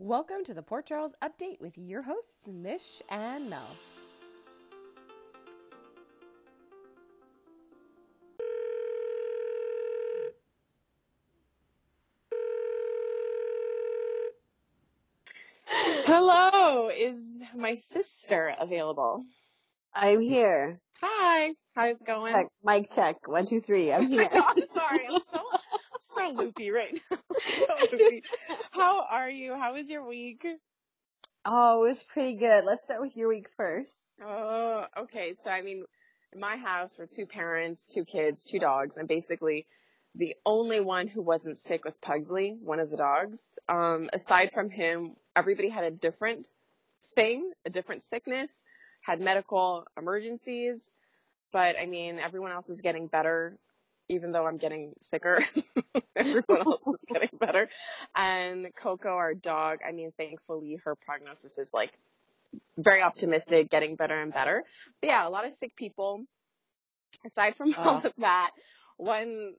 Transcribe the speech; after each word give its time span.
Welcome 0.00 0.44
to 0.44 0.54
the 0.54 0.62
Port 0.62 0.86
Charles 0.86 1.12
Update 1.20 1.60
with 1.60 1.76
your 1.76 2.02
hosts, 2.02 2.46
Mish 2.46 3.02
and 3.10 3.50
Mel. 3.50 3.68
Hello, 15.66 16.90
is 16.90 17.20
my 17.56 17.74
sister 17.74 18.54
available? 18.60 19.24
I'm 19.92 20.20
here. 20.20 20.78
Hi, 21.02 21.54
how's 21.74 22.00
it 22.00 22.06
going? 22.06 22.34
Check, 22.34 22.46
mic 22.62 22.92
check. 22.92 23.26
One, 23.26 23.46
two, 23.46 23.60
three. 23.60 23.92
I'm 23.92 24.06
here. 24.08 24.28
I'm 24.32 24.62
sorry, 24.72 25.00
I'm 25.10 25.20
so, 25.32 25.40
I'm 25.52 25.57
so 26.26 26.32
loopy 26.32 26.70
right 26.70 26.98
now. 27.10 27.18
so 27.58 27.74
loopy. 27.92 28.22
How 28.70 29.06
are 29.10 29.30
you? 29.30 29.54
How 29.54 29.74
was 29.74 29.88
your 29.88 30.06
week? 30.06 30.46
oh, 31.44 31.84
it 31.84 31.88
was 31.88 32.02
pretty 32.02 32.34
good. 32.34 32.64
Let's 32.64 32.84
start 32.84 33.00
with 33.00 33.16
your 33.16 33.28
week 33.28 33.48
first. 33.56 33.94
Oh, 34.22 34.84
okay. 34.98 35.34
So, 35.42 35.50
I 35.50 35.62
mean, 35.62 35.84
in 36.32 36.40
my 36.40 36.56
house, 36.56 36.96
we're 36.98 37.06
two 37.06 37.26
parents, 37.26 37.86
two 37.86 38.04
kids, 38.04 38.44
two 38.44 38.58
dogs, 38.58 38.96
and 38.96 39.08
basically 39.08 39.66
the 40.14 40.34
only 40.44 40.80
one 40.80 41.06
who 41.06 41.22
wasn't 41.22 41.56
sick 41.58 41.84
was 41.84 41.96
Pugsley, 41.96 42.56
one 42.60 42.80
of 42.80 42.90
the 42.90 42.96
dogs. 42.96 43.44
Um, 43.68 44.10
aside 44.12 44.52
from 44.52 44.68
him, 44.68 45.12
everybody 45.36 45.68
had 45.68 45.84
a 45.84 45.90
different 45.90 46.48
thing, 47.14 47.52
a 47.64 47.70
different 47.70 48.02
sickness, 48.02 48.52
had 49.00 49.20
medical 49.20 49.86
emergencies. 49.96 50.90
But 51.52 51.76
I 51.80 51.86
mean, 51.86 52.18
everyone 52.18 52.52
else 52.52 52.68
is 52.68 52.82
getting 52.82 53.06
better, 53.06 53.56
even 54.08 54.32
though 54.32 54.46
I'm 54.46 54.56
getting 54.58 54.92
sicker. 55.00 55.44
everyone 56.16 56.66
else 56.66 56.86
is 56.86 57.00
getting 57.12 57.30
better. 57.38 57.68
And 58.16 58.68
Coco, 58.74 59.10
our 59.10 59.34
dog, 59.34 59.78
I 59.86 59.92
mean, 59.92 60.12
thankfully 60.16 60.78
her 60.84 60.94
prognosis 60.94 61.58
is 61.58 61.72
like 61.72 61.92
very 62.76 63.02
optimistic, 63.02 63.70
getting 63.70 63.96
better 63.96 64.20
and 64.20 64.32
better. 64.32 64.64
But 65.00 65.08
yeah, 65.08 65.26
a 65.26 65.30
lot 65.30 65.46
of 65.46 65.52
sick 65.52 65.76
people. 65.76 66.24
Aside 67.24 67.56
from 67.56 67.74
all 67.76 67.96
of 68.04 68.12
that, 68.18 68.50
one 68.96 69.54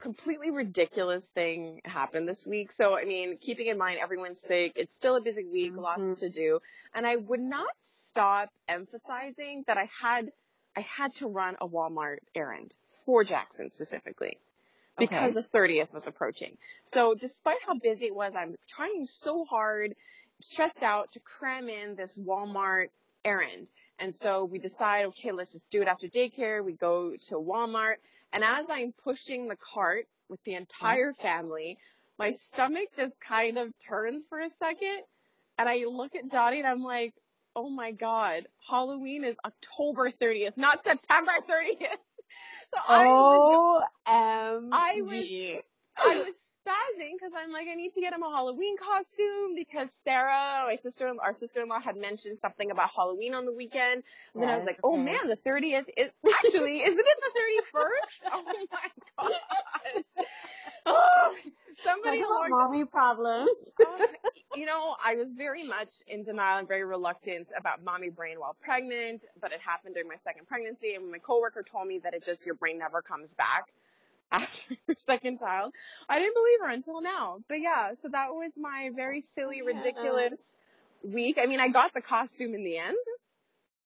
completely 0.00 0.50
ridiculous 0.50 1.28
thing 1.30 1.80
happened 1.84 2.28
this 2.28 2.46
week. 2.46 2.70
So, 2.70 2.96
I 2.96 3.04
mean, 3.04 3.38
keeping 3.38 3.66
in 3.66 3.78
mind 3.78 3.98
everyone's 4.00 4.40
sick, 4.40 4.72
it's 4.76 4.94
still 4.94 5.16
a 5.16 5.20
busy 5.20 5.44
week, 5.44 5.72
lots 5.76 6.02
Mhm. 6.02 6.18
to 6.18 6.28
do. 6.28 6.60
And 6.94 7.06
I 7.06 7.16
would 7.16 7.40
not 7.40 7.74
stop 7.80 8.50
emphasizing 8.68 9.64
that 9.66 9.78
I 9.78 9.88
had, 10.00 10.30
I 10.76 10.80
had 10.80 11.14
to 11.16 11.28
run 11.28 11.56
a 11.60 11.68
Walmart 11.68 12.18
errand 12.34 12.76
for 13.04 13.24
Jackson 13.24 13.70
specifically 13.70 14.38
because 14.98 15.36
Okay. 15.36 15.40
the 15.40 15.58
30th 15.58 15.92
was 15.92 16.06
approaching. 16.06 16.56
So 16.84 17.14
despite 17.14 17.58
how 17.66 17.74
busy 17.78 18.06
it 18.06 18.14
was, 18.14 18.34
I'm 18.34 18.56
trying 18.68 19.06
so 19.06 19.44
hard, 19.44 19.94
stressed 20.40 20.82
out 20.82 21.12
to 21.12 21.20
cram 21.20 21.68
in 21.68 21.94
this 21.96 22.16
Walmart 22.16 22.88
errand. 23.24 23.70
And 23.98 24.14
so 24.14 24.44
we 24.44 24.58
decide, 24.58 25.06
okay, 25.06 25.32
let's 25.32 25.52
just 25.52 25.70
do 25.70 25.82
it 25.82 25.88
after 25.88 26.08
daycare. 26.08 26.64
We 26.64 26.72
go 26.74 27.14
to 27.28 27.34
Walmart. 27.36 27.96
And 28.32 28.42
as 28.44 28.68
I'm 28.68 28.92
pushing 28.92 29.48
the 29.48 29.56
cart 29.56 30.06
with 30.28 30.42
the 30.44 30.54
entire 30.54 31.12
family, 31.12 31.78
my 32.18 32.32
stomach 32.32 32.88
just 32.96 33.18
kind 33.20 33.58
of 33.58 33.72
turns 33.78 34.26
for 34.26 34.40
a 34.40 34.50
second. 34.50 35.02
And 35.58 35.68
I 35.68 35.84
look 35.88 36.14
at 36.16 36.30
Johnny 36.30 36.58
and 36.58 36.66
I'm 36.66 36.82
like, 36.82 37.14
oh 37.56 37.70
my 37.70 37.92
God, 37.92 38.48
Halloween 38.68 39.24
is 39.24 39.36
October 39.44 40.10
30th, 40.10 40.56
not 40.56 40.84
September 40.84 41.32
30th. 41.48 41.88
So 42.74 42.80
I 42.88 43.22
was 43.22 43.42
O 43.48 43.82
M 44.06 44.72
I 44.72 45.02
was. 45.02 45.28
I 45.96 46.24
was 46.26 46.34
spazzing 46.64 47.12
because 47.18 47.32
I'm 47.36 47.52
like, 47.52 47.68
I 47.70 47.74
need 47.74 47.92
to 47.92 48.00
get 48.00 48.12
him 48.12 48.22
a 48.22 48.30
Halloween 48.30 48.76
costume 48.76 49.54
because 49.54 49.92
Sarah, 49.92 50.64
my 50.66 50.76
sister, 50.76 51.12
our 51.22 51.34
sister-in-law, 51.34 51.80
had 51.80 51.96
mentioned 51.96 52.40
something 52.40 52.70
about 52.70 52.90
Halloween 52.94 53.34
on 53.34 53.44
the 53.46 53.52
weekend. 53.54 54.02
And 54.34 54.42
then 54.42 54.50
I 54.50 54.56
was 54.56 54.64
Yes, 54.64 54.66
like, 54.66 54.78
oh 54.82 54.96
okay. 54.96 54.98
man, 54.98 55.28
the 55.28 55.36
30th 55.36 55.86
is 55.96 56.10
actually, 56.32 56.82
isn't 56.82 56.98
it 56.98 57.18
the 57.20 57.30
31st? 57.38 58.22
Oh 58.32 58.44
my 58.44 58.64
god. 59.18 60.04
Oh, 60.86 61.36
somebody 61.84 62.24
Talk 62.24 62.42
mommy 62.48 62.84
problems. 62.84 63.72
um, 63.84 64.14
you 64.52 64.66
know, 64.66 64.96
I 65.04 65.14
was 65.16 65.32
very 65.32 65.62
much 65.64 66.02
in 66.06 66.22
denial 66.22 66.58
and 66.58 66.68
very 66.68 66.84
reluctant 66.84 67.50
about 67.58 67.82
mommy 67.82 68.10
brain 68.10 68.38
while 68.40 68.56
pregnant, 68.60 69.24
but 69.40 69.52
it 69.52 69.60
happened 69.60 69.94
during 69.94 70.08
my 70.08 70.16
second 70.16 70.46
pregnancy. 70.46 70.94
And 70.94 71.10
my 71.10 71.18
coworker 71.18 71.62
told 71.62 71.88
me 71.88 71.98
that 72.04 72.14
it 72.14 72.24
just 72.24 72.46
your 72.46 72.54
brain 72.54 72.78
never 72.78 73.02
comes 73.02 73.34
back 73.34 73.72
after 74.32 74.74
your 74.86 74.94
second 74.96 75.38
child, 75.38 75.72
I 76.08 76.18
didn't 76.18 76.34
believe 76.34 76.60
her 76.62 76.68
until 76.70 77.00
now. 77.02 77.38
But 77.48 77.60
yeah, 77.60 77.92
so 78.02 78.08
that 78.10 78.30
was 78.34 78.52
my 78.56 78.90
very 78.94 79.20
silly, 79.20 79.58
Yeah. 79.64 79.76
ridiculous 79.78 80.54
week. 81.02 81.38
I 81.40 81.46
mean, 81.46 81.60
I 81.60 81.68
got 81.68 81.94
the 81.94 82.00
costume 82.00 82.54
in 82.54 82.64
the 82.64 82.78
end. 82.78 82.96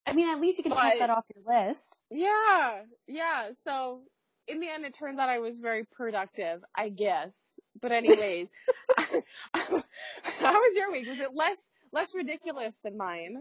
I 0.06 0.12
mean, 0.14 0.28
at 0.30 0.40
least 0.40 0.58
you 0.58 0.64
can 0.64 0.72
But- 0.72 0.80
check 0.82 0.98
that 1.00 1.10
off 1.10 1.24
your 1.34 1.44
list. 1.68 1.98
Yeah, 2.10 2.82
yeah. 3.06 3.50
So 3.64 4.02
in 4.46 4.60
the 4.60 4.68
end, 4.68 4.84
it 4.86 4.94
turns 4.94 5.18
out 5.18 5.28
I 5.28 5.38
was 5.40 5.58
very 5.58 5.84
productive, 5.84 6.64
I 6.74 6.88
guess. 6.88 7.34
But 7.80 7.92
anyways, 7.92 8.48
how 9.54 9.82
was 10.52 10.76
your 10.76 10.90
week? 10.90 11.06
Was 11.08 11.20
it 11.20 11.34
less 11.34 11.58
less 11.92 12.14
ridiculous 12.14 12.74
than 12.82 12.96
mine? 12.96 13.36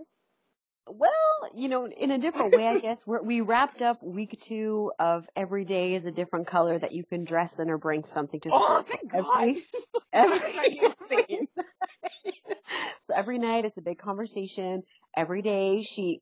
Well, 0.89 1.11
you 1.55 1.69
know, 1.69 1.87
in 1.87 2.11
a 2.11 2.17
different 2.17 2.53
way, 2.53 2.67
I 2.67 2.77
guess. 2.81 3.05
We're, 3.05 3.21
we 3.21 3.41
wrapped 3.41 3.81
up 3.81 4.01
week 4.01 4.39
two 4.41 4.91
of 4.99 5.27
every 5.35 5.65
day 5.65 5.95
is 5.95 6.05
a 6.05 6.11
different 6.11 6.47
color 6.47 6.77
that 6.79 6.93
you 6.93 7.03
can 7.03 7.23
dress 7.23 7.59
in 7.59 7.69
or 7.69 7.77
bring 7.77 8.03
something 8.03 8.39
to 8.41 8.49
Oh, 8.51 8.81
school. 8.81 8.83
So 8.83 8.95
thank 8.97 9.11
God! 9.11 9.55
every, 10.13 10.37
Every 10.37 10.79
every, 11.01 11.49
so 13.03 13.13
every 13.15 13.37
night 13.39 13.65
it's 13.65 13.77
a 13.77 13.81
big 13.81 13.99
conversation. 13.99 14.83
Every 15.15 15.41
day 15.41 15.81
she 15.81 16.21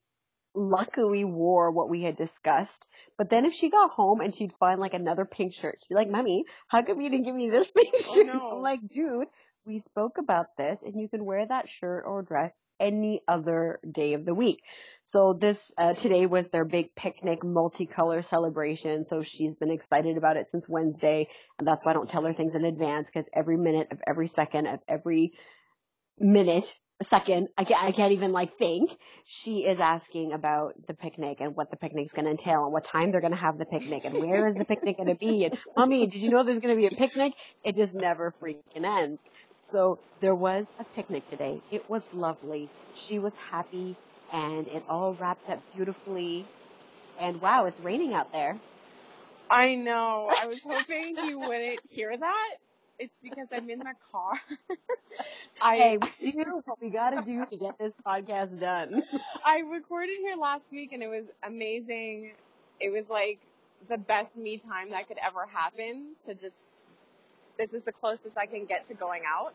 luckily 0.56 1.26
wore 1.26 1.72
what 1.72 1.90
we 1.90 2.02
had 2.02 2.16
discussed. 2.16 2.88
But 3.18 3.30
then 3.30 3.46
if 3.46 3.54
she 3.54 3.70
got 3.70 3.92
home 3.92 4.22
and 4.22 4.34
she'd 4.34 4.54
find 4.60 4.80
like 4.80 4.94
another 4.94 5.26
pink 5.26 5.54
shirt, 5.54 5.80
she'd 5.82 5.94
be 5.94 5.96
like, 5.96 6.10
Mommy, 6.10 6.46
how 6.68 6.82
come 6.82 7.02
you 7.02 7.10
didn't 7.10 7.26
give 7.26 7.36
me 7.36 7.50
this 7.50 7.70
pink 7.72 7.94
Oh, 8.10 8.16
shirt? 8.16 8.28
no. 8.28 8.50
I'm 8.54 8.62
like, 8.62 8.80
dude, 8.90 9.28
we 9.66 9.80
spoke 9.80 10.18
about 10.18 10.48
this 10.58 10.80
and 10.84 11.00
you 11.00 11.10
can 11.10 11.26
wear 11.26 11.46
that 11.46 11.68
shirt 11.68 12.04
or 12.08 12.22
dress 12.24 12.54
any 12.80 13.22
other 13.28 13.80
day 13.90 14.14
of 14.14 14.26
the 14.26 14.34
week. 14.34 14.62
So 15.06 15.38
this, 15.40 15.72
uh, 15.78 15.94
today 15.94 16.26
was 16.26 16.50
their 16.50 16.66
big 16.66 16.96
picnic 16.96 17.42
multicolor 17.42 18.24
celebration. 18.24 19.06
So 19.06 19.22
she's 19.22 19.54
been 19.54 19.70
excited 19.70 20.18
about 20.18 20.38
it 20.38 20.48
since 20.52 20.68
Wednesday. 20.68 21.28
And 21.60 21.68
that's 21.68 21.86
why 21.86 21.92
I 21.92 21.94
don't 21.94 22.10
tell 22.10 22.26
her 22.26 22.34
things 22.34 22.56
in 22.56 22.66
advance 22.66 23.08
because 23.14 23.30
every 23.34 23.58
minute 23.58 23.90
of 23.92 24.00
every 24.08 24.28
second 24.28 24.66
of 24.66 24.80
every 24.88 25.34
minute, 26.18 26.74
second, 27.02 27.50
I 27.58 27.66
can't, 27.66 27.84
I 27.84 27.92
can't 27.92 28.14
even 28.14 28.32
like 28.32 28.58
think. 28.58 28.98
She 29.26 29.66
is 29.66 29.80
asking 29.80 30.34
about 30.34 30.74
the 30.88 30.94
picnic 30.94 31.38
and 31.42 31.56
what 31.56 31.70
the 31.70 31.78
picnic's 31.78 32.14
going 32.14 32.26
to 32.26 32.32
entail 32.32 32.64
and 32.64 32.74
what 32.74 32.86
time 32.86 33.12
they're 33.12 33.22
going 33.22 33.34
to 33.34 33.40
have 33.40 33.58
the 33.58 33.66
picnic 33.66 34.06
and 34.06 34.14
where 34.16 34.48
is 34.48 34.56
the 34.56 34.66
picnic 34.66 34.98
going 34.98 35.10
to 35.10 35.16
be. 35.16 35.46
And 35.46 35.58
mommy, 35.76 36.08
did 36.08 36.22
you 36.22 36.30
know 36.30 36.44
there's 36.44 36.60
going 36.60 36.76
to 36.76 36.80
be 36.80 36.88
a 36.88 36.98
picnic? 36.98 37.34
It 37.64 37.76
just 37.76 37.94
never 37.94 38.34
freaking 38.42 38.86
ends. 38.86 39.20
So 39.66 40.00
there 40.22 40.36
was 40.36 40.68
a 40.80 40.86
picnic 40.86 41.28
today. 41.28 41.62
It 41.72 41.90
was 41.90 42.14
lovely. 42.14 42.70
She 42.94 43.20
was 43.20 43.36
happy 43.36 43.98
and 44.32 44.68
it 44.68 44.84
all 44.90 45.14
wrapped 45.16 45.50
up 45.50 45.62
beautifully. 45.76 46.46
And 47.20 47.42
wow, 47.42 47.66
it's 47.66 47.80
raining 47.80 48.14
out 48.14 48.32
there. 48.32 48.60
I 49.50 49.76
know. 49.76 50.30
I 50.42 50.48
was 50.48 50.62
hoping 50.64 51.18
you 51.18 51.40
wouldn't 51.40 51.82
hear 51.90 52.18
that. 52.18 52.56
It's 53.00 53.18
because 53.22 53.48
I'm 53.52 53.70
in 53.70 53.80
the 53.80 53.94
car. 54.12 54.34
Hey, 55.62 55.98
I 56.02 56.08
we 56.22 56.32
do 56.32 56.62
what 56.66 56.82
we 56.82 56.90
gotta 56.90 57.22
do 57.22 57.46
to 57.46 57.58
get 57.58 57.78
this 57.80 57.94
podcast 58.06 58.60
done. 58.60 59.04
I 59.46 59.60
recorded 59.60 60.18
here 60.22 60.38
last 60.38 60.72
week 60.72 60.92
and 60.94 61.04
it 61.04 61.08
was 61.08 61.26
amazing. 61.44 62.34
It 62.80 62.90
was 62.92 63.10
like 63.10 63.40
the 63.90 63.98
best 63.98 64.36
me 64.38 64.58
time 64.58 64.92
that 64.92 65.08
could 65.08 65.18
ever 65.26 65.46
happen 65.46 66.16
to 66.26 66.36
just, 66.36 66.75
this 67.58 67.74
is 67.74 67.84
the 67.84 67.92
closest 67.92 68.38
I 68.38 68.46
can 68.46 68.66
get 68.66 68.86
to 68.86 68.94
going 68.94 69.24
out. 69.28 69.54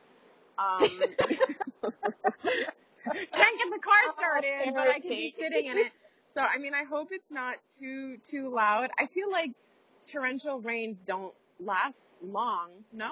Um, 0.58 0.80
can't 1.82 3.58
get 3.58 3.70
the 3.72 3.80
car 3.80 4.12
started, 4.12 4.72
but 4.74 4.88
I 4.88 5.00
can 5.00 5.10
be 5.10 5.34
sitting 5.36 5.66
in 5.66 5.78
it. 5.78 5.92
So, 6.34 6.42
I 6.42 6.58
mean, 6.58 6.74
I 6.74 6.84
hope 6.84 7.08
it's 7.10 7.30
not 7.30 7.56
too, 7.78 8.18
too 8.24 8.54
loud. 8.54 8.90
I 8.98 9.06
feel 9.06 9.30
like 9.30 9.50
torrential 10.06 10.60
rains 10.60 10.98
don't 11.04 11.34
last 11.58 12.02
long, 12.22 12.70
no? 12.92 13.10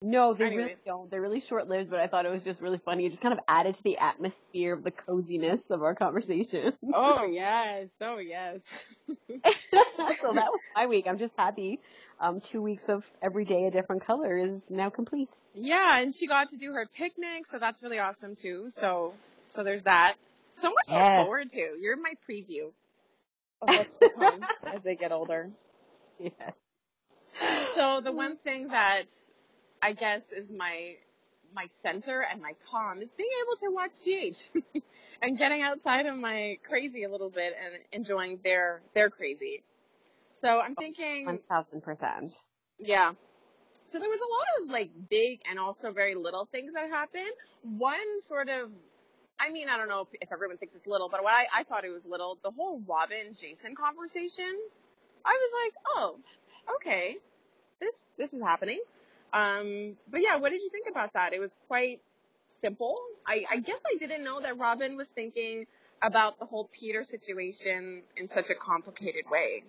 No, 0.00 0.32
they 0.32 0.44
really 0.44 0.76
don't. 0.86 1.10
They're 1.10 1.20
really 1.20 1.40
short 1.40 1.66
lived, 1.66 1.90
but 1.90 1.98
I 1.98 2.06
thought 2.06 2.24
it 2.24 2.30
was 2.30 2.44
just 2.44 2.60
really 2.60 2.78
funny. 2.78 3.04
It 3.04 3.10
just 3.10 3.20
kind 3.22 3.32
of 3.32 3.40
added 3.48 3.74
to 3.74 3.82
the 3.82 3.98
atmosphere 3.98 4.72
of 4.72 4.84
the 4.84 4.92
coziness 4.92 5.70
of 5.70 5.82
our 5.82 5.94
conversation. 5.94 6.72
Oh, 6.94 7.24
yes. 7.26 7.92
Oh, 8.00 8.18
yes. 8.18 8.82
so 9.08 9.16
that 9.42 10.22
was 10.22 10.60
my 10.74 10.86
week. 10.86 11.06
I'm 11.06 11.18
just 11.18 11.34
happy. 11.36 11.80
Um, 12.20 12.40
two 12.40 12.62
weeks 12.62 12.88
of 12.88 13.04
every 13.20 13.44
day 13.44 13.66
a 13.66 13.70
different 13.70 14.04
color 14.06 14.36
is 14.38 14.70
now 14.70 14.88
complete. 14.88 15.28
Yeah, 15.52 15.98
and 15.98 16.14
she 16.14 16.26
got 16.26 16.48
to 16.50 16.56
do 16.56 16.72
her 16.72 16.86
picnic, 16.86 17.46
so 17.46 17.58
that's 17.58 17.82
really 17.82 17.98
awesome 17.98 18.36
too. 18.36 18.70
So, 18.70 19.14
so 19.48 19.64
there's 19.64 19.82
that. 19.82 20.14
So 20.54 20.70
much 20.70 20.86
to 20.86 20.94
look 20.94 21.24
forward 21.26 21.50
to. 21.50 21.76
You're 21.80 21.96
my 21.96 22.14
preview 22.28 22.70
of 23.60 23.68
what's 23.68 23.98
to 23.98 24.08
come 24.10 24.40
as 24.72 24.82
they 24.82 24.94
get 24.94 25.12
older. 25.12 25.50
Yeah. 26.20 26.50
So 27.74 28.00
the 28.02 28.10
one 28.10 28.36
thing 28.38 28.68
that 28.68 29.04
I 29.82 29.92
guess 29.92 30.32
is 30.32 30.50
my 30.50 30.96
my 31.54 31.66
center 31.66 32.20
and 32.30 32.42
my 32.42 32.52
calm 32.70 33.00
is 33.00 33.12
being 33.14 33.30
able 33.42 33.56
to 33.56 33.74
watch 33.74 33.92
GH 34.04 34.82
and 35.22 35.38
getting 35.38 35.62
outside 35.62 36.06
of 36.06 36.16
my 36.16 36.58
crazy 36.62 37.04
a 37.04 37.08
little 37.08 37.30
bit 37.30 37.54
and 37.62 37.82
enjoying 37.92 38.38
their 38.44 38.82
their 38.94 39.10
crazy. 39.10 39.62
So 40.34 40.60
I'm 40.60 40.74
thinking 40.74 41.26
One 41.26 41.38
thousand 41.48 41.82
percent. 41.82 42.32
yeah. 42.78 43.12
So 43.86 43.98
there 43.98 44.10
was 44.10 44.20
a 44.20 44.24
lot 44.24 44.64
of 44.64 44.70
like 44.70 44.90
big 45.08 45.40
and 45.48 45.58
also 45.58 45.92
very 45.92 46.14
little 46.14 46.44
things 46.44 46.74
that 46.74 46.90
happened. 46.90 47.32
One 47.62 48.20
sort 48.20 48.48
of 48.48 48.70
I 49.40 49.50
mean, 49.50 49.68
I 49.68 49.76
don't 49.76 49.88
know 49.88 50.00
if, 50.00 50.08
if 50.20 50.32
everyone 50.32 50.56
thinks 50.58 50.74
it's 50.74 50.86
little, 50.86 51.08
but 51.08 51.22
what 51.22 51.32
I, 51.32 51.46
I 51.60 51.62
thought 51.62 51.84
it 51.84 51.90
was 51.90 52.04
little, 52.04 52.38
the 52.42 52.50
whole 52.50 52.82
Robin 52.88 53.34
Jason 53.38 53.76
conversation, 53.76 54.52
I 55.24 55.30
was 55.30 55.50
like, 55.64 55.74
oh, 55.96 56.18
okay, 56.76 57.16
this 57.80 58.06
this 58.18 58.34
is 58.34 58.42
happening. 58.42 58.80
Um, 59.32 59.96
but 60.10 60.20
yeah, 60.22 60.36
what 60.36 60.50
did 60.50 60.62
you 60.62 60.70
think 60.70 60.86
about 60.90 61.12
that? 61.14 61.32
It 61.32 61.40
was 61.40 61.54
quite 61.66 62.00
simple. 62.48 62.96
I, 63.26 63.44
I 63.50 63.56
guess 63.58 63.80
I 63.92 63.96
didn't 63.98 64.24
know 64.24 64.40
that 64.40 64.58
Robin 64.58 64.96
was 64.96 65.10
thinking 65.10 65.66
about 66.02 66.38
the 66.38 66.46
whole 66.46 66.68
Peter 66.72 67.02
situation 67.02 68.02
in 68.16 68.28
such 68.28 68.50
a 68.50 68.54
complicated 68.54 69.24
way. 69.30 69.64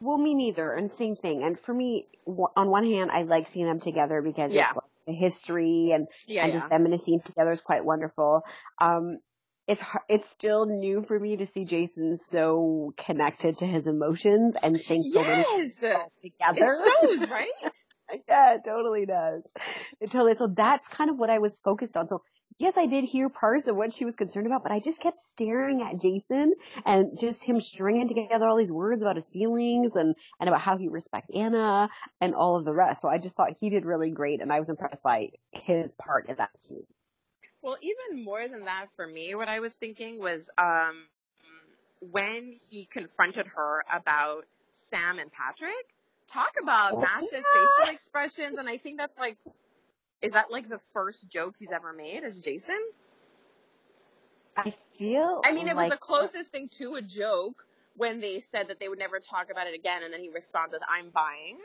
Well, 0.00 0.18
me 0.18 0.34
neither. 0.34 0.72
And 0.72 0.92
same 0.92 1.14
thing. 1.14 1.42
And 1.42 1.58
for 1.58 1.74
me, 1.74 2.06
on 2.26 2.70
one 2.70 2.84
hand, 2.84 3.10
I 3.10 3.22
like 3.22 3.46
seeing 3.46 3.66
them 3.66 3.80
together 3.80 4.22
because 4.22 4.52
Yeah. 4.52 4.72
like 4.74 4.84
the 5.06 5.12
history 5.12 5.92
and, 5.92 6.08
Yeah, 6.26 6.44
and 6.44 6.52
yeah. 6.52 6.58
just 6.58 6.70
them 6.70 6.86
in 6.86 6.92
a 6.92 6.98
scene 6.98 7.20
together 7.20 7.50
is 7.50 7.60
quite 7.60 7.84
wonderful. 7.84 8.42
Um, 8.80 9.18
it's 9.66 9.82
it's 10.08 10.28
still 10.30 10.66
new 10.66 11.04
for 11.06 11.18
me 11.20 11.36
to 11.36 11.46
see 11.46 11.64
Jason 11.64 12.18
so 12.18 12.92
connected 12.96 13.58
to 13.58 13.66
his 13.66 13.86
emotions 13.86 14.54
and 14.60 14.80
think 14.80 15.06
so 15.06 15.22
many 15.22 15.44
together. 16.22 16.64
it 16.64 17.18
shows, 17.20 17.28
right? 17.28 17.52
yeah, 18.28 18.54
it 18.54 18.62
totally 18.64 19.06
does. 19.06 19.44
It 20.00 20.10
totally. 20.10 20.34
So 20.34 20.48
that's 20.48 20.88
kind 20.88 21.10
of 21.10 21.18
what 21.18 21.30
I 21.30 21.38
was 21.38 21.58
focused 21.58 21.96
on. 21.96 22.08
So 22.08 22.22
yes, 22.58 22.74
I 22.76 22.86
did 22.86 23.04
hear 23.04 23.28
parts 23.28 23.68
of 23.68 23.76
what 23.76 23.92
she 23.92 24.04
was 24.04 24.14
concerned 24.14 24.46
about, 24.46 24.62
but 24.62 24.72
I 24.72 24.80
just 24.80 25.00
kept 25.00 25.18
staring 25.18 25.82
at 25.82 26.00
Jason 26.00 26.54
and 26.84 27.18
just 27.18 27.42
him 27.42 27.60
stringing 27.60 28.08
together 28.08 28.46
all 28.46 28.56
these 28.56 28.72
words 28.72 29.02
about 29.02 29.16
his 29.16 29.28
feelings 29.28 29.96
and, 29.96 30.14
and 30.38 30.48
about 30.48 30.60
how 30.60 30.76
he 30.76 30.88
respects 30.88 31.30
Anna 31.34 31.88
and 32.20 32.34
all 32.34 32.56
of 32.56 32.64
the 32.64 32.74
rest. 32.74 33.02
So 33.02 33.08
I 33.08 33.18
just 33.18 33.36
thought 33.36 33.56
he 33.58 33.70
did 33.70 33.84
really 33.84 34.10
great 34.10 34.40
and 34.40 34.52
I 34.52 34.60
was 34.60 34.68
impressed 34.68 35.02
by 35.02 35.30
his 35.52 35.92
part 35.92 36.28
in 36.28 36.36
that 36.36 36.60
scene. 36.60 36.86
Well, 37.62 37.76
even 37.82 38.24
more 38.24 38.48
than 38.48 38.64
that, 38.64 38.86
for 38.96 39.06
me, 39.06 39.34
what 39.34 39.48
I 39.48 39.60
was 39.60 39.74
thinking 39.74 40.18
was 40.18 40.48
um, 40.56 41.04
when 42.00 42.54
he 42.70 42.86
confronted 42.86 43.46
her 43.48 43.82
about 43.92 44.46
Sam 44.72 45.18
and 45.18 45.30
Patrick. 45.30 45.94
Talk 46.30 46.54
about 46.62 46.94
Oh, 46.94 47.00
massive 47.00 47.44
facial 47.44 47.92
expressions, 47.92 48.58
and 48.58 48.68
I 48.68 48.78
think 48.78 48.98
that's 48.98 49.18
like, 49.18 49.36
is 50.22 50.32
that 50.32 50.50
like 50.50 50.68
the 50.68 50.78
first 50.78 51.28
joke 51.28 51.56
he's 51.58 51.72
ever 51.72 51.92
made 51.92 52.22
as 52.22 52.40
Jason? 52.40 52.78
I 54.56 54.72
feel 54.98 55.40
I 55.44 55.52
mean, 55.52 55.68
it 55.68 55.74
was 55.76 55.90
the 55.90 55.96
closest 55.96 56.50
thing 56.52 56.68
to 56.78 56.94
a 56.96 57.02
joke 57.02 57.66
when 57.96 58.20
they 58.20 58.40
said 58.40 58.68
that 58.68 58.78
they 58.78 58.88
would 58.88 58.98
never 58.98 59.18
talk 59.18 59.50
about 59.50 59.66
it 59.66 59.74
again, 59.74 60.02
and 60.04 60.12
then 60.12 60.20
he 60.20 60.28
responds 60.28 60.72
with, 60.72 60.82
"I'm 60.88 61.10
buying." 61.10 61.58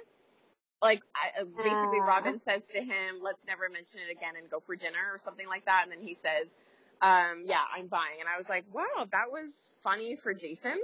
Like 0.82 1.04
I, 1.16 1.42
uh, 1.42 1.46
basically, 1.46 2.00
Ah. 2.02 2.06
Robin 2.08 2.40
says 2.40 2.68
to 2.70 2.82
him, 2.82 3.22
"Let's 3.22 3.44
never 3.46 3.70
mention 3.70 4.02
it 4.02 4.12
again 4.12 4.36
and 4.38 4.50
go 4.50 4.60
for 4.60 4.76
dinner" 4.76 5.12
or 5.12 5.18
something 5.18 5.48
like 5.48 5.66
that, 5.66 5.82
and 5.84 5.92
then 5.92 6.02
he 6.02 6.14
says, 6.14 6.58
um, 7.02 7.44
"Yeah, 7.46 7.64
I'm 7.72 7.88
buying." 7.88 8.20
And 8.20 8.30
I 8.30 8.38
was 8.38 8.50
like, 8.50 8.66
"Wow, 8.74 9.08
that 9.12 9.32
was 9.32 9.76
funny 9.82 10.16
for 10.16 10.34
Jason." 10.34 10.82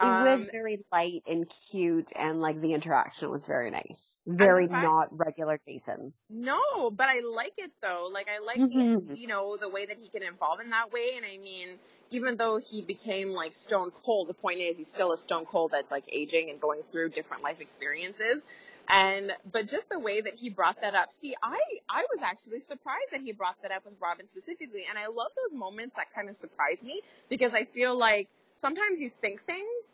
It 0.00 0.16
was 0.16 0.44
Um, 0.44 0.50
very 0.50 0.84
light 0.92 1.22
and 1.26 1.50
cute 1.70 2.12
and 2.16 2.40
like 2.40 2.60
the 2.60 2.74
interaction 2.74 3.30
was 3.30 3.46
very 3.46 3.70
nice. 3.70 4.18
Very 4.26 4.68
not 4.68 5.08
regular 5.16 5.60
Jason. 5.66 6.14
No, 6.30 6.90
but 6.90 7.08
I 7.08 7.20
like 7.20 7.54
it 7.58 7.72
though. 7.80 8.08
Like 8.12 8.26
I 8.28 8.44
like 8.44 8.60
Mhm. 8.60 9.14
you 9.14 9.26
know 9.28 9.56
the 9.56 9.68
way 9.68 9.86
that 9.86 9.96
he 10.02 10.08
can 10.08 10.22
involve 10.22 10.60
in 10.60 10.70
that 10.70 10.92
way. 10.92 11.12
And 11.16 11.24
I 11.24 11.38
mean, 11.38 11.78
even 12.10 12.36
though 12.36 12.58
he 12.58 12.82
became 12.82 13.30
like 13.30 13.54
stone 13.54 13.90
cold, 14.04 14.28
the 14.28 14.34
point 14.34 14.60
is 14.60 14.76
he's 14.76 14.90
still 14.92 15.12
a 15.12 15.16
stone 15.16 15.46
cold 15.46 15.70
that's 15.72 15.90
like 15.90 16.04
aging 16.12 16.50
and 16.50 16.60
going 16.60 16.82
through 16.90 17.10
different 17.10 17.42
life 17.42 17.60
experiences. 17.60 18.44
And 18.90 19.32
but 19.52 19.68
just 19.68 19.88
the 19.90 19.98
way 19.98 20.20
that 20.20 20.34
he 20.34 20.50
brought 20.50 20.80
that 20.82 20.94
up. 20.94 21.12
See, 21.12 21.34
I 21.42 21.58
I 21.88 22.04
was 22.12 22.20
actually 22.22 22.60
surprised 22.60 23.12
that 23.12 23.20
he 23.22 23.32
brought 23.32 23.60
that 23.62 23.72
up 23.72 23.84
with 23.86 23.94
Robin 24.00 24.28
specifically, 24.28 24.84
and 24.88 24.98
I 24.98 25.06
love 25.06 25.30
those 25.36 25.58
moments 25.58 25.96
that 25.96 26.12
kind 26.14 26.28
of 26.28 26.36
surprise 26.36 26.82
me 26.82 27.00
because 27.30 27.54
I 27.54 27.64
feel 27.64 27.96
like 27.98 28.28
sometimes 28.58 29.00
you 29.00 29.10
think 29.10 29.42
things, 29.42 29.92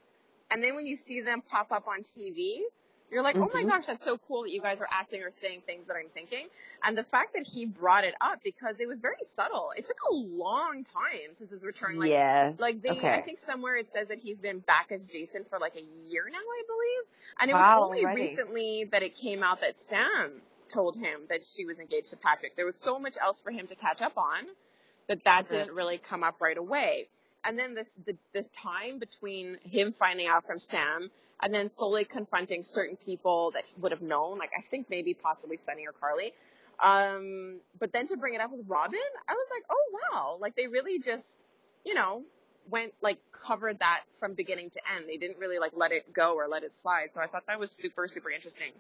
and 0.51 0.65
then 0.65 0.77
when 0.77 0.87
you 0.87 0.97
see 0.97 1.23
them 1.23 1.43
pop 1.43 1.73
up 1.73 1.89
on 1.89 2.03
TV, 2.03 2.61
you're 3.13 3.23
like, 3.23 3.37
oh 3.41 3.49
my 3.55 3.65
Mhm. 3.65 3.69
gosh, 3.69 3.87
that's 3.87 4.05
so 4.05 4.19
cool 4.19 4.43
that 4.45 4.51
you 4.53 4.63
guys 4.63 4.81
are 4.81 4.89
acting 4.91 5.23
or 5.23 5.31
saying 5.31 5.63
things 5.67 5.87
that 5.89 5.97
I'm 5.97 6.11
thinking. 6.11 6.49
And 6.85 6.99
the 6.99 7.05
fact 7.05 7.35
that 7.35 7.47
he 7.47 7.67
brought 7.67 8.05
it 8.05 8.15
up 8.21 8.41
because 8.45 8.81
it 8.81 8.89
was 8.89 9.01
very 9.01 9.23
subtle. 9.25 9.73
It 9.77 9.87
took 9.87 9.99
a 10.11 10.15
long 10.15 10.85
time 10.85 11.35
since 11.35 11.53
his 11.53 11.65
return. 11.65 11.99
Like, 11.99 12.11
yeah. 12.11 12.55
like 12.59 12.83
they, 12.83 12.91
Okay. 12.99 13.15
I 13.15 13.23
think 13.23 13.41
somewhere 13.41 13.77
it 13.77 13.89
says 13.89 14.09
that 14.09 14.19
he's 14.21 14.39
been 14.41 14.61
back 14.61 14.93
as 14.93 15.07
Jason 15.07 15.45
for 15.45 15.61
like 15.61 15.77
a 15.77 15.83
year 16.09 16.25
now, 16.31 16.39
I 16.39 16.63
believe. 16.67 17.09
And 17.41 17.51
it 17.51 17.55
Wow, 17.55 17.61
was 17.79 17.89
only 17.89 18.05
already. 18.05 18.25
recently 18.25 18.85
that 18.93 19.03
it 19.05 19.17
came 19.17 19.43
out 19.45 19.61
that 19.63 19.79
Sam 19.79 20.43
told 20.69 20.97
him 20.97 21.23
that 21.31 21.45
she 21.45 21.67
was 21.67 21.79
engaged 21.81 22.11
to 22.11 22.17
Patrick. 22.17 22.57
There 22.57 22.67
was 22.67 22.77
so 22.77 22.99
much 22.99 23.17
else 23.23 23.43
for 23.43 23.53
him 23.53 23.67
to 23.69 23.77
catch 23.77 24.03
up 24.03 24.19
on 24.19 24.47
that 25.09 25.25
that 25.25 25.49
Sure. 25.49 25.59
didn't 25.59 25.75
really 25.75 25.99
come 25.99 26.25
up 26.25 26.41
right 26.41 26.59
away. 26.59 27.09
And 27.45 27.59
then 27.59 27.75
this 27.75 27.95
the, 28.07 28.17
this 28.33 28.49
time 28.49 28.99
between 28.99 29.59
him 29.63 29.93
finding 29.93 30.27
out 30.27 30.47
from 30.47 30.59
Sam 30.59 31.11
and 31.43 31.53
then 31.53 31.69
slowly 31.69 32.05
confronting 32.05 32.63
certain 32.63 32.97
people 32.97 33.51
that 33.53 33.65
he 33.67 33.75
would 33.81 33.93
have 33.93 34.03
known, 34.03 34.39
like 34.39 34.51
I 34.57 34.63
think 34.63 34.89
maybe 34.89 35.15
possibly 35.15 35.57
Sonny 35.57 35.87
or 35.87 35.93
Carly. 35.93 36.33
Um, 36.83 37.61
but 37.79 37.93
then 37.93 38.07
to 38.09 38.17
bring 38.17 38.35
it 38.35 38.41
up 38.41 38.51
with 38.51 38.67
Robin, 38.67 38.99
I 39.29 39.33
was 39.35 39.47
like, 39.51 39.63
oh 39.71 39.99
wow, 40.13 40.39
like 40.41 40.57
they 40.57 40.67
really 40.67 40.99
just, 40.99 41.39
you 41.85 41.95
know, 41.95 42.23
went 42.69 42.93
like 43.03 43.19
covered 43.33 43.79
that 43.81 44.03
from 44.17 44.35
beginning 44.35 44.71
to 44.71 44.81
end. 44.97 45.05
They 45.09 45.17
didn't 45.17 45.39
really 45.39 45.59
like 45.59 45.73
let 45.75 45.93
it 45.93 46.13
go 46.13 46.35
or 46.35 46.49
let 46.49 46.65
it 46.65 46.73
slide. 46.75 47.13
So 47.13 47.21
I 47.21 47.27
thought 47.27 47.47
that 47.47 47.59
was 47.59 47.71
super 47.71 48.07
super 48.07 48.31
interesting. 48.31 48.73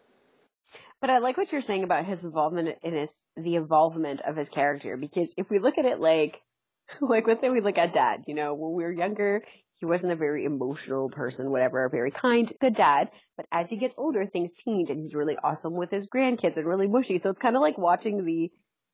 But 1.00 1.10
I 1.10 1.18
like 1.18 1.36
what 1.36 1.52
you're 1.52 1.60
saying 1.60 1.84
about 1.84 2.06
his 2.06 2.24
involvement 2.24 2.78
in 2.82 2.94
his 2.94 3.22
the 3.36 3.56
involvement 3.56 4.22
of 4.22 4.36
his 4.36 4.48
character 4.48 4.96
because 4.96 5.34
if 5.36 5.50
we 5.50 5.58
look 5.58 5.78
at 5.78 5.84
it 5.84 6.00
like 6.00 6.40
like 7.00 7.26
let's 7.26 7.40
say 7.40 7.50
we 7.50 7.60
look 7.60 7.78
at 7.78 7.92
dad, 7.92 8.24
you 8.26 8.34
know, 8.34 8.54
when 8.54 8.72
we 8.74 8.84
were 8.84 8.92
younger, 8.92 9.42
he 9.76 9.86
wasn't 9.86 10.12
a 10.12 10.16
very 10.16 10.44
emotional 10.44 11.08
person, 11.10 11.50
whatever, 11.50 11.84
a 11.84 11.90
very 11.90 12.10
kind, 12.10 12.52
good 12.60 12.74
dad. 12.74 13.10
But 13.36 13.46
as 13.50 13.68
he 13.70 13.76
gets 13.76 13.94
older, 13.98 14.26
things 14.26 14.52
change 14.52 14.90
and 14.90 15.00
he's 15.00 15.14
really 15.14 15.36
awesome 15.42 15.74
with 15.76 15.90
his 15.90 16.06
grandkids 16.08 16.56
and 16.56 16.66
really 16.66 16.86
mushy. 16.86 17.18
So 17.18 17.30
it's 17.30 17.40
kind 17.40 17.56
of 17.56 17.62
like 17.62 17.76
watching 17.78 18.24
the 18.24 18.50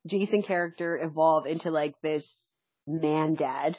Jason 0.06 0.42
character 0.42 0.98
evolve 1.02 1.46
into 1.46 1.70
like 1.70 1.94
this 2.02 2.54
man 2.86 3.34
dad 3.34 3.78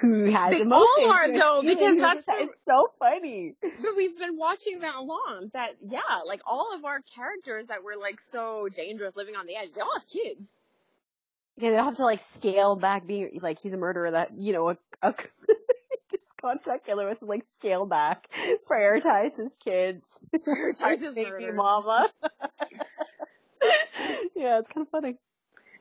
who 0.00 0.30
has 0.30 0.50
They 0.52 0.60
emotions. 0.60 0.88
all 0.98 1.10
are, 1.12 1.28
though, 1.38 1.62
because 1.62 1.98
that's 1.98 2.26
the- 2.26 2.32
it's 2.42 2.54
so 2.66 2.88
funny. 2.98 3.54
But 3.62 3.96
we've 3.96 4.16
been 4.18 4.36
watching 4.36 4.80
that 4.80 4.96
long 5.02 5.50
that 5.52 5.76
yeah, 5.82 6.00
like 6.26 6.40
all 6.46 6.74
of 6.76 6.84
our 6.84 7.00
characters 7.14 7.66
that 7.68 7.82
were 7.82 7.96
like 7.96 8.20
so 8.20 8.68
dangerous, 8.74 9.16
living 9.16 9.36
on 9.36 9.46
the 9.46 9.56
edge, 9.56 9.70
they 9.74 9.80
all 9.80 9.92
have 9.94 10.06
kids. 10.08 10.56
Yeah, 11.60 11.70
they'll 11.70 11.84
have 11.84 11.96
to 11.96 12.04
like 12.04 12.20
scale 12.20 12.74
back 12.76 13.06
being 13.06 13.38
like 13.42 13.60
he's 13.60 13.72
a 13.74 13.76
murderer 13.76 14.10
that 14.12 14.30
you 14.38 14.52
know 14.52 14.70
a, 14.70 14.76
a 15.02 15.14
just 16.10 16.26
contact 16.40 16.86
killer 16.86 17.08
with 17.08 17.22
like 17.22 17.44
scale 17.52 17.84
back, 17.86 18.28
prioritize 18.68 19.36
his 19.36 19.56
kids, 19.62 20.18
Prioritize 20.34 21.00
his 21.00 21.14
baby 21.14 21.30
murders. 21.30 21.56
mama. 21.56 22.08
yeah, 24.34 24.58
it's 24.58 24.70
kind 24.70 24.86
of 24.86 24.90
funny. 24.90 25.16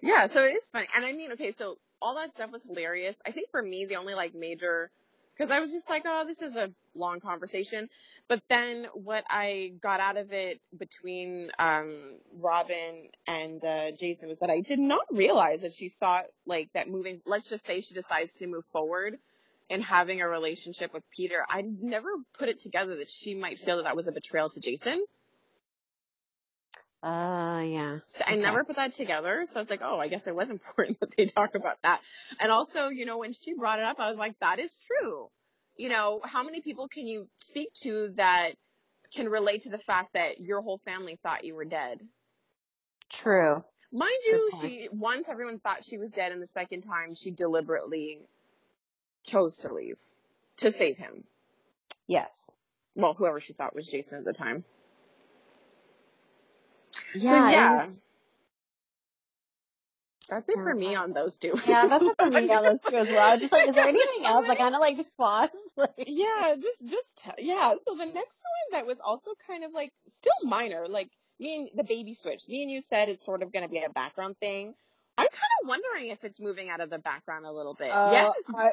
Yeah, 0.02 0.28
so 0.28 0.44
it 0.44 0.50
is 0.56 0.68
funny. 0.68 0.88
And 0.96 1.06
I 1.06 1.12
mean, 1.14 1.32
okay, 1.34 1.52
so 1.52 1.78
all 2.02 2.16
that 2.16 2.34
stuff 2.34 2.52
was 2.52 2.64
hilarious. 2.64 3.20
I 3.26 3.32
think 3.32 3.50
for 3.50 3.62
me, 3.62 3.86
the 3.86 3.96
only 3.98 4.14
like 4.16 4.34
major, 4.36 4.92
because 5.40 5.52
I 5.52 5.62
was 5.62 5.72
just 5.72 5.90
like, 5.90 6.04
oh, 6.06 6.26
this 6.28 6.42
is 6.42 6.58
a 6.58 6.70
long 6.94 7.22
conversation. 7.22 7.88
But 8.28 8.42
then 8.50 8.88
what 8.94 9.24
I 9.30 9.72
got 9.82 10.02
out 10.02 10.18
of 10.18 10.34
it 10.34 10.60
between 10.78 11.50
um, 11.58 12.18
Robin 12.42 13.08
and 13.26 13.64
uh, 13.64 13.92
Jason 13.98 14.28
was 14.28 14.40
that 14.40 14.50
I 14.50 14.60
did 14.60 14.80
not 14.80 15.06
realize 15.10 15.62
that 15.62 15.72
she 15.72 15.88
thought 15.88 16.26
like 16.46 16.70
that 16.74 16.90
moving, 16.90 17.22
let's 17.26 17.48
just 17.50 17.66
say 17.66 17.80
she 17.80 17.94
decides 17.94 18.34
to 18.34 18.48
move 18.48 18.66
forward 18.66 19.18
in 19.70 19.82
having 19.82 20.22
a 20.22 20.28
relationship 20.28 20.94
with 20.94 21.04
Peter. 21.10 21.46
I 21.48 21.62
never 21.62 22.10
put 22.38 22.50
it 22.50 22.60
together 22.60 22.98
that 22.98 23.10
she 23.10 23.34
might 23.34 23.60
feel 23.60 23.78
that 23.78 23.84
that 23.84 23.96
was 23.96 24.08
a 24.08 24.12
betrayal 24.12 24.50
to 24.50 24.60
Jason. 24.60 25.06
Uh, 27.02 27.62
yeah. 27.66 28.00
So 28.08 28.26
I 28.28 28.36
never 28.36 28.64
put 28.66 28.76
that 28.76 28.94
together. 28.94 29.46
So 29.50 29.60
I 29.60 29.62
was 29.62 29.70
like, 29.70 29.82
oh, 29.84 30.00
I 30.00 30.10
guess 30.10 30.28
it 30.28 30.36
was 30.36 30.50
important 30.52 31.00
that 31.00 31.16
they 31.16 31.26
talk 31.26 31.56
about 31.56 31.78
that. 31.84 32.02
And 32.40 32.52
also, 32.52 32.88
you 32.88 33.06
know, 33.06 33.18
when 33.18 33.34
she 33.34 33.54
brought 33.54 33.80
it 33.80 33.86
up, 33.86 34.00
I 34.00 34.10
was 34.10 34.18
like, 34.18 34.38
that 34.40 34.60
is 34.60 34.78
true. 34.78 35.30
You 35.78 35.90
know, 35.90 36.20
how 36.24 36.44
many 36.44 36.62
people 36.62 36.88
can 36.90 37.08
you 37.08 37.28
speak 37.40 37.74
to 37.84 38.10
that 38.16 38.52
can 39.14 39.30
relate 39.30 39.64
to 39.64 39.70
the 39.70 39.78
fact 39.78 40.14
that 40.14 40.40
your 40.42 40.62
whole 40.62 40.78
family 40.78 41.18
thought 41.24 41.46
you 41.46 41.56
were 41.56 41.66
dead? 41.66 42.00
True. 43.10 43.64
Mind 43.92 44.22
you, 44.26 44.52
she 44.62 44.90
once 44.92 45.30
everyone 45.30 45.60
thought 45.60 45.84
she 45.84 45.98
was 45.98 46.12
dead, 46.12 46.32
and 46.32 46.40
the 46.40 46.48
second 46.48 46.82
time 46.82 47.16
she 47.16 47.32
deliberately 47.32 48.20
chose 49.26 49.58
to 49.58 49.74
leave 49.74 49.98
to 50.58 50.72
save 50.72 50.98
him. 50.98 51.24
Yes. 52.06 52.52
Well, 52.94 53.16
whoever 53.16 53.40
she 53.40 53.54
thought 53.54 53.76
was 53.76 53.88
Jason 53.88 54.20
at 54.20 54.26
the 54.26 54.34
time. 54.34 54.64
Yeah. 57.16 57.48
it 57.50 57.52
yeah. 57.52 57.74
was- 57.76 58.02
That's 60.30 60.48
it 60.50 60.56
for 60.56 60.76
me 60.76 60.96
on 60.96 61.14
those 61.14 61.38
two. 61.38 61.54
Yeah, 61.68 61.88
that's 61.88 62.06
it 62.06 62.16
for 62.18 62.30
me 62.30 62.52
on 62.54 62.64
those 62.64 62.80
two 62.88 62.98
as 62.98 63.08
well. 63.08 63.38
Just 63.40 63.52
like, 63.52 63.70
is 63.70 63.76
there 63.76 63.88
anything 63.96 64.26
else? 64.26 64.46
I 64.48 64.56
kind 64.56 64.76
of 64.76 64.82
like 64.82 64.96
just 64.96 65.16
pause. 65.18 65.50
Like, 65.78 65.94
yeah, 66.08 66.56
just 66.62 66.86
just 66.86 67.28
yeah. 67.38 67.74
So 67.86 67.96
the 67.96 68.06
next 68.06 68.14
one 68.44 68.72
that 68.74 68.86
was 68.86 69.00
also 69.00 69.32
kind 69.48 69.64
of 69.64 69.72
like 69.74 69.94
still 70.10 70.34
minor, 70.44 70.88
like 70.90 71.10
me 71.40 71.56
and 71.56 71.70
the 71.74 71.86
baby 71.86 72.14
switch. 72.14 72.50
Me 72.50 72.64
and 72.64 72.70
you 72.72 72.82
said 72.82 73.08
it's 73.08 73.24
sort 73.24 73.42
of 73.44 73.54
going 73.54 73.64
to 73.64 73.70
be 73.70 73.78
a 73.80 73.90
background 73.90 74.36
thing. 74.42 74.74
I'm 75.18 75.28
kind 75.28 75.52
of 75.64 75.70
wondering 75.70 76.12
if 76.12 76.24
it's 76.26 76.38
moving 76.40 76.70
out 76.70 76.82
of 76.82 76.90
the 76.90 77.00
background 77.00 77.46
a 77.46 77.52
little 77.52 77.74
bit. 77.76 77.92
uh, 77.92 78.10
yes, 78.12 78.34
I, 78.58 78.72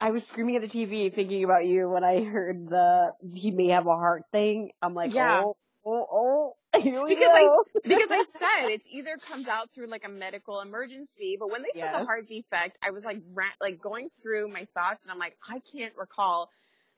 I 0.00 0.10
was 0.10 0.26
screaming 0.26 0.56
at 0.56 0.62
the 0.62 0.68
TV 0.68 1.14
thinking 1.14 1.44
about 1.44 1.66
you 1.66 1.88
when 1.90 2.02
I 2.02 2.24
heard 2.24 2.68
the 2.70 3.12
he 3.34 3.50
may 3.50 3.68
have 3.68 3.86
a 3.86 3.94
heart 3.94 4.24
thing. 4.32 4.70
I'm 4.80 4.94
like, 4.94 5.14
Yeah. 5.14 5.42
oh, 5.44 5.56
oh, 5.88 6.54
oh, 6.74 6.80
here 6.82 7.02
we 7.02 7.14
because 7.14 7.30
I 7.32 7.62
because 7.84 8.10
I 8.10 8.24
said 8.28 8.70
it's 8.70 8.86
either 8.90 9.16
comes 9.16 9.48
out 9.48 9.70
through 9.72 9.86
like 9.88 10.04
a 10.04 10.10
medical 10.10 10.60
emergency, 10.60 11.36
but 11.38 11.50
when 11.50 11.62
they 11.62 11.78
said 11.78 11.92
the 11.94 12.04
heart 12.04 12.28
defect, 12.28 12.78
I 12.86 12.90
was 12.90 13.04
like 13.04 13.22
like 13.60 13.80
going 13.80 14.08
through 14.22 14.48
my 14.48 14.66
thoughts, 14.74 15.04
and 15.04 15.12
I'm 15.12 15.18
like, 15.18 15.36
I 15.48 15.60
can't 15.72 15.94
recall. 15.96 16.50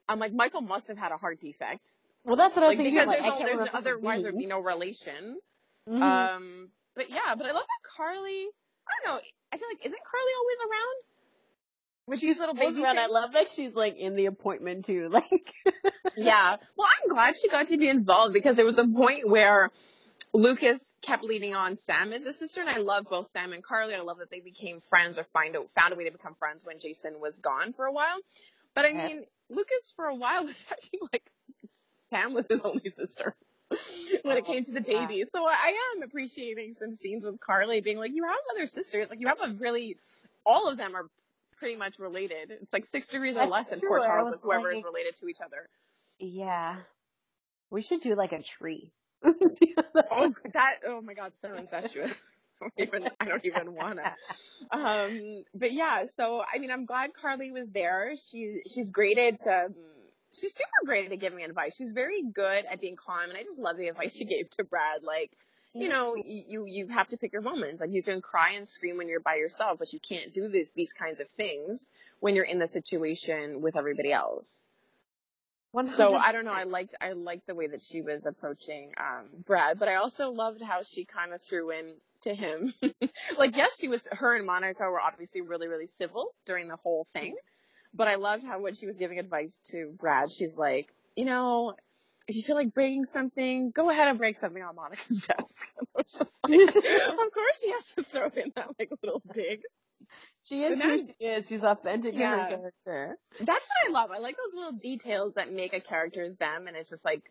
I'm 0.08 0.18
like, 0.18 0.32
Michael 0.32 0.62
must 0.62 0.88
have 0.88 0.98
had 0.98 1.12
a 1.12 1.16
heart 1.16 1.40
defect, 1.40 1.88
well, 2.24 2.36
that's 2.36 2.56
what 2.56 2.64
I 2.64 2.68
was 2.68 2.76
like 2.76 2.84
thinking. 2.84 2.94
because 2.94 3.08
like, 3.08 3.20
there's, 3.20 3.32
I 3.32 3.38
no, 3.38 3.44
there's 3.44 3.58
remember 3.58 3.78
otherwise 3.78 4.22
there'd 4.22 4.36
be 4.36 4.46
no 4.46 4.60
relation. 4.60 5.38
Mhm. 5.88 6.02
Um, 6.02 6.68
but 6.94 7.08
yeah, 7.10 7.34
but 7.36 7.46
I 7.46 7.52
love 7.52 7.64
that 7.64 7.88
Carly. 7.96 8.48
I 8.86 8.92
don't 9.04 9.14
know. 9.14 9.20
I 9.52 9.56
feel 9.56 9.68
like 9.68 9.84
isn't 9.86 10.04
Carly 10.04 10.32
always 10.38 10.58
around 10.68 10.96
with 12.10 12.20
these 12.20 12.38
little 12.38 12.54
Goes 12.54 12.74
baby 12.74 12.82
around. 12.82 12.98
I 12.98 13.06
love 13.06 13.32
that 13.32 13.48
she's 13.48 13.74
like 13.74 13.96
in 13.96 14.16
the 14.16 14.26
appointment 14.26 14.84
too. 14.84 15.08
Like, 15.12 15.54
Yeah. 16.16 16.56
Well, 16.76 16.88
I'm 17.02 17.08
glad 17.08 17.34
she 17.36 17.48
got 17.48 17.68
to 17.68 17.78
be 17.78 17.88
involved 17.88 18.34
because 18.34 18.56
there 18.56 18.64
was 18.66 18.78
a 18.78 18.86
point 18.86 19.28
where 19.28 19.70
Lucas 20.32 20.94
kept 21.02 21.24
leading 21.24 21.54
on 21.54 21.76
Sam 21.76 22.12
as 22.12 22.24
a 22.24 22.32
sister, 22.32 22.60
and 22.60 22.70
I 22.70 22.78
love 22.78 23.06
both 23.08 23.30
Sam 23.30 23.52
and 23.52 23.62
Carly. 23.62 23.94
I 23.94 24.00
love 24.00 24.18
that 24.18 24.30
they 24.30 24.40
became 24.40 24.80
friends 24.80 25.18
or 25.18 25.24
find 25.24 25.56
out, 25.56 25.70
found 25.70 25.92
a 25.92 25.96
way 25.96 26.04
to 26.04 26.10
become 26.10 26.34
friends 26.34 26.64
when 26.64 26.78
Jason 26.78 27.20
was 27.20 27.38
gone 27.38 27.72
for 27.72 27.86
a 27.86 27.92
while. 27.92 28.18
But 28.74 28.84
I 28.84 28.88
Yeah. 28.88 29.06
mean, 29.08 29.24
Lucas 29.48 29.92
for 29.96 30.06
a 30.06 30.14
while 30.14 30.44
was 30.50 30.64
acting 30.70 31.00
like 31.12 31.30
Sam 32.10 32.34
was 32.34 32.46
his 32.48 32.60
only 32.62 32.90
sister 32.90 33.34
when 34.22 34.36
it 34.36 34.44
came 34.44 34.64
to 34.64 34.72
the 34.72 34.82
yeah. 34.86 35.06
baby. 35.06 35.24
So 35.30 35.44
I 35.44 35.74
am 35.96 36.02
appreciating 36.02 36.74
some 36.74 36.94
scenes 36.96 37.24
with 37.24 37.40
Carly 37.40 37.80
being 37.80 37.98
like, 37.98 38.12
you 38.12 38.24
have 38.24 38.38
other 38.52 38.66
sisters. 38.66 39.08
Like 39.10 39.20
you 39.20 39.28
have 39.28 39.38
a 39.42 39.52
really, 39.54 39.96
all 40.44 40.68
of 40.68 40.76
them 40.76 40.94
are 40.96 41.06
pretty 41.60 41.76
much 41.76 42.00
related. 42.00 42.50
It's 42.50 42.72
like 42.72 42.86
six 42.86 43.06
degrees 43.08 43.36
or 43.36 43.40
That's 43.40 43.50
less 43.52 43.72
in 43.72 43.78
true. 43.80 43.90
Port 43.90 44.02
Charles 44.02 44.32
with 44.32 44.40
whoever 44.42 44.72
is 44.72 44.82
related 44.82 45.14
to 45.16 45.28
each 45.28 45.40
other. 45.40 45.68
yeah, 46.18 46.76
we 47.70 47.82
should 47.82 48.00
do 48.00 48.16
like 48.16 48.32
a 48.32 48.42
tree. 48.42 48.92
Oh, 50.12 50.34
that, 50.54 50.76
oh 50.88 51.00
my 51.02 51.14
god, 51.14 51.32
so 51.36 51.54
incestuous. 51.54 52.20
I 52.62 52.66
don't 52.84 52.88
even, 52.88 53.10
I 53.20 53.24
don't 53.26 53.44
even 53.44 53.74
wanna. 53.74 54.14
Um, 54.72 55.44
but 55.54 55.72
yeah, 55.72 56.04
so, 56.06 56.42
I 56.52 56.58
mean, 56.58 56.70
I'm 56.70 56.84
glad 56.84 57.10
Carly 57.14 57.52
was 57.52 57.70
there. 57.70 58.14
She, 58.16 58.60
she's 58.72 58.90
great 58.90 59.18
at, 59.18 59.46
um, 59.46 59.74
she's 60.32 60.52
super 60.52 60.68
great 60.84 61.10
at 61.12 61.18
giving 61.20 61.42
advice. 61.44 61.76
She's 61.76 61.92
very 61.92 62.22
good 62.22 62.64
at 62.70 62.80
being 62.80 62.96
calm, 62.96 63.28
and 63.28 63.38
I 63.38 63.42
just 63.44 63.58
love 63.58 63.76
the 63.76 63.88
advice 63.88 64.14
she 64.16 64.24
gave 64.24 64.50
to 64.50 64.64
Brad. 64.64 65.02
Like, 65.02 65.30
you 65.74 65.88
know, 65.88 66.16
you, 66.16 66.64
you, 66.66 66.88
have 66.88 67.08
to 67.08 67.16
pick 67.16 67.32
your 67.32 67.42
moments. 67.42 67.80
Like, 67.80 67.92
you 67.92 68.02
can 68.02 68.20
cry 68.20 68.52
and 68.52 68.66
scream 68.66 68.96
when 68.96 69.08
you're 69.08 69.20
by 69.20 69.36
yourself, 69.36 69.78
but 69.78 69.92
you 69.92 70.00
can't 70.00 70.34
do 70.34 70.48
this, 70.48 70.68
these 70.74 70.92
kinds 70.92 71.20
of 71.20 71.28
things 71.28 71.86
when 72.18 72.34
you're 72.34 72.44
in 72.44 72.58
the 72.58 72.66
situation 72.66 73.60
with 73.60 73.76
everybody 73.76 74.12
else. 74.12 74.66
So 75.86 76.16
I 76.16 76.32
don't 76.32 76.44
know. 76.44 76.52
I 76.52 76.64
liked 76.64 76.96
I 77.00 77.12
liked 77.12 77.46
the 77.46 77.54
way 77.54 77.68
that 77.68 77.80
she 77.80 78.02
was 78.02 78.26
approaching 78.26 78.90
um, 78.98 79.26
Brad, 79.46 79.78
but 79.78 79.86
I 79.86 79.96
also 79.96 80.30
loved 80.30 80.62
how 80.62 80.82
she 80.82 81.04
kind 81.04 81.32
of 81.32 81.40
threw 81.40 81.70
in 81.70 81.94
to 82.22 82.34
him. 82.34 82.74
like, 83.38 83.56
yes, 83.56 83.78
she 83.78 83.86
was. 83.86 84.08
Her 84.10 84.34
and 84.34 84.44
Monica 84.44 84.82
were 84.82 85.00
obviously 85.00 85.42
really 85.42 85.68
really 85.68 85.86
civil 85.86 86.34
during 86.44 86.66
the 86.66 86.74
whole 86.74 87.06
thing, 87.12 87.36
but 87.94 88.08
I 88.08 88.16
loved 88.16 88.44
how 88.44 88.60
when 88.60 88.74
she 88.74 88.86
was 88.86 88.98
giving 88.98 89.20
advice 89.20 89.60
to 89.70 89.94
Brad, 89.96 90.30
she's 90.30 90.58
like, 90.58 90.92
you 91.14 91.24
know. 91.24 91.74
If 92.30 92.36
you 92.36 92.42
feel 92.42 92.56
like 92.56 92.72
breaking 92.72 93.04
something, 93.04 93.70
go 93.70 93.90
ahead 93.90 94.08
and 94.08 94.18
break 94.18 94.38
something 94.38 94.62
on 94.62 94.74
Monica's 94.76 95.20
desk. 95.26 95.66
And 95.78 95.88
I 95.96 96.02
was 96.02 96.12
just 96.12 96.44
like, 96.48 96.60
of 96.60 97.32
course 97.32 97.60
she 97.60 97.70
has 97.70 97.86
to 97.96 98.02
throw 98.04 98.26
in 98.36 98.52
that 98.56 98.68
like 98.78 98.90
little 99.02 99.22
dig. 99.32 99.62
she 100.44 100.62
is 100.62 100.80
who 100.80 100.98
she 101.02 101.24
is. 101.24 101.48
She's 101.48 101.64
authentic 101.64 102.14
in 102.14 102.20
Yeah. 102.20 102.36
her 102.50 102.72
character. 102.84 103.18
That's 103.38 103.68
what 103.68 103.88
I 103.88 103.90
love. 103.92 104.10
I 104.10 104.18
like 104.18 104.36
those 104.36 104.54
little 104.54 104.72
details 104.72 105.34
that 105.34 105.52
make 105.52 105.72
a 105.72 105.80
character 105.80 106.34
them, 106.38 106.66
and 106.66 106.76
it's 106.76 106.90
just 106.90 107.04
like 107.04 107.22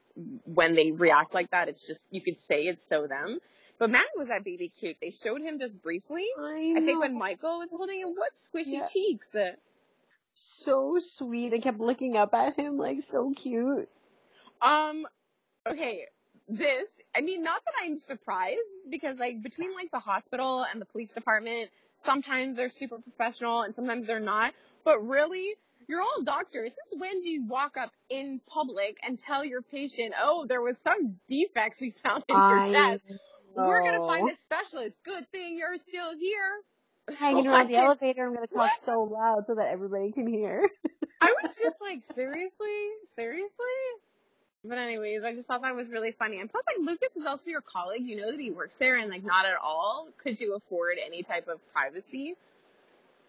when 0.46 0.76
they 0.76 0.92
react 0.92 1.34
like 1.34 1.50
that, 1.52 1.68
it's 1.70 1.86
just 1.88 2.08
you 2.12 2.22
could 2.22 2.38
say 2.38 2.64
it's 2.64 2.84
so 2.88 3.08
them. 3.08 3.40
But 3.80 3.90
Matt 3.92 4.08
was 4.18 4.28
that 4.28 4.44
baby 4.44 4.70
cute. 4.70 4.98
They 5.02 5.12
showed 5.12 5.42
him 5.42 5.58
just 5.60 5.82
briefly. 5.82 6.26
I, 6.38 6.74
I 6.78 6.82
think 6.82 7.00
when 7.00 7.18
Michael 7.18 7.60
was 7.60 7.72
holding 7.72 8.02
him, 8.02 8.10
what 8.16 8.34
squishy 8.34 8.74
Yeah. 8.74 8.86
cheeks. 8.92 9.34
So 10.34 10.98
sweet. 11.00 11.54
I 11.54 11.60
kept 11.60 11.80
looking 11.80 12.16
up 12.18 12.34
at 12.34 12.56
him 12.58 12.78
like 12.78 13.02
so 13.02 13.32
cute. 13.36 13.90
Um, 14.62 15.06
okay, 15.68 16.06
this, 16.48 16.90
I 17.16 17.22
mean, 17.22 17.44
not 17.44 17.64
that 17.66 17.74
I'm 17.84 17.98
surprised 17.98 18.60
because 18.90 19.20
like 19.20 19.42
between 19.42 19.74
like 19.76 19.92
the 19.92 20.00
hospital 20.00 20.66
and 20.70 20.82
the 20.82 20.86
police 20.86 21.14
department, 21.14 21.70
sometimes 21.98 22.56
they're 22.56 22.70
super 22.70 22.98
professional 23.00 23.62
and 23.62 23.76
sometimes 23.76 24.06
they're 24.08 24.20
not. 24.20 24.54
But 24.84 25.06
really, 25.06 25.56
you're 25.88 26.02
all 26.02 26.24
doctors. 26.24 26.72
Since 26.72 27.00
when 27.00 27.20
do 27.20 27.30
you 27.30 27.46
walk 27.46 27.78
up 27.78 27.92
in 28.10 28.42
public 28.48 28.98
and 29.04 29.20
tell 29.20 29.44
your 29.44 29.62
patient, 29.62 30.14
oh, 30.22 30.46
there 30.48 30.62
was 30.62 30.78
some 30.78 31.18
defects 31.28 31.82
we 31.82 31.94
found 32.04 32.24
in 32.28 32.36
your 32.36 32.68
chest. 32.68 33.04
We're 33.56 33.84
gonna 33.84 34.08
find 34.08 34.30
a 34.30 34.36
specialist. 34.36 35.00
Good 35.04 35.30
thing 35.32 35.58
you're 35.58 35.78
still 35.78 36.16
here. 36.18 37.18
hanging 37.20 37.44
So 37.46 37.50
around 37.52 37.68
the 37.68 37.76
elevator. 37.76 38.28
I'm 38.28 38.34
gonna 38.34 38.48
talk 38.48 38.72
so 38.86 39.04
loud 39.04 39.46
so 39.48 39.56
that 39.56 39.70
everybody 39.70 40.12
can 40.12 40.28
hear. 40.28 40.70
I 41.22 41.34
was 41.44 41.56
just 41.56 41.76
like, 41.82 42.02
seriously? 42.14 42.88
Seriously? 43.16 43.66
But 44.64 44.78
anyways, 44.78 45.24
I 45.24 45.34
just 45.34 45.48
thought 45.48 45.62
that 45.62 45.76
was 45.76 45.90
really 45.92 46.12
funny. 46.12 46.40
And 46.40 46.50
plus, 46.50 46.66
like, 46.68 46.86
Lucas 46.86 47.16
is 47.16 47.26
also 47.26 47.50
your 47.50 47.62
colleague. 47.62 48.06
You 48.06 48.18
know 48.18 48.32
that 48.32 48.40
he 48.40 48.52
works 48.52 48.76
there 48.76 48.98
and, 48.98 49.10
like, 49.10 49.24
not 49.24 49.46
at 49.46 49.56
all 49.64 50.08
could 50.18 50.40
you 50.40 50.56
afford 50.56 50.98
any 51.04 51.24
type 51.24 51.48
of 51.48 51.60
privacy. 51.72 52.36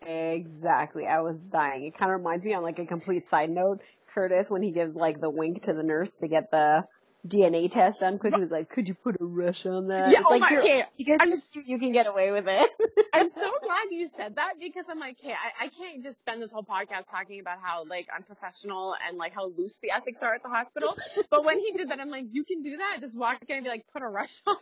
Exactly. 0.03 1.07
I 1.07 1.21
was 1.21 1.37
dying. 1.53 1.85
It 1.85 1.97
kind 1.97 2.11
of 2.11 2.19
reminds 2.19 2.45
me 2.45 2.55
on 2.55 2.63
like 2.63 2.79
a 2.79 2.87
complete 2.87 3.29
side 3.29 3.51
note, 3.51 3.81
Curtis 4.15 4.49
when 4.51 4.63
he 4.63 4.71
gives 4.71 4.95
like 4.95 5.21
the 5.21 5.31
wink 5.31 5.63
to 5.65 5.73
the 5.73 5.83
nurse 5.83 6.13
to 6.19 6.29
get 6.29 6.51
the 6.51 6.85
DNA 7.27 7.71
test 7.71 8.01
done 8.01 8.17
because 8.17 8.35
he 8.35 8.41
was 8.41 8.51
like, 8.51 8.71
"Could 8.71 8.89
you 8.89 8.95
put 8.95 9.17
a 9.21 9.25
rush 9.25 9.67
on 9.67 9.89
that?" 9.89 10.11
yeah, 10.11 10.19
It's 10.19 10.27
oh 10.27 10.31
like 10.31 10.41
my, 10.41 10.59
okay. 10.59 10.85
because 10.97 11.19
I'm 11.21 11.33
you 11.67 11.79
can 11.79 11.93
get 11.93 12.07
away 12.07 12.31
with 12.31 12.47
it. 12.49 12.71
I'm 13.13 13.29
so 13.29 13.51
glad 13.63 13.87
you 13.91 14.09
said 14.09 14.37
that 14.37 14.55
because 14.61 14.85
I'm 14.89 14.99
like, 14.99 15.19
okay, 15.21 15.33
I, 15.33 15.65
I 15.65 15.69
can't 15.69 16.03
just 16.03 16.19
spend 16.19 16.41
this 16.41 16.51
whole 16.51 16.63
podcast 16.65 17.09
talking 17.11 17.41
about 17.41 17.59
how, 17.61 17.85
like, 17.85 18.09
unprofessional 18.15 18.95
and, 19.07 19.19
like, 19.19 19.35
how 19.35 19.49
loose 19.57 19.79
the 19.83 19.91
ethics 19.91 20.23
are 20.23 20.35
at 20.35 20.43
the 20.43 20.49
hospital. 20.49 20.97
But 21.31 21.45
when 21.45 21.59
he 21.59 21.73
did 21.73 21.91
that, 21.91 22.01
I'm 22.01 22.11
like, 22.11 22.27
you 22.31 22.45
can 22.45 22.63
do 22.63 22.77
that? 22.79 22.99
Just 23.01 23.19
walk 23.19 23.39
in 23.49 23.57
and 23.57 23.65
be 23.65 23.71
like, 23.71 23.85
put 23.93 24.03
a 24.03 24.09
rush 24.09 24.41
on, 24.47 24.57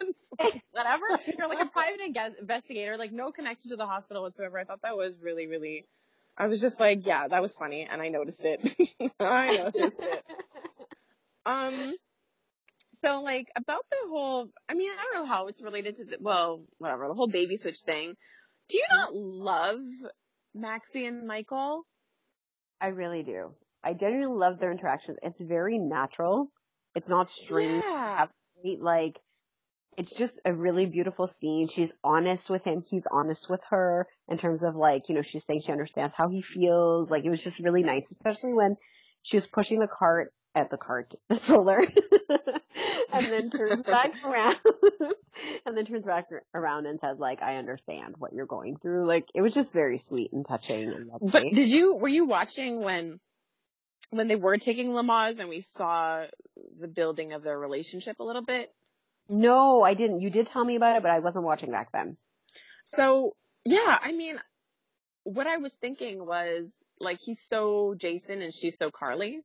whatever. 0.73 1.07
You're 1.37 1.49
like 1.49 1.61
a 1.61 1.67
private 1.67 2.01
investigator, 2.41 2.97
like, 2.97 3.13
no 3.13 3.31
connection 3.31 3.71
to 3.71 3.77
the 3.77 3.87
hospital 3.87 4.23
whatsoever. 4.23 4.59
I 4.59 4.65
thought 4.65 4.83
that 4.83 4.97
was 4.97 5.17
really, 5.21 5.47
really, 5.47 5.87
I 6.37 6.47
was 6.47 6.61
just 6.61 6.81
like, 6.81 7.07
yeah, 7.07 7.29
that 7.29 7.43
was 7.43 7.55
funny. 7.55 7.87
And 7.91 8.01
I 8.01 8.09
noticed 8.09 8.45
it. 8.45 8.77
I 9.21 9.57
noticed 9.57 10.01
it. 10.01 10.25
Um, 11.45 11.95
so 13.01 13.23
like 13.23 13.47
about 13.57 13.85
the 13.91 13.97
whole, 14.09 14.49
I 14.69 14.75
mean, 14.75 14.91
I 14.91 15.03
don't 15.03 15.23
know 15.23 15.29
how 15.33 15.47
it's 15.47 15.63
related 15.63 15.97
to 15.97 16.05
the, 16.05 16.17
well, 16.21 16.65
whatever, 16.79 17.09
the 17.09 17.15
whole 17.15 17.29
baby 17.29 17.57
switch 17.57 17.81
thing. 17.81 18.15
Do 18.69 18.77
you 18.77 18.85
not 18.91 19.15
love 19.15 19.81
Maxie 20.55 21.07
and 21.07 21.27
Michael? 21.27 21.85
I 22.81 22.89
really 22.89 23.23
do. 23.23 23.55
I 23.83 23.95
genuinely 23.95 24.37
love 24.37 24.59
their 24.59 24.73
interactions. 24.73 25.19
It's 25.23 25.41
very 25.41 25.79
natural. 25.79 26.51
It's 26.95 27.09
not 27.09 27.31
strange. 27.31 27.85
Yeah. 27.85 28.27
Like, 28.81 29.19
it's 29.97 30.15
just 30.15 30.41
a 30.45 30.55
really 30.55 30.87
beautiful 30.87 31.27
scene. 31.27 31.69
She's 31.69 31.93
honest 32.05 32.51
with 32.51 32.65
him. 32.65 32.83
He's 32.89 33.07
honest 33.11 33.49
with 33.51 33.61
her 33.71 34.07
in 34.29 34.39
terms 34.39 34.63
of 34.63 34.77
like, 34.77 35.09
you 35.09 35.15
know, 35.15 35.23
she's 35.23 35.45
saying 35.45 35.63
she 35.65 35.73
understands 35.73 36.15
how 36.17 36.29
he 36.29 36.43
feels. 36.43 37.11
Like, 37.11 37.25
it 37.25 37.31
was 37.31 37.43
just 37.43 37.59
really 37.59 37.83
nice, 37.83 38.11
especially 38.11 38.53
when 38.53 38.77
she 39.23 39.37
was 39.37 39.47
pushing 39.47 39.81
the 39.81 39.89
cart 39.89 40.33
at 40.59 40.71
the 40.71 40.77
cart, 40.77 41.15
the 41.29 41.37
stroller, 41.37 41.81
and 43.13 43.27
then 43.27 43.51
turns 43.51 43.83
back 43.83 44.13
around, 44.25 44.57
and 45.67 45.77
then 45.77 45.87
turns 45.87 46.05
back 46.05 46.27
around 46.55 46.87
and 46.87 47.01
says 47.01 47.19
like, 47.19 47.43
I 47.43 47.57
understand 47.57 48.17
what 48.19 48.33
you're 48.33 48.47
going 48.47 48.77
through. 48.77 49.07
Like, 49.07 49.27
it 49.35 49.43
was 49.43 49.55
just 49.55 49.73
very 49.73 49.99
sweet 49.99 50.33
and 50.33 50.47
touching 50.47 50.93
and. 50.93 51.11
But 51.21 51.43
did 51.43 51.69
you, 51.69 51.95
were 51.95 52.09
you 52.09 52.27
watching 52.27 52.83
when, 52.83 53.21
when 54.11 54.29
they 54.29 54.37
were 54.37 54.59
taking 54.59 54.91
Lamaze 54.91 55.39
and 55.39 55.49
we 55.49 55.61
saw 55.61 56.25
the 56.81 56.89
building 56.89 57.33
of 57.33 57.43
their 57.43 57.59
relationship 57.59 58.21
a 58.21 58.25
little 58.25 58.45
bit? 58.45 58.73
No, 59.29 59.83
I 59.83 59.95
didn't. 59.95 60.21
You 60.21 60.31
did 60.31 60.47
tell 60.47 60.65
me 60.65 60.77
about 60.77 60.97
it, 60.97 61.03
but 61.03 61.11
I 61.11 61.19
wasn't 61.19 61.45
watching 61.45 61.71
back 61.71 61.93
then. 61.93 62.17
So 62.85 63.35
yeah, 63.65 63.99
I 64.01 64.13
mean, 64.13 64.37
what 65.25 65.47
I 65.47 65.59
was 65.59 65.75
thinking 65.75 66.25
was 66.25 66.73
like 67.01 67.19
he's 67.21 67.41
so 67.41 67.95
Jason 67.97 68.41
and 68.41 68.53
she's 68.53 68.77
so 68.79 68.91
Carly. 68.91 69.41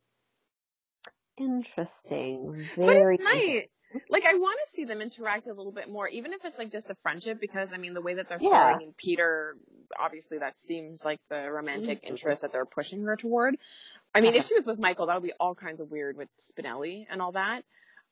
Interesting. 1.38 2.70
But 2.76 2.86
Very 2.86 3.16
it's 3.16 3.24
nice. 3.24 4.02
like 4.10 4.24
I 4.26 4.34
want 4.36 4.60
to 4.66 4.72
see 4.72 4.86
them 4.86 5.02
interact 5.02 5.48
a 5.48 5.54
little 5.54 5.72
bit 5.72 5.90
more, 5.90 6.08
even 6.08 6.34
if 6.34 6.46
it's 6.46 6.58
like 6.58 6.72
just 6.72 6.90
a 6.90 6.96
friendship. 7.04 7.40
Because 7.40 7.74
I 7.74 7.78
mean, 7.78 7.94
the 7.94 8.02
way 8.02 8.16
that 8.16 8.28
they're 8.28 8.40
Yeah. 8.40 8.50
starring 8.50 8.94
Peter, 8.98 9.58
obviously 10.00 10.40
that 10.40 10.60
seems 10.60 11.04
like 11.06 11.20
the 11.30 11.52
romantic 11.52 12.02
Mhm. 12.02 12.10
interest 12.10 12.42
that 12.42 12.52
they're 12.52 12.66
pushing 12.66 13.04
her 13.04 13.16
toward. 13.16 13.58
I 14.16 14.22
mean, 14.22 14.36
if 14.36 14.46
she 14.46 14.56
was 14.56 14.66
with 14.68 14.80
Michael, 14.80 15.08
that 15.08 15.16
would 15.16 15.28
be 15.28 15.34
all 15.40 15.56
kinds 15.56 15.82
of 15.82 15.90
weird 15.90 16.18
with 16.18 16.30
Spinelli 16.40 17.06
and 17.10 17.22
all 17.22 17.32
that. 17.34 17.66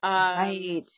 Um, 0.04 0.12
right. 0.38 0.92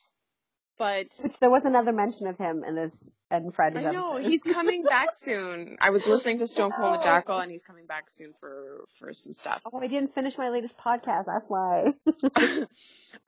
But 0.78 1.08
Which 1.22 1.40
there 1.40 1.50
was 1.50 1.66
another 1.66 1.94
mention 1.94 2.28
of 2.28 2.38
him 2.38 2.64
in 2.64 2.76
this 2.76 3.10
and 3.30 3.54
Fred's 3.54 3.78
I 3.78 3.92
know 3.92 4.16
episode. 4.16 4.30
he's 4.30 4.44
coming 4.44 4.84
back 4.84 5.10
soon. 5.16 5.78
I 5.82 5.90
was 5.90 6.06
listening 6.06 6.40
to 6.40 6.48
Stone 6.48 6.72
Cold 6.72 6.94
and 6.94 7.00
the 7.02 7.04
Jackal, 7.04 7.40
and 7.40 7.52
he's 7.52 7.64
coming 7.64 7.86
back 7.86 8.10
soon 8.10 8.34
for 8.40 8.86
for 9.00 9.14
some 9.14 9.34
stuff. 9.34 9.62
Oh, 9.72 9.80
I 9.80 9.88
didn't 9.88 10.14
finish 10.14 10.38
my 10.38 10.50
latest 10.50 10.78
podcast. 10.78 11.26
That's 11.26 11.48
why. 11.48 11.94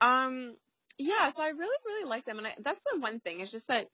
um, 0.00 0.54
yeah, 0.98 1.28
so 1.30 1.42
I 1.42 1.48
really, 1.48 1.76
really 1.84 2.08
like 2.08 2.24
them, 2.24 2.38
and 2.38 2.46
I, 2.46 2.54
that's 2.62 2.82
the 2.92 3.00
one 3.00 3.20
thing. 3.20 3.40
It's 3.40 3.52
just 3.52 3.68
that 3.68 3.86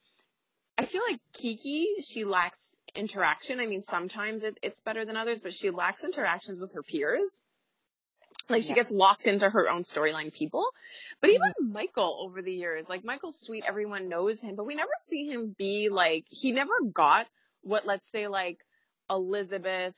I 0.78 0.84
feel 0.84 1.02
like 1.08 1.20
Kiki, 1.32 1.86
she 2.02 2.24
lacks 2.24 2.74
interaction. 2.94 3.60
I 3.60 3.66
mean, 3.66 3.82
sometimes 3.82 4.44
it, 4.44 4.58
it's 4.62 4.80
better 4.80 5.04
than 5.04 5.16
others, 5.16 5.40
but 5.40 5.52
she 5.52 5.70
lacks 5.70 6.04
interactions 6.04 6.60
with 6.60 6.72
her 6.74 6.82
peers. 6.82 7.40
Like 8.52 8.64
she 8.64 8.70
Yeah. 8.70 8.74
gets 8.74 8.90
locked 8.90 9.26
into 9.26 9.50
her 9.50 9.68
own 9.70 9.82
storyline 9.84 10.32
people. 10.32 10.66
But 11.20 11.30
even 11.30 11.52
Michael 11.72 12.18
over 12.20 12.42
the 12.42 12.52
years, 12.52 12.88
like 12.88 13.04
Michael's 13.04 13.38
sweet, 13.38 13.64
everyone 13.66 14.08
knows 14.08 14.40
him, 14.40 14.56
but 14.56 14.66
we 14.66 14.74
never 14.74 14.92
see 15.00 15.26
him 15.26 15.54
be 15.58 15.88
like 15.88 16.26
he 16.28 16.52
never 16.52 16.80
got 16.92 17.26
what 17.62 17.86
let's 17.86 18.10
say 18.10 18.28
like 18.28 18.58
Elizabeth, 19.10 19.96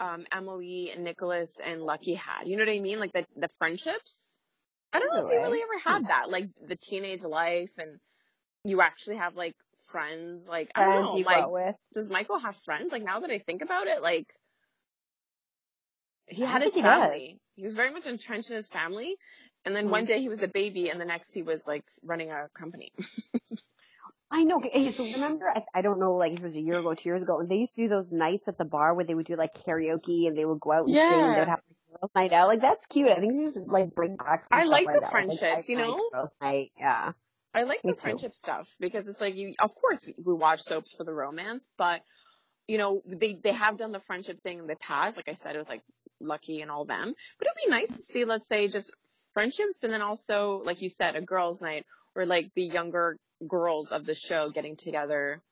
um, 0.00 0.26
Emily 0.32 0.90
and 0.92 1.04
Nicholas 1.04 1.60
and 1.64 1.82
Lucky 1.82 2.14
had. 2.14 2.44
You 2.46 2.56
know 2.56 2.64
what 2.64 2.72
I 2.74 2.80
mean? 2.80 3.00
Like 3.00 3.12
the 3.12 3.26
the 3.36 3.48
friendships. 3.48 4.38
I 4.92 5.00
don't 5.00 5.08
know 5.14 5.20
if 5.22 5.26
he 5.28 5.34
Really? 5.34 5.60
ever 5.62 5.78
had 5.84 6.08
that. 6.08 6.30
Like 6.30 6.48
the 6.66 6.76
teenage 6.76 7.24
life 7.24 7.72
and 7.78 7.98
you 8.64 8.80
actually 8.80 9.16
have 9.16 9.36
like 9.36 9.54
friends. 9.86 10.46
Like 10.46 10.70
I 10.74 10.84
don't 10.84 11.02
know. 11.02 11.16
you 11.16 11.24
Like 11.24 11.48
with. 11.48 11.76
does 11.92 12.10
Michael 12.10 12.38
have 12.38 12.56
friends? 12.56 12.92
Like 12.92 13.04
now 13.04 13.20
that 13.20 13.30
I 13.30 13.38
think 13.38 13.62
about 13.62 13.86
it, 13.86 14.02
like 14.02 14.32
he 16.28 16.42
had 16.42 16.62
his 16.62 16.74
he 16.74 16.82
does. 16.82 17.00
family. 17.00 17.38
He 17.56 17.62
was 17.62 17.74
very 17.74 17.90
much 17.92 18.06
entrenched 18.06 18.50
in 18.50 18.56
his 18.56 18.68
family. 18.68 19.16
And 19.64 19.74
then 19.74 19.86
Mhm. 19.86 19.90
one 19.90 20.04
day 20.04 20.20
he 20.20 20.28
was 20.28 20.42
a 20.42 20.48
baby, 20.48 20.90
and 20.90 21.00
the 21.00 21.04
next 21.04 21.32
he 21.32 21.42
was 21.42 21.66
like 21.66 21.84
running 22.02 22.30
a 22.30 22.48
company. 22.54 22.92
I 24.30 24.42
know. 24.42 24.60
So 24.90 25.04
remember, 25.04 25.48
I, 25.48 25.62
I 25.74 25.82
don't 25.82 26.00
know, 26.00 26.14
like 26.14 26.32
if 26.32 26.40
it 26.40 26.44
was 26.44 26.56
a 26.56 26.60
year 26.60 26.78
ago, 26.78 26.94
two 26.94 27.08
years 27.08 27.22
ago, 27.22 27.38
and 27.38 27.48
they 27.48 27.56
used 27.56 27.74
to 27.76 27.82
do 27.82 27.88
those 27.88 28.10
nights 28.10 28.48
at 28.48 28.58
the 28.58 28.64
bar 28.64 28.94
where 28.94 29.04
they 29.04 29.14
would 29.14 29.26
do 29.26 29.36
like 29.36 29.54
karaoke 29.54 30.26
and 30.26 30.36
they 30.36 30.44
would 30.44 30.60
go 30.60 30.72
out 30.72 30.86
and 30.86 30.96
sing. 30.96 31.20
Yeah. 31.20 31.34
They'd 31.34 31.48
have 31.48 31.60
like, 31.68 32.00
girls' 32.00 32.10
night 32.16 32.32
out. 32.32 32.48
Like 32.48 32.60
that's 32.60 32.84
cute. 32.86 33.08
I 33.08 33.20
think 33.20 33.38
they 33.38 33.44
just 33.44 33.60
like 33.66 33.94
bring 33.94 34.16
back. 34.16 34.44
Some 34.44 34.58
I 34.58 34.62
stuff 34.62 34.72
like 34.72 34.86
like 34.86 34.96
the 34.96 35.02
that, 35.02 35.10
friendships, 35.10 35.68
you 35.68 35.76
know? 35.78 36.28
night. 36.40 36.72
Yeah. 36.78 37.12
I 37.54 37.62
like 37.62 37.82
Me 37.84 37.92
the 37.92 37.94
too. 37.94 38.00
friendship 38.00 38.34
stuff 38.34 38.68
because 38.80 39.06
it's 39.06 39.20
like 39.20 39.36
you. 39.36 39.54
Of 39.60 39.72
course, 39.76 40.04
we 40.24 40.34
watch 40.34 40.62
soaps 40.62 40.94
for 40.94 41.04
the 41.04 41.12
romance, 41.12 41.64
but 41.78 42.00
you 42.66 42.78
know 42.78 43.02
they 43.06 43.34
they 43.34 43.52
have 43.52 43.76
done 43.76 43.92
the 43.92 44.00
friendship 44.00 44.42
thing 44.42 44.58
in 44.58 44.66
the 44.66 44.76
past. 44.76 45.16
Like 45.16 45.28
I 45.28 45.34
said, 45.34 45.54
it 45.54 45.60
with 45.60 45.68
like 45.68 45.82
Lucky 46.20 46.60
and 46.60 46.70
all 46.70 46.84
them. 46.84 47.14
But 47.38 47.48
it'd 47.48 47.64
be 47.64 47.70
nice 47.70 47.94
to 47.96 48.02
see, 48.02 48.24
let's 48.24 48.46
say, 48.46 48.68
just 48.68 48.94
friendships, 49.32 49.78
but 49.80 49.90
then 49.90 50.02
also, 50.02 50.62
like 50.64 50.80
you 50.80 50.88
said, 50.88 51.16
a 51.16 51.20
girls' 51.20 51.60
night 51.60 51.84
or 52.14 52.26
like 52.26 52.50
the 52.54 52.62
younger 52.62 53.18
girls 53.46 53.92
of 53.92 54.06
the 54.06 54.14
show 54.14 54.48
getting 54.50 54.76
together 54.76 55.42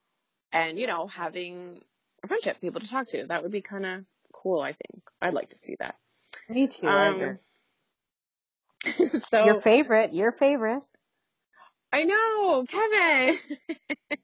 and 0.53 0.79
you 0.79 0.87
know 0.87 1.07
having 1.07 1.81
a 2.23 2.29
friendship, 2.29 2.61
people 2.61 2.81
to 2.81 2.89
talk 2.89 3.09
to. 3.09 3.27
That 3.27 3.43
would 3.43 3.53
be 3.53 3.61
kind 3.61 3.85
of 3.85 4.05
cool. 4.33 4.61
I 4.61 4.73
think 4.73 5.03
I'd 5.21 5.35
like 5.35 5.51
to 5.51 5.59
see 5.59 5.77
that. 5.81 5.97
Me 6.49 6.69
too. 6.69 6.87
Um, 6.87 7.39
so 9.19 9.45
your 9.45 9.61
favorite. 9.61 10.15
Your 10.15 10.33
favorite. 10.33 10.89
I 11.93 12.05
know, 12.05 12.65
Kevin. 12.69 13.39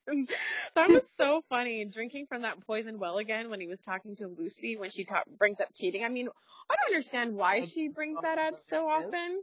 that 0.75 0.89
was 0.89 1.09
so 1.11 1.43
funny. 1.51 1.85
Drinking 1.85 2.27
from 2.27 2.43
that 2.43 2.65
poisoned 2.67 2.99
well 2.99 3.19
again 3.19 3.51
when 3.51 3.61
he 3.61 3.67
was 3.67 3.79
talking 3.79 4.17
to 4.17 4.29
Lucy 4.29 4.77
when 4.79 4.91
she 4.91 5.05
ta- 5.05 5.25
brings 5.39 5.61
up 5.61 5.69
cheating. 5.75 6.05
I 6.05 6.09
mean, 6.09 6.29
I 6.71 6.75
don't 6.77 6.95
understand 6.95 7.35
why 7.35 7.65
she 7.65 7.89
brings 7.89 8.19
that 8.23 8.39
up 8.39 8.63
so 8.63 8.89
often. 8.89 9.43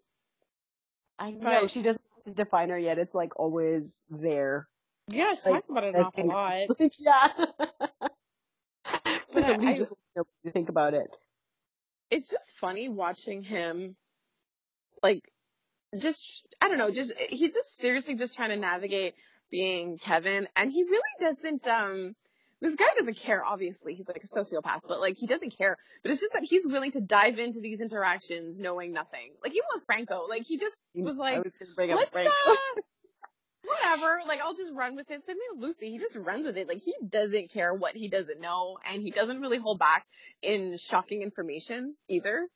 I 1.20 1.32
know 1.32 1.62
But- 1.62 1.72
she 1.72 1.82
doesn't 1.84 2.02
have 2.16 2.24
to 2.26 2.44
define 2.44 2.70
her 2.70 2.80
yet. 2.80 2.98
It's 2.98 3.14
like 3.14 3.40
always 3.40 4.02
there. 4.10 4.68
Yeah, 5.10 5.34
she 5.36 5.52
Like, 5.52 5.68
talks 5.68 5.70
about 5.70 5.84
it 5.84 5.96
an 5.96 6.02
awful 6.02 6.26
lot. 6.26 6.68
yeah. 7.00 7.28
But 9.34 9.44
I- 9.44 9.76
just 9.78 9.92
wants 9.92 10.04
to 10.16 10.20
know 10.20 10.24
what 10.44 10.54
think 10.54 10.70
about 10.70 10.94
it. 10.94 11.10
It's 12.10 12.30
just 12.30 12.56
funny 12.58 12.88
watching 12.88 13.44
him, 13.44 13.96
like, 15.04 15.32
just 15.98 16.46
I 16.62 16.68
don't 16.68 16.78
know, 16.78 16.92
just 16.92 17.14
he's 17.30 17.54
just 17.54 17.78
seriously 17.78 18.16
just 18.16 18.36
trying 18.36 18.50
to 18.50 18.58
navigate 18.58 19.16
being 19.52 19.98
Kevin, 19.98 20.48
and 20.56 20.72
he 20.72 20.84
really 20.84 21.02
doesn't. 21.20 21.68
um 21.68 22.16
this 22.62 22.76
guy 22.76 22.86
doesn't 22.98 23.18
care, 23.18 23.46
obviously. 23.46 23.94
He's 23.94 24.08
like 24.08 24.24
a 24.24 24.28
sociopath, 24.28 24.80
but 24.88 25.00
like 25.00 25.18
he 25.18 25.28
doesn't 25.28 25.56
care. 25.56 25.78
But 26.02 26.12
it's 26.12 26.22
just 26.22 26.34
that 26.34 26.44
he's 26.44 26.66
willing 26.66 26.92
to 26.92 27.02
dive 27.02 27.38
into 27.38 27.60
these 27.60 27.82
interactions 27.82 28.60
knowing 28.60 28.94
nothing. 28.94 29.34
Like 29.44 29.52
even 29.52 29.66
with 29.74 29.84
Franco, 29.84 30.26
like 30.28 30.46
he 30.46 30.58
just 30.58 30.76
was 30.96 31.18
like, 31.18 31.44
was 31.44 31.54
gonna 31.60 31.76
bring 31.76 31.92
up 31.92 32.00
let's 32.14 32.16
uh, 32.16 32.56
whatever. 33.64 34.22
Like 34.26 34.40
I'll 34.42 34.56
just 34.56 34.74
run 34.74 34.96
with 34.96 35.12
it. 35.12 35.24
Same 35.26 35.36
thing 35.36 35.48
with 35.54 35.64
Lucy. 35.64 35.92
He 35.92 36.00
just 36.00 36.16
runs 36.16 36.46
with 36.46 36.58
it. 36.58 36.68
Like 36.68 36.82
he 36.82 36.94
doesn't 37.08 37.52
care 37.52 37.74
what 37.74 37.96
he 37.96 38.08
doesn't 38.08 38.40
know, 38.40 38.78
and 38.86 39.02
he 39.02 39.12
doesn't 39.12 39.42
really 39.42 39.60
hold 39.60 39.80
back 39.80 40.06
in 40.42 40.78
shocking 40.78 41.22
information 41.22 41.96
either. 42.08 42.48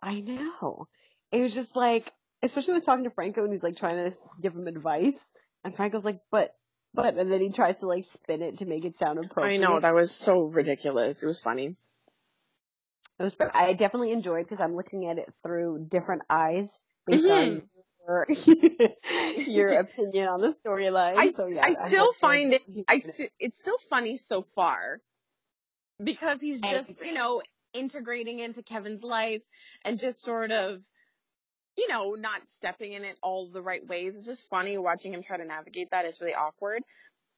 I 0.00 0.20
know. 0.20 0.88
It 1.32 1.40
was 1.40 1.54
just 1.54 1.76
like, 1.76 2.12
especially 2.42 2.72
when 2.72 2.76
he 2.76 2.78
was 2.78 2.84
talking 2.84 3.04
to 3.04 3.10
Franco 3.10 3.44
and 3.44 3.52
he's 3.52 3.62
like 3.62 3.76
trying 3.76 4.08
to 4.10 4.16
give 4.40 4.54
him 4.54 4.66
advice, 4.66 5.18
and 5.64 5.74
Franco's 5.74 6.04
like, 6.04 6.20
but, 6.30 6.54
but, 6.94 7.16
and 7.16 7.30
then 7.30 7.40
he 7.40 7.50
tries 7.50 7.78
to 7.78 7.86
like 7.86 8.04
spin 8.04 8.42
it 8.42 8.58
to 8.58 8.66
make 8.66 8.84
it 8.84 8.96
sound 8.96 9.18
appropriate. 9.18 9.54
I 9.54 9.56
know 9.58 9.80
that 9.80 9.94
was 9.94 10.10
so 10.10 10.42
ridiculous. 10.42 11.22
It 11.22 11.26
was 11.26 11.40
funny. 11.40 11.76
It 13.18 13.22
was, 13.22 13.36
I 13.52 13.72
definitely 13.72 14.12
enjoyed 14.12 14.44
because 14.44 14.60
I'm 14.60 14.76
looking 14.76 15.06
at 15.06 15.18
it 15.18 15.32
through 15.42 15.86
different 15.90 16.22
eyes 16.30 16.78
based 17.06 17.28
on 17.28 17.62
mm-hmm. 18.06 19.50
your, 19.50 19.72
opinion 19.80 20.28
on 20.28 20.40
the 20.40 20.54
storyline. 20.64 21.16
I, 21.16 21.28
so, 21.28 21.48
yeah, 21.48 21.62
I 21.64 21.72
still 21.72 22.12
definitely 22.12 22.14
find 22.20 22.54
it. 22.54 22.62
I 22.88 22.98
st- 22.98 23.32
it's 23.40 23.58
still 23.58 23.78
funny 23.90 24.16
so 24.16 24.42
far 24.42 25.00
because 26.02 26.40
he's 26.40 26.60
just 26.60 27.04
you 27.04 27.12
know 27.12 27.42
integrating 27.74 28.38
into 28.38 28.62
Kevin's 28.62 29.02
life 29.02 29.42
and 29.84 29.98
just 29.98 30.22
sort 30.22 30.52
of 30.52 30.82
you 31.78 31.88
know 31.88 32.14
not 32.14 32.42
stepping 32.48 32.92
in 32.92 33.04
it 33.04 33.18
all 33.22 33.48
the 33.48 33.62
right 33.62 33.86
ways. 33.86 34.16
It's 34.16 34.26
just 34.26 34.48
funny 34.50 34.76
watching 34.76 35.14
him 35.14 35.22
try 35.22 35.38
to 35.38 35.44
navigate 35.44 35.90
that. 35.92 36.04
It's 36.04 36.20
really 36.20 36.34
awkward, 36.34 36.82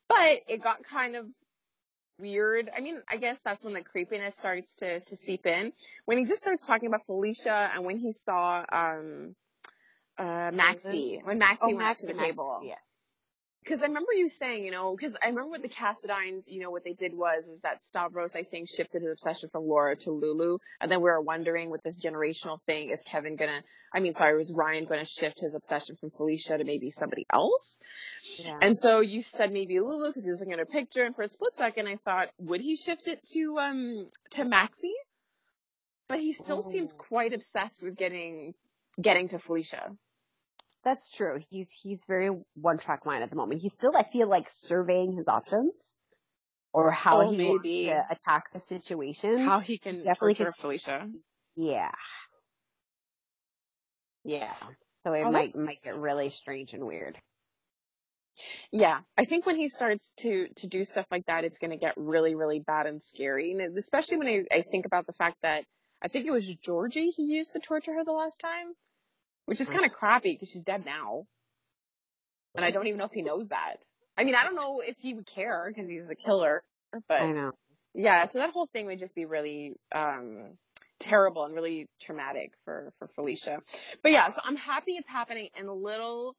but 0.09 0.39
it 0.49 0.63
got 0.63 0.83
kind 0.83 1.15
of 1.15 1.27
weird. 2.19 2.71
I 2.77 2.81
mean, 2.81 3.01
I 3.09 3.17
guess 3.19 3.41
that's 3.43 3.65
when 3.65 3.75
the 3.75 3.83
creepiness 3.83 4.37
starts 4.37 4.75
to 4.77 5.01
to 5.01 5.17
seep 5.17 5.47
in 5.47 5.73
when 6.07 6.19
he 6.19 6.25
just 6.25 6.43
starts 6.43 6.67
talking 6.67 6.89
about 6.89 7.07
Felicia 7.07 7.71
and 7.75 7.85
when 7.85 7.99
he 7.99 8.13
saw 8.13 8.65
um 8.73 9.37
uh 10.19 10.51
Maxie 10.53 11.21
when 11.23 11.39
Maxie 11.39 11.75
Oh, 11.75 11.77
went 11.77 11.89
up 11.89 11.99
to 11.99 12.07
the 12.07 12.15
Maxie, 12.15 12.33
table. 12.33 12.63
Because 13.63 13.83
I 13.83 13.87
remember 13.87 14.13
you 14.15 14.29
saying, 14.29 14.65
you 14.65 14.71
know, 14.71 14.97
because 14.97 15.17
I 15.23 15.29
remember 15.29 15.51
with 15.51 15.63
the 15.63 15.69
Cassadines, 15.69 16.45
you 16.49 16.61
know, 16.61 16.71
what 16.71 16.83
they 16.85 16.95
did 16.95 17.15
was 17.15 17.47
is 17.49 17.61
that 17.61 17.85
Stavros, 17.85 18.35
I 18.35 18.43
think, 18.43 18.69
shifted 18.69 19.03
his 19.03 19.13
obsession 19.13 19.49
from 19.51 19.65
Laura 19.67 19.97
to 19.97 20.11
Lulu, 20.11 20.59
and 20.81 20.91
then 20.91 20.99
we 21.01 21.05
were 21.11 21.21
wondering 21.21 21.71
with 21.71 21.83
this 21.83 21.99
generational 21.99 22.61
thing, 22.63 22.91
is 22.91 23.03
Kevin 23.03 23.37
gonna? 23.37 23.63
I 23.93 24.01
mean, 24.01 24.15
sorry, 24.15 24.37
was 24.37 24.53
Ryan 24.53 24.85
gonna 24.87 25.05
shift 25.05 25.41
his 25.41 25.55
obsession 25.55 25.97
from 25.97 26.11
Felicia 26.11 26.57
to 26.59 26.65
maybe 26.65 26.91
somebody 26.91 27.27
else? 27.33 27.79
yeah. 28.39 28.59
And 28.63 28.77
so 28.79 29.01
you 29.01 29.21
said 29.23 29.53
maybe 29.53 29.81
Lulu 29.81 30.09
because 30.09 30.25
he 30.25 30.31
was 30.31 30.41
looking 30.41 30.53
at 30.55 30.59
her 30.61 30.67
picture, 30.67 31.05
and 31.05 31.15
for 31.15 31.23
a 31.23 31.29
split 31.29 31.55
second, 31.55 31.87
I 31.87 31.97
thought, 31.97 32.29
would 32.39 32.61
he 32.61 32.77
shift 32.77 33.09
it 33.09 33.23
to 33.35 33.59
um 33.59 34.09
to 34.31 34.45
Maxie? 34.45 34.95
But 36.09 36.19
he 36.21 36.33
still 36.33 36.63
seems 36.63 36.93
Oh. 36.93 36.97
quite 36.99 37.33
obsessed 37.33 37.83
with 37.83 37.97
getting 37.97 38.55
getting 39.01 39.29
to 39.29 39.39
Felicia. 39.39 39.93
That's 40.85 41.11
true. 41.11 41.41
He's 41.51 41.69
he's 41.71 42.03
very 42.09 42.31
one 42.55 42.79
track 42.79 43.05
mind 43.05 43.23
at 43.23 43.31
the 43.31 43.37
moment. 43.37 43.61
He's 43.61 43.73
still, 43.75 43.95
I 43.97 44.05
feel 44.11 44.29
like, 44.29 44.49
surveying 44.51 45.13
his 45.17 45.29
options 45.29 45.95
or 46.73 46.91
how 46.91 47.21
Oh, 47.23 47.31
he 47.31 47.37
maybe. 47.37 47.49
wants 47.89 48.09
to 48.09 48.17
attack 48.17 48.53
the 48.53 48.61
situation. 48.61 49.39
How 49.41 49.61
he 49.61 49.77
can 49.79 49.99
Definitely 50.05 50.35
torture 50.35 50.53
could- 50.53 50.61
Felicia. 50.61 51.11
Yeah, 51.57 51.91
yeah. 54.25 54.55
So 55.05 55.13
it 55.13 55.23
Oh, 55.23 55.31
might 55.31 55.53
that's- 55.53 55.57
might 55.67 55.83
get 55.83 55.97
really 55.97 56.31
strange 56.31 56.73
and 56.73 56.87
weird. 56.87 57.19
Yeah, 58.73 59.01
I 59.19 59.25
think 59.27 59.45
when 59.45 59.57
he 59.57 59.69
starts 59.69 60.13
to 60.21 60.49
to 60.57 60.67
do 60.67 60.85
stuff 60.85 61.07
like 61.11 61.27
that, 61.27 61.45
it's 61.45 61.59
going 61.59 61.73
to 61.73 61.77
get 61.77 61.95
really, 61.97 62.35
really 62.35 62.61
bad 62.61 62.87
and 62.87 63.03
scary. 63.03 63.51
And 63.53 63.77
especially 63.77 64.17
when 64.17 64.29
I, 64.29 64.45
I 64.59 64.63
think 64.63 64.87
about 64.87 65.07
the 65.07 65.13
fact 65.13 65.37
that 65.43 65.65
I 66.01 66.09
think 66.09 66.27
it 66.27 66.31
was 66.31 66.47
Georgie 66.55 67.11
he 67.11 67.25
used 67.25 67.53
to 67.53 67.59
torture 67.59 67.93
her 67.95 68.05
the 68.05 68.13
last 68.13 68.39
time, 68.41 68.73
which 69.51 69.61
is 69.61 69.69
kind 69.69 69.85
of 69.85 69.91
crappy 69.91 70.33
because 70.33 70.49
she's 70.49 70.63
dead 70.63 70.85
now, 70.87 71.27
and 72.55 72.65
I 72.65 72.71
don't 72.71 72.87
even 72.87 72.99
know 72.99 73.07
if 73.07 73.13
he 73.13 73.23
knows 73.23 73.49
that. 73.49 73.79
I 74.17 74.23
mean, 74.23 74.37
I 74.37 74.45
don't 74.45 74.55
know 74.55 74.81
if 74.81 74.97
he 74.99 75.13
would 75.13 75.27
care 75.27 75.65
because 75.69 75.91
he's 75.91 76.09
a 76.09 76.15
killer, 76.15 76.63
but 77.09 77.21
I 77.21 77.33
know. 77.33 77.51
yeah. 77.93 78.27
So 78.27 78.39
that 78.39 78.51
whole 78.51 78.69
thing 78.73 78.87
would 78.87 79.01
just 79.01 79.15
be 79.17 79.25
really 79.25 79.75
um 79.93 80.53
terrible 81.01 81.45
and 81.45 81.53
really 81.53 81.89
traumatic 82.01 82.53
for 82.65 82.93
for 83.01 83.09
Felicia. 83.09 83.59
But 84.05 84.13
yeah, 84.13 84.31
so 84.31 84.41
I'm 84.45 84.55
happy 84.57 84.93
it's 84.93 85.09
happening 85.09 85.49
in 85.59 85.67
little 85.67 86.37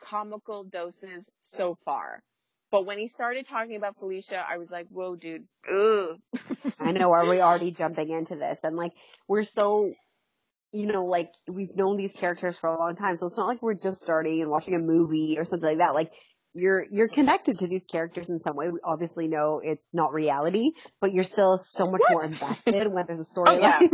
comical 0.00 0.64
doses 0.64 1.28
so 1.42 1.76
far. 1.84 2.22
But 2.70 2.86
when 2.86 2.96
he 2.98 3.06
started 3.06 3.46
talking 3.46 3.76
about 3.76 3.98
Felicia, 3.98 4.42
I 4.48 4.56
was 4.56 4.70
like, 4.70 4.86
"Whoa, 4.88 5.14
dude! 5.14 5.44
Ugh." 5.70 6.16
I 6.80 6.92
know. 6.92 7.12
Are 7.12 7.28
we 7.28 7.40
already 7.40 7.70
jumping 7.70 8.10
into 8.10 8.34
this? 8.34 8.58
And 8.64 8.76
like, 8.76 8.92
we're 9.28 9.44
so, 9.44 9.92
you 10.72 10.86
know, 10.86 11.04
like 11.06 11.32
we've 11.48 11.74
known 11.74 11.96
these 11.96 12.12
characters 12.12 12.56
for 12.60 12.68
a 12.68 12.78
long 12.78 12.96
time, 12.96 13.18
so 13.18 13.26
it's 13.26 13.36
not 13.36 13.46
like 13.46 13.62
we're 13.62 13.74
just 13.74 14.00
starting 14.00 14.40
and 14.42 14.50
watching 14.50 14.74
a 14.74 14.78
movie 14.78 15.36
or 15.38 15.44
something 15.44 15.68
like 15.68 15.78
that. 15.78 15.94
Like, 15.94 16.10
you're 16.54 16.84
you're 16.90 17.08
connected 17.08 17.58
to 17.58 17.66
these 17.66 17.84
characters 17.84 18.28
in 18.28 18.40
some 18.40 18.56
way. 18.56 18.68
We 18.70 18.78
obviously 18.84 19.28
know 19.28 19.60
it's 19.62 19.88
not 19.92 20.12
reality, 20.12 20.72
but 21.00 21.12
you're 21.12 21.24
still 21.24 21.56
so 21.58 21.84
much 21.84 22.00
What? 22.00 22.10
more 22.12 22.24
invested 22.24 22.92
when 22.92 23.04
there's 23.06 23.20
a 23.20 23.24
Oh, 23.36 23.44
storyline 23.44 23.90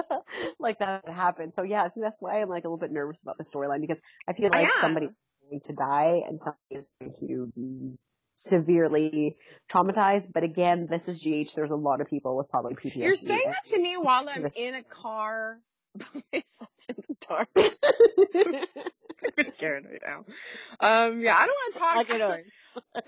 like 0.60 0.78
that 0.78 1.08
happen. 1.08 1.52
So 1.52 1.62
yeah, 1.62 1.82
I 1.82 1.88
think 1.88 2.04
that's 2.04 2.16
why 2.20 2.40
I'm 2.40 2.48
like 2.48 2.64
a 2.64 2.68
little 2.68 2.78
bit 2.78 2.92
nervous 2.92 3.20
about 3.22 3.38
the 3.38 3.44
storyline 3.44 3.80
because 3.80 3.98
I 4.28 4.32
feel 4.34 4.50
like 4.50 4.66
am. 4.66 4.70
somebody 4.80 5.06
is 5.06 5.12
going 5.48 5.60
to 5.64 5.72
die 5.74 6.20
and 6.28 6.40
somebody 6.40 6.70
is 6.70 6.86
going 7.00 7.12
to 7.20 7.52
be 7.56 7.98
severely 8.36 9.36
traumatized. 9.70 10.32
But 10.32 10.44
again, 10.44 10.86
this 10.90 11.08
is 11.08 11.18
GH. 11.20 11.54
There's 11.56 11.70
a 11.70 11.76
lot 11.76 12.00
of 12.00 12.06
people 12.06 12.36
with 12.36 12.48
probably 12.48 12.74
PTSD. 12.74 12.96
You're 12.96 13.14
saying 13.16 13.42
that 13.46 13.66
to 13.66 13.80
me 13.80 13.96
while 13.96 14.28
I'm 14.28 14.46
in 14.54 14.74
a 14.76 14.82
car 14.82 15.58
by 15.98 16.22
myself 16.32 16.70
in 16.88 16.96
the 17.08 17.16
dark. 17.26 17.48
I'm 19.38 19.42
scared 19.44 19.86
right 19.90 20.02
now. 20.06 20.24
Um, 20.80 21.20
yeah, 21.20 21.36
I 21.36 21.46
don't 21.46 21.56
want 21.56 21.72
to 21.72 21.78
talk. 21.78 21.96
Like 21.96 22.10
I 22.94 23.00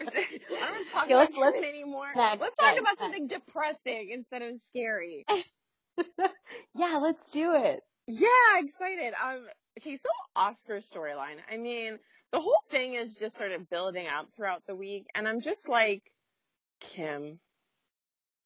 don't 0.51 0.73
want 0.73 0.85
to 0.85 0.91
talk 0.91 1.05
Okay, 1.05 1.13
about 1.15 1.33
let's- 1.33 1.37
let's- 1.37 1.65
anymore. 1.65 2.07
let's 2.17 2.57
talk 2.59 2.79
about 2.79 2.99
something 2.99 3.27
depressing 3.29 4.11
instead 4.13 4.43
of 4.43 4.61
scary. 4.61 5.25
yeah, 6.75 6.99
let's 7.01 7.31
do 7.33 7.55
it. 7.55 7.81
Yeah, 8.07 8.29
excited. 8.59 9.13
Um, 9.23 9.47
okay, 9.79 9.97
so 9.97 10.09
Oscar's 10.35 10.89
storyline. 10.91 11.37
I 11.53 11.59
mean, 11.59 11.99
the 12.33 12.41
whole 12.41 12.63
thing 12.71 12.95
is 12.95 13.17
just 13.17 13.37
sort 13.37 13.53
of 13.53 13.69
building 13.69 14.07
up 14.09 14.29
throughout 14.35 14.63
the 14.67 14.75
week, 14.75 15.07
and 15.15 15.29
I'm 15.29 15.41
just 15.41 15.69
like, 15.69 16.03
Kim, 16.81 17.39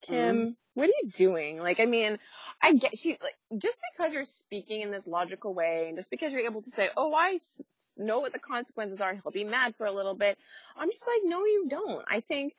Mm-hmm. 0.08 0.14
Kim, 0.14 0.56
what 0.74 0.84
are 0.84 0.92
you 1.02 1.10
doing? 1.10 1.58
Like, 1.58 1.80
I 1.80 1.86
mean, 1.86 2.18
I 2.62 2.74
get 2.74 2.98
she 2.98 3.18
like 3.22 3.36
just 3.58 3.78
because 3.92 4.12
you're 4.12 4.24
speaking 4.24 4.82
in 4.82 4.90
this 4.90 5.06
logical 5.06 5.54
way, 5.54 5.86
and 5.88 5.96
just 5.96 6.10
because 6.10 6.32
you're 6.32 6.46
able 6.46 6.62
to 6.62 6.70
say, 6.70 6.88
"Oh, 6.96 7.14
I 7.14 7.38
know 7.96 8.20
what 8.20 8.32
the 8.32 8.38
consequences 8.38 9.00
are," 9.00 9.14
he'll 9.14 9.32
be 9.32 9.44
mad 9.44 9.74
for 9.76 9.86
a 9.86 9.92
little 9.92 10.14
bit. 10.14 10.38
I'm 10.76 10.90
just 10.90 11.06
like, 11.06 11.20
no, 11.24 11.44
you 11.44 11.66
don't. 11.68 12.04
I 12.08 12.20
think, 12.20 12.54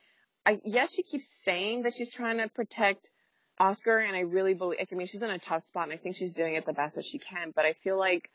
I 0.46 0.60
yes, 0.64 0.94
she 0.94 1.04
keeps 1.04 1.28
saying 1.28 1.84
that 1.84 1.94
she's 1.94 2.10
trying 2.10 2.38
to 2.38 2.48
protect 2.50 3.10
Oscar, 3.60 3.98
and 3.98 4.16
I 4.16 4.22
really 4.22 4.54
believe. 4.54 4.80
I 4.92 4.96
mean, 4.96 5.08
she's 5.08 5.24
in 5.24 5.30
a 5.30 5.40
tough 5.40 5.64
spot, 5.64 5.86
and 5.86 5.94
I 5.94 5.98
think 5.98 6.16
she's 6.16 6.32
doing 6.32 6.56
it 6.56 6.66
the 6.66 6.74
best 6.74 6.96
that 6.96 7.06
she 7.06 7.20
can. 7.20 7.52
But 7.56 7.66
I 7.66 7.74
feel 7.74 7.98
like, 7.98 8.30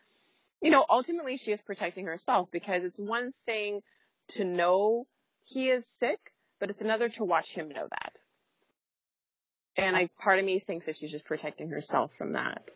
you 0.61 0.71
know, 0.71 0.85
ultimately 0.89 1.37
she 1.37 1.53
is 1.53 1.61
protecting 1.61 2.07
herself 2.07 2.51
because 2.51 2.85
it's 2.85 2.99
one 2.99 3.33
thing 3.47 3.83
to 4.29 4.45
know 4.45 5.07
he 5.45 5.71
is 5.71 5.87
sick, 5.87 6.33
but 6.59 6.71
it's 6.71 6.81
another 6.81 7.09
to 7.11 7.25
watch 7.25 7.53
him 7.53 7.69
know 7.69 7.87
that. 7.91 8.19
And 9.79 9.97
I, 9.97 10.09
part 10.21 10.39
of 10.39 10.45
me 10.45 10.59
thinks 10.59 10.87
that 10.87 10.97
she's 10.97 11.13
just 11.13 11.25
protecting 11.25 11.71
herself 11.71 12.15
from 12.15 12.33
that. 12.33 12.71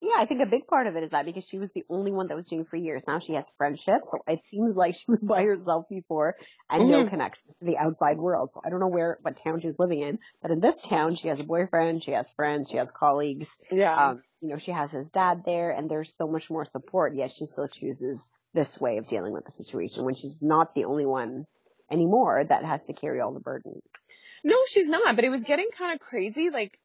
Yeah, 0.00 0.14
I 0.16 0.26
think 0.26 0.42
a 0.42 0.46
big 0.46 0.68
part 0.68 0.86
of 0.86 0.94
it 0.94 1.02
is 1.02 1.10
that 1.10 1.24
because 1.24 1.44
she 1.44 1.58
was 1.58 1.70
the 1.72 1.84
only 1.88 2.12
one 2.12 2.28
that 2.28 2.36
was 2.36 2.46
doing 2.46 2.62
it 2.62 2.68
for 2.68 2.76
years. 2.76 3.02
Now 3.08 3.18
she 3.18 3.32
has 3.34 3.50
friendships, 3.56 4.12
so 4.12 4.18
it 4.28 4.44
seems 4.44 4.76
like 4.76 4.94
she 4.94 5.04
was 5.08 5.18
by 5.22 5.42
herself 5.42 5.86
before 5.88 6.36
and 6.70 6.88
no 6.88 7.02
Mhm. 7.04 7.10
connections 7.10 7.54
to 7.58 7.64
the 7.64 7.78
outside 7.78 8.16
world. 8.18 8.50
So 8.52 8.60
I 8.64 8.70
don't 8.70 8.78
know 8.78 8.86
where 8.88 9.18
what 9.22 9.36
town 9.36 9.60
she's 9.60 9.78
living 9.78 10.00
in, 10.00 10.18
but 10.40 10.52
in 10.52 10.60
this 10.60 10.80
town 10.82 11.16
she 11.16 11.28
has 11.28 11.40
a 11.40 11.44
boyfriend, 11.46 12.04
she 12.04 12.12
has 12.12 12.30
friends, 12.30 12.68
she 12.70 12.76
has 12.76 12.92
colleagues. 12.92 13.58
Yeah. 13.72 14.10
Um, 14.10 14.22
you 14.40 14.50
know, 14.50 14.58
she 14.58 14.70
has 14.70 14.92
his 14.92 15.10
dad 15.10 15.42
there, 15.44 15.72
and 15.72 15.90
there's 15.90 16.14
so 16.16 16.28
much 16.28 16.48
more 16.48 16.64
support. 16.64 17.16
Yet 17.16 17.32
she 17.32 17.46
still 17.46 17.66
chooses 17.66 18.28
this 18.54 18.80
way 18.80 18.98
of 18.98 19.08
dealing 19.08 19.32
with 19.32 19.44
the 19.46 19.50
situation 19.50 20.04
when 20.04 20.14
she's 20.14 20.40
not 20.40 20.74
the 20.76 20.84
only 20.84 21.06
one 21.06 21.44
anymore 21.90 22.44
that 22.48 22.64
has 22.64 22.84
to 22.86 22.92
carry 22.92 23.20
all 23.20 23.32
the 23.32 23.40
burden. 23.40 23.80
No, 24.44 24.56
she's 24.68 24.88
not, 24.88 25.16
but 25.16 25.24
it 25.24 25.30
was 25.30 25.44
getting 25.44 25.68
kind 25.76 25.94
of 25.94 26.00
crazy. 26.00 26.50
Like, 26.50 26.78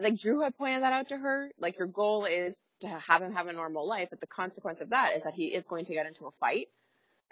like 0.00 0.18
Drew 0.18 0.40
had 0.42 0.56
pointed 0.56 0.82
that 0.82 0.92
out 0.92 1.08
to 1.08 1.16
her. 1.16 1.50
Like, 1.58 1.78
your 1.78 1.88
goal 1.88 2.24
is 2.24 2.60
to 2.80 2.88
have 2.88 3.22
him 3.22 3.32
have 3.32 3.46
a 3.46 3.52
normal 3.52 3.88
life, 3.88 4.08
but 4.10 4.20
the 4.20 4.26
consequence 4.26 4.80
of 4.80 4.90
that 4.90 5.12
is 5.16 5.22
that 5.22 5.34
he 5.34 5.46
is 5.46 5.66
going 5.66 5.86
to 5.86 5.94
get 5.94 6.06
into 6.06 6.26
a 6.26 6.30
fight. 6.30 6.66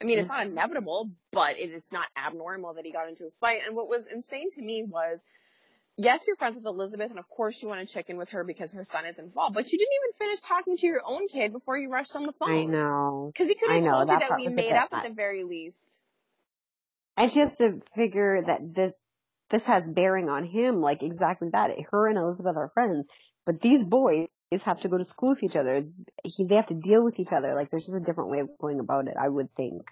I 0.00 0.04
mean, 0.04 0.18
it's 0.18 0.28
mm. 0.28 0.36
not 0.36 0.46
inevitable, 0.46 1.10
but 1.32 1.58
it 1.58 1.70
is 1.70 1.84
not 1.92 2.06
abnormal 2.16 2.74
that 2.74 2.84
he 2.84 2.92
got 2.92 3.08
into 3.08 3.26
a 3.26 3.30
fight. 3.30 3.60
And 3.66 3.76
what 3.76 3.88
was 3.88 4.06
insane 4.06 4.50
to 4.52 4.60
me 4.60 4.84
was, 4.84 5.20
yes, 5.96 6.24
you're 6.26 6.36
friends 6.36 6.56
with 6.56 6.66
Elizabeth, 6.66 7.10
and 7.10 7.18
of 7.18 7.28
course 7.28 7.62
you 7.62 7.68
want 7.68 7.86
to 7.86 7.92
check 7.92 8.10
in 8.10 8.16
with 8.16 8.30
her 8.30 8.42
because 8.42 8.72
her 8.72 8.84
son 8.84 9.06
is 9.06 9.18
involved, 9.18 9.54
but 9.54 9.70
you 9.70 9.78
didn't 9.78 9.92
even 10.02 10.12
finish 10.18 10.40
talking 10.40 10.76
to 10.76 10.86
your 10.86 11.02
own 11.04 11.28
kid 11.28 11.52
before 11.52 11.78
you 11.78 11.90
rushed 11.90 12.16
on 12.16 12.24
the 12.24 12.32
phone. 12.32 12.50
I 12.50 12.64
know. 12.64 13.30
Because 13.32 13.48
he 13.48 13.54
could 13.54 13.70
have 13.70 13.84
told 13.84 14.08
you 14.08 14.18
that 14.18 14.28
that 14.28 14.36
we 14.36 14.48
made 14.48 14.72
up 14.72 14.88
at 14.92 15.08
the 15.08 15.14
very 15.14 15.44
least. 15.44 16.00
And 17.16 17.30
she 17.30 17.38
has 17.38 17.54
to 17.58 17.80
figure 17.94 18.42
that 18.44 18.74
this 18.74 18.92
this 19.50 19.66
has 19.66 19.88
bearing 19.88 20.28
on 20.28 20.44
him, 20.44 20.80
like 20.80 21.02
exactly 21.02 21.48
that. 21.52 21.70
Her 21.90 22.08
and 22.08 22.18
Elizabeth 22.18 22.56
are 22.56 22.68
friends, 22.68 23.06
but 23.46 23.60
these 23.60 23.84
boys 23.84 24.28
have 24.64 24.80
to 24.80 24.88
go 24.88 24.96
to 24.96 25.04
school 25.04 25.30
with 25.30 25.42
each 25.42 25.56
other. 25.56 25.82
He, 26.22 26.44
they 26.44 26.54
have 26.54 26.68
to 26.68 26.74
deal 26.74 27.04
with 27.04 27.18
each 27.18 27.32
other. 27.32 27.54
Like 27.54 27.70
there's 27.70 27.86
just 27.86 27.96
a 27.96 28.04
different 28.04 28.30
way 28.30 28.40
of 28.40 28.48
going 28.60 28.78
about 28.78 29.08
it. 29.08 29.14
I 29.20 29.28
would 29.28 29.52
think. 29.56 29.90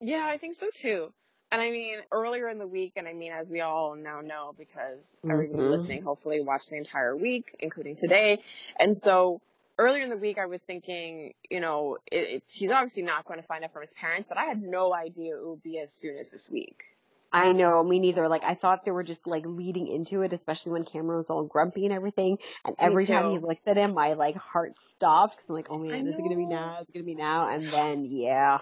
Yeah, 0.00 0.26
I 0.26 0.38
think 0.38 0.56
so 0.56 0.66
too. 0.74 1.12
And 1.52 1.60
I 1.60 1.70
mean, 1.70 1.98
earlier 2.10 2.48
in 2.48 2.58
the 2.58 2.66
week, 2.66 2.94
and 2.96 3.06
I 3.06 3.12
mean, 3.12 3.30
as 3.30 3.50
we 3.50 3.60
all 3.60 3.94
now 3.94 4.22
know, 4.22 4.54
because 4.56 5.16
everybody 5.28 5.62
Mhm. 5.62 5.70
listening 5.70 6.02
hopefully 6.02 6.40
watched 6.40 6.70
the 6.70 6.78
entire 6.78 7.14
week, 7.16 7.54
including 7.60 7.94
today. 7.94 8.42
And 8.80 8.96
so 8.96 9.40
earlier 9.78 10.02
in 10.02 10.08
the 10.10 10.16
week, 10.16 10.38
I 10.38 10.46
was 10.46 10.62
thinking, 10.62 11.34
you 11.50 11.60
know, 11.60 11.98
it, 12.10 12.16
it's, 12.30 12.54
he's 12.54 12.70
obviously 12.70 13.02
not 13.02 13.26
going 13.26 13.38
to 13.40 13.46
find 13.46 13.62
out 13.64 13.72
from 13.72 13.82
his 13.82 13.92
parents, 13.92 14.28
but 14.28 14.38
I 14.38 14.44
had 14.46 14.62
no 14.62 14.94
idea 14.94 15.36
it 15.36 15.46
would 15.46 15.62
be 15.62 15.78
as 15.78 15.92
soon 15.92 16.16
as 16.16 16.30
this 16.30 16.50
week. 16.50 16.84
I 17.32 17.52
know, 17.52 17.82
me 17.82 17.98
neither. 17.98 18.28
Like 18.28 18.44
I 18.44 18.54
thought 18.54 18.84
they 18.84 18.90
were 18.90 19.02
just 19.02 19.26
like 19.26 19.44
leading 19.46 19.88
into 19.88 20.22
it, 20.22 20.32
especially 20.32 20.72
when 20.72 20.84
Cameron 20.84 21.16
was 21.18 21.30
all 21.30 21.44
grumpy 21.44 21.86
and 21.86 21.94
everything. 21.94 22.38
And 22.64 22.76
every 22.78 23.06
time 23.06 23.26
he 23.26 23.38
looked 23.38 23.66
at 23.68 23.76
him, 23.78 23.94
my 23.94 24.12
like 24.14 24.36
heart 24.36 24.74
stopped 24.80 25.36
because 25.36 25.48
I'm 25.48 25.54
like, 25.54 25.70
oh 25.70 25.78
man, 25.78 26.06
is 26.06 26.18
it 26.18 26.22
gonna 26.22 26.36
be 26.36 26.46
now? 26.46 26.80
Is 26.82 26.88
it 26.88 26.92
gonna 26.94 27.04
be 27.04 27.14
now? 27.14 27.48
And 27.48 27.72
then 27.72 28.04
yeah, 28.04 28.58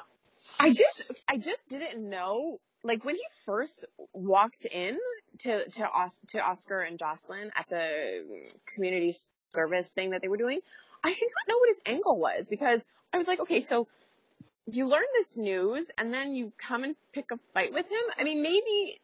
I 0.61 0.70
just, 0.72 1.12
I 1.28 1.37
just 1.38 1.68
didn't 1.68 2.09
know. 2.09 2.61
Like 2.83 3.04
when 3.04 3.16
he 3.16 3.24
first 3.44 3.85
walked 4.12 4.64
in 4.66 4.98
to 5.40 5.68
to 5.68 5.88
Os- 5.90 6.20
to 6.28 6.40
Oscar 6.40 6.80
and 6.80 6.98
Josslyn 6.98 7.50
at 7.56 7.68
the 7.68 8.24
community 8.72 9.14
service 9.52 9.90
thing 9.90 10.11
that 10.11 10.22
they 10.22 10.28
were 10.28 10.37
doing, 10.37 10.61
I 11.04 11.12
did 11.12 11.20
not 11.22 11.48
know 11.48 11.59
what 11.59 11.68
his 11.68 11.80
angle 11.87 12.18
was 12.18 12.48
because 12.48 12.87
I 13.12 13.18
was 13.18 13.28
like, 13.28 13.40
okay, 13.40 13.61
so 13.61 13.88
you 14.66 14.86
learn 14.88 15.04
this 15.14 15.36
news 15.36 15.90
and 15.98 16.12
then 16.12 16.34
you 16.34 16.52
come 16.58 16.84
and 16.84 16.96
pick 17.12 17.30
a 17.32 17.38
fight 17.54 17.72
with 17.72 17.86
him. 17.86 18.02
I 18.18 18.24
mean, 18.24 18.42
maybe 18.42 19.00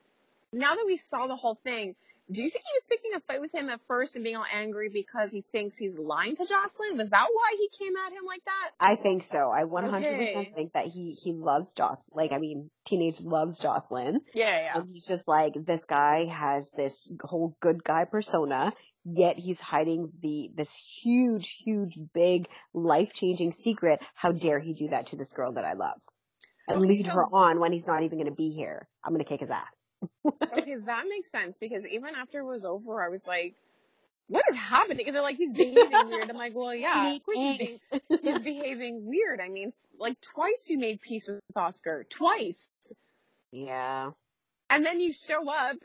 now 0.52 0.74
that 0.74 0.84
we 0.86 0.96
saw 0.96 1.26
the 1.26 1.36
whole 1.36 1.58
thing, 1.64 1.94
do 2.30 2.42
you 2.42 2.50
think 2.50 2.64
he 2.64 2.70
was 2.74 2.82
picking 2.88 3.14
a 3.14 3.20
fight 3.20 3.40
with 3.40 3.54
him 3.54 3.70
at 3.70 3.80
first 3.86 4.16
and 4.16 4.24
being 4.24 4.36
all 4.36 4.44
angry 4.52 4.88
because 4.88 5.30
he 5.30 5.44
thinks 5.52 5.76
he's 5.76 5.96
lying 5.96 6.34
to 6.34 6.42
Josslyn? 6.42 6.98
Was 6.98 7.10
that 7.10 7.28
why 7.32 7.56
he 7.56 7.68
came 7.84 7.96
at 7.96 8.10
him 8.12 8.24
like 8.26 8.44
that? 8.44 8.70
I 8.80 8.96
think 8.96 9.22
so. 9.22 9.50
I 9.50 9.62
100% 9.62 9.94
Okay. 9.94 10.52
think 10.52 10.72
that 10.72 10.86
he 10.86 11.12
he 11.12 11.32
loves 11.32 11.72
Josslyn. 11.74 12.08
Like 12.12 12.32
I 12.32 12.38
mean, 12.38 12.68
teenage 12.84 13.20
loves 13.20 13.60
Josslyn. 13.60 14.16
Yeah, 14.34 14.50
yeah. 14.60 14.72
And 14.74 14.88
he's 14.92 15.04
just 15.06 15.28
like, 15.28 15.54
this 15.64 15.84
guy 15.84 16.24
has 16.24 16.72
this 16.72 17.08
whole 17.22 17.56
good 17.60 17.84
guy 17.84 18.04
persona, 18.06 18.72
yet 19.08 19.38
he's 19.38 19.60
hiding 19.60 20.10
the, 20.20 20.50
this 20.54 20.74
huge, 20.74 21.48
huge, 21.64 21.98
big, 22.12 22.48
life-changing 22.74 23.52
secret. 23.52 24.00
How 24.14 24.32
dare 24.32 24.58
he 24.58 24.72
do 24.74 24.88
that 24.88 25.06
to 25.08 25.16
this 25.16 25.32
girl 25.32 25.52
that 25.52 25.64
I 25.64 25.74
love? 25.74 26.00
And 26.68 26.78
Okay, 26.78 26.88
lead 26.88 27.06
so- 27.06 27.12
her 27.12 27.24
on 27.24 27.60
when 27.60 27.72
he's 27.72 27.86
not 27.86 28.02
even 28.02 28.18
gonna 28.18 28.32
be 28.32 28.50
here. 28.50 28.88
I'm 29.04 29.12
gonna 29.12 29.24
kick 29.24 29.40
his 29.40 29.50
ass. 29.50 29.66
okay, 30.52 30.74
that 30.86 31.04
makes 31.08 31.30
sense 31.30 31.56
because 31.58 31.86
even 31.86 32.14
after 32.16 32.40
it 32.40 32.44
was 32.44 32.64
over, 32.64 33.02
I 33.02 33.08
was 33.08 33.26
like, 33.26 33.54
what 34.28 34.44
is 34.50 34.56
happening? 34.56 35.06
And 35.06 35.14
they're 35.14 35.22
like, 35.22 35.36
he's 35.36 35.54
behaving 35.54 35.88
weird. 36.08 36.28
I'm 36.28 36.36
like, 36.36 36.52
well, 36.56 36.74
yeah, 36.74 37.06
of 37.06 37.12
he's, 37.12 37.24
being, 37.32 37.78
he's 38.20 38.38
behaving 38.40 39.06
weird. 39.06 39.40
I 39.40 39.48
mean, 39.48 39.72
like 40.00 40.20
twice 40.20 40.66
you 40.68 40.78
made 40.78 41.00
peace 41.00 41.28
with 41.28 41.40
Oscar. 41.54 42.04
Twice. 42.10 42.68
yeah. 43.52 44.10
And 44.68 44.84
then 44.84 44.98
you 45.00 45.12
show 45.12 45.48
up 45.48 45.76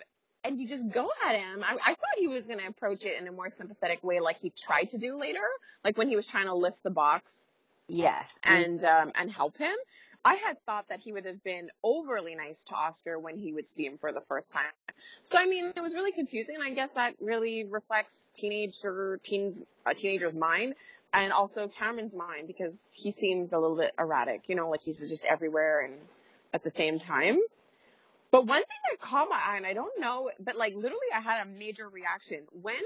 and 0.44 0.60
you 0.60 0.68
just 0.68 0.90
go 0.92 1.10
at 1.26 1.36
him. 1.36 1.64
I, 1.64 1.78
I 1.84 1.94
thought 1.94 2.18
he 2.18 2.28
was 2.28 2.48
going 2.48 2.60
to 2.60 2.68
approach 2.68 3.06
it 3.06 3.20
in 3.20 3.28
a 3.28 3.32
more 3.32 3.50
sympathetic 3.50 4.04
way 4.04 4.20
like 4.20 4.40
he 4.40 4.50
tried 4.50 4.90
to 4.90 4.98
do 4.98 5.20
later. 5.20 5.44
Like 5.84 5.98
when 5.98 6.10
he 6.10 6.16
was 6.16 6.28
trying 6.28 6.46
to 6.46 6.56
lift 6.56 6.84
the 6.84 6.90
box 6.90 7.48
Yes. 7.88 8.40
and 8.46 8.84
um, 8.84 9.12
and 9.16 9.32
help 9.32 9.58
him. 9.58 9.76
I 10.24 10.36
had 10.36 10.64
thought 10.66 10.88
that 10.90 11.00
he 11.00 11.14
would 11.14 11.26
have 11.26 11.44
been 11.44 11.70
overly 11.84 12.36
nice 12.36 12.64
to 12.66 12.76
Oscar 12.76 13.18
when 13.18 13.38
he 13.38 13.54
would 13.54 13.68
see 13.68 13.86
him 13.88 13.98
for 13.98 14.12
the 14.12 14.22
first 14.22 14.52
time. 14.52 14.66
So 15.24 15.38
I 15.38 15.46
mean, 15.48 15.74
it 15.76 15.82
was 15.82 15.96
really 15.96 16.12
confusing, 16.12 16.56
and 16.56 16.64
I 16.64 16.72
guess 16.72 16.92
that 16.92 17.16
really 17.20 17.66
reflects 17.66 18.30
teenager 18.36 19.20
teens 19.24 19.60
a 19.86 19.96
teenager's 19.96 20.36
mind, 20.36 20.76
and 21.12 21.34
also 21.34 21.68
Cameron's 21.68 22.14
mind 22.14 22.48
because 22.48 22.86
he 22.92 23.12
seems 23.12 23.52
a 23.52 23.58
little 23.58 23.76
bit 23.76 23.94
erratic. 23.98 24.44
You 24.48 24.56
know, 24.56 24.70
like 24.70 24.82
he's 24.84 25.00
just 25.00 25.26
everywhere 25.26 25.82
and 25.82 25.96
at 26.54 26.64
the 26.64 26.70
same 26.70 27.00
time. 27.00 27.40
But 28.32 28.48
one 28.48 28.62
thing 28.62 28.80
that 28.92 29.00
caught 29.02 29.30
my 29.30 29.40
eye, 29.46 29.58
and 29.58 29.66
I 29.66 29.74
don't 29.74 30.00
know, 30.00 30.32
but 30.40 30.56
like 30.58 30.74
literally, 30.76 31.08
I 31.16 31.22
had 31.22 31.46
a 31.46 31.50
major 31.50 31.90
reaction 31.90 32.46
when 32.52 32.82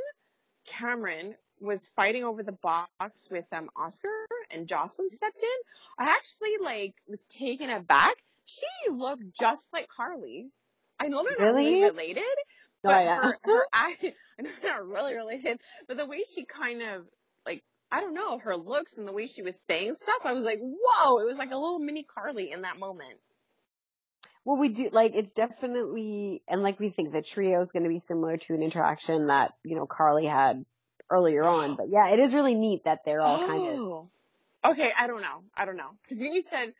Cameron 0.68 1.36
was 1.60 1.88
fighting 1.90 2.24
over 2.24 2.44
the 2.44 2.52
box 2.54 3.30
with 3.32 3.48
um 3.54 3.70
Oscar 3.78 4.10
and 4.52 4.68
Josslyn 4.68 5.10
stepped 5.10 5.42
in, 5.42 6.06
I 6.06 6.10
actually 6.12 6.58
like 6.62 6.96
was 7.08 7.24
taken 7.26 7.70
aback. 7.70 8.16
She 8.46 8.66
looked 8.90 9.24
just 9.34 9.70
like 9.74 9.88
Carly. 9.88 10.50
I 11.00 11.08
know 11.08 11.24
they're 11.24 11.34
not 11.48 11.54
really 11.56 11.76
Really? 11.76 11.82
related, 11.82 12.24
Oh, 12.86 12.92
but 12.92 13.04
yeah. 13.04 13.20
her, 13.22 13.38
her 13.44 13.64
I, 13.74 13.96
I 14.40 14.42
know 14.44 14.52
they're 14.62 14.72
not 14.74 14.88
really 14.88 15.16
related, 15.16 15.62
but 15.88 15.98
the 15.98 16.06
way 16.08 16.24
she 16.24 16.46
kind 16.46 16.82
of 16.82 17.06
like 17.46 17.64
I 17.92 18.02
don't 18.02 18.14
know 18.16 18.40
her 18.40 18.58
looks 18.58 18.98
and 18.98 19.08
the 19.08 19.14
way 19.14 19.28
she 19.28 19.42
was 19.44 19.60
saying 19.60 19.96
stuff, 19.96 20.22
I 20.26 20.34
was 20.34 20.46
like, 20.46 20.60
whoa! 20.62 21.20
It 21.20 21.26
was 21.26 21.38
like 21.38 21.52
a 21.52 21.58
little 21.58 21.80
mini 21.80 22.04
Carly 22.04 22.52
in 22.52 22.62
that 22.64 22.80
moment. 22.80 23.20
Well, 24.46 24.58
we 24.58 24.70
do 24.70 24.90
like 24.92 25.14
it's 25.16 25.34
definitely, 25.34 26.44
and 26.48 26.62
like 26.62 26.80
we 26.80 26.90
think 26.90 27.12
the 27.12 27.24
trio 27.24 27.62
is 27.62 27.72
going 27.72 27.84
to 27.84 27.90
be 27.90 28.00
similar 28.00 28.38
to 28.38 28.54
an 28.54 28.62
interaction 28.62 29.28
that 29.28 29.56
you 29.64 29.76
know 29.76 29.88
Carly 29.88 30.26
had 30.26 30.64
earlier 31.10 31.44
on. 31.44 31.76
But 31.76 31.90
yeah, 31.90 32.10
it 32.10 32.20
is 32.20 32.34
really 32.34 32.54
neat 32.54 32.86
that 32.86 33.00
they're 33.06 33.22
all 33.22 33.40
kind 33.40 33.68
of 33.68 33.80
Oh. 33.80 34.10
Okay, 34.64 34.92
I 34.98 35.08
don't 35.08 35.22
know. 35.22 35.44
I 35.56 35.66
don't 35.66 35.78
know 35.78 35.92
because 36.04 36.20
when 36.22 36.34
you 36.34 36.42
said 36.42 36.74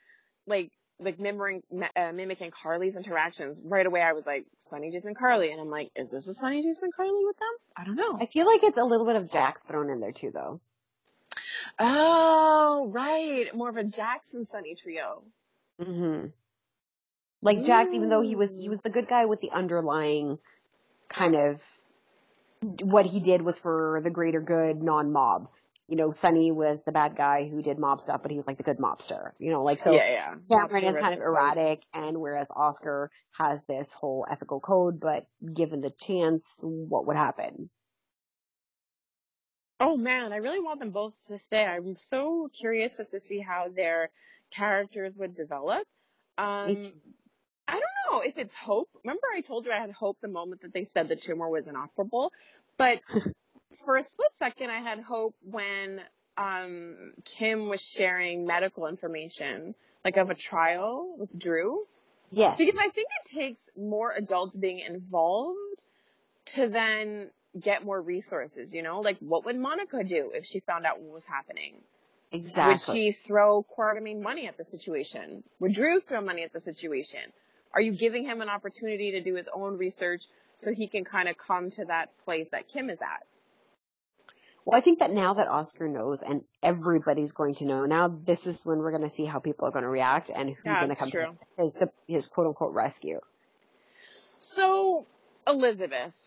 like 0.48 0.72
like 1.00 1.20
mimicking 1.20 1.64
uh, 1.96 2.12
mimicking 2.14 2.52
Carly's 2.52 2.96
interactions 2.96 3.62
right 3.64 3.86
away, 3.86 4.02
I 4.02 4.14
was 4.14 4.26
like 4.26 4.46
Sonny 4.70 4.92
Jason 4.92 5.14
Carly, 5.16 5.52
and 5.52 5.60
I'm 5.60 5.70
like, 5.70 5.92
is 5.96 6.10
this 6.10 6.28
a 6.28 6.34
Sonny 6.34 6.62
Jason 6.64 6.90
Carly 6.96 7.26
with 7.26 7.38
them? 7.38 7.50
I 7.76 7.84
don't 7.84 7.96
know. 7.96 8.18
I 8.20 8.28
feel 8.28 8.46
like 8.46 8.64
it's 8.64 8.78
a 8.78 8.84
little 8.84 9.06
bit 9.06 9.16
of 9.16 9.32
Jax 9.32 9.62
thrown 9.68 9.90
in 9.90 10.00
there 10.00 10.12
too, 10.12 10.32
though. 10.34 10.62
Oh, 11.80 12.90
right, 12.92 13.54
more 13.56 13.70
of 13.70 13.78
a 13.78 13.84
Jackson 13.84 14.46
Sonny 14.46 14.76
trio. 14.76 15.24
hmm 15.84 16.28
Like 17.46 17.64
Jax, 17.64 17.94
even 17.94 18.10
though 18.10 18.24
he 18.24 18.36
was 18.36 18.50
he 18.50 18.70
was 18.70 18.80
the 18.82 18.90
good 18.90 19.08
guy 19.08 19.26
with 19.26 19.40
the 19.40 19.52
underlying 19.52 20.40
kind 21.10 21.36
of 21.36 21.62
what 22.82 23.06
he 23.06 23.20
did 23.20 23.44
was 23.44 23.60
for 23.60 24.02
the 24.04 24.10
greater 24.10 24.42
good, 24.42 24.82
non-mob. 24.82 25.48
You 25.88 25.96
know, 25.96 26.10
Sonny 26.10 26.52
was 26.52 26.82
the 26.84 26.92
bad 26.92 27.16
guy 27.16 27.48
who 27.48 27.62
did 27.62 27.78
mob 27.78 28.02
stuff, 28.02 28.24
but 28.24 28.32
he 28.32 28.38
was 28.38 28.48
like 28.48 28.58
the 28.58 28.64
good 28.64 28.80
mobster. 28.80 29.34
You 29.38 29.52
know, 29.52 29.64
like 29.64 29.78
so. 29.78 29.94
yeah, 29.94 30.10
yeah. 30.10 30.34
Cameron 30.50 30.84
Mobster 30.84 30.90
is 30.90 30.96
kind 30.96 31.14
of 31.14 31.20
erratic, 31.20 31.84
and 31.94 32.20
whereas 32.20 32.48
Oscar 32.50 33.12
has 33.38 33.64
this 33.66 33.94
whole 33.94 34.26
ethical 34.28 34.60
code, 34.60 35.00
but 35.00 35.28
given 35.54 35.82
the 35.82 35.92
chance, 35.92 36.44
what 36.64 37.06
would 37.06 37.16
happen? 37.16 37.70
Oh 39.80 39.96
man, 39.96 40.34
I 40.34 40.38
really 40.38 40.62
want 40.62 40.80
them 40.80 40.90
both 40.90 41.14
to 41.28 41.38
stay. 41.38 41.64
I'm 41.64 41.96
so 41.96 42.50
curious 42.52 43.00
as 43.00 43.10
to 43.10 43.20
see 43.20 43.40
how 43.40 43.68
their 43.70 44.10
characters 44.50 45.16
would 45.16 45.36
develop. 45.36 45.84
Um, 46.40 46.68
Me 46.70 46.76
too. 46.76 46.94
I 47.68 47.74
don't 47.74 47.84
know 48.12 48.22
if 48.22 48.38
it's 48.38 48.56
hope. 48.56 48.90
Remember, 49.04 49.28
I 49.36 49.42
told 49.42 49.66
you 49.66 49.72
I 49.72 49.80
had 49.80 49.92
hope 49.92 50.18
the 50.22 50.28
moment 50.28 50.62
that 50.62 50.74
they 50.74 50.84
said 50.84 51.08
the 51.10 51.16
tumor 51.16 51.50
was 51.50 51.68
inoperable, 51.68 52.32
but 52.78 53.02
for 53.86 53.98
a 53.98 54.04
split 54.04 54.36
second, 54.36 54.70
I 54.70 54.80
had 54.80 55.00
hope 55.00 55.36
when 55.44 56.02
um, 56.38 57.14
Kim 57.24 57.70
was 57.70 57.82
sharing 57.82 58.46
medical 58.46 58.88
information, 58.88 59.76
like 60.04 60.18
of 60.18 60.30
a 60.30 60.36
trial 60.36 61.16
with 61.18 61.38
Drew, 61.38 61.86
Yes. 62.32 62.58
because 62.58 62.78
I 62.78 62.90
think 62.90 63.08
it 63.24 63.30
takes 63.30 63.70
more 63.78 64.12
adults 64.12 64.56
being 64.58 64.80
involved 64.80 65.84
to 66.48 66.68
then 66.68 67.30
get 67.60 67.86
more 67.86 68.02
resources. 68.02 68.74
You 68.74 68.84
know, 68.84 69.00
like 69.00 69.18
what 69.20 69.46
would 69.46 69.58
Monica 69.58 70.04
do 70.04 70.32
if 70.34 70.46
she 70.46 70.60
found 70.60 70.86
out 70.86 71.00
what 71.00 71.14
was 71.14 71.26
happening? 71.26 71.76
Exactly. 72.32 72.74
Would 72.74 72.82
she 72.82 73.12
throw 73.12 73.64
Quartermaine 73.64 74.22
money 74.22 74.48
at 74.48 74.58
the 74.58 74.66
situation? 74.66 75.44
Would 75.60 75.74
Drew 75.74 76.00
throw 76.02 76.22
money 76.22 76.44
at 76.44 76.52
the 76.52 76.60
situation? 76.60 77.22
Are 77.76 77.82
you 77.82 77.92
giving 77.92 78.24
him 78.24 78.42
an 78.42 78.50
opportunity 78.50 79.12
to 79.12 79.22
do 79.22 79.36
his 79.36 79.50
own 79.54 79.78
research 79.78 80.26
so 80.56 80.74
he 80.74 80.88
can 80.88 81.04
kind 81.04 81.28
of 81.28 81.38
come 81.38 81.70
to 81.72 81.86
that 81.86 82.18
place 82.24 82.50
that 82.50 82.70
Kim 82.70 82.90
is 82.90 83.02
at? 83.02 83.26
Well, 84.64 84.78
I 84.78 84.82
think 84.82 85.00
that 85.00 85.12
now 85.12 85.36
that 85.36 85.48
Oscar 85.48 85.88
knows 85.88 86.24
and 86.24 86.44
everybody's 86.64 87.34
going 87.34 87.54
to 87.56 87.66
know, 87.66 87.86
now 87.86 88.08
this 88.08 88.48
is 88.48 88.66
when 88.66 88.80
we're 88.80 88.92
going 88.92 89.04
to 89.04 89.10
see 89.10 89.26
how 89.26 89.40
people 89.40 89.68
are 89.68 89.72
going 89.72 89.84
to 89.84 89.90
react 89.90 90.32
and 90.34 90.50
who's 90.50 90.64
Yeah, 90.64 90.80
going 90.80 90.90
to 90.90 90.96
come 90.96 91.12
true. 91.12 91.38
to 91.58 91.64
his, 91.64 91.84
his 92.08 92.28
quote 92.28 92.48
unquote 92.48 92.74
rescue. 92.74 93.20
So, 94.40 95.06
Elizabeth. 95.46 96.18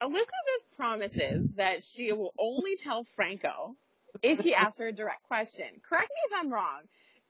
Elizabeth 0.00 0.30
promises 0.76 1.46
that 1.56 1.82
she 1.82 2.12
will 2.12 2.32
only 2.38 2.76
tell 2.76 3.04
Franco 3.04 3.76
if 4.22 4.40
he 4.40 4.54
asks 4.54 4.78
her 4.78 4.88
a 4.88 4.92
direct 4.92 5.24
question. 5.24 5.66
Correct 5.88 6.08
me 6.10 6.20
if 6.26 6.32
I'm 6.34 6.52
wrong. 6.52 6.80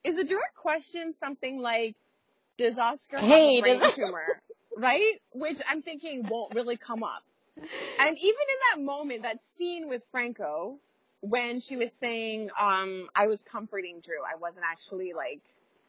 Is 0.04 0.16
a 0.16 0.24
direct 0.24 0.54
question 0.54 1.12
something 1.12 1.58
like, 1.58 1.96
does 2.58 2.78
Oscar 2.78 3.18
have 3.18 3.26
Hey, 3.28 3.58
a 3.58 3.62
brain 3.62 3.78
does- 3.80 3.94
tumor? 3.94 4.26
Right? 4.76 5.14
Which 5.32 5.60
I'm 5.68 5.82
thinking 5.82 6.24
won't 6.28 6.54
really 6.54 6.76
come 6.76 7.02
up. 7.02 7.24
And 7.56 8.16
even 8.16 8.28
in 8.28 8.76
that 8.76 8.84
moment, 8.84 9.22
that 9.22 9.42
scene 9.42 9.88
with 9.88 10.04
Franco, 10.12 10.78
when 11.20 11.58
she 11.58 11.74
was 11.74 11.92
saying, 11.92 12.50
um, 12.60 13.08
I 13.12 13.26
was 13.26 13.42
comforting 13.42 13.98
Drew, 14.00 14.22
I 14.22 14.36
wasn't 14.38 14.66
actually 14.70 15.14
like, 15.14 15.40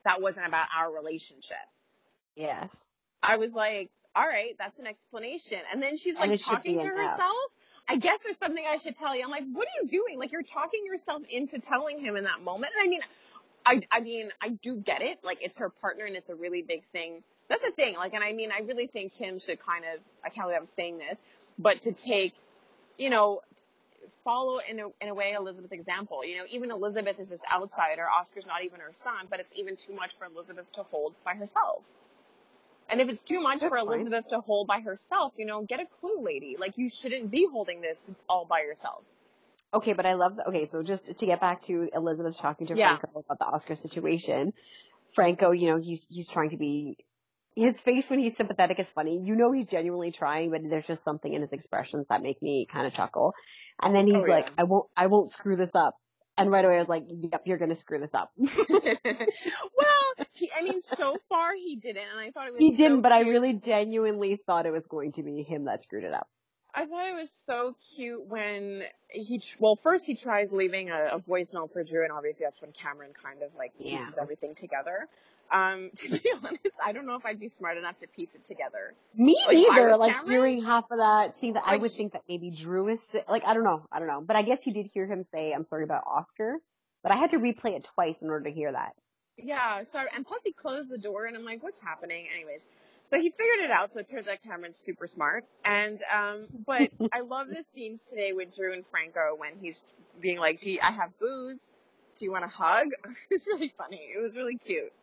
that 0.05 0.23
wasn't 0.23 0.47
about 0.47 0.65
our 0.75 0.91
relationship. 0.91 1.57
Yes. 2.35 2.69
I 3.21 3.35
was 3.35 3.53
like, 3.53 3.91
all 4.15 4.25
right, 4.27 4.55
that's 4.57 4.79
an 4.79 4.87
explanation. 4.87 5.59
And 5.71 5.79
then 5.83 5.95
she's 5.97 6.15
like 6.15 6.41
talking 6.41 6.79
to 6.79 6.87
herself. 6.87 7.35
I 7.87 7.97
guess 7.97 8.21
there's 8.23 8.39
something 8.39 8.63
I 8.67 8.77
should 8.77 8.95
tell 8.95 9.15
you. 9.15 9.23
I'm 9.23 9.29
like, 9.29 9.45
what 9.51 9.67
are 9.67 9.83
you 9.83 9.87
doing? 9.87 10.17
Like 10.17 10.31
you're 10.31 10.41
talking 10.41 10.83
yourself 10.83 11.21
into 11.29 11.59
telling 11.59 11.99
him 11.99 12.15
in 12.15 12.23
that 12.23 12.41
moment. 12.41 12.73
And 12.75 12.87
I 12.87 12.89
mean, 12.89 13.01
I, 13.65 13.81
I 13.91 13.99
mean, 14.01 14.29
I 14.41 14.49
do 14.49 14.77
get 14.77 15.01
it. 15.01 15.19
Like 15.23 15.39
it's 15.41 15.57
her 15.57 15.69
partner 15.69 16.05
and 16.05 16.15
it's 16.15 16.29
a 16.29 16.35
really 16.35 16.61
big 16.61 16.83
thing. 16.91 17.23
That's 17.49 17.63
the 17.63 17.71
thing. 17.71 17.95
Like, 17.95 18.13
and 18.13 18.23
I 18.23 18.33
mean, 18.33 18.51
I 18.51 18.61
really 18.61 18.87
think 18.87 19.13
Kim 19.13 19.39
should 19.39 19.59
kind 19.63 19.83
of, 19.85 20.01
I 20.23 20.29
can't 20.29 20.47
believe 20.47 20.59
I'm 20.59 20.67
saying 20.67 20.99
this, 20.99 21.21
but 21.57 21.81
to 21.81 21.91
take, 21.91 22.33
you 22.97 23.09
know, 23.09 23.41
follow 24.23 24.59
in 24.67 24.79
a, 24.79 24.87
in 25.01 25.09
a 25.09 25.13
way 25.13 25.33
Elizabeth's 25.33 25.73
example. 25.73 26.25
You 26.25 26.37
know, 26.37 26.43
even 26.49 26.71
Elizabeth 26.71 27.19
is 27.19 27.29
this 27.29 27.41
outsider. 27.51 28.07
Oscar's 28.07 28.47
not 28.47 28.63
even 28.63 28.79
her 28.79 28.91
son, 28.93 29.27
but 29.29 29.39
it's 29.39 29.53
even 29.55 29.75
too 29.75 29.93
much 29.93 30.15
for 30.15 30.25
Elizabeth 30.25 30.71
to 30.73 30.83
hold 30.83 31.15
by 31.23 31.33
herself. 31.33 31.83
And 32.89 33.01
if 33.01 33.09
it's 33.09 33.23
too 33.23 33.39
much 33.39 33.59
for. 33.59 33.77
Elizabeth 33.77 34.27
to 34.29 34.39
hold 34.41 34.67
by 34.67 34.81
herself, 34.81 35.33
you 35.37 35.45
know, 35.45 35.61
get 35.61 35.79
a 35.79 35.85
clue, 35.99 36.21
lady. 36.23 36.55
Like 36.59 36.77
you 36.77 36.89
shouldn't 36.89 37.29
be 37.29 37.47
holding 37.51 37.81
this 37.81 38.03
all 38.27 38.45
by 38.45 38.61
yourself. 38.61 39.03
Okay, 39.73 39.93
but 39.93 40.05
I 40.05 40.13
love 40.13 40.37
that. 40.37 40.47
Okay, 40.47 40.65
so 40.65 40.81
just 40.81 41.17
to 41.17 41.25
get 41.25 41.39
back 41.39 41.61
to 41.63 41.89
Elizabeth 41.93 42.37
talking 42.37 42.67
to 42.67 42.75
Yeah. 42.75 42.97
Franco 42.97 43.19
about 43.19 43.39
the 43.39 43.45
Oscar 43.45 43.75
situation, 43.75 44.53
Franco, 45.13 45.51
you 45.51 45.67
know, 45.69 45.77
he's 45.77 46.07
he's 46.09 46.29
trying 46.29 46.49
to 46.51 46.57
be. 46.57 46.97
His 47.55 47.79
face 47.79 48.09
when 48.09 48.19
he's 48.19 48.37
sympathetic 48.37 48.79
is 48.79 48.89
funny. 48.91 49.19
You 49.23 49.35
know 49.35 49.51
he's 49.51 49.65
genuinely 49.65 50.11
trying, 50.11 50.51
but 50.51 50.61
there's 50.69 50.85
just 50.87 51.03
something 51.03 51.33
in 51.33 51.41
his 51.41 51.51
expressions 51.51 52.07
that 52.07 52.21
make 52.21 52.41
me 52.41 52.67
kind 52.71 52.87
of 52.87 52.93
chuckle. 52.93 53.33
And 53.81 53.93
then 53.93 54.07
he's 54.07 54.23
Oh, 54.23 54.31
like, 54.31 54.45
yeah. 54.45 54.51
"I 54.59 54.63
won't, 54.63 54.87
I 54.95 55.07
won't 55.07 55.31
screw 55.31 55.55
this 55.55 55.75
up." 55.75 55.95
And 56.37 56.49
right 56.51 56.63
away 56.63 56.75
I 56.75 56.79
was 56.79 56.87
like, 56.87 57.03
"Yep, 57.09 57.41
you're 57.45 57.57
gonna 57.57 57.75
screw 57.75 57.99
this 57.99 58.13
up." 58.13 58.31
well, 58.37 60.13
he, 60.33 60.49
I 60.57 60.61
mean, 60.63 60.81
so 60.81 61.17
far 61.27 61.53
he 61.55 61.75
didn't, 61.75 62.03
and 62.09 62.19
I 62.19 62.31
thought 62.31 62.47
it 62.47 62.53
was 62.53 62.59
he 62.59 62.71
so 62.71 62.77
didn't, 62.77 63.01
but 63.01 63.11
I 63.11 63.21
really 63.21 63.53
genuinely 63.53 64.39
thought 64.45 64.65
it 64.65 64.71
was 64.71 64.85
going 64.87 65.11
to 65.13 65.23
be 65.23 65.43
him 65.43 65.65
that 65.65 65.83
screwed 65.83 66.05
it 66.05 66.13
up. 66.13 66.27
I 66.73 66.85
thought 66.85 67.07
it 67.07 67.15
was 67.15 67.31
so 67.45 67.75
cute 67.95 68.25
when 68.27 68.83
he, 69.09 69.41
well, 69.59 69.75
first 69.75 70.05
he 70.05 70.15
tries 70.15 70.51
leaving 70.51 70.89
a, 70.89 71.09
a 71.13 71.19
voice 71.19 71.51
note 71.51 71.73
for 71.73 71.83
Drew, 71.83 72.03
and 72.03 72.11
obviously 72.11 72.45
that's 72.45 72.61
when 72.61 72.71
Cameron 72.71 73.11
kind 73.13 73.41
of 73.41 73.53
like 73.55 73.77
pieces 73.77 74.09
Yeah. 74.15 74.21
everything 74.21 74.55
together. 74.55 75.07
Um, 75.51 75.89
to 75.95 76.09
be 76.11 76.31
honest, 76.43 76.67
I 76.83 76.91
don't 76.91 77.07
know 77.07 77.15
if 77.15 77.25
I'd 77.25 77.39
be 77.39 77.49
smart 77.49 77.77
enough 77.77 77.99
to 77.99 78.07
piece 78.07 78.35
it 78.35 78.45
together. 78.45 78.93
Me 79.15 79.35
Like, 79.47 79.57
if 79.57 79.73
neither. 79.73 79.97
Like 79.97 80.13
Cameron? 80.13 80.31
hearing 80.31 80.63
half 80.63 80.85
of 80.91 80.99
that, 80.99 81.39
seeing 81.39 81.53
that, 81.53 81.63
I 81.65 81.77
would 81.77 81.91
think 81.91 82.13
that 82.13 82.21
maybe 82.29 82.51
Drew 82.51 82.87
is 82.87 83.03
like 83.27 83.43
I 83.45 83.53
don't 83.55 83.63
know, 83.63 83.87
I 83.91 83.97
don't 83.99 84.07
know. 84.07 84.21
But 84.21 84.35
I 84.35 84.43
guess 84.43 84.65
you 84.67 84.73
did 84.73 84.89
hear 84.93 85.07
him 85.07 85.23
say, 85.23 85.51
"I'm 85.51 85.65
sorry 85.65 85.83
about 85.83 86.03
Oscar," 86.05 86.59
but 87.01 87.11
I 87.11 87.15
had 87.15 87.31
to 87.31 87.37
replay 87.37 87.75
it 87.75 87.83
twice 87.95 88.21
in 88.21 88.29
order 88.29 88.45
to 88.45 88.51
hear 88.51 88.71
that. 88.71 88.93
Yeah, 89.41 89.83
so, 89.83 89.99
and 90.15 90.25
plus 90.25 90.41
he 90.43 90.51
closed 90.51 90.89
the 90.89 90.97
door, 90.97 91.25
and 91.25 91.35
I'm 91.35 91.45
like, 91.45 91.63
what's 91.63 91.79
happening? 91.79 92.27
Anyways, 92.33 92.67
so 93.09 93.19
he 93.19 93.31
figured 93.31 93.59
it 93.63 93.71
out, 93.71 93.91
so 93.91 94.01
it 94.01 94.07
turns 94.07 94.27
out 94.27 94.37
Cameron's 94.43 94.77
super 94.77 95.07
smart. 95.07 95.43
And, 95.65 95.99
um, 96.13 96.45
but 96.65 96.91
I 97.11 97.21
love 97.21 97.47
the 97.47 97.63
scenes 97.63 98.03
today 98.03 98.33
with 98.33 98.55
Drew 98.55 98.71
and 98.71 98.85
Franco 98.85 99.35
when 99.35 99.53
he's 99.59 99.85
being 100.21 100.37
like, 100.37 100.61
do 100.61 100.73
you, 100.73 100.79
I 100.83 100.91
have 100.91 101.17
booze? 101.17 101.67
Do 102.15 102.25
you 102.25 102.31
want 102.31 102.45
a 102.45 102.49
hug? 102.49 102.89
it's 103.31 103.47
really 103.47 103.73
funny. 103.75 103.97
It 104.15 104.21
was 104.21 104.35
really 104.35 104.57
cute. 104.57 104.93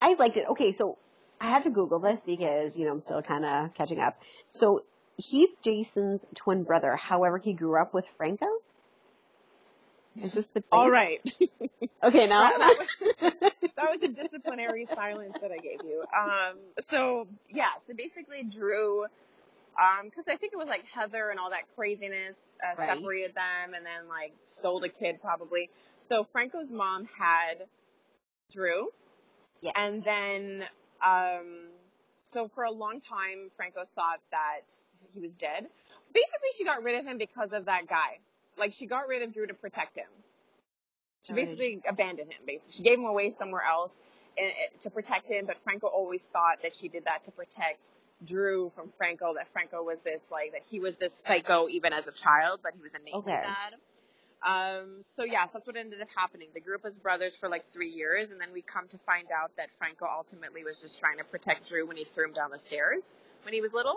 I 0.00 0.14
liked 0.14 0.38
it. 0.38 0.46
Okay, 0.48 0.72
so 0.72 0.96
I 1.38 1.50
had 1.50 1.64
to 1.64 1.70
Google 1.70 1.98
this 1.98 2.22
because 2.22 2.78
you 2.78 2.86
know 2.86 2.92
I'm 2.92 3.00
still 3.00 3.22
kind 3.22 3.44
of 3.44 3.74
catching 3.74 4.00
up. 4.00 4.18
So 4.50 4.84
he's 5.18 5.50
Jason's 5.62 6.24
twin 6.34 6.62
brother. 6.62 6.96
However, 6.96 7.36
he 7.36 7.52
grew 7.52 7.80
up 7.80 7.92
with 7.92 8.06
Franco. 8.16 8.46
Is 10.22 10.32
this 10.32 10.46
the 10.46 10.62
All 10.72 10.90
thing? 10.90 11.18
Okay, 12.04 12.26
now 12.26 12.42
That, 12.42 12.58
that 12.58 12.78
was, 12.78 12.96
that 13.76 13.90
was 13.90 14.02
a 14.02 14.08
disciplinary 14.08 14.86
silence 14.94 15.34
that 15.40 15.50
I 15.50 15.56
gave 15.58 15.80
you. 15.82 16.04
Um, 16.16 16.58
so 16.80 17.26
yeah, 17.48 17.70
so 17.86 17.94
basically 17.94 18.44
Drew, 18.44 19.04
um, 19.04 20.10
cause 20.14 20.24
I 20.28 20.36
think 20.36 20.52
it 20.52 20.56
was 20.56 20.68
like 20.68 20.84
Heather 20.92 21.30
and 21.30 21.40
all 21.40 21.50
that 21.50 21.64
craziness, 21.74 22.36
uh, 22.62 22.76
Right. 22.78 22.98
separated 22.98 23.34
them 23.34 23.74
and 23.74 23.84
then 23.84 24.08
like 24.08 24.34
sold 24.46 24.84
a 24.84 24.88
kid 24.88 25.20
probably. 25.20 25.70
So 25.98 26.24
Franco's 26.24 26.70
mom 26.70 27.06
had 27.18 27.64
Drew 28.52 28.90
yes. 29.62 29.74
and 29.76 30.04
then, 30.04 30.64
um, 31.04 31.68
so 32.24 32.48
for 32.54 32.64
a 32.64 32.70
long 32.70 33.00
time, 33.00 33.50
Franco 33.56 33.84
thought 33.94 34.20
that 34.30 34.62
he 35.12 35.20
was 35.20 35.32
dead. 35.34 35.66
Basically, 36.12 36.48
she 36.56 36.64
got 36.64 36.82
rid 36.82 36.98
of 36.98 37.06
him 37.06 37.18
because 37.18 37.52
of 37.52 37.66
that 37.66 37.88
guy. 37.88 38.18
Like 38.58 38.72
she 38.72 38.86
got 38.86 39.08
rid 39.08 39.22
of 39.22 39.32
Drew 39.32 39.46
to 39.46 39.54
protect 39.54 39.98
him. 39.98 40.06
She 41.26 41.32
basically 41.32 41.80
abandoned 41.88 42.32
him. 42.32 42.38
Basically, 42.46 42.72
she 42.72 42.82
gave 42.82 42.98
him 42.98 43.04
away 43.04 43.30
somewhere 43.30 43.62
else 43.62 43.96
eh, 44.38 44.46
eh, 44.46 44.50
to 44.80 44.90
protect 44.90 45.30
him. 45.30 45.46
But 45.46 45.60
Franco 45.60 45.88
always 45.88 46.22
thought 46.22 46.62
that 46.62 46.74
she 46.74 46.88
did 46.88 47.04
that 47.06 47.24
to 47.24 47.32
protect 47.32 47.90
Drew 48.24 48.70
from 48.70 48.90
Franco. 48.96 49.34
That 49.34 49.48
Franco 49.48 49.82
was 49.82 49.98
this 50.00 50.26
like 50.30 50.52
that 50.52 50.62
he 50.70 50.80
was 50.80 50.96
this 50.96 51.12
psycho 51.12 51.68
even 51.68 51.92
as 51.92 52.06
a 52.08 52.12
child. 52.12 52.60
That 52.62 52.74
he 52.76 52.82
was 52.82 52.94
innately 52.94 53.18
Okay. 53.18 53.42
bad. 53.42 53.74
Um, 54.42 55.02
so 55.16 55.24
yes, 55.24 55.52
that's 55.52 55.66
what 55.66 55.76
ended 55.76 56.00
up 56.00 56.08
happening. 56.14 56.48
They 56.54 56.60
grew 56.60 56.76
up 56.76 56.84
as 56.84 56.98
brothers 56.98 57.34
for 57.34 57.48
like 57.48 57.66
three 57.72 57.90
years, 57.90 58.30
and 58.30 58.40
then 58.40 58.52
we 58.52 58.62
come 58.62 58.86
to 58.88 58.98
find 58.98 59.28
out 59.32 59.50
that 59.56 59.70
Franco 59.72 60.06
ultimately 60.06 60.62
was 60.64 60.80
just 60.80 61.00
trying 61.00 61.18
to 61.18 61.24
protect 61.24 61.68
Drew 61.68 61.86
when 61.86 61.96
he 61.96 62.04
threw 62.04 62.26
him 62.26 62.32
down 62.32 62.50
the 62.52 62.58
stairs 62.58 63.12
when 63.44 63.54
he 63.54 63.60
was 63.60 63.74
little, 63.74 63.96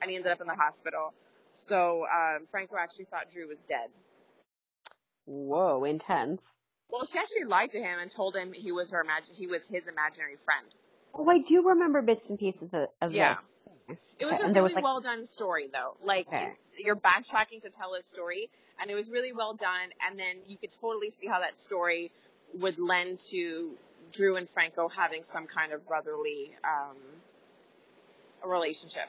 and 0.00 0.10
he 0.10 0.16
ended 0.16 0.32
up 0.32 0.40
in 0.40 0.46
the 0.46 0.54
hospital. 0.54 1.12
So 1.54 2.04
um, 2.12 2.46
Franco 2.46 2.76
actually 2.76 3.06
thought 3.06 3.30
Drew 3.30 3.48
was 3.48 3.58
dead. 3.60 3.88
Whoa, 5.26 5.84
intense. 5.84 6.42
Well, 6.90 7.06
she 7.06 7.18
actually 7.18 7.44
lied 7.44 7.70
to 7.72 7.78
him 7.78 7.98
and 8.00 8.10
told 8.10 8.36
him 8.36 8.52
he 8.52 8.72
was 8.72 8.90
her 8.90 9.00
imagine 9.00 9.34
he 9.34 9.46
was 9.46 9.64
his 9.64 9.86
imaginary 9.86 10.36
friend. 10.44 10.66
Oh, 11.14 11.28
I 11.28 11.38
do 11.38 11.68
remember 11.68 12.02
bits 12.02 12.28
and 12.28 12.38
pieces 12.38 12.70
of, 12.72 12.88
of 13.00 13.12
Yeah. 13.12 13.34
this. 13.34 13.98
It 14.18 14.26
was 14.26 14.34
Okay, 14.40 14.50
a 14.50 14.52
there 14.52 14.62
was, 14.62 14.70
really 14.70 14.74
like- 14.76 14.84
well 14.84 15.00
done 15.00 15.24
story, 15.24 15.68
though. 15.72 15.96
Like 16.04 16.28
Okay. 16.28 16.52
you're 16.78 16.96
backtracking 16.96 17.62
to 17.62 17.70
tell 17.70 17.94
a 17.94 18.02
story, 18.02 18.48
and 18.80 18.90
it 18.90 18.94
was 18.94 19.10
really 19.10 19.32
well 19.32 19.54
done. 19.54 19.90
And 20.06 20.18
then 20.18 20.36
you 20.46 20.56
could 20.56 20.72
totally 20.72 21.10
see 21.10 21.26
how 21.26 21.40
that 21.40 21.58
story 21.58 22.12
would 22.54 22.78
lend 22.78 23.18
to 23.30 23.76
Drew 24.12 24.36
and 24.36 24.48
Franco 24.48 24.88
having 24.88 25.24
some 25.24 25.46
kind 25.46 25.72
of 25.72 25.86
brotherly 25.86 26.52
um, 26.64 26.96
relationship. 28.48 29.08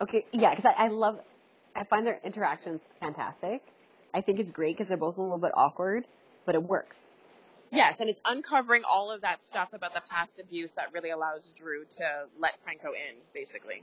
Okay, 0.00 0.26
yeah, 0.32 0.50
because 0.54 0.66
I, 0.66 0.84
I 0.84 0.88
love, 0.88 1.20
I 1.74 1.84
find 1.84 2.06
their 2.06 2.20
interactions 2.22 2.80
fantastic. 3.00 3.62
I 4.12 4.20
think 4.20 4.38
it's 4.40 4.50
great 4.50 4.76
because 4.76 4.88
they're 4.88 4.96
both 4.96 5.18
a 5.18 5.22
little 5.22 5.38
bit 5.38 5.52
awkward, 5.54 6.06
but 6.44 6.54
it 6.54 6.62
works. 6.62 7.06
Yes, 7.72 8.00
and 8.00 8.08
it's 8.08 8.20
uncovering 8.24 8.82
all 8.88 9.10
of 9.10 9.22
that 9.22 9.42
stuff 9.42 9.72
about 9.72 9.92
the 9.92 10.02
past 10.08 10.38
abuse 10.38 10.70
that 10.72 10.92
really 10.92 11.10
allows 11.10 11.50
Drew 11.50 11.84
to 11.96 12.24
let 12.38 12.58
Franco 12.62 12.92
in, 12.92 13.16
basically. 13.34 13.82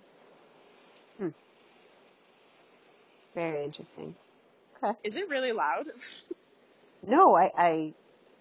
Hmm. 1.18 1.30
Very 3.36 3.64
interesting. 3.64 4.16
Okay. 4.82 4.98
Is 5.04 5.16
it 5.16 5.30
really 5.30 5.52
loud? 5.52 5.88
No, 7.06 7.36
I, 7.36 7.52
I, 7.58 7.94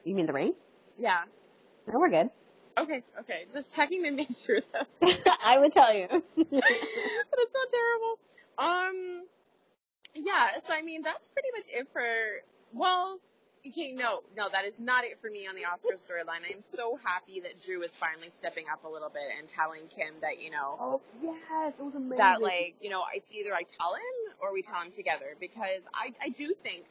you 0.04 0.14
mean 0.14 0.26
the 0.26 0.32
rain? 0.32 0.54
yeah. 0.96 1.24
No, 1.88 1.98
we're 1.98 2.10
good. 2.10 2.30
Okay, 2.78 3.02
okay. 3.20 3.44
Just 3.52 3.74
checking 3.74 4.02
to 4.04 4.10
make 4.10 4.34
sure 4.34 4.60
that 4.72 5.38
I 5.44 5.58
would 5.58 5.72
tell 5.72 5.94
you. 5.94 6.06
but 6.10 6.22
it's 6.36 7.54
not 7.54 7.70
terrible. 7.70 8.18
Um, 8.58 9.22
yeah. 10.14 10.58
So 10.66 10.72
I 10.72 10.82
mean, 10.82 11.02
that's 11.02 11.28
pretty 11.28 11.48
much 11.54 11.66
it 11.70 11.88
for. 11.92 12.02
Well, 12.72 13.20
okay, 13.66 13.92
no, 13.92 14.20
no, 14.36 14.48
that 14.50 14.64
is 14.64 14.74
not 14.78 15.04
it 15.04 15.20
for 15.20 15.28
me 15.30 15.46
on 15.46 15.54
the 15.54 15.64
Oscar 15.64 15.94
storyline. 15.94 16.40
I'm 16.50 16.62
so 16.74 16.98
happy 17.04 17.40
that 17.40 17.62
Drew 17.62 17.82
is 17.82 17.94
finally 17.94 18.30
stepping 18.30 18.64
up 18.72 18.84
a 18.84 18.88
little 18.88 19.10
bit 19.10 19.22
and 19.38 19.46
telling 19.48 19.82
Kim 19.88 20.14
that 20.22 20.40
you 20.40 20.50
know 20.50 20.76
oh, 20.80 21.00
yes, 21.22 21.74
it 21.78 21.82
was 21.82 21.94
amazing. 21.94 22.16
that 22.16 22.40
like 22.40 22.76
you 22.80 22.90
know 22.90 23.02
it's 23.14 23.32
either 23.32 23.54
I 23.54 23.62
tell 23.62 23.94
him 23.94 24.34
or 24.40 24.52
we 24.52 24.62
tell 24.62 24.80
him 24.80 24.90
together 24.90 25.36
because 25.38 25.82
I 25.94 26.14
I 26.22 26.30
do 26.30 26.54
think 26.62 26.84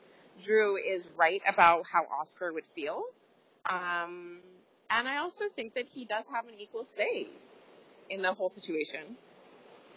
Drew 0.44 0.78
is 0.78 1.12
right 1.18 1.42
about 1.48 1.86
how 1.92 2.06
Oscar 2.20 2.54
would 2.54 2.66
feel. 2.76 3.04
Um, 3.70 4.40
and 4.94 5.08
I 5.08 5.18
also 5.18 5.46
think 5.50 5.74
that 5.76 5.88
he 5.88 6.06
does 6.06 6.26
have 6.34 6.48
an 6.48 6.60
equal 6.60 6.84
say 6.84 7.28
in 8.10 8.22
the 8.22 8.34
whole 8.34 8.50
situation. 8.50 9.16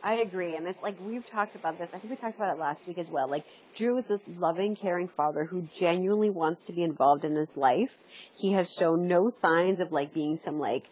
I 0.02 0.16
agree, 0.16 0.54
and 0.54 0.68
it's 0.68 0.82
like 0.82 0.96
we've 1.00 1.26
talked 1.30 1.54
about 1.54 1.78
this. 1.78 1.90
I 1.94 1.98
think 1.98 2.10
we 2.10 2.16
talked 2.16 2.36
about 2.36 2.54
it 2.54 2.60
last 2.60 2.86
week 2.86 2.98
as 2.98 3.10
well. 3.10 3.28
Like 3.28 3.44
Drew 3.74 3.96
is 3.96 4.06
this 4.06 4.22
loving, 4.28 4.76
caring 4.76 5.08
father 5.08 5.44
who 5.44 5.66
genuinely 5.78 6.28
wants 6.28 6.64
to 6.66 6.74
be 6.74 6.82
involved 6.82 7.24
in 7.24 7.34
his 7.34 7.56
life. 7.56 7.96
He 8.36 8.52
has 8.52 8.70
shown 8.70 9.08
no 9.08 9.30
signs 9.30 9.80
of 9.80 9.92
like 9.92 10.12
being 10.12 10.36
some 10.36 10.58
like 10.58 10.84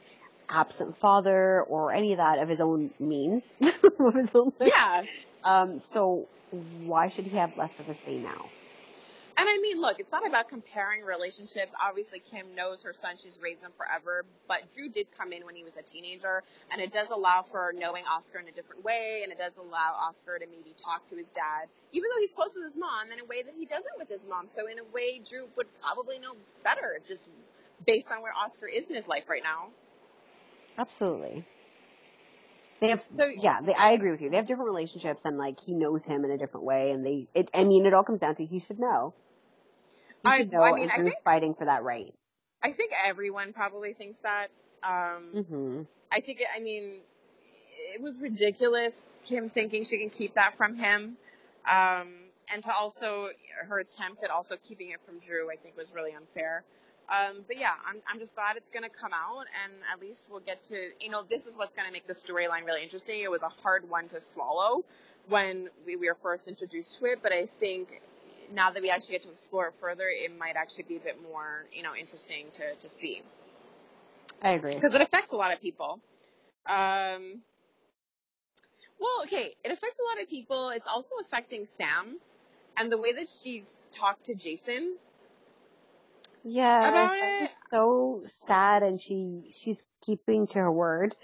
absent 0.49 0.97
father 0.99 1.63
or 1.63 1.93
any 1.93 2.13
of 2.13 2.19
that 2.19 2.39
of 2.39 2.49
his 2.49 2.61
own 2.61 2.91
means. 2.99 3.45
of 3.63 4.15
his 4.15 4.31
own 4.35 4.53
Yeah. 4.61 5.03
Um. 5.45 5.79
So 5.81 6.27
why 6.51 7.09
should 7.09 7.27
he 7.27 7.37
have 7.37 7.51
less 7.57 7.79
of 7.81 7.89
a 7.89 7.97
say 7.97 8.17
now? 8.17 8.49
And 9.43 9.51
I 9.51 9.59
mean, 9.59 9.81
look, 9.81 9.99
it's 9.99 10.13
not 10.13 10.25
about 10.25 10.49
comparing 10.49 11.03
relationships. 11.03 11.73
Obviously, 11.83 12.21
Kim 12.21 12.55
knows 12.55 12.81
her 12.85 12.93
son. 12.93 13.17
She's 13.21 13.41
raised 13.43 13.61
him 13.61 13.73
forever. 13.77 14.25
But 14.47 14.73
Drew 14.73 14.89
did 14.89 15.09
come 15.19 15.33
in 15.33 15.45
when 15.45 15.57
he 15.57 15.65
was 15.65 15.77
a 15.77 15.83
teenager. 15.83 16.45
And 16.71 16.81
it 16.81 16.93
does 16.93 17.11
allow 17.11 17.43
for 17.43 17.73
knowing 17.77 18.05
Oscar 18.07 18.39
in 18.39 18.47
a 18.47 18.53
different 18.53 18.85
way. 18.85 19.23
And 19.25 19.33
it 19.33 19.39
does 19.39 19.57
allow 19.57 19.99
Oscar 19.99 20.39
to 20.39 20.47
maybe 20.47 20.77
talk 20.79 21.11
to 21.11 21.17
his 21.17 21.27
dad, 21.27 21.67
even 21.91 22.09
though 22.15 22.21
he's 22.21 22.31
close 22.31 22.55
with 22.55 22.63
his 22.63 22.77
mom, 22.77 23.11
in 23.13 23.19
a 23.19 23.25
way 23.25 23.43
that 23.43 23.55
he 23.59 23.67
doesn't 23.67 23.99
with 23.99 24.09
his 24.09 24.21
mom. 24.31 24.47
So 24.49 24.69
in 24.69 24.79
a 24.79 24.85
way, 24.95 25.21
Drew 25.29 25.49
would 25.57 25.67
probably 25.81 26.21
know 26.21 26.35
better 26.63 27.01
just 27.09 27.29
based 27.85 28.13
on 28.13 28.23
where 28.23 28.33
Oscar 28.33 28.69
is 28.69 28.89
in 28.91 28.95
his 28.95 29.09
life 29.09 29.25
right 29.29 29.43
now. 29.43 29.71
Absolutely. 30.79 31.45
They 32.79 32.91
have, 32.91 33.05
So- 33.17 33.27
yeah, 33.27 33.61
they, 33.61 33.75
I 33.75 33.91
agree 33.91 34.13
with 34.13 34.23
you. 34.23 34.31
They 34.31 34.37
have 34.37 34.47
different 34.47 34.69
relationships, 34.69 35.23
and 35.25 35.37
like 35.37 35.59
he 35.59 35.75
knows 35.75 36.05
him 36.05 36.25
in 36.25 36.31
a 36.31 36.39
different 36.39 36.65
way, 36.65 36.93
and 36.93 37.05
they. 37.05 37.27
It, 37.35 37.49
I 37.53 37.65
mean, 37.65 37.87
it 37.87 37.93
all 37.93 38.05
comes 38.05 38.21
down 38.21 38.37
to 38.37 38.45
he 38.45 38.61
should 38.61 38.79
know. 38.79 39.15
I- 40.25 40.45
know, 40.45 40.63
I 40.63 40.73
mean, 40.73 40.91
I 40.91 40.99
think- 41.03 41.23
fighting 41.25 41.55
for 41.55 41.65
that 41.67 41.83
right. 41.83 42.15
I 42.63 42.73
think 42.73 42.93
everyone 43.05 43.53
probably 43.53 43.93
thinks 43.93 44.21
that. 44.21 44.49
Um, 44.85 45.45
hmm 45.45 45.83
I 46.13 46.21
think, 46.21 46.43
I 46.55 46.61
mean, 46.61 47.01
it 47.95 48.01
was 48.03 48.19
ridiculous, 48.19 49.15
Kim 49.25 49.49
thinking 49.49 49.83
she 49.85 49.99
can 49.99 50.11
keep 50.11 50.35
that 50.35 50.57
from 50.57 50.77
him. 50.77 51.17
Um, 51.69 52.09
and 52.53 52.63
to 52.65 52.73
also, 52.73 53.29
her 53.67 53.79
attempt 53.79 54.23
at 54.23 54.31
also 54.31 54.57
keeping 54.63 54.91
it 54.91 55.01
from 55.07 55.19
Drew, 55.21 55.51
I 55.51 55.57
think 55.57 55.77
was 55.77 55.95
really 55.95 56.13
unfair. 56.13 56.65
Um, 57.09 57.45
but 57.47 57.59
yeah, 57.59 57.73
I'm, 57.87 57.97
I'm 58.07 58.19
just 58.19 58.35
glad 58.35 58.57
it's 58.57 58.71
going 58.71 58.85
to 58.85 58.91
come 58.91 59.13
out 59.13 59.47
and 59.65 59.73
at 59.93 60.01
least 60.01 60.29
we'll 60.31 60.41
get 60.41 60.63
to, 60.65 60.91
you 61.01 61.11
know, 61.11 61.23
this 61.29 61.47
is 61.47 61.57
what's 61.57 61.75
going 61.75 61.87
to 61.87 61.93
make 61.93 62.07
the 62.07 62.15
storyline 62.15 62.65
really 62.67 62.83
interesting. 62.83 63.21
It 63.23 63.31
was 63.31 63.43
a 63.43 63.49
hard 63.49 63.89
one 63.89 64.09
to 64.09 64.21
swallow 64.21 64.85
when 65.29 65.69
we, 65.87 65.97
we 65.97 66.09
were 66.09 66.15
first 66.15 66.47
introduced 66.49 66.99
to 66.99 67.07
it, 67.07 67.21
but 67.23 67.33
I 67.33 67.47
think 67.47 68.03
now 68.53 68.71
that 68.71 68.83
we 68.83 68.91
actually 68.91 69.13
get 69.15 69.23
to 69.25 69.31
explore 69.31 69.69
it 69.69 69.75
further, 69.81 70.09
it 70.09 70.37
might 70.39 70.57
actually 70.57 70.85
be 70.85 70.97
a 70.97 71.01
bit 71.01 71.23
more, 71.23 71.65
you 71.73 71.83
know, 71.83 71.95
interesting 71.95 72.47
to, 72.55 72.75
to 72.77 72.89
see 72.89 73.23
I 74.43 74.51
agree. 74.53 74.81
because 74.81 74.95
it 74.95 75.01
affects 75.03 75.33
a 75.33 75.37
lot 75.37 75.53
of 75.53 75.61
people. 75.61 76.01
Um, 76.67 77.43
well, 79.01 79.23
okay, 79.25 79.55
it 79.65 79.71
affects 79.73 79.99
a 79.99 80.15
lot 80.15 80.23
of 80.23 80.29
people. 80.29 80.71
It's 80.71 80.87
also 80.87 81.17
affecting 81.21 81.67
Sam, 81.67 82.19
and 82.77 82.91
the 82.91 82.99
way 82.99 83.13
that 83.13 83.29
she's 83.29 83.89
talked 83.93 84.25
to 84.27 84.35
Jason. 84.35 84.97
Yeah, 86.45 86.89
About 86.89 87.17
it. 87.19 87.51
so 87.73 88.23
sad, 88.27 88.83
and 88.83 89.01
she 89.01 89.51
she's 89.51 89.87
keeping 90.05 90.47
to 90.49 90.59
her 90.61 90.73
word, 90.73 91.15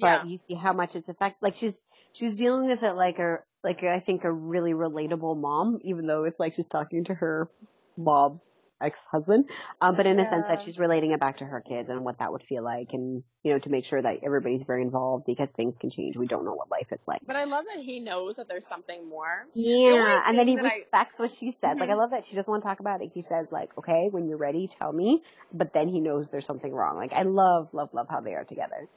but 0.00 0.22
Yeah. 0.22 0.24
you 0.24 0.38
see 0.38 0.54
how 0.54 0.72
much 0.72 0.96
it's 0.96 1.08
affect. 1.08 1.42
Like 1.42 1.54
she's 1.54 1.76
she's 2.12 2.36
dealing 2.36 2.66
with 2.68 2.82
it 2.82 2.94
like 2.94 3.18
a 3.18 3.40
like 3.62 3.82
I 3.82 4.00
think 4.00 4.24
a 4.24 4.32
really 4.32 4.72
relatable 4.72 5.36
mom, 5.40 5.78
even 5.82 6.06
though 6.06 6.24
it's 6.24 6.40
like 6.40 6.54
she's 6.54 6.68
talking 6.68 7.04
to 7.04 7.14
her 7.14 7.48
mom 7.96 8.40
ex 8.82 8.98
husband, 9.10 9.44
um, 9.82 9.94
but 9.94 10.06
in 10.06 10.18
a 10.18 10.28
sense 10.28 10.46
that 10.48 10.62
she's 10.62 10.78
relating 10.78 11.10
it 11.10 11.20
back 11.20 11.36
to 11.38 11.44
her 11.44 11.60
kids 11.60 11.90
and 11.90 12.02
what 12.02 12.18
that 12.18 12.32
would 12.32 12.42
feel 12.42 12.64
like, 12.64 12.94
and 12.94 13.22
you 13.42 13.52
know 13.52 13.58
to 13.58 13.68
make 13.68 13.84
sure 13.84 14.00
that 14.00 14.18
everybody's 14.24 14.62
very 14.62 14.82
involved 14.82 15.24
because 15.26 15.50
things 15.50 15.76
can 15.76 15.90
change. 15.90 16.16
We 16.16 16.26
don't 16.26 16.44
know 16.44 16.54
what 16.54 16.70
life 16.70 16.86
is 16.90 17.00
like. 17.06 17.20
But 17.26 17.36
I 17.36 17.44
love 17.44 17.66
that 17.74 17.82
he 17.82 18.00
knows 18.00 18.36
that 18.36 18.48
there's 18.48 18.66
something 18.66 19.06
more. 19.08 19.46
Yeah, 19.52 20.22
and 20.26 20.38
then 20.38 20.48
he 20.48 20.56
that 20.56 20.64
I- 20.64 20.74
respects 20.76 21.18
what 21.18 21.30
she 21.30 21.50
said. 21.50 21.78
Like 21.78 21.90
I 21.90 21.92
Mhm. 21.92 21.98
love 21.98 22.10
that 22.12 22.24
she 22.24 22.36
doesn't 22.36 22.50
want 22.50 22.62
to 22.62 22.68
talk 22.68 22.80
about 22.80 23.02
it. 23.02 23.10
He 23.12 23.20
says 23.20 23.52
like, 23.52 23.76
"Okay, 23.76 24.08
when 24.10 24.26
you're 24.26 24.38
ready, 24.38 24.68
tell 24.68 24.92
me." 24.92 25.22
But 25.52 25.74
then 25.74 25.88
he 25.88 26.00
knows 26.00 26.30
there's 26.30 26.46
something 26.46 26.72
wrong. 26.72 26.96
Like 26.96 27.12
I 27.12 27.22
love, 27.22 27.68
love, 27.74 27.92
love 27.92 28.06
how 28.08 28.20
they 28.20 28.34
are 28.34 28.44
together. 28.44 28.88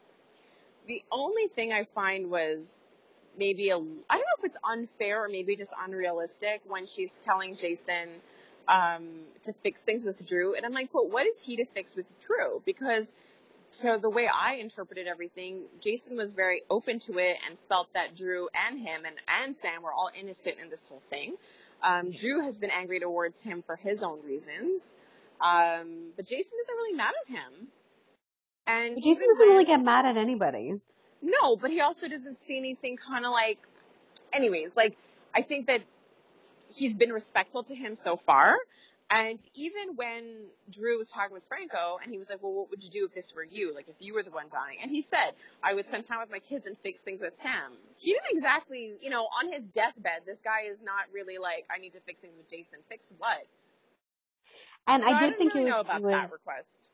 The 0.88 1.04
only 1.12 1.48
thing 1.48 1.74
I 1.74 1.86
find 1.96 2.30
was 2.30 2.84
maybe 3.38 3.70
a 3.70 3.76
I 3.76 3.80
don't 3.80 3.90
know 4.12 4.38
if 4.40 4.46
it's 4.46 4.58
unfair 4.64 5.24
or 5.24 5.30
maybe 5.30 5.56
just 5.56 5.74
unrealistic 5.84 6.62
when 6.68 6.86
she's 6.86 7.16
telling 7.16 7.56
Jason 7.56 8.10
um, 8.68 9.08
to 9.44 9.54
fix 9.64 9.84
things 9.84 10.06
with 10.06 10.26
Drew, 10.26 10.56
and 10.56 10.66
I'm 10.66 10.74
like, 10.74 10.92
but 10.94 11.10
what 11.10 11.26
is 11.26 11.42
he 11.42 11.58
to 11.58 11.66
fix 11.66 11.96
with 11.96 12.06
Drew? 12.20 12.62
Because 12.66 13.12
so 13.72 13.98
the 13.98 14.10
way 14.10 14.28
I 14.28 14.56
interpreted 14.56 15.08
everything, 15.08 15.64
Jason 15.82 16.16
was 16.16 16.34
very 16.34 16.62
open 16.70 17.00
to 17.00 17.18
it 17.18 17.38
and 17.48 17.58
felt 17.68 17.92
that 17.94 18.16
Drew 18.16 18.48
and 18.54 18.80
him 18.80 19.02
and, 19.06 19.16
and 19.42 19.56
Sam 19.56 19.82
were 19.82 19.92
all 19.92 20.12
innocent 20.18 20.60
in 20.62 20.70
this 20.70 20.86
whole 20.86 21.02
thing. 21.10 21.34
Um, 21.82 22.12
Drew 22.12 22.42
has 22.42 22.60
been 22.60 22.70
angry 22.70 23.00
towards 23.00 23.42
him 23.42 23.64
for 23.66 23.76
his 23.76 24.04
own 24.04 24.20
reasons. 24.24 24.92
Um, 25.42 26.12
but 26.16 26.28
Jason 26.28 26.54
isn't 26.62 26.76
really 26.76 26.94
mad 26.94 27.14
at 27.26 27.32
him. 27.32 27.68
And 28.68 28.96
Jason 29.04 29.28
doesn't 29.28 29.48
really 29.48 29.66
get 29.66 29.82
mad 29.84 30.06
at 30.06 30.18
anybody. 30.18 30.80
No, 31.24 31.58
but 31.58 31.72
he 31.72 31.82
also 31.82 32.08
doesn't 32.10 32.38
see 32.40 32.58
anything 32.60 32.98
kind 32.98 33.26
of 33.26 33.32
like. 33.32 33.60
Anyways, 34.34 34.76
like 34.76 34.98
I 35.36 35.42
think 35.44 35.68
that 35.68 35.82
he's 36.76 36.96
been 36.96 37.12
respectful 37.14 37.64
to 37.64 37.76
him 37.76 37.96
so 37.96 38.18
far, 38.18 38.58
And 39.10 39.40
even 39.54 39.96
when 39.96 40.48
Drew 40.72 40.98
was 40.98 41.10
talking 41.10 41.34
with 41.34 41.44
Franco 41.44 42.00
and 42.02 42.12
he 42.12 42.18
was 42.18 42.30
like, 42.30 42.42
well, 42.42 42.54
what 42.54 42.70
would 42.72 42.84
you 42.84 42.90
do 42.90 43.06
if 43.06 43.14
this 43.14 43.36
were 43.36 43.44
you? 43.44 43.74
Like 43.74 43.90
if 43.90 43.96
you 44.00 44.14
were 44.16 44.24
the 44.24 44.32
one 44.32 44.48
dying? 44.52 44.80
And 44.82 44.92
he 44.92 45.02
said, 45.04 45.32
I 45.64 45.74
would 45.76 45.88
spend 45.88 46.06
time 46.06 46.20
with 46.20 46.32
my 46.32 46.40
kids 46.40 46.66
and 46.66 46.78
fix 46.80 47.02
things 47.02 47.22
with 47.22 47.36
Sam. 47.36 47.74
He 47.98 48.14
didn't 48.14 48.38
exactly, 48.38 48.96
you 49.02 49.12
know, 49.12 49.26
on 49.40 49.52
his 49.52 49.68
deathbed, 49.68 50.22
this 50.26 50.42
guy 50.42 50.64
is 50.72 50.82
not 50.84 51.06
really 51.14 51.38
like, 51.38 51.66
I 51.74 51.80
need 51.80 51.94
to 51.94 52.02
fix 52.02 52.22
things 52.22 52.36
with 52.38 52.50
Jason. 52.50 52.80
Fix 52.90 53.14
what? 53.20 53.46
And 54.88 55.04
So 55.04 55.08
I 55.08 55.14
did 55.14 55.20
don't 55.20 55.38
think 55.38 55.56
really 55.56 55.66
it 55.66 55.66
know 55.66 55.78
was, 55.78 55.82
about 55.82 56.02
was 56.02 56.12
that 56.12 56.32
request. 56.32 56.90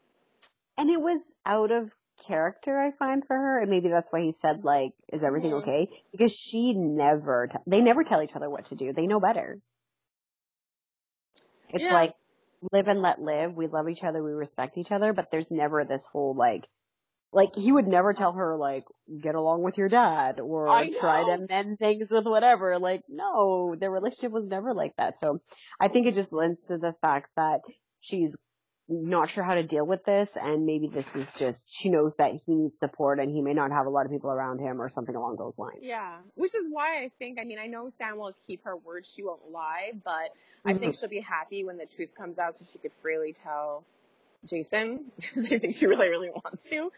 and 0.77 0.89
it 0.89 1.01
was 1.01 1.33
out 1.45 1.71
of 1.71 1.91
character 2.27 2.79
I 2.79 2.91
find 2.91 3.25
for 3.25 3.35
her, 3.35 3.59
and 3.59 3.69
maybe 3.69 3.89
that's 3.89 4.11
why 4.11 4.21
he 4.21 4.31
said 4.31 4.63
like, 4.63 4.93
"Is 5.11 5.23
everything 5.23 5.51
Mhm. 5.51 5.59
okay?" 5.63 5.89
Because 6.11 6.35
she 6.35 6.73
never, 6.73 7.47
t- 7.47 7.57
they 7.67 7.81
never 7.81 8.03
tell 8.03 8.21
each 8.21 8.35
other 8.35 8.49
what 8.49 8.65
to 8.65 8.75
do. 8.75 8.93
They 8.93 9.07
know 9.07 9.19
better. 9.19 9.59
It's 11.69 11.83
Yeah. 11.83 11.93
like 11.93 12.13
live 12.71 12.87
and 12.87 13.01
let 13.01 13.21
live. 13.21 13.55
We 13.55 13.67
love 13.67 13.89
each 13.89 14.03
other. 14.03 14.23
We 14.23 14.31
respect 14.31 14.77
each 14.77 14.91
other, 14.91 15.13
but 15.13 15.31
there's 15.31 15.49
never 15.51 15.85
this 15.85 16.05
whole 16.05 16.33
like, 16.35 16.67
like 17.31 17.55
he 17.55 17.71
would 17.71 17.87
never 17.87 18.13
tell 18.13 18.33
her 18.33 18.55
like, 18.57 18.85
get 19.21 19.35
along 19.35 19.61
with 19.63 19.77
your 19.77 19.89
dad 19.89 20.39
or 20.39 20.67
I 20.69 20.89
try 20.89 21.23
know. 21.23 21.37
to 21.37 21.45
mend 21.47 21.77
things 21.79 22.09
with 22.11 22.25
whatever. 22.25 22.79
Like, 22.79 23.03
no, 23.07 23.75
their 23.79 23.91
relationship 23.91 24.31
was 24.31 24.45
never 24.45 24.73
like 24.73 24.95
that. 24.97 25.19
So 25.19 25.39
I 25.79 25.87
think 25.89 26.07
it 26.07 26.15
just 26.15 26.33
lends 26.33 26.65
to 26.65 26.77
the 26.77 26.93
fact 27.01 27.29
that 27.35 27.61
she's 28.01 28.35
not 28.89 29.29
sure 29.29 29.43
how 29.43 29.53
to 29.53 29.63
deal 29.63 29.85
with 29.85 30.03
this 30.03 30.35
and 30.35 30.65
maybe 30.65 30.87
this 30.87 31.15
is 31.15 31.31
just 31.33 31.63
she 31.71 31.89
knows 31.89 32.15
that 32.15 32.33
he 32.45 32.55
needs 32.55 32.79
support 32.79 33.19
and 33.19 33.31
he 33.31 33.41
may 33.41 33.53
not 33.53 33.71
have 33.71 33.85
a 33.85 33.89
lot 33.89 34.05
of 34.05 34.11
people 34.11 34.31
around 34.31 34.59
him 34.59 34.81
or 34.81 34.89
something 34.89 35.15
along 35.15 35.35
those 35.37 35.53
lines. 35.57 35.83
Yeah, 35.83 36.17
which 36.35 36.55
is 36.55 36.67
why 36.69 37.03
I 37.03 37.11
think, 37.19 37.39
I 37.39 37.43
mean, 37.45 37.59
I 37.59 37.67
know 37.67 37.89
Sam 37.89 38.17
will 38.17 38.33
keep 38.47 38.63
her 38.65 38.75
word, 38.75 39.05
she 39.05 39.23
won't 39.23 39.51
lie, 39.51 39.93
but 40.03 40.31
I 40.65 40.73
Mm-hmm. 40.73 40.79
think 40.79 40.95
she'll 40.95 41.09
be 41.09 41.21
happy 41.21 41.63
when 41.63 41.77
the 41.77 41.85
truth 41.85 42.15
comes 42.15 42.39
out 42.39 42.57
so 42.57 42.65
she 42.71 42.79
could 42.79 42.93
freely 42.93 43.33
tell 43.33 43.83
Jason, 44.45 45.11
because 45.17 45.45
I 45.45 45.59
think 45.59 45.75
she 45.75 45.85
really, 45.87 46.09
really 46.09 46.29
wants 46.31 46.63
to. 46.69 46.91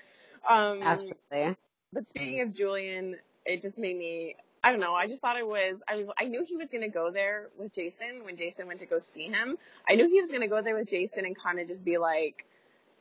Um, 0.49 0.81
Absolutely. 0.81 1.57
but 1.93 2.07
speaking 2.07 2.41
of 2.41 2.53
Julian, 2.53 3.17
it 3.45 3.61
just 3.61 3.77
made 3.77 3.97
me, 3.97 4.35
I 4.64 4.70
don't 4.72 4.80
know, 4.80 4.93
I 4.93 5.07
just 5.07 5.22
thought 5.22 5.38
it 5.38 5.47
was, 5.47 5.82
I, 5.88 5.97
was, 5.97 6.05
I 6.20 6.26
knew 6.26 6.45
he 6.47 6.55
was 6.55 6.70
going 6.70 6.84
to 6.84 6.89
go 6.89 7.09
there 7.12 7.49
with 7.57 7.74
Jason 7.74 8.24
when 8.24 8.38
Jason 8.38 8.68
went 8.68 8.80
to 8.82 8.86
go 8.86 8.99
see 8.99 9.24
him. 9.28 9.57
I 9.89 9.95
knew 9.95 10.07
he 10.07 10.22
was 10.22 10.30
going 10.30 10.41
to 10.41 10.47
go 10.47 10.62
there 10.62 10.76
with 10.76 10.88
Jason 10.88 11.26
and 11.26 11.36
kind 11.36 11.59
of 11.59 11.68
just 11.68 11.84
be 11.84 11.97
like 11.97 12.45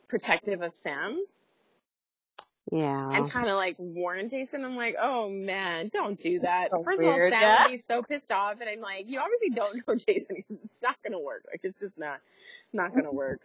protective 0.07 0.61
of 0.63 0.73
Sam 0.73 1.23
Yeah. 2.71 3.11
and 3.11 3.29
kind 3.29 3.47
of 3.47 3.57
like 3.57 3.75
warn 3.77 4.27
Jason. 4.27 4.65
I'm 4.65 4.75
like, 4.75 4.95
oh 4.99 5.29
man, 5.29 5.91
don't 5.93 6.19
do 6.19 6.39
that. 6.39 6.69
So 6.71 6.83
First 6.83 7.01
of 7.01 7.07
all, 7.07 7.13
weird, 7.13 7.31
Sam 7.33 7.63
would 7.63 7.71
be 7.71 7.77
so 7.77 8.01
pissed 8.01 8.31
off, 8.31 8.59
and 8.59 8.69
I'm 8.69 8.81
like, 8.81 9.05
you 9.07 9.19
obviously 9.19 9.51
don't 9.51 9.87
know 9.87 9.95
Jason. 10.07 10.43
It's 10.65 10.81
not 10.81 10.95
gonna 11.03 11.19
work. 11.19 11.45
Like, 11.49 11.61
it's 11.63 11.79
just 11.79 11.97
not, 11.97 12.19
not 12.73 12.93
gonna 12.95 13.11
work. 13.11 13.41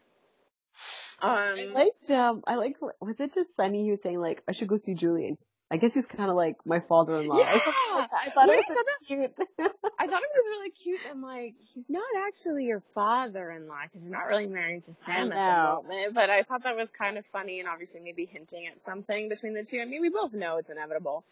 Um, 1.20 1.30
I 1.30 1.70
liked 1.72 2.10
um 2.10 2.42
I 2.46 2.56
liked 2.56 2.82
was 3.00 3.18
it 3.20 3.32
just 3.32 3.56
Sonny 3.56 3.84
who 3.84 3.92
was 3.92 4.02
saying 4.02 4.20
like 4.20 4.42
I 4.48 4.52
should 4.52 4.68
go 4.68 4.76
see 4.78 4.94
Julian. 4.94 5.38
I 5.70 5.78
guess 5.78 5.94
he's 5.94 6.06
kind 6.06 6.30
of 6.30 6.36
like 6.36 6.56
my 6.64 6.80
father-in-law. 6.80 7.38
Yeah! 7.38 7.52
like. 7.52 8.10
I 8.12 8.30
thought 8.30 8.48
When 8.48 8.58
it 8.58 8.64
he 8.66 8.72
was 8.72 8.78
so 8.78 9.06
cute. 9.06 9.34
I 9.98 10.06
thought 10.06 10.22
it 10.22 10.30
was 10.34 10.44
really 10.48 10.70
cute. 10.70 11.00
I'm 11.10 11.22
like, 11.22 11.54
he's 11.74 11.90
not 11.90 12.04
actually 12.26 12.66
your 12.66 12.82
father-in-law 12.94 13.82
because 13.84 14.02
you're 14.02 14.12
not 14.12 14.26
really 14.26 14.46
married 14.46 14.84
to 14.84 14.94
Sam 14.94 15.32
at 15.32 15.34
the 15.34 15.82
moment. 15.82 16.14
But 16.14 16.30
I 16.30 16.44
thought 16.44 16.62
that 16.62 16.76
was 16.76 16.88
kind 16.90 17.18
of 17.18 17.26
funny 17.26 17.58
and 17.58 17.68
obviously 17.68 18.00
maybe 18.00 18.26
hinting 18.26 18.68
at 18.68 18.80
something 18.80 19.28
between 19.28 19.54
the 19.54 19.64
two. 19.64 19.80
I 19.80 19.86
mean, 19.86 20.00
we 20.02 20.08
both 20.08 20.32
know 20.32 20.58
it's 20.58 20.70
inevitable. 20.70 21.24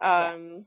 Um, 0.00 0.38
Yes. 0.38 0.62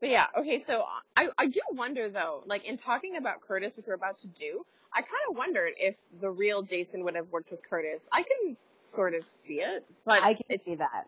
But 0.00 0.10
yeah, 0.10 0.26
okay, 0.36 0.58
so 0.58 0.84
I, 1.16 1.28
I 1.38 1.46
do 1.46 1.60
wonder 1.70 2.10
though, 2.10 2.42
like 2.44 2.64
in 2.64 2.76
talking 2.76 3.16
about 3.16 3.40
Curtis, 3.40 3.76
which 3.76 3.86
we're 3.86 3.94
about 3.94 4.18
to 4.18 4.26
do, 4.26 4.66
I 4.92 5.00
kind 5.00 5.22
of 5.30 5.36
wondered 5.36 5.74
if 5.78 5.96
the 6.20 6.28
real 6.28 6.62
Jason 6.62 7.04
would 7.04 7.14
have 7.14 7.28
worked 7.30 7.52
with 7.52 7.62
Curtis. 7.62 8.08
I 8.10 8.24
can 8.24 8.56
sort 8.84 9.14
of 9.14 9.24
see 9.24 9.60
it, 9.60 9.84
but 10.04 10.20
I 10.20 10.34
can 10.34 10.58
see 10.58 10.74
that. 10.74 11.06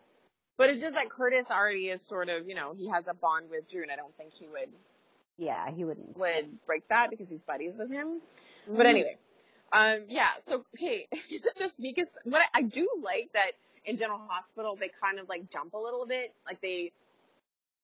But 0.57 0.69
it's 0.69 0.81
just 0.81 0.95
that 0.95 1.09
Curtis 1.09 1.47
already 1.51 1.89
is 1.89 2.01
sort 2.01 2.29
of, 2.29 2.47
you 2.47 2.55
know, 2.55 2.73
he 2.77 2.87
has 2.89 3.07
a 3.07 3.13
bond 3.13 3.49
with 3.49 3.69
Drew 3.69 3.81
and 3.81 3.91
I 3.91 3.95
don't 3.95 4.15
think 4.17 4.33
he 4.33 4.47
would, 4.47 4.69
Yeah, 5.37 5.69
he 5.71 5.83
wouldn't. 5.83 6.17
would 6.17 6.65
break 6.65 6.87
that 6.89 7.09
because 7.09 7.29
he's 7.29 7.43
buddies 7.43 7.77
with 7.77 7.91
him. 7.91 8.21
Mm-hmm. 8.67 8.77
But 8.77 8.85
anyway, 8.85 9.17
um, 9.73 10.05
yeah. 10.07 10.29
So 10.45 10.65
okay, 10.75 11.07
is 11.31 11.45
it 11.45 11.57
just 11.57 11.81
because 11.81 12.09
what 12.23 12.41
I, 12.41 12.59
I 12.59 12.61
do 12.63 12.87
like 13.03 13.29
that 13.33 13.51
in 13.85 13.97
General 13.97 14.21
Hospital 14.29 14.75
they 14.79 14.89
kind 15.01 15.19
of 15.19 15.29
like 15.29 15.49
jump 15.51 15.73
a 15.73 15.77
little 15.77 16.05
bit, 16.05 16.33
like 16.45 16.61
they. 16.61 16.91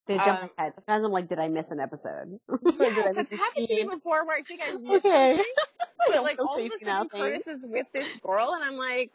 They 0.07 0.17
jump 0.17 0.41
um, 0.41 0.49
ahead. 0.57 0.73
Sometimes 0.75 1.05
I'm 1.05 1.11
like, 1.11 1.29
did 1.29 1.39
I 1.39 1.47
miss 1.47 1.69
an 1.71 1.79
episode? 1.79 2.39
Or 2.49 2.57
did 2.59 2.81
I 2.81 2.95
Yeah, 2.97 3.11
that's 3.13 3.31
happened 3.33 3.67
to 3.67 3.75
me 3.75 3.83
before 3.83 4.25
where 4.25 4.37
I 4.37 4.41
think 4.41 4.61
I 4.65 4.71
missed 4.79 5.05
Okay. 5.05 5.35
something, 5.35 5.53
but 6.07 6.23
like 6.23 6.39
all 6.39 6.57
of 6.57 6.71
a 6.71 6.77
sudden. 6.79 7.09
Curtis 7.09 7.47
is 7.47 7.65
with 7.65 7.85
this 7.93 8.07
girl, 8.23 8.53
and 8.55 8.63
I'm 8.63 8.77
like, 8.77 9.11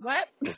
what? 0.00 0.28
like, 0.42 0.54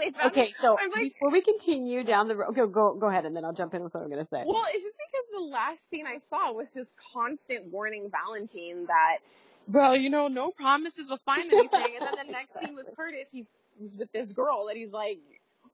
they 0.00 0.10
found- 0.10 0.32
Okay, 0.32 0.52
so 0.60 0.74
like, 0.94 1.12
before 1.12 1.30
we 1.30 1.40
continue 1.42 2.04
down 2.04 2.28
the 2.28 2.36
road, 2.36 2.50
okay, 2.50 2.60
go 2.70 2.94
go 2.94 3.08
ahead, 3.08 3.24
and 3.24 3.34
then 3.36 3.44
I'll 3.44 3.52
jump 3.52 3.74
in 3.74 3.82
with 3.82 3.94
what 3.94 4.02
I'm 4.02 4.10
gonna 4.10 4.26
say. 4.30 4.42
Well, 4.46 4.64
it's 4.72 4.82
just 4.82 4.96
because 4.98 5.26
the 5.32 5.40
last 5.40 5.88
scene 5.90 6.06
I 6.06 6.18
saw 6.18 6.52
was 6.52 6.72
his 6.72 6.92
constant 7.12 7.66
warning 7.72 8.10
Valentine 8.10 8.86
that, 8.86 9.18
well, 9.68 9.96
you 9.96 10.10
know, 10.10 10.28
no 10.28 10.50
promises 10.50 11.08
will 11.08 11.20
find 11.24 11.52
anything. 11.52 11.96
and 11.98 12.06
then 12.06 12.26
the 12.26 12.32
next 12.32 12.58
scene 12.58 12.74
with 12.74 12.86
Curtis, 12.96 13.30
he 13.32 13.46
was 13.80 13.96
with 13.96 14.12
this 14.12 14.32
girl 14.32 14.66
that 14.66 14.76
he's 14.76 14.92
like, 14.92 15.18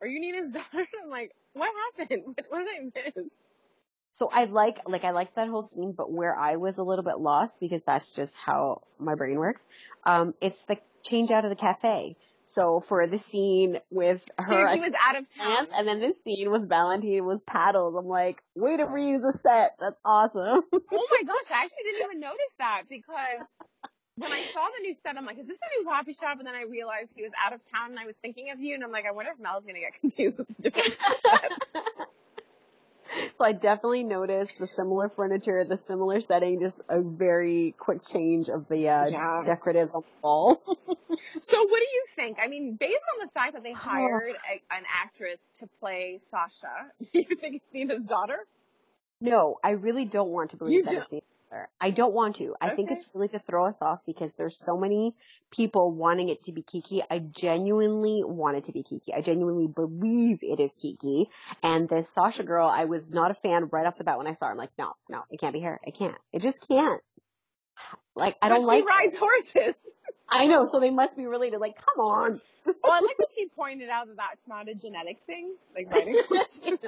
are 0.01 0.07
you 0.07 0.21
Nina's 0.21 0.49
daughter? 0.53 0.87
I'm 1.03 1.11
like, 1.11 1.33
what 1.53 1.71
happened? 1.99 2.23
What, 2.27 2.45
what 2.49 2.59
did 2.59 2.69
I 2.69 3.11
miss? 3.21 3.33
So 4.13 4.29
I 4.33 4.45
like 4.45 4.81
like 4.89 5.05
I 5.05 5.13
like 5.13 5.35
that 5.37 5.49
whole 5.49 5.63
scene, 5.69 5.93
but 5.97 6.11
where 6.13 6.37
I 6.37 6.57
was 6.57 6.79
a 6.79 6.83
little 6.83 7.05
bit 7.05 7.19
lost 7.19 7.59
because 7.61 7.85
that's 7.85 8.13
just 8.15 8.37
how 8.37 8.83
my 8.99 9.15
brain 9.15 9.39
works. 9.39 9.67
Um, 10.05 10.35
it's 10.41 10.63
the 10.63 10.79
change 11.03 11.31
out 11.31 11.45
of 11.45 11.51
the 11.51 11.57
cafe. 11.57 12.17
So 12.53 12.81
for 12.81 13.07
the 13.07 13.17
scene 13.19 13.79
with 13.91 14.29
her, 14.37 14.67
Dude, 14.67 14.75
he 14.75 14.81
was 14.81 14.93
out 15.01 15.17
of 15.17 15.29
town. 15.33 15.69
and 15.73 15.87
then 15.87 16.01
this 16.01 16.17
scene 16.25 16.51
with 16.51 16.69
Valentine 16.69 17.25
was 17.25 17.41
paddles. 17.43 17.95
I'm 17.97 18.07
like, 18.09 18.43
way 18.57 18.77
to 18.77 18.87
reuse 18.87 19.25
a 19.29 19.37
set. 19.39 19.77
That's 19.79 20.01
awesome. 20.05 20.63
Oh 20.73 21.07
my 21.11 21.23
gosh, 21.25 21.51
I 21.51 21.63
actually 21.63 21.85
didn't 21.85 22.05
even 22.07 22.21
notice 22.21 22.55
that 22.59 22.83
because 22.89 23.47
when 24.17 24.33
I 24.33 24.43
saw 24.53 24.67
the 24.77 24.83
new 24.83 24.95
set, 24.95 25.17
I'm 25.17 25.25
like, 25.25 25.39
is 25.39 25.47
this 25.47 25.59
a 25.63 25.79
new 25.81 25.89
coffee 25.89 26.13
shop? 26.13 26.39
And 26.39 26.47
then 26.47 26.55
I 26.57 26.63
realized 26.63 27.11
he 27.15 27.23
was 27.23 27.31
out 27.43 27.53
of 27.53 27.61
town 27.65 27.91
and 27.91 27.99
I 28.01 28.07
was 28.07 28.17
thinking 28.21 28.51
of 28.51 28.61
you 28.61 28.75
and 28.75 28.83
I'm 28.83 28.91
like, 28.91 29.07
I 29.07 29.13
wonder 29.13 29.31
if 29.33 29.39
Mel's 29.41 29.65
gonna 29.65 29.79
get 29.81 29.95
confused 30.01 30.39
with 30.39 30.49
the 30.49 30.71
different 30.71 30.97
set. 31.23 31.53
so 33.37 33.45
I 33.45 33.53
definitely 33.53 34.05
noticed 34.05 34.59
the 34.59 34.67
similar 34.67 35.09
furniture, 35.09 35.65
the 35.65 35.77
similar 35.77 36.21
setting, 36.21 36.61
just 36.61 36.81
a 36.89 37.01
very 37.03 37.75
quick 37.79 38.03
change 38.03 38.49
of 38.49 38.69
the 38.69 38.89
uh, 38.89 39.07
Yeah. 39.07 39.43
decoratives 39.45 39.95
on 39.95 40.03
the 40.03 40.13
wall. 40.23 40.63
So 41.41 41.59
what 41.59 41.69
do 41.81 41.87
you 41.93 42.05
think? 42.15 42.39
I 42.41 42.49
mean, 42.49 42.77
based 42.81 43.05
on 43.15 43.27
the 43.27 43.31
fact 43.33 43.53
that 43.55 43.63
they 43.63 43.73
hired 43.75 44.33
a, 44.33 44.75
an 44.75 44.85
actress 45.03 45.39
to 45.59 45.69
play 45.81 46.19
Sasha, 46.31 46.91
do 47.13 47.19
you 47.19 47.37
think 47.37 47.57
it's 47.57 47.65
Nina's 47.75 48.03
daughter? 48.05 48.39
No, 49.21 49.59
I 49.63 49.73
really 49.73 50.07
don't 50.07 50.31
want 50.31 50.51
to 50.51 50.57
believe 50.57 50.77
You 50.77 50.83
that 50.85 50.91
do- 50.91 50.97
it's 50.99 51.11
the 51.11 51.23
answer. 51.51 51.69
I 51.81 51.91
don't 51.91 52.13
want 52.13 52.37
to. 52.37 52.55
I 52.61 52.71
think 52.71 52.91
it's 52.91 53.07
really 53.15 53.29
to 53.29 53.39
throw 53.39 53.67
us 53.67 53.77
off 53.81 54.01
because 54.07 54.33
there's 54.33 54.59
so 54.59 54.77
many 54.77 55.15
people 55.51 55.93
wanting 55.93 56.29
it 56.29 56.45
to 56.45 56.53
be 56.53 56.63
Kiki. 56.63 57.03
I 57.09 57.19
genuinely 57.19 58.23
want 58.25 58.57
it 58.57 58.65
to 58.65 58.73
be 58.73 58.83
Kiki. 58.83 59.13
I 59.13 59.21
genuinely 59.21 59.67
believe 59.67 60.39
it 60.43 60.61
is 60.61 60.75
Kiki. 60.75 61.29
And 61.63 61.89
this 61.89 62.09
Sasha 62.11 62.43
girl, 62.43 62.69
I 62.69 62.85
was 62.85 63.09
not 63.11 63.31
a 63.31 63.35
fan 63.35 63.69
right 63.71 63.87
off 63.87 63.99
the 63.99 64.05
bat 64.05 64.19
when 64.19 64.27
I 64.27 64.35
saw 64.35 64.47
her. 64.47 64.53
I'm 64.53 64.59
like, 64.59 64.71
no, 64.79 64.93
no, 65.09 65.23
it 65.31 65.41
can't 65.41 65.53
be 65.53 65.61
her. 65.61 65.81
It 65.85 65.97
can't. 65.97 66.17
It 66.33 66.43
just 66.43 66.67
can't. 66.67 67.03
Like, 68.15 68.37
I 68.43 68.49
don't 68.49 68.61
she 68.61 68.65
like 68.67 68.85
rides 68.87 69.15
it. 69.15 69.21
horses. 69.21 69.77
I 70.29 70.47
know, 70.47 70.65
so 70.71 70.79
they 70.79 70.91
must 70.91 71.17
be 71.17 71.27
related. 71.27 71.61
Like, 71.61 71.75
come 71.77 72.05
on. 72.05 72.41
Well, 72.65 72.93
I 72.93 73.01
like 73.01 73.17
that 73.17 73.29
she 73.35 73.49
pointed 73.49 73.89
out 73.89 74.07
that 74.07 74.17
that's 74.17 74.47
not 74.47 74.69
a 74.69 74.75
genetic 74.75 75.19
thing, 75.27 75.55
like 75.75 75.93
riding 75.93 76.21
horses. 76.29 76.63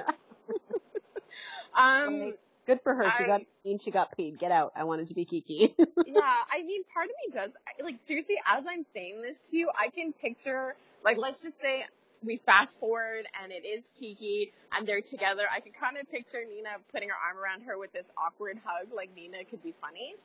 um, 1.75 2.19
Right. 2.19 2.39
Good 2.65 2.79
for 2.81 2.93
her. 2.95 3.03
She 3.17 3.23
I- 3.23 3.27
got 3.27 3.41
seen. 3.63 3.79
She 3.79 3.91
got 3.91 4.15
paid. 4.15 4.39
Get 4.39 4.51
out. 4.51 4.73
I 4.75 4.83
wanted 4.85 5.07
to 5.09 5.13
be 5.13 5.25
Kiki. 5.25 5.75
yeah, 6.05 6.35
I 6.51 6.63
mean, 6.63 6.83
part 6.93 7.07
of 7.07 7.11
me 7.25 7.33
does, 7.33 7.51
like, 7.83 7.97
seriously, 8.01 8.35
as 8.47 8.63
I'm 8.67 8.85
saying 8.93 9.21
this 9.21 9.39
to 9.49 9.57
you, 9.57 9.69
I 9.77 9.89
can 9.89 10.13
picture, 10.13 10.75
like, 11.03 11.17
let's 11.17 11.41
just 11.41 11.59
say 11.59 11.85
we 12.23 12.37
fast 12.45 12.79
forward 12.79 13.27
and 13.43 13.51
it 13.51 13.65
is 13.67 13.83
Kiki 13.99 14.53
and 14.71 14.87
they're 14.87 15.01
together. 15.01 15.43
I 15.51 15.59
can 15.59 15.73
kind 15.73 15.97
of 15.97 16.09
picture 16.09 16.39
Nina 16.47 16.69
putting 16.93 17.09
her 17.09 17.15
arm 17.15 17.37
around 17.37 17.63
her 17.63 17.77
with 17.77 17.91
this 17.91 18.07
awkward 18.17 18.59
hug, 18.63 18.93
like 18.95 19.13
Nina 19.13 19.43
could 19.43 19.61
be 19.61 19.73
funny. 19.81 20.15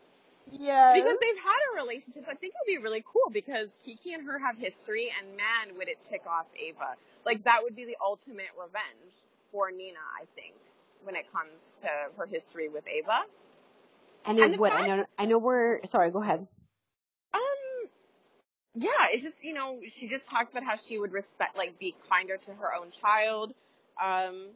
yeah. 0.53 0.95
Because 0.95 1.17
they've 1.21 1.43
had 1.43 1.59
a 1.75 1.83
relationship, 1.83 2.25
so 2.25 2.31
I 2.31 2.35
think 2.37 2.55
it 2.55 2.59
would 2.63 2.79
be 2.79 2.83
really 2.83 3.03
cool 3.05 3.31
because 3.33 3.77
Kiki 3.85 4.13
and 4.15 4.25
her 4.27 4.39
have 4.39 4.57
history, 4.59 5.11
and 5.19 5.37
man, 5.37 5.77
would 5.77 5.89
it 5.89 5.99
tick 6.05 6.23
off 6.29 6.47
Ava. 6.57 6.95
Like, 7.27 7.43
that 7.45 7.65
would 7.65 7.75
be 7.75 7.85
the 7.85 7.97
ultimate 8.01 8.55
revenge 8.57 9.15
for 9.51 9.73
Nina, 9.73 9.99
I 9.99 10.25
think, 10.37 10.55
when 11.05 11.17
it 11.17 11.31
comes 11.33 11.65
to 11.81 11.89
her 12.17 12.27
history 12.27 12.69
with 12.69 12.85
Ava. 12.87 13.21
And 14.27 14.39
And 14.39 14.55
the 14.55 14.59
would. 14.59 14.73
I 14.73 14.87
know. 14.87 15.07
I 15.19 15.25
know. 15.27 15.39
We're 15.39 15.85
sorry. 15.87 16.11
Go 16.11 16.23
ahead. 16.23 16.47
Um, 17.33 17.89
yeah, 18.75 19.09
it's 19.11 19.23
just, 19.23 19.43
you 19.43 19.55
know, 19.55 19.81
she 19.87 20.09
just 20.09 20.29
talks 20.29 20.53
about 20.53 20.65
how 20.65 20.77
she 20.77 20.99
would 20.99 21.13
respect, 21.13 21.57
like, 21.57 21.79
be 21.79 21.95
kinder 22.11 22.37
to 22.37 22.51
her 22.53 22.75
own 22.75 22.91
child. 22.91 23.55
Um, 24.03 24.49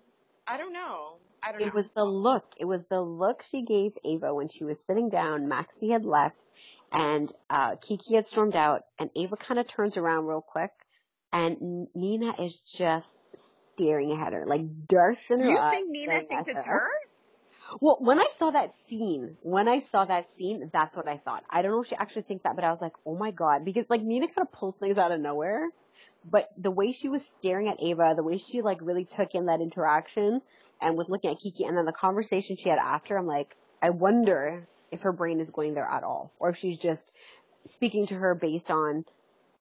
I 0.47 0.59
don't 0.59 0.73
know. 0.73 1.15
I 1.43 1.53
don't 1.53 1.61
know. 1.61 1.67
It 1.67 1.75
was 1.75 1.89
the 1.91 2.05
look. 2.05 2.45
It 2.59 2.65
was 2.65 2.85
the 2.85 3.01
look 3.01 3.43
she 3.43 3.63
gave 3.63 3.97
Ava 4.05 4.35
when 4.35 4.49
she 4.49 4.65
was 4.65 4.85
sitting 4.85 5.09
down. 5.09 5.49
Maxie 5.49 5.91
had 5.91 6.05
left, 6.05 6.37
and 6.93 7.33
uh, 7.51 7.77
Kiki 7.77 8.15
had 8.15 8.27
stormed 8.27 8.55
out, 8.55 8.83
and 8.99 9.11
Ava 9.17 9.37
kind 9.37 9.59
of 9.59 9.67
turns 9.67 9.97
around 9.97 10.27
real 10.27 10.43
quick, 10.43 10.71
and 11.33 11.89
Nina 11.95 12.35
is 12.41 12.61
just 12.61 13.19
staring 13.75 14.13
at 14.13 14.33
her, 14.33 14.45
like 14.47 14.63
darts 14.89 15.31
in 15.31 15.41
her 15.41 15.49
You 15.49 15.71
think 15.71 15.91
Nina 15.91 16.23
thinks 16.25 16.49
it's 16.49 16.65
her? 16.65 16.89
Well, 17.81 17.97
when 18.01 18.19
I 18.19 18.27
saw 18.39 18.51
that 18.51 18.75
scene, 18.87 19.37
when 19.43 19.67
I 19.67 19.79
saw 19.79 20.05
that 20.05 20.27
scene, 20.37 20.71
that's 20.73 20.95
what 20.95 21.09
I 21.09 21.17
thought. 21.19 21.45
I 21.49 21.63
don't 21.63 21.73
know 21.73 21.81
if 21.81 21.89
she 21.89 21.97
actually 21.97 22.23
thinks 22.23 22.43
that, 22.43 22.55
but 22.55 22.65
I 22.65 22.71
was 22.71 22.81
like, 22.83 22.93
oh 23.07 23.17
my 23.17 23.31
god, 23.31 23.65
because 23.65 23.87
like 23.89 24.03
Nina 24.03 24.27
kind 24.27 24.47
of 24.47 24.53
pulls 24.53 24.77
things 24.77 24.99
out 24.99 25.13
of 25.13 25.21
nowhere. 25.21 25.69
But 26.29 26.51
the 26.59 26.71
way 26.71 26.93
she 26.93 27.09
was 27.09 27.25
staring 27.39 27.69
at 27.69 27.83
Ava, 27.83 28.13
the 28.15 28.23
way 28.23 28.37
she 28.37 28.63
like 28.63 28.79
really 28.83 29.05
took 29.05 29.35
in 29.35 29.47
that 29.47 29.61
interaction, 29.61 30.43
and 30.81 30.97
was 30.97 31.09
looking 31.09 31.31
at 31.31 31.39
Kiki, 31.39 31.65
and 31.65 31.77
then 31.77 31.87
the 31.87 31.93
conversation 31.93 32.57
she 32.57 32.69
had 32.69 32.79
after, 32.79 33.17
I'm 33.17 33.27
like, 33.27 33.57
I 33.81 33.91
wonder 33.91 34.67
if 34.91 35.03
her 35.03 35.13
brain 35.13 35.41
is 35.41 35.51
going 35.51 35.75
there 35.75 35.89
at 35.89 36.03
all, 36.03 36.33
or 36.39 36.51
if 36.51 36.59
she's 36.59 36.77
just 36.77 37.13
speaking 37.65 38.07
to 38.09 38.15
her 38.15 38.35
based 38.35 38.71
on 38.71 39.05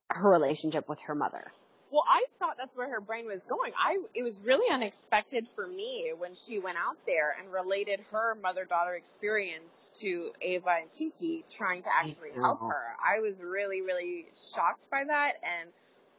her 0.10 0.30
relationship 0.30 0.90
with 0.90 1.00
her 1.02 1.16
mother. 1.16 1.52
Well, 1.92 2.06
I 2.08 2.24
thought 2.40 2.56
that's 2.58 2.78
where 2.78 2.90
her 2.90 3.02
brain 3.02 3.26
was 3.28 3.44
going. 3.44 3.74
I 3.78 4.00
it 4.16 4.24
was 4.24 4.40
really 4.42 4.74
unexpected 4.74 5.48
for 5.50 5.68
me 5.68 6.14
when 6.18 6.34
she 6.34 6.58
went 6.58 6.78
out 6.78 6.96
there 7.06 7.36
and 7.38 7.52
related 7.52 8.00
her 8.12 8.36
mother-daughter 8.42 8.94
experience 8.94 9.92
to 9.96 10.32
Ava 10.42 10.78
and 10.82 10.92
Kiki 10.92 11.44
trying 11.50 11.84
to 11.84 11.90
actually 11.94 12.32
help 12.32 12.62
her. 12.62 12.96
I 13.04 13.20
was 13.20 13.42
really 13.42 13.82
really 13.82 14.28
shocked 14.54 14.90
by 14.90 15.04
that 15.04 15.34
and 15.44 15.70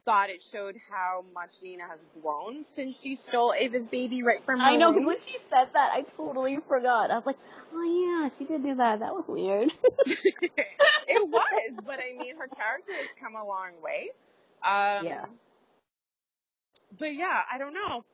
thought 0.05 0.31
it 0.31 0.43
showed 0.43 0.77
how 0.91 1.25
much 1.35 1.63
Nina 1.63 1.85
has 1.89 2.07
grown 2.21 2.65
since 2.65 3.01
she 3.01 3.15
stole 3.17 3.55
Ava's 3.55 3.87
baby 3.87 4.23
right 4.23 4.45
from 4.45 4.59
her. 4.59 4.67
I 4.67 4.77
know, 4.77 4.93
because 4.93 5.07
when 5.07 5.21
she 5.21 5.39
said 5.49 5.69
that, 5.73 5.91
I 5.93 6.03
totally 6.17 6.59
forgot. 6.69 7.11
I 7.11 7.15
was 7.15 7.27
like, 7.27 7.39
oh 7.73 8.21
yeah, 8.23 8.29
she 8.29 8.45
did 8.45 8.63
do 8.63 8.75
that. 8.75 9.01
That 9.01 9.15
was 9.15 9.29
weird. 9.29 9.71
it 10.07 11.29
was, 11.29 11.73
but 11.87 11.99
I 12.01 12.19
mean, 12.19 12.37
her 12.37 12.49
character 12.49 12.93
has 13.01 13.11
come 13.21 13.37
a 13.37 13.47
long 13.47 13.71
way. 13.81 14.11
Um, 14.65 15.05
yes. 15.05 15.52
But 16.99 17.15
yeah, 17.15 17.41
I 17.51 17.59
don't 17.59 17.75
know. 17.75 18.05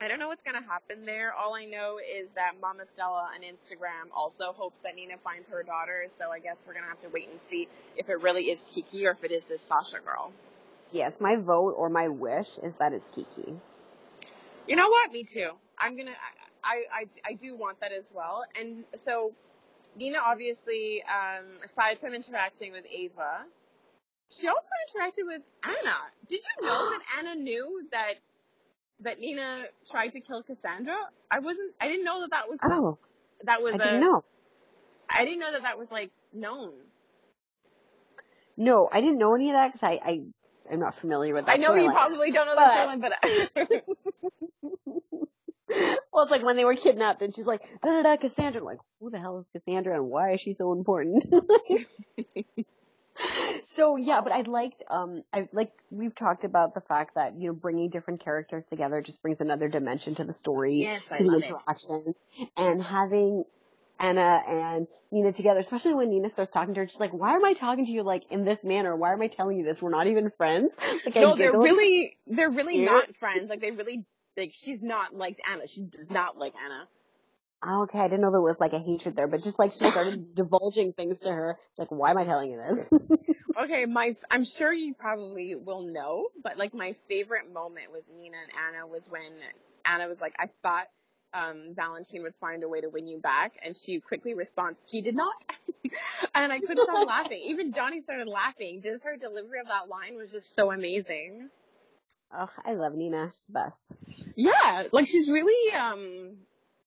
I 0.00 0.08
don't 0.08 0.18
know 0.18 0.28
what's 0.28 0.42
gonna 0.42 0.62
happen 0.62 1.06
there. 1.06 1.32
All 1.32 1.54
I 1.54 1.64
know 1.64 1.98
is 1.98 2.30
that 2.32 2.52
Mama 2.60 2.84
Stella 2.84 3.30
on 3.34 3.42
Instagram 3.42 4.10
also 4.14 4.52
hopes 4.52 4.78
that 4.82 4.96
Nina 4.96 5.16
finds 5.22 5.48
her 5.48 5.62
daughter. 5.62 6.06
So 6.18 6.30
I 6.30 6.40
guess 6.40 6.64
we're 6.66 6.74
gonna 6.74 6.88
have 6.88 7.00
to 7.02 7.08
wait 7.08 7.28
and 7.30 7.40
see 7.40 7.68
if 7.96 8.08
it 8.08 8.20
really 8.20 8.44
is 8.50 8.62
Kiki 8.74 9.06
or 9.06 9.12
if 9.12 9.22
it 9.22 9.30
is 9.30 9.44
this 9.44 9.60
Sasha 9.60 10.00
girl. 10.04 10.32
Yes, 10.92 11.18
my 11.20 11.36
vote 11.36 11.74
or 11.76 11.88
my 11.88 12.08
wish 12.08 12.58
is 12.58 12.74
that 12.76 12.92
it's 12.92 13.08
Kiki. 13.08 13.54
You 14.66 14.76
know 14.76 14.88
what? 14.88 15.12
Me 15.12 15.24
too. 15.24 15.50
I'm 15.78 15.96
gonna. 15.96 16.14
I 16.62 16.84
I, 16.92 17.06
I 17.24 17.32
do 17.34 17.54
want 17.54 17.80
that 17.80 17.92
as 17.92 18.12
well. 18.14 18.44
And 18.58 18.84
so 18.96 19.32
Nina 19.96 20.18
obviously, 20.24 21.02
um, 21.04 21.44
aside 21.64 21.98
from 21.98 22.14
interacting 22.14 22.72
with 22.72 22.84
Ava, 22.90 23.44
she 24.30 24.48
also 24.48 24.68
interacted 24.88 25.26
with 25.26 25.42
Anna. 25.64 25.94
Did 26.28 26.40
you 26.42 26.66
know 26.66 26.90
that 26.90 27.00
Anna 27.18 27.34
knew 27.34 27.82
that 27.92 28.14
that 29.00 29.20
Nina 29.20 29.64
tried 29.90 30.12
to 30.12 30.20
kill 30.20 30.42
Cassandra? 30.42 30.96
I 31.30 31.38
wasn't. 31.40 31.72
I 31.80 31.88
didn't 31.88 32.04
know 32.04 32.20
that 32.22 32.30
that 32.30 32.48
was 32.48 32.60
Oh, 32.64 32.98
that 33.44 33.62
was 33.62 33.72
I 33.72 33.76
a. 33.76 33.78
didn't 33.78 34.00
know. 34.00 34.24
I 35.10 35.24
didn't 35.24 35.40
know 35.40 35.52
that 35.52 35.62
that 35.62 35.78
was 35.78 35.90
like 35.90 36.10
known. 36.32 36.72
No, 38.56 38.88
I 38.92 39.00
didn't 39.00 39.18
know 39.18 39.34
any 39.34 39.50
of 39.50 39.54
that 39.54 39.72
because 39.72 39.82
I, 39.82 40.00
I, 40.04 40.22
I'm 40.70 40.78
not 40.78 40.98
familiar 41.00 41.34
with 41.34 41.46
that. 41.46 41.52
I 41.52 41.56
know 41.56 41.74
you 41.74 41.90
probably 41.90 42.30
don't 42.30 42.46
know 42.46 42.54
But- 42.54 43.00
that 43.00 43.00
storyline, 43.00 43.00
but 43.60 43.84
well, 46.12 46.22
it's 46.22 46.30
like 46.30 46.44
when 46.44 46.56
they 46.56 46.64
were 46.64 46.76
kidnapped 46.76 47.20
and 47.22 47.34
she's 47.34 47.46
like, 47.46 47.62
da 47.82 47.90
da 47.90 48.02
da, 48.02 48.16
Cassandra. 48.16 48.60
I'm 48.60 48.64
like, 48.66 48.78
who 49.00 49.10
the 49.10 49.18
hell 49.18 49.40
is 49.40 49.46
Cassandra 49.52 49.94
and 49.96 50.08
why 50.08 50.32
is 50.34 50.40
she 50.40 50.52
so 50.52 50.72
important? 50.72 51.24
so 53.64 53.96
yeah, 53.96 54.20
but 54.20 54.32
I 54.32 54.42
liked, 54.42 54.82
um, 54.88 55.22
I 55.32 55.48
like, 55.52 55.72
we've 55.90 56.14
talked 56.14 56.44
about 56.44 56.74
the 56.74 56.80
fact 56.80 57.14
that, 57.14 57.38
you 57.38 57.48
know, 57.48 57.54
bringing 57.54 57.90
different 57.90 58.20
characters 58.24 58.64
together 58.66 59.00
just 59.00 59.22
brings 59.22 59.40
another 59.40 59.68
dimension 59.68 60.14
to 60.16 60.24
the 60.24 60.32
story. 60.32 60.74
Yes, 60.82 61.10
I 61.10 61.18
to 61.18 61.24
the 61.24 61.30
love 61.30 61.42
it. 61.42 61.48
interaction. 61.48 62.14
And 62.56 62.82
having 62.82 63.44
Anna 63.98 64.42
and 64.46 64.86
Nina 65.12 65.32
together, 65.32 65.60
especially 65.60 65.94
when 65.94 66.10
Nina 66.10 66.30
starts 66.30 66.50
talking 66.50 66.74
to 66.74 66.80
her, 66.80 66.88
she's 66.88 67.00
like, 67.00 67.12
why 67.12 67.34
am 67.34 67.44
I 67.44 67.52
talking 67.52 67.86
to 67.86 67.92
you 67.92 68.02
like 68.02 68.24
in 68.30 68.44
this 68.44 68.64
manner? 68.64 68.94
Why 68.96 69.12
am 69.12 69.22
I 69.22 69.28
telling 69.28 69.56
you 69.58 69.64
this? 69.64 69.80
We're 69.80 69.90
not 69.90 70.06
even 70.06 70.30
friends. 70.36 70.72
Like, 71.04 71.14
no, 71.16 71.36
they're 71.36 71.52
really 71.52 72.12
they're 72.26 72.50
really 72.50 72.78
Yeah. 72.78 72.86
not 72.86 73.16
friends. 73.16 73.50
Like 73.50 73.60
they 73.60 73.70
really 73.70 74.04
like 74.36 74.52
she's 74.52 74.82
not 74.82 75.14
like 75.14 75.38
Anna. 75.50 75.66
She 75.66 75.82
does 75.82 76.10
not 76.10 76.36
like 76.36 76.54
Anna. 76.62 76.88
Okay, 77.66 77.98
I 77.98 78.08
didn't 78.08 78.20
know 78.20 78.30
there 78.30 78.40
was 78.40 78.60
like 78.60 78.74
a 78.74 78.78
hatred 78.78 79.16
there, 79.16 79.26
but 79.26 79.42
just 79.42 79.58
like 79.58 79.70
she 79.72 79.86
started 79.86 80.34
divulging 80.34 80.92
things 80.92 81.20
to 81.20 81.32
her. 81.32 81.58
It's 81.70 81.78
like, 81.78 81.90
why 81.90 82.10
am 82.10 82.18
I 82.18 82.24
telling 82.24 82.52
you 82.52 82.58
this? 82.58 82.90
Okay, 83.56 83.86
my 83.86 84.16
I'm 84.30 84.44
sure 84.44 84.72
you 84.72 84.94
probably 84.94 85.54
will 85.54 85.82
know, 85.82 86.28
but 86.42 86.58
like 86.58 86.74
my 86.74 86.94
favorite 87.06 87.52
moment 87.52 87.92
with 87.92 88.02
Nina 88.18 88.36
and 88.36 88.52
Anna 88.76 88.86
was 88.86 89.08
when 89.08 89.30
Anna 89.84 90.08
was 90.08 90.20
like, 90.20 90.34
"I 90.40 90.48
thought 90.62 90.88
um, 91.32 91.72
Valentine 91.74 92.22
would 92.24 92.34
find 92.40 92.64
a 92.64 92.68
way 92.68 92.80
to 92.80 92.88
win 92.88 93.06
you 93.06 93.20
back," 93.20 93.52
and 93.64 93.76
she 93.76 94.00
quickly 94.00 94.34
responds, 94.34 94.80
"He 94.86 95.02
did 95.02 95.14
not," 95.14 95.34
and 96.34 96.52
I 96.52 96.58
couldn't 96.58 96.82
stop 96.82 97.06
laughing. 97.06 97.42
Even 97.46 97.72
Johnny 97.72 98.00
started 98.00 98.26
laughing. 98.26 98.82
Just 98.82 99.04
her 99.04 99.16
delivery 99.16 99.60
of 99.60 99.68
that 99.68 99.88
line 99.88 100.16
was 100.16 100.32
just 100.32 100.52
so 100.56 100.72
amazing. 100.72 101.48
oh, 102.36 102.50
I 102.64 102.74
love 102.74 102.94
Nina. 102.94 103.28
She's 103.32 103.42
the 103.42 103.52
best. 103.52 103.80
Yeah, 104.34 104.88
like 104.90 105.06
she's 105.06 105.30
really 105.30 105.72
um, 105.74 106.38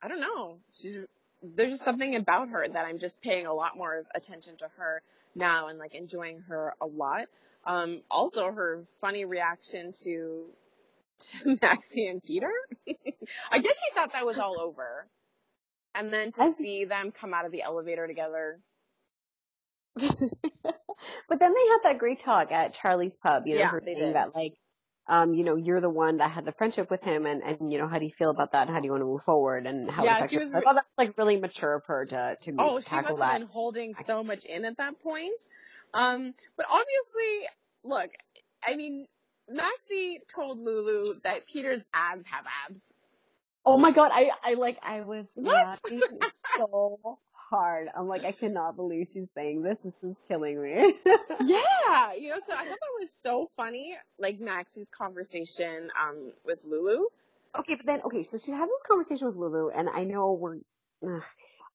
I 0.02 0.08
don't 0.08 0.20
know, 0.22 0.58
she's 0.74 1.00
there's 1.41 1.72
just 1.72 1.84
something 1.84 2.16
about 2.16 2.50
her 2.50 2.68
that 2.68 2.86
I'm 2.86 3.00
just 3.00 3.22
paying 3.22 3.45
a 3.45 3.54
lot 3.54 3.78
more 3.78 4.04
attention 4.16 4.58
to 4.58 4.68
her 4.78 5.02
now 5.36 5.68
and 5.68 5.78
like 5.80 5.93
enjoying 5.95 6.41
her 6.48 6.74
a 6.82 6.86
lot. 6.86 7.28
Um, 7.66 8.02
also 8.10 8.52
her 8.52 8.84
funny 9.02 9.26
reaction 9.26 9.91
to 10.04 10.45
to 11.20 11.58
Maxie 11.62 12.08
and 12.08 12.24
Peter. 12.24 12.52
I 13.52 13.60
guess 13.60 13.76
she 13.80 13.93
thought 13.95 14.14
that 14.14 14.26
was 14.26 14.39
all 14.39 14.60
over. 14.60 15.08
And 15.95 16.14
then 16.14 16.32
to 16.34 16.52
see 16.54 16.86
them 16.86 17.12
come 17.12 17.34
out 17.34 17.45
of 17.45 17.52
the 17.52 17.64
elevator 17.64 18.08
together. 18.08 18.60
but 19.98 21.39
then 21.39 21.54
they 21.54 21.68
had 21.70 21.80
that 21.84 21.98
great 21.98 22.20
talk 22.20 22.52
at 22.52 22.74
Charlie's 22.74 23.16
pub, 23.16 23.48
you 23.48 23.56
know, 23.56 23.62
Yeah, 23.62 23.70
her 23.70 23.82
they 23.84 23.95
saying 23.95 24.14
did. 24.14 24.16
that 24.16 24.36
like, 24.36 24.56
um, 25.10 25.34
you 25.34 25.43
know, 25.43 25.55
you're 25.55 25.82
the 25.82 25.89
one 25.89 26.18
that 26.18 26.32
had 26.32 26.45
the 26.45 26.51
friendship 26.51 26.89
with 26.89 27.03
him 27.03 27.26
and, 27.26 27.41
and 27.41 27.72
you 27.72 27.78
know, 27.78 27.88
how 27.88 27.99
do 27.99 28.05
you 28.05 28.12
feel 28.12 28.30
about 28.30 28.51
that 28.51 28.68
and 28.68 28.76
how 28.76 28.80
do 28.82 28.86
you 28.86 28.91
want 28.91 29.01
to 29.01 29.05
move 29.05 29.24
forward 29.24 29.66
and 29.66 29.89
how 29.89 30.03
Yeah, 30.03 30.28
she 30.28 30.38
was 30.38 30.49
I 30.53 30.62
thought 30.62 30.76
that 30.76 30.86
was 30.97 31.08
like 31.08 31.18
really 31.18 31.38
mature 31.38 31.76
of 31.76 31.86
her 31.86 32.05
to, 32.05 32.38
to 32.41 32.51
Oh, 32.58 32.80
she 32.80 32.95
must 32.95 33.08
tackle 33.08 33.18
have 33.18 33.39
been 33.39 33.47
holding 33.47 33.95
so 33.95 34.24
much 34.24 34.45
in 34.45 34.66
at 34.66 34.78
that 34.78 34.99
point. 35.01 35.41
Um, 35.93 36.34
but 36.58 36.66
obviously, 36.70 37.47
look, 37.84 38.12
I 38.68 38.76
mean, 38.76 39.08
Maxie 39.49 40.20
told 40.34 40.60
Lulu 40.60 41.14
that 41.24 41.47
Peter's 41.47 41.86
abs 41.93 42.26
have 42.28 42.45
abs. 42.70 42.82
Oh 43.66 43.78
my 43.78 43.91
god, 43.91 44.12
I, 44.14 44.32
I 44.43 44.53
like, 44.53 44.78
I 44.82 45.01
was 45.01 45.28
What? 45.36 45.80
so 46.55 47.20
hard. 47.50 47.88
I'm 47.95 48.08
like, 48.08 48.24
I 48.24 48.32
cannot 48.32 48.76
believe 48.76 49.08
she's 49.08 49.28
saying 49.36 49.62
this. 49.62 49.80
This 49.80 49.93
is 50.04 50.22
killing 50.28 50.62
me. 50.62 50.93
Yeah, 51.43 52.14
you 52.14 52.30
know, 52.30 52.39
so 52.39 52.54
I 52.54 52.58
thought 52.58 52.66
that 52.68 53.00
was 53.00 53.10
so 53.22 53.48
funny, 53.56 53.95
like 54.20 54.39
Maxie's 54.39 54.89
conversation 54.89 55.89
um 56.02 56.32
with 56.45 56.66
Lulu. 56.66 57.06
Okay, 57.58 57.76
but 57.76 57.86
then 57.86 58.02
okay, 58.06 58.24
so 58.24 58.38
she 58.38 58.52
has 58.52 58.68
this 58.70 58.84
conversation 58.88 59.28
with 59.28 59.36
Lulu, 59.36 59.70
and 59.70 59.88
I 59.89 60.04
know 60.04 60.34
we're 60.34 60.58
ugh. 61.08 61.24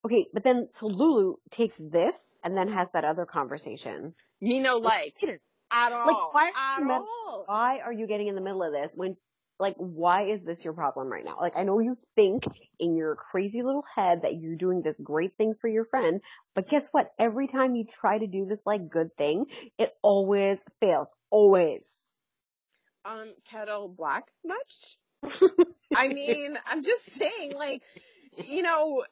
okay, 0.05 0.27
but 0.33 0.43
then 0.43 0.69
so 0.73 0.87
Lulu 0.87 1.35
takes 1.49 1.77
this 1.77 2.35
and 2.43 2.55
then 2.57 2.67
has 2.69 2.87
that 2.93 3.05
other 3.05 3.25
conversation. 3.25 4.13
Me 4.41 4.59
no 4.59 4.77
like 4.77 5.15
Peter, 5.19 5.39
at 5.71 5.91
all. 5.93 6.05
Like 6.07 6.33
why- 6.33 6.51
at 6.77 6.91
all. 6.91 7.43
why 7.47 7.79
are 7.79 7.93
you 7.93 8.05
getting 8.07 8.27
in 8.27 8.35
the 8.35 8.41
middle 8.41 8.63
of 8.63 8.71
this 8.73 8.93
when? 8.95 9.15
Like, 9.63 9.75
why 9.77 10.23
is 10.23 10.43
this 10.43 10.65
your 10.65 10.73
problem 10.73 11.07
right 11.07 11.23
now? 11.23 11.37
Like, 11.39 11.55
I 11.55 11.63
know 11.63 11.79
you 11.79 11.95
think 12.17 12.43
in 12.79 12.97
your 12.97 13.15
crazy 13.15 13.63
little 13.63 13.85
head 13.95 14.23
that 14.23 14.35
you're 14.35 14.57
doing 14.57 14.81
this 14.81 14.99
great 15.01 15.37
thing 15.37 15.53
for 15.53 15.69
your 15.69 15.85
friend, 15.85 16.19
but 16.53 16.67
guess 16.67 16.89
what? 16.91 17.13
Every 17.17 17.47
time 17.47 17.73
you 17.73 17.85
try 17.85 18.17
to 18.17 18.27
do 18.27 18.43
this 18.43 18.59
like 18.65 18.89
good 18.89 19.15
thing, 19.15 19.45
it 19.77 19.93
always 20.01 20.59
fails. 20.81 21.07
Always. 21.29 22.13
Um, 23.05 23.31
kettle 23.49 23.87
black 23.87 24.31
much? 24.45 24.97
I 25.95 26.09
mean, 26.09 26.57
I'm 26.65 26.83
just 26.83 27.05
saying, 27.13 27.53
like, 27.55 27.83
you 28.35 28.63
know, 28.63 29.05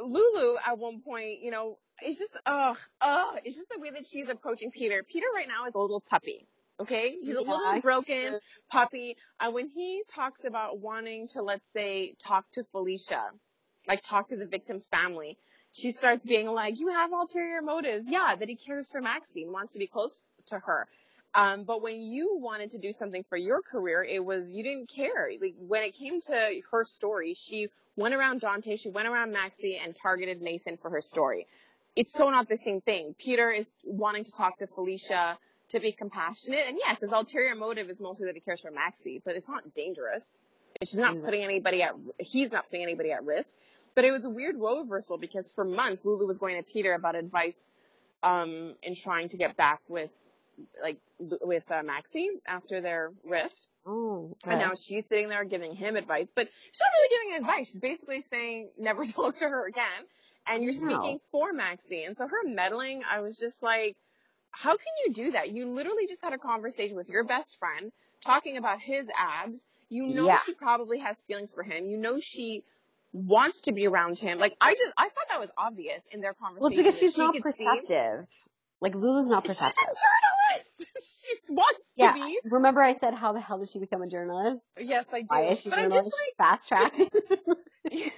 Lulu 0.00 0.56
at 0.66 0.78
one 0.78 1.00
point, 1.00 1.42
you 1.42 1.52
know, 1.52 1.78
it's 2.02 2.18
just, 2.18 2.36
ugh, 2.44 2.76
ugh, 3.00 3.38
it's 3.44 3.54
just 3.54 3.68
the 3.68 3.78
way 3.78 3.90
that 3.90 4.04
she's 4.04 4.28
approaching 4.30 4.72
Peter. 4.72 5.04
Peter 5.04 5.26
right 5.32 5.46
now 5.46 5.64
is 5.68 5.76
a 5.76 5.78
little 5.78 6.00
puppy. 6.00 6.48
Okay, 6.78 7.16
he's 7.22 7.34
a 7.36 7.40
little 7.40 7.80
broken 7.80 8.38
puppy. 8.70 9.16
And 9.40 9.54
when 9.54 9.68
he 9.68 10.02
talks 10.08 10.44
about 10.44 10.78
wanting 10.78 11.26
to, 11.28 11.42
let's 11.42 11.70
say, 11.72 12.14
talk 12.18 12.50
to 12.52 12.64
Felicia, 12.64 13.30
like 13.88 14.02
talk 14.02 14.28
to 14.28 14.36
the 14.36 14.46
victim's 14.46 14.86
family, 14.86 15.38
she 15.72 15.90
starts 15.90 16.26
being 16.26 16.48
like, 16.48 16.78
"You 16.78 16.88
have 16.88 17.12
ulterior 17.12 17.62
motives." 17.62 18.06
Yeah, 18.08 18.34
that 18.36 18.48
he 18.48 18.56
cares 18.56 18.90
for 18.90 19.00
Maxie, 19.00 19.46
wants 19.46 19.72
to 19.72 19.78
be 19.78 19.86
close 19.86 20.20
to 20.46 20.58
her. 20.58 20.86
Um, 21.34 21.64
but 21.64 21.82
when 21.82 22.00
you 22.00 22.36
wanted 22.38 22.70
to 22.72 22.78
do 22.78 22.92
something 22.92 23.22
for 23.24 23.36
your 23.36 23.60
career, 23.62 24.02
it 24.02 24.24
was 24.24 24.50
you 24.50 24.62
didn't 24.62 24.88
care. 24.88 25.30
Like 25.40 25.54
when 25.58 25.82
it 25.82 25.92
came 25.94 26.20
to 26.22 26.62
her 26.70 26.84
story, 26.84 27.34
she 27.34 27.68
went 27.96 28.14
around 28.14 28.40
Dante, 28.40 28.76
she 28.76 28.90
went 28.90 29.08
around 29.08 29.32
Maxie, 29.32 29.76
and 29.76 29.94
targeted 29.94 30.40
Nathan 30.42 30.76
for 30.76 30.90
her 30.90 31.00
story. 31.00 31.46
it's 31.94 32.12
so 32.12 32.28
not 32.28 32.48
the 32.48 32.56
same 32.58 32.82
thing. 32.82 33.14
Peter 33.18 33.50
is 33.50 33.70
wanting 33.84 34.24
to 34.24 34.32
talk 34.32 34.58
to 34.58 34.66
Felicia 34.66 35.38
to 35.70 35.80
be 35.80 35.92
compassionate, 35.92 36.66
and 36.68 36.78
yes, 36.78 37.00
his 37.00 37.10
ulterior 37.10 37.54
motive 37.54 37.90
is 37.90 37.98
mostly 38.00 38.26
that 38.26 38.34
he 38.34 38.40
cares 38.40 38.60
for 38.60 38.70
Maxie, 38.70 39.20
but 39.24 39.34
it's 39.34 39.48
not 39.48 39.74
dangerous. 39.74 40.40
And 40.80 40.88
she's 40.88 40.98
not 41.00 41.22
putting 41.22 41.42
anybody 41.42 41.82
at, 41.82 41.94
he's 42.18 42.52
not 42.52 42.66
putting 42.66 42.82
anybody 42.82 43.10
at 43.10 43.24
risk. 43.24 43.56
But 43.94 44.04
it 44.04 44.10
was 44.10 44.26
a 44.26 44.30
weird 44.30 44.58
role 44.58 44.80
reversal 44.82 45.16
because 45.16 45.50
for 45.50 45.64
months 45.64 46.04
Lulu 46.04 46.26
was 46.26 46.36
going 46.36 46.56
to 46.56 46.62
Peter 46.62 46.92
about 46.92 47.14
advice 47.16 47.58
um, 48.22 48.74
in 48.82 48.94
trying 48.94 49.28
to 49.30 49.38
get 49.38 49.56
back 49.56 49.80
with 49.88 50.10
like 50.82 50.98
with 51.18 51.70
uh, 51.70 51.82
Maxie 51.82 52.28
after 52.46 52.80
their 52.80 53.12
rift. 53.24 53.68
Oh, 53.86 54.36
okay. 54.44 54.52
And 54.52 54.60
now 54.60 54.72
she's 54.74 55.06
sitting 55.06 55.28
there 55.28 55.44
giving 55.44 55.74
him 55.74 55.96
advice, 55.96 56.26
but 56.34 56.48
she's 56.70 56.80
not 56.80 56.88
really 56.92 57.30
giving 57.30 57.42
advice. 57.42 57.70
She's 57.72 57.80
basically 57.80 58.20
saying 58.20 58.68
never 58.78 59.04
talk 59.12 59.38
to 59.38 59.48
her 59.48 59.66
again. 59.66 59.84
And 60.46 60.62
you're 60.62 60.74
No. 60.74 60.98
speaking 60.98 61.18
for 61.32 61.52
Maxie. 61.52 62.04
And 62.04 62.16
so 62.16 62.28
her 62.28 62.44
meddling, 62.46 63.02
I 63.10 63.20
was 63.20 63.38
just 63.38 63.62
like, 63.62 63.96
how 64.58 64.76
can 64.76 64.86
you 65.06 65.12
do 65.12 65.32
that? 65.32 65.50
You 65.52 65.68
literally 65.68 66.06
just 66.06 66.22
had 66.22 66.32
a 66.32 66.38
conversation 66.38 66.96
with 66.96 67.08
your 67.08 67.24
best 67.24 67.58
friend 67.58 67.92
talking 68.24 68.56
about 68.56 68.80
his 68.80 69.06
abs. 69.16 69.66
You 69.88 70.06
know 70.06 70.26
Yeah. 70.26 70.38
she 70.44 70.54
probably 70.54 70.98
has 70.98 71.20
feelings 71.22 71.52
for 71.52 71.62
him. 71.62 71.86
You 71.86 71.96
know 71.98 72.18
she 72.20 72.64
wants 73.12 73.62
to 73.62 73.72
be 73.72 73.86
around 73.86 74.18
him. 74.18 74.38
Like 74.38 74.56
I 74.60 74.74
just 74.74 74.92
I 74.96 75.08
thought 75.10 75.26
that 75.28 75.40
was 75.40 75.50
obvious 75.58 76.02
in 76.10 76.20
their 76.20 76.34
conversation. 76.34 76.62
well, 76.62 76.70
because 76.70 76.98
she's 76.98 77.14
she 77.14 77.20
not 77.20 77.34
could 77.34 77.54
see- 77.54 77.64
perceptive. 77.66 78.26
Like 78.80 78.94
Lulu's 78.94 79.26
not 79.26 79.44
perceptive. 79.44 79.74
She's 79.78 79.96
a 79.96 80.58
journalist. 80.58 81.42
she 81.48 81.52
wants 81.52 81.80
Yeah. 81.96 82.12
to 82.12 82.14
be. 82.14 82.38
Remember 82.44 82.82
I 82.82 82.96
said 82.98 83.14
how 83.14 83.32
the 83.32 83.40
hell 83.40 83.58
did 83.58 83.68
she 83.70 83.78
become 83.78 84.02
a 84.02 84.06
journalist? 84.08 84.64
Yes, 84.78 85.06
I 85.12 85.20
do. 85.20 85.26
Why 85.28 85.44
is 85.44 85.60
she 85.60 85.70
but 85.70 85.78
I'm 85.78 85.84
journalist? 85.90 86.10
just 86.10 86.36
Fast 86.36 86.68
tracked. 86.68 87.00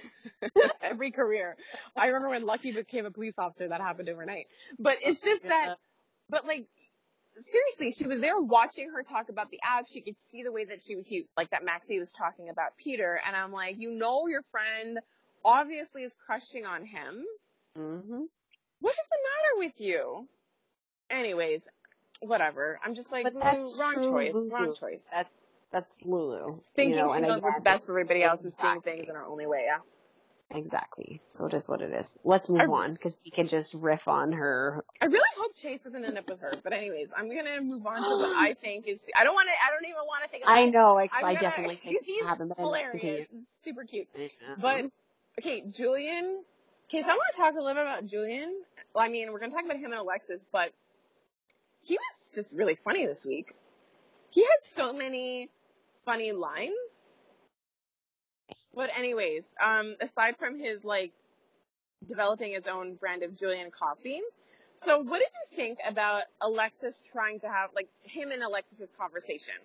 every 0.81 1.11
career. 1.11 1.55
I 1.95 2.07
remember 2.07 2.29
when 2.29 2.45
Lucky 2.45 2.71
became 2.71 3.05
a 3.05 3.11
police 3.11 3.37
officer, 3.37 3.67
that 3.67 3.81
happened 3.81 4.09
overnight. 4.09 4.47
But 4.77 4.97
it's 5.03 5.25
oh, 5.25 5.29
just 5.29 5.43
that, 5.43 5.77
but 6.29 6.45
like, 6.45 6.67
seriously, 7.39 7.91
she 7.91 8.07
was 8.07 8.19
there 8.21 8.39
watching 8.39 8.89
her 8.91 9.03
talk 9.03 9.29
about 9.29 9.49
the 9.51 9.59
app. 9.63 9.87
She 9.87 10.01
could 10.01 10.19
see 10.19 10.43
the 10.43 10.51
way 10.51 10.65
that 10.65 10.81
she 10.81 10.95
was, 10.95 11.07
he, 11.07 11.27
like 11.37 11.49
that 11.51 11.65
Maxie 11.65 11.99
was 11.99 12.11
talking 12.11 12.49
about 12.49 12.77
Peter. 12.77 13.19
And 13.25 13.35
I'm 13.35 13.51
like, 13.51 13.79
you 13.79 13.91
know, 13.97 14.27
your 14.27 14.43
friend 14.51 14.99
obviously 15.43 16.03
is 16.03 16.15
crushing 16.15 16.65
on 16.65 16.85
him. 16.85 17.23
hmm 17.75 18.23
What 18.79 18.93
is 18.93 19.09
the 19.09 19.17
matter 19.23 19.57
with 19.57 19.81
you? 19.81 20.27
Anyways, 21.09 21.67
whatever. 22.21 22.79
I'm 22.83 22.93
just 22.93 23.11
like, 23.11 23.33
that's 23.33 23.75
wrong 23.79 23.93
true, 23.93 24.09
choice, 24.09 24.33
Lulu. 24.33 24.49
wrance 24.51 24.79
choice. 24.79 25.05
That's 25.11 25.29
that's 25.71 25.97
Lulu. 26.03 26.59
Thinking 26.75 26.95
you 26.95 27.01
know, 27.01 27.11
she 27.11 27.17
and 27.17 27.27
knows 27.27 27.41
what's 27.41 27.59
best 27.61 27.85
for 27.85 27.93
everybody 27.93 28.23
else 28.23 28.41
and 28.41 28.53
seeing 28.53 28.81
things 28.81 29.07
in 29.07 29.15
her 29.15 29.25
only 29.25 29.45
way, 29.45 29.63
yeah. 29.65 29.79
Exactly. 30.51 31.21
So 31.27 31.45
it 31.45 31.53
is 31.53 31.67
what 31.69 31.81
it 31.81 31.93
is. 31.93 32.17
Let's 32.23 32.49
move 32.49 32.61
I- 32.61 32.65
on 32.65 32.93
because 32.93 33.15
we 33.23 33.29
can 33.31 33.45
just 33.45 33.73
riff 33.75 34.07
on 34.07 34.31
her. 34.31 34.83
I 34.99 35.05
really 35.05 35.29
hope 35.37 35.55
Chase 35.55 35.83
doesn't 35.83 36.03
end 36.03 36.17
up 36.17 36.27
with 36.27 36.41
her. 36.41 36.53
But 36.63 36.73
anyways, 36.73 37.13
I'm 37.15 37.27
gonna 37.29 37.61
move 37.61 37.85
on 37.85 38.01
to 38.01 38.17
what 38.17 38.35
I 38.35 38.53
think 38.61 38.87
is. 38.87 39.05
I 39.15 39.23
don't 39.23 39.35
want 39.35 39.47
to. 39.47 39.53
I 39.53 39.71
don't 39.71 39.85
even 39.85 40.01
want 40.07 40.23
to 40.23 40.29
think. 40.29 40.43
About 40.43 40.57
I 40.57 40.65
know. 40.65 40.97
I, 40.97 41.03
I'm 41.13 41.25
I 41.25 41.33
gonna- 41.35 41.39
definitely 41.39 41.75
think 41.83 42.03
he's 42.03 42.25
haven't 42.25 42.47
been 42.55 42.57
hilarious, 42.65 43.27
and 43.31 43.45
super 43.63 43.83
cute. 43.83 44.07
But 44.59 44.85
okay, 45.39 45.61
Julian. 45.69 46.43
Okay, 46.87 47.03
so 47.03 47.09
I 47.09 47.13
want 47.13 47.31
to 47.35 47.37
talk 47.37 47.53
a 47.53 47.57
little 47.57 47.75
bit 47.75 47.83
about 47.83 48.07
Julian. 48.07 48.63
Well, 48.95 49.05
I 49.05 49.09
mean, 49.09 49.31
we're 49.31 49.39
gonna 49.39 49.51
talk 49.53 49.65
about 49.65 49.77
him 49.77 49.91
and 49.91 50.01
Alexis, 50.01 50.43
but 50.51 50.71
he 51.83 51.93
was 51.93 52.29
just 52.33 52.57
really 52.57 52.75
funny 52.83 53.05
this 53.05 53.23
week. 53.23 53.53
He 54.31 54.41
had 54.41 54.61
so 54.63 54.93
many 54.93 55.49
funny 56.05 56.31
lines. 56.31 56.73
But 58.73 58.89
anyways, 58.97 59.53
um, 59.63 59.95
aside 60.01 60.37
from 60.37 60.59
his 60.59 60.83
like 60.83 61.11
developing 62.05 62.53
his 62.53 62.67
own 62.67 62.95
brand 62.95 63.23
of 63.23 63.37
Julian 63.37 63.71
coffee, 63.71 64.21
so 64.75 64.99
what 64.99 65.19
did 65.19 65.29
you 65.33 65.57
think 65.57 65.79
about 65.85 66.23
Alexis 66.41 67.01
trying 67.11 67.39
to 67.41 67.49
have 67.49 67.71
like 67.75 67.89
him 68.01 68.31
and 68.31 68.41
Alexis's 68.41 68.91
conversation? 68.97 69.55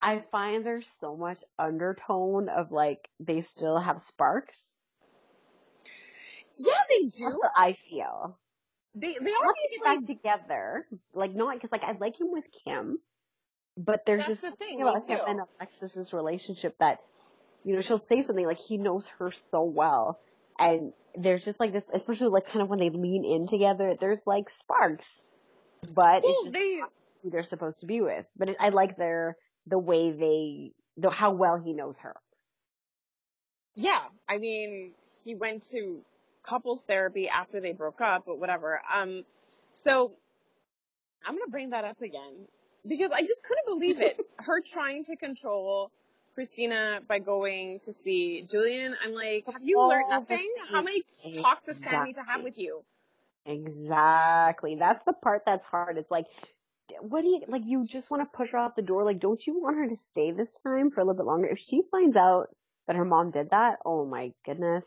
I 0.00 0.22
find 0.30 0.64
there's 0.64 0.88
so 1.00 1.16
much 1.16 1.38
undertone 1.58 2.48
of 2.48 2.70
like 2.70 3.08
they 3.18 3.40
still 3.40 3.78
have 3.78 4.00
sparks. 4.00 4.72
Yeah, 6.56 6.74
they 6.88 7.08
do. 7.08 7.40
I 7.56 7.72
feel. 7.72 8.38
They 8.94 9.08
they 9.08 9.14
to 9.14 9.24
get 9.24 9.34
obviously 9.40 9.78
back 9.82 10.06
together, 10.06 10.86
like 11.14 11.34
not 11.34 11.54
because 11.54 11.72
like 11.72 11.82
I 11.82 11.96
like 11.98 12.20
him 12.20 12.30
with 12.30 12.44
Kim, 12.64 12.98
but 13.76 14.06
there's 14.06 14.26
That's 14.26 14.40
just 14.40 14.42
the 14.42 14.64
thing, 14.64 14.80
about 14.82 15.04
him 15.08 15.18
and 15.26 15.40
Alexis's 15.58 16.12
relationship 16.12 16.76
that 16.78 17.00
you 17.64 17.74
know 17.74 17.80
she'll 17.80 17.98
say 17.98 18.22
something 18.22 18.46
like 18.46 18.58
he 18.58 18.76
knows 18.76 19.06
her 19.18 19.30
so 19.50 19.62
well, 19.64 20.20
and 20.58 20.92
there's 21.16 21.44
just 21.44 21.60
like 21.60 21.72
this, 21.72 21.84
especially 21.92 22.28
like 22.28 22.46
kind 22.46 22.62
of 22.62 22.68
when 22.68 22.78
they 22.78 22.90
lean 22.90 23.24
in 23.24 23.46
together. 23.46 23.96
There's 23.98 24.20
like 24.26 24.50
sparks, 24.50 25.30
but 25.94 26.22
well, 26.22 26.32
it's 26.32 26.42
just 26.44 26.52
they 26.52 26.80
who 27.22 27.30
they're 27.30 27.42
supposed 27.42 27.80
to 27.80 27.86
be 27.86 28.00
with. 28.00 28.26
But 28.36 28.50
it, 28.50 28.56
I 28.60 28.70
like 28.70 28.96
their 28.96 29.36
the 29.66 29.78
way 29.78 30.12
they 30.12 30.72
the 30.96 31.10
how 31.10 31.32
well 31.32 31.60
he 31.62 31.72
knows 31.72 31.98
her. 31.98 32.14
yeah. 33.74 34.02
I 34.28 34.38
mean, 34.38 34.92
he 35.24 35.34
went 35.34 35.68
to 35.70 36.02
couples 36.42 36.84
therapy 36.84 37.28
after 37.28 37.60
they 37.60 37.72
broke 37.72 38.00
up, 38.00 38.24
but 38.26 38.38
whatever. 38.38 38.80
Um, 38.94 39.24
so 39.74 40.12
I'm 41.24 41.34
gonna 41.34 41.50
bring 41.50 41.70
that 41.70 41.84
up 41.84 42.00
again 42.02 42.46
because 42.86 43.10
I 43.12 43.22
just 43.22 43.42
couldn't 43.42 43.66
believe 43.66 44.00
it. 44.00 44.20
Her 44.38 44.60
trying 44.60 45.04
to 45.04 45.16
control 45.16 45.90
Christina 46.34 47.00
by 47.06 47.18
going 47.18 47.80
to 47.84 47.92
see 47.92 48.46
Julian. 48.50 48.96
I'm 49.04 49.14
like, 49.14 49.44
have 49.52 49.62
you 49.62 49.80
learned 49.80 50.06
oh, 50.08 50.18
nothing? 50.18 50.52
How 50.70 50.82
many 50.82 51.02
things. 51.02 51.38
talks 51.38 51.66
does 51.66 51.78
Sam 51.78 52.04
need 52.04 52.16
to 52.16 52.22
have 52.22 52.42
with 52.42 52.58
you? 52.58 52.82
Exactly. 53.46 54.76
That's 54.76 55.04
the 55.04 55.12
part 55.12 55.42
that's 55.46 55.64
hard. 55.64 55.98
It's 55.98 56.10
like, 56.10 56.26
what 57.00 57.22
do 57.22 57.28
you, 57.28 57.42
like, 57.48 57.62
you 57.64 57.86
just 57.86 58.10
want 58.10 58.22
to 58.22 58.36
push 58.36 58.50
her 58.50 58.58
out 58.58 58.76
the 58.76 58.82
door. 58.82 59.04
Like, 59.04 59.20
don't 59.20 59.44
you 59.46 59.60
want 59.60 59.76
her 59.76 59.88
to 59.88 59.96
stay 59.96 60.32
this 60.32 60.58
time 60.62 60.90
for 60.90 61.00
a 61.00 61.04
little 61.04 61.16
bit 61.16 61.26
longer? 61.26 61.48
If 61.48 61.58
she 61.58 61.82
finds 61.90 62.16
out 62.16 62.48
that 62.86 62.96
her 62.96 63.04
mom 63.04 63.30
did 63.30 63.50
that, 63.50 63.78
oh 63.84 64.04
my 64.04 64.32
goodness. 64.44 64.84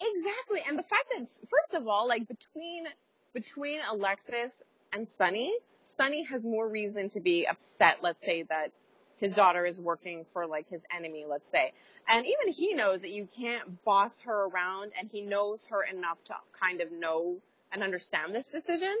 Exactly. 0.00 0.60
And 0.68 0.78
the 0.78 0.82
fact 0.82 1.04
that, 1.16 1.28
first 1.48 1.74
of 1.74 1.88
all, 1.88 2.06
like 2.08 2.28
between, 2.28 2.86
between 3.34 3.80
Alexis 3.90 4.62
and 4.92 5.06
Sonny, 5.08 5.52
Sonny 5.84 6.24
has 6.24 6.44
more 6.44 6.68
reason 6.68 7.08
to 7.10 7.20
be 7.20 7.46
upset, 7.46 7.98
let's 8.02 8.24
say, 8.24 8.42
that 8.44 8.72
his 9.18 9.32
daughter 9.32 9.66
is 9.66 9.80
working 9.80 10.24
for 10.32 10.46
like 10.46 10.68
his 10.68 10.82
enemy, 10.96 11.24
let's 11.28 11.50
say. 11.50 11.72
And 12.08 12.26
even 12.26 12.52
he 12.52 12.74
knows 12.74 13.00
that 13.02 13.10
you 13.10 13.26
can't 13.26 13.84
boss 13.84 14.20
her 14.20 14.44
around 14.46 14.92
and 14.98 15.08
he 15.12 15.22
knows 15.22 15.64
her 15.70 15.82
enough 15.82 16.22
to 16.24 16.34
kind 16.58 16.80
of 16.80 16.90
know 16.92 17.36
and 17.72 17.82
understand 17.82 18.34
this 18.34 18.48
decision. 18.48 18.94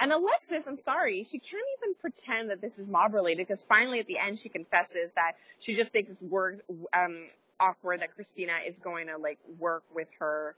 And 0.00 0.12
Alexis, 0.12 0.66
I'm 0.66 0.76
sorry, 0.76 1.24
she 1.24 1.38
can't 1.38 1.62
even 1.78 1.94
pretend 1.94 2.50
that 2.50 2.60
this 2.60 2.78
is 2.78 2.86
mob 2.86 3.14
related 3.14 3.46
because 3.46 3.62
finally 3.64 4.00
at 4.00 4.06
the 4.06 4.18
end 4.18 4.38
she 4.38 4.48
confesses 4.48 5.12
that 5.12 5.32
she 5.58 5.76
just 5.76 5.92
thinks 5.92 6.10
it's 6.10 6.22
word, 6.22 6.62
um, 6.94 7.26
awkward 7.60 8.00
that 8.00 8.14
Christina 8.14 8.54
is 8.66 8.78
going 8.78 9.08
to 9.08 9.18
like 9.18 9.38
work 9.58 9.84
with 9.94 10.08
her 10.18 10.56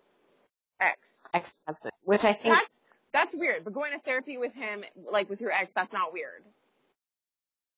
ex. 0.80 1.16
Ex-husband. 1.34 1.92
Which 2.04 2.24
I 2.24 2.32
think, 2.32 2.54
That's 2.54 2.78
that's 3.12 3.34
weird. 3.34 3.64
But 3.64 3.74
going 3.74 3.92
to 3.92 3.98
therapy 3.98 4.38
with 4.38 4.54
him, 4.54 4.84
like 5.10 5.28
with 5.28 5.40
your 5.40 5.50
ex, 5.52 5.72
that's 5.72 5.92
not 5.92 6.12
weird. 6.12 6.44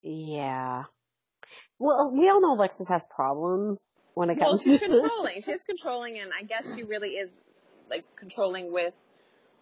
yeah. 0.03 0.85
Well, 1.79 2.11
we 2.13 2.29
all 2.29 2.41
know 2.41 2.55
Alexis 2.55 2.89
has 2.89 3.03
problems 3.15 3.81
when 4.15 4.31
it 4.31 4.39
comes. 4.39 4.49
Well, 4.49 4.59
she's 4.59 4.81
to 4.81 4.89
controlling. 4.89 5.43
She's 5.43 5.63
controlling, 5.63 6.19
and 6.19 6.31
I 6.39 6.43
guess 6.43 6.75
she 6.75 6.85
really 6.85 7.11
is 7.11 7.43
like 7.91 8.05
controlling 8.17 8.73
with 8.73 8.95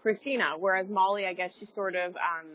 Christina. 0.02 0.54
Whereas 0.58 0.90
Molly, 0.90 1.26
I 1.26 1.32
guess 1.32 1.56
she 1.56 1.66
sort 1.66 1.96
of 1.96 2.16
um, 2.16 2.48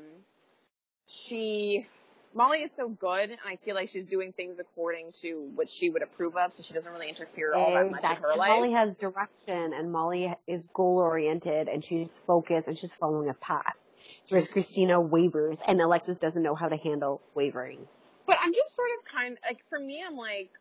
she 1.08 1.88
Molly 2.34 2.62
is 2.62 2.72
so 2.76 2.88
good, 2.88 3.32
and 3.32 3.40
I 3.46 3.56
feel 3.58 3.74
like 3.74 3.90
she's 3.90 4.06
doing 4.06 4.32
things 4.32 4.60
according 4.60 5.12
to 5.22 5.50
what 5.56 5.70
she 5.70 5.90
would 5.90 6.04
approve 6.04 6.36
of, 6.38 6.54
so 6.54 6.62
she 6.62 6.74
doesn't 6.74 6.92
really 6.92 7.10
interfere 7.10 7.54
all 7.54 7.74
that 7.74 7.90
much 7.90 8.04
in 8.04 8.18
her 8.18 8.36
life. 8.36 8.50
Molly 8.50 8.72
has 8.74 8.96
direction 8.96 9.74
and 9.74 9.92
Molly 9.92 10.34
is 10.46 10.68
goal 10.74 10.98
oriented 10.98 11.68
and 11.68 11.84
she's 11.84 12.10
focused 12.28 12.68
and 12.68 12.78
she's 12.78 12.94
following 12.94 13.30
a 13.30 13.34
path. 13.34 13.84
Whereas 14.30 14.50
Christina 14.50 15.02
wavers 15.02 15.60
and 15.68 15.82
Alexis 15.82 16.18
doesn't 16.18 16.44
know 16.44 16.54
how 16.54 16.68
to 16.68 16.78
handle 16.78 17.22
wavering. 17.34 17.88
But 18.28 18.38
I'm 18.42 18.54
just 18.54 18.76
sort 18.76 18.90
of 19.00 19.12
kind 19.12 19.38
like 19.44 19.64
for 19.70 19.80
me, 19.80 20.04
I'm 20.06 20.18
like, 20.18 20.52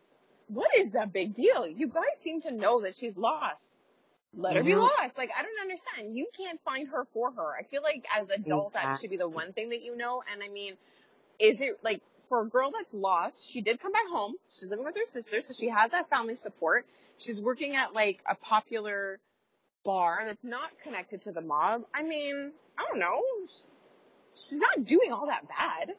what 0.49 0.71
is 0.77 0.93
that 0.93 1.13
big 1.13 1.35
deal? 1.35 1.67
You 1.67 1.89
guys 1.89 2.17
seem 2.17 2.41
to 2.43 2.53
know 2.53 2.81
that 2.83 2.95
she's 2.95 3.17
lost. 3.17 3.71
Let 4.35 4.57
her 4.57 4.63
be 4.63 4.73
Mhm. 4.73 4.81
lost. 4.81 5.19
Like 5.19 5.31
I 5.37 5.43
don't 5.43 5.61
understand. 5.61 6.17
You 6.17 6.29
can't 6.37 6.61
find 6.63 6.89
her 6.89 7.05
for 7.13 7.33
her. 7.33 7.57
I 7.57 7.65
feel 7.65 7.83
like 7.83 8.07
as 8.17 8.31
adults 8.31 8.71
that 8.75 8.99
should 9.01 9.11
be 9.11 9.17
the 9.17 9.29
one 9.29 9.53
thing 9.53 9.71
that 9.71 9.83
you 9.83 9.97
know. 9.97 10.23
And 10.33 10.43
I 10.43 10.49
mean, 10.49 10.77
is 11.39 11.61
it 11.61 11.83
like 11.83 12.03
for 12.29 12.43
a 12.43 12.47
girl 12.49 12.71
that's 12.71 12.95
lost? 12.95 13.49
She 13.51 13.61
did 13.61 13.81
come 13.81 13.93
back 13.93 14.07
home. 14.09 14.37
She's 14.51 14.69
living 14.69 14.85
with 14.85 14.97
her 14.97 15.07
sister, 15.07 15.41
so 15.41 15.53
she 15.53 15.69
has 15.69 15.91
that 15.91 16.09
family 16.09 16.37
support. 16.37 16.87
She's 17.19 17.41
working 17.41 17.77
at 17.77 17.95
like 17.95 18.21
a 18.29 18.35
popular 18.37 19.19
bar 19.85 20.23
that's 20.27 20.45
not 20.45 20.79
connected 20.83 21.23
to 21.23 21.33
the 21.33 21.41
mob. 21.41 21.85
I 21.95 22.03
mean, 22.03 22.53
I 22.79 22.85
don't 22.89 22.99
know. 23.01 23.23
She's 24.35 24.59
not 24.59 24.85
doing 24.85 25.13
all 25.13 25.27
that 25.27 25.49
bad. 25.49 25.95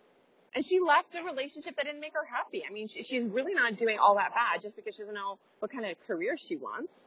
And 0.58 0.66
she 0.66 0.80
left 0.80 1.14
a 1.14 1.22
relationship 1.22 1.76
that 1.76 1.86
didn't 1.86 2.02
make 2.02 2.14
her 2.14 2.26
happy. 2.26 2.64
I 2.68 2.74
mean, 2.74 2.88
she, 2.88 3.04
she's 3.04 3.26
really 3.26 3.54
not 3.54 3.78
doing 3.78 4.00
all 4.00 4.16
that 4.16 4.34
bad 4.34 4.60
just 4.60 4.76
because 4.76 4.96
she 4.96 5.04
doesn't 5.04 5.14
know 5.14 5.38
what 5.60 5.72
kind 5.72 5.86
of 5.86 5.96
career 6.08 6.36
she 6.36 6.56
wants. 6.56 7.06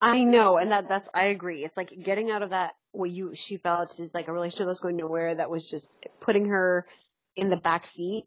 I 0.00 0.22
know, 0.22 0.58
and 0.58 0.70
that 0.70 0.88
that's 0.88 1.08
I 1.12 1.24
agree. 1.24 1.64
It's 1.64 1.76
like 1.76 1.92
getting 2.04 2.30
out 2.30 2.42
of 2.42 2.50
that 2.50 2.76
what 2.92 3.10
you 3.10 3.34
she 3.34 3.56
felt 3.56 3.98
is 3.98 4.14
like 4.14 4.28
a 4.28 4.32
relationship 4.32 4.68
that's 4.68 4.78
going 4.78 4.94
nowhere 4.94 5.34
that 5.34 5.50
was 5.50 5.68
just 5.68 6.06
putting 6.20 6.46
her 6.46 6.86
in 7.34 7.50
the 7.50 7.56
back 7.56 7.84
seat. 7.84 8.26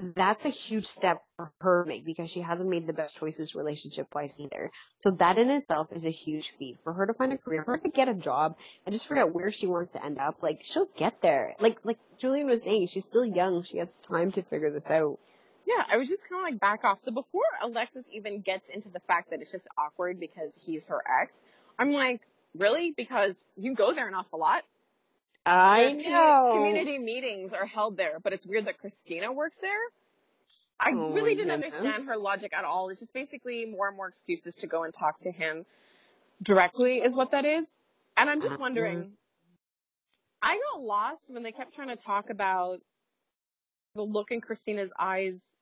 That's 0.00 0.46
a 0.46 0.50
huge 0.50 0.86
step 0.86 1.22
for 1.36 1.52
her 1.60 1.84
to 1.84 1.88
make 1.88 2.06
because 2.06 2.30
she 2.30 2.40
hasn't 2.40 2.70
made 2.70 2.86
the 2.86 2.92
best 2.94 3.16
choices 3.16 3.54
relationship 3.54 4.06
wise 4.14 4.40
either. 4.40 4.70
So 4.98 5.10
that 5.12 5.36
in 5.36 5.50
itself 5.50 5.88
is 5.92 6.06
a 6.06 6.10
huge 6.10 6.50
feat 6.50 6.78
for 6.82 6.94
her 6.94 7.06
to 7.06 7.12
find 7.12 7.32
a 7.34 7.38
career, 7.38 7.64
for 7.64 7.72
her 7.72 7.78
to 7.78 7.90
get 7.90 8.08
a 8.08 8.14
job 8.14 8.56
and 8.86 8.94
just 8.94 9.06
figure 9.06 9.22
out 9.22 9.34
where 9.34 9.52
she 9.52 9.66
wants 9.66 9.92
to 9.92 10.04
end 10.04 10.18
up. 10.18 10.42
Like 10.42 10.62
she'll 10.62 10.88
get 10.96 11.20
there. 11.20 11.54
Like 11.60 11.78
like 11.84 11.98
Julian 12.18 12.46
was 12.46 12.62
saying, 12.62 12.86
she's 12.86 13.04
still 13.04 13.24
young. 13.24 13.62
She 13.62 13.76
has 13.78 13.98
time 13.98 14.32
to 14.32 14.42
figure 14.42 14.70
this 14.70 14.90
out. 14.90 15.18
Yeah, 15.66 15.84
I 15.92 15.98
was 15.98 16.08
just 16.08 16.28
kind 16.28 16.40
of 16.40 16.50
like 16.50 16.60
back 16.60 16.84
off. 16.84 17.00
So 17.00 17.12
before 17.12 17.42
Alexis 17.62 18.08
even 18.12 18.40
gets 18.40 18.68
into 18.68 18.88
the 18.88 19.00
fact 19.00 19.30
that 19.30 19.40
it's 19.40 19.52
just 19.52 19.68
awkward 19.76 20.18
because 20.18 20.56
he's 20.58 20.88
her 20.88 21.02
ex, 21.20 21.40
I'm 21.78 21.92
like, 21.92 22.22
really? 22.54 22.92
Because 22.96 23.44
you 23.56 23.74
go 23.74 23.92
there 23.92 24.08
an 24.08 24.14
awful 24.14 24.38
lot. 24.40 24.62
I 25.46 25.92
The 25.92 26.10
know. 26.10 26.50
Community 26.52 26.98
meetings 26.98 27.52
are 27.52 27.66
held 27.66 27.96
there, 27.96 28.18
but 28.20 28.32
it's 28.32 28.46
weird 28.46 28.66
that 28.66 28.78
Christina 28.78 29.32
works 29.32 29.58
there. 29.58 29.78
I 30.78 30.90
Oh 30.90 31.12
really 31.12 31.34
didn't 31.34 31.50
goodness. 31.50 31.74
understand 31.74 32.04
her 32.06 32.16
logic 32.16 32.52
at 32.54 32.64
all. 32.64 32.88
It's 32.88 33.00
just 33.00 33.12
basically 33.12 33.66
more 33.66 33.88
and 33.88 33.96
more 33.96 34.08
excuses 34.08 34.56
to 34.56 34.66
go 34.66 34.84
and 34.84 34.94
talk 34.94 35.20
to 35.20 35.30
him 35.30 35.66
directly 36.42 36.98
is 37.02 37.14
what 37.14 37.32
that 37.32 37.44
is. 37.44 37.74
And 38.16 38.30
I'm 38.30 38.40
just 38.40 38.56
Mhm. 38.56 38.60
wondering, 38.60 39.18
I 40.42 40.58
got 40.72 40.82
lost 40.82 41.30
when 41.30 41.42
they 41.42 41.52
kept 41.52 41.74
trying 41.74 41.88
to 41.88 41.96
talk 41.96 42.30
about 42.30 42.80
the 43.94 44.02
look 44.02 44.30
in 44.30 44.40
Christina's 44.40 44.90
eyes 44.98 45.52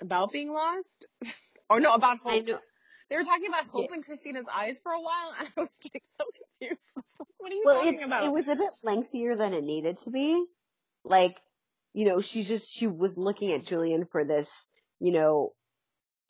about 0.00 0.32
being 0.32 0.52
lost. 0.52 1.06
or 1.70 1.80
no, 1.80 1.94
about 1.94 2.18
hope. 2.18 2.46
They 3.10 3.16
were 3.16 3.24
talking 3.24 3.48
about 3.48 3.66
hope 3.66 3.86
Yeah. 3.90 3.96
in 3.96 4.02
Christina's 4.02 4.46
eyes 4.52 4.78
for 4.82 4.92
a 4.92 5.00
while, 5.00 5.34
and 5.38 5.48
I 5.56 5.60
was 5.60 5.78
like 5.92 6.04
so 6.18 6.24
confused. 6.60 6.92
Like, 6.96 7.28
what 7.38 7.52
are 7.52 7.54
you 7.54 7.62
Well, 7.64 7.84
talking 7.84 8.02
about? 8.02 8.24
it 8.24 8.32
was 8.32 8.48
a 8.48 8.56
bit 8.56 8.72
lengthier 8.82 9.36
than 9.36 9.52
it 9.52 9.62
needed 9.64 9.98
to 9.98 10.10
be. 10.10 10.44
Like, 11.04 11.36
you 11.92 12.06
know, 12.06 12.20
she's 12.20 12.48
just 12.48 12.72
she 12.72 12.86
was 12.86 13.18
looking 13.18 13.52
at 13.52 13.66
Julian 13.66 14.06
for 14.06 14.24
this, 14.24 14.66
you 15.00 15.12
know, 15.12 15.52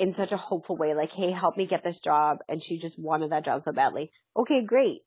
in 0.01 0.13
such 0.13 0.33
a 0.33 0.37
hopeful 0.37 0.77
way, 0.77 0.95
like, 0.95 1.13
hey, 1.13 1.31
help 1.31 1.57
me 1.57 1.67
get 1.67 1.85
this 1.85 2.01
job, 2.01 2.39
and 2.49 2.63
she 2.63 2.79
just 2.79 2.99
wanted 2.99 3.31
that 3.31 3.45
job 3.45 3.63
so 3.63 3.71
badly. 3.73 4.11
Okay, 4.37 4.63
great. 4.63 5.03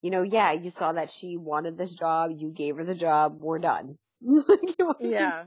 You 0.00 0.10
know, 0.10 0.22
yeah, 0.22 0.52
you 0.52 0.70
saw 0.70 0.92
that 0.94 1.10
she 1.10 1.36
wanted 1.36 1.76
this 1.76 1.92
job, 1.94 2.30
you 2.34 2.50
gave 2.50 2.76
her 2.76 2.84
the 2.84 2.94
job, 2.94 3.36
we're 3.38 3.58
done. 3.58 3.98
Like, 4.24 4.60
it 4.62 4.76
wasn't 4.78 5.12
Yeah. 5.12 5.44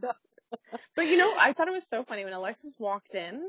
But 0.96 1.08
you 1.08 1.18
know, 1.18 1.34
I 1.38 1.54
thought 1.54 1.68
it 1.68 1.72
was 1.74 1.88
so 1.88 2.04
funny 2.04 2.24
when 2.24 2.34
Alexis 2.34 2.76
walked 2.78 3.16
in. 3.16 3.42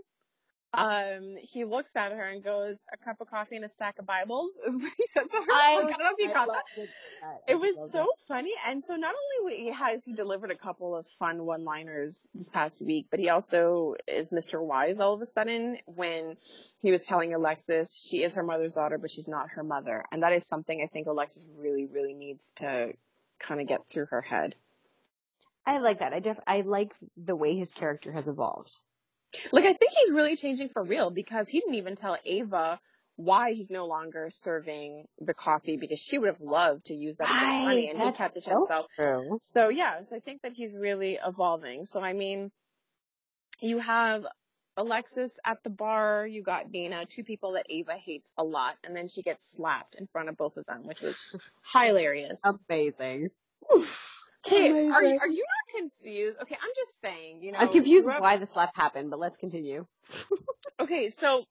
Um, 0.76 1.36
he 1.40 1.64
looks 1.64 1.96
at 1.96 2.12
her 2.12 2.22
and 2.22 2.42
goes, 2.42 2.82
"A 2.92 2.96
cup 2.96 3.20
of 3.20 3.28
coffee 3.28 3.56
and 3.56 3.64
a 3.64 3.68
stack 3.68 3.98
of 3.98 4.06
Bibles," 4.06 4.50
is 4.66 4.76
what 4.76 4.92
he 4.96 5.06
said 5.06 5.30
to 5.30 5.36
her. 5.36 5.44
I, 5.50 5.76
Like, 5.76 5.86
I 5.86 5.90
don't 5.90 5.98
know 5.98 6.10
if 6.16 6.18
you 6.18 6.30
I 6.30 6.32
caught 6.32 6.48
that. 6.48 6.64
it. 6.76 6.88
I 7.22 7.52
It 7.52 7.54
was 7.56 7.90
so 7.90 8.06
funny, 8.28 8.52
and 8.66 8.82
so 8.82 8.96
not 8.96 9.14
only 9.40 9.70
has 9.70 10.04
he 10.04 10.12
delivered 10.12 10.50
a 10.50 10.56
couple 10.56 10.94
of 10.94 11.08
fun 11.08 11.44
one-liners 11.44 12.26
this 12.34 12.48
past 12.48 12.84
week, 12.84 13.06
but 13.10 13.20
he 13.20 13.30
also 13.30 13.94
is 14.06 14.30
Mr. 14.30 14.62
Wise 14.62 15.00
all 15.00 15.14
of 15.14 15.22
a 15.22 15.26
sudden 15.26 15.78
when 15.86 16.36
he 16.82 16.90
was 16.90 17.02
telling 17.04 17.34
Alexis 17.34 17.94
she 18.08 18.22
is 18.22 18.34
her 18.34 18.42
mother's 18.42 18.74
daughter, 18.74 18.98
but 18.98 19.10
she's 19.10 19.28
not 19.28 19.48
her 19.50 19.64
mother, 19.64 20.04
and 20.12 20.22
that 20.22 20.32
is 20.32 20.46
something 20.46 20.82
I 20.82 20.88
think 20.92 21.06
Alexis 21.06 21.46
really, 21.56 21.86
really 21.86 22.14
needs 22.14 22.50
to 22.56 22.92
kind 23.38 23.60
of 23.60 23.66
get 23.66 23.88
through 23.88 24.06
her 24.06 24.22
head. 24.22 24.54
I 25.66 25.78
like 25.78 25.98
that. 25.98 26.12
I 26.12 26.20
def 26.20 26.38
I 26.46 26.60
like 26.60 26.92
the 27.16 27.34
way 27.34 27.56
his 27.56 27.72
character 27.72 28.12
has 28.12 28.28
evolved. 28.28 28.78
Like, 29.52 29.64
I 29.64 29.72
think 29.72 29.92
he's 29.92 30.12
really 30.12 30.36
changing 30.36 30.68
for 30.68 30.82
real 30.82 31.10
because 31.10 31.48
he 31.48 31.60
didn't 31.60 31.74
even 31.74 31.96
tell 31.96 32.16
Ava 32.24 32.80
why 33.16 33.52
he's 33.52 33.70
no 33.70 33.86
longer 33.86 34.28
serving 34.30 35.06
the 35.18 35.34
coffee 35.34 35.76
because 35.76 35.98
she 35.98 36.18
would 36.18 36.28
have 36.28 36.40
loved 36.40 36.86
to 36.86 36.94
use 36.94 37.16
that 37.16 37.28
Sunny 37.28 37.88
and 37.88 38.00
he 38.00 38.12
kept 38.12 38.36
it 38.36 38.44
to 38.44 38.50
so 38.50 38.58
himself. 38.58 38.86
true. 38.94 39.38
So 39.42 39.68
yeah, 39.68 40.02
so 40.04 40.16
I 40.16 40.20
think 40.20 40.42
that 40.42 40.52
he's 40.52 40.76
really 40.76 41.18
evolving. 41.24 41.86
So 41.86 42.00
I 42.00 42.12
mean, 42.12 42.50
you 43.60 43.78
have 43.78 44.26
Alexis 44.76 45.38
at 45.44 45.62
the 45.64 45.70
bar, 45.70 46.26
you 46.26 46.42
got 46.42 46.70
Dana, 46.70 47.06
two 47.06 47.24
people 47.24 47.52
that 47.52 47.64
Ava 47.70 47.94
hates 47.94 48.30
a 48.36 48.44
lot, 48.44 48.76
and 48.84 48.94
then 48.94 49.08
she 49.08 49.22
gets 49.22 49.50
slapped 49.50 49.94
in 49.94 50.06
front 50.06 50.28
of 50.28 50.36
both 50.36 50.58
of 50.58 50.66
them, 50.66 50.86
which 50.86 51.00
was 51.00 51.16
hilarious. 51.72 52.42
Amazing. 52.68 53.30
Okay, 54.46 54.70
amazing. 54.70 54.92
are 54.92 55.04
you, 55.04 55.18
are 55.20 55.28
you 55.28 55.44
not 55.44 55.80
confused? 55.80 56.38
Okay, 56.42 56.56
I'm 56.60 56.70
just 56.76 57.00
saying, 57.00 57.42
you 57.42 57.52
know, 57.52 57.58
I'm 57.58 57.68
confused 57.68 58.08
why 58.08 58.36
the 58.36 58.46
slap 58.46 58.74
happened, 58.74 59.10
but 59.10 59.18
let's 59.18 59.38
continue. 59.38 59.86
Okay, 60.78 61.08
so 61.08 61.42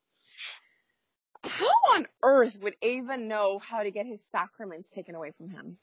how 1.43 1.95
on 1.95 2.05
earth 2.23 2.57
would 2.61 2.75
Ava 2.81 3.17
know 3.17 3.59
how 3.59 3.81
to 3.81 3.91
get 3.91 4.05
his 4.05 4.23
sacraments 4.29 4.89
taken 4.89 5.15
away 5.15 5.31
from 5.37 5.49
him? 5.49 5.77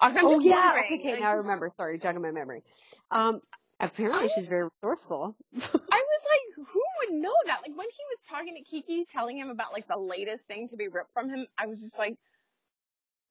I'm 0.00 0.16
oh 0.22 0.40
yeah, 0.40 0.72
wondering, 0.72 0.84
okay, 0.84 1.10
okay, 1.10 1.20
now 1.20 1.30
I 1.30 1.34
remember. 1.34 1.70
Sorry, 1.76 1.98
jogging 1.98 2.22
my 2.22 2.30
memory. 2.30 2.62
Um, 3.10 3.40
apparently 3.80 4.24
I 4.24 4.28
she's 4.34 4.48
very 4.48 4.64
resourceful. 4.64 5.36
I 5.54 5.58
was 5.58 5.70
like, 5.72 6.66
who 6.68 6.82
would 7.00 7.20
know 7.20 7.34
that? 7.46 7.60
Like 7.62 7.76
when 7.76 7.86
he 7.86 8.04
was 8.10 8.18
talking 8.28 8.54
to 8.56 8.62
Kiki, 8.62 9.06
telling 9.08 9.38
him 9.38 9.50
about 9.50 9.72
like 9.72 9.86
the 9.86 9.98
latest 9.98 10.46
thing 10.46 10.68
to 10.68 10.76
be 10.76 10.88
ripped 10.88 11.12
from 11.12 11.28
him, 11.28 11.46
I 11.58 11.66
was 11.66 11.80
just 11.80 11.98
like, 11.98 12.16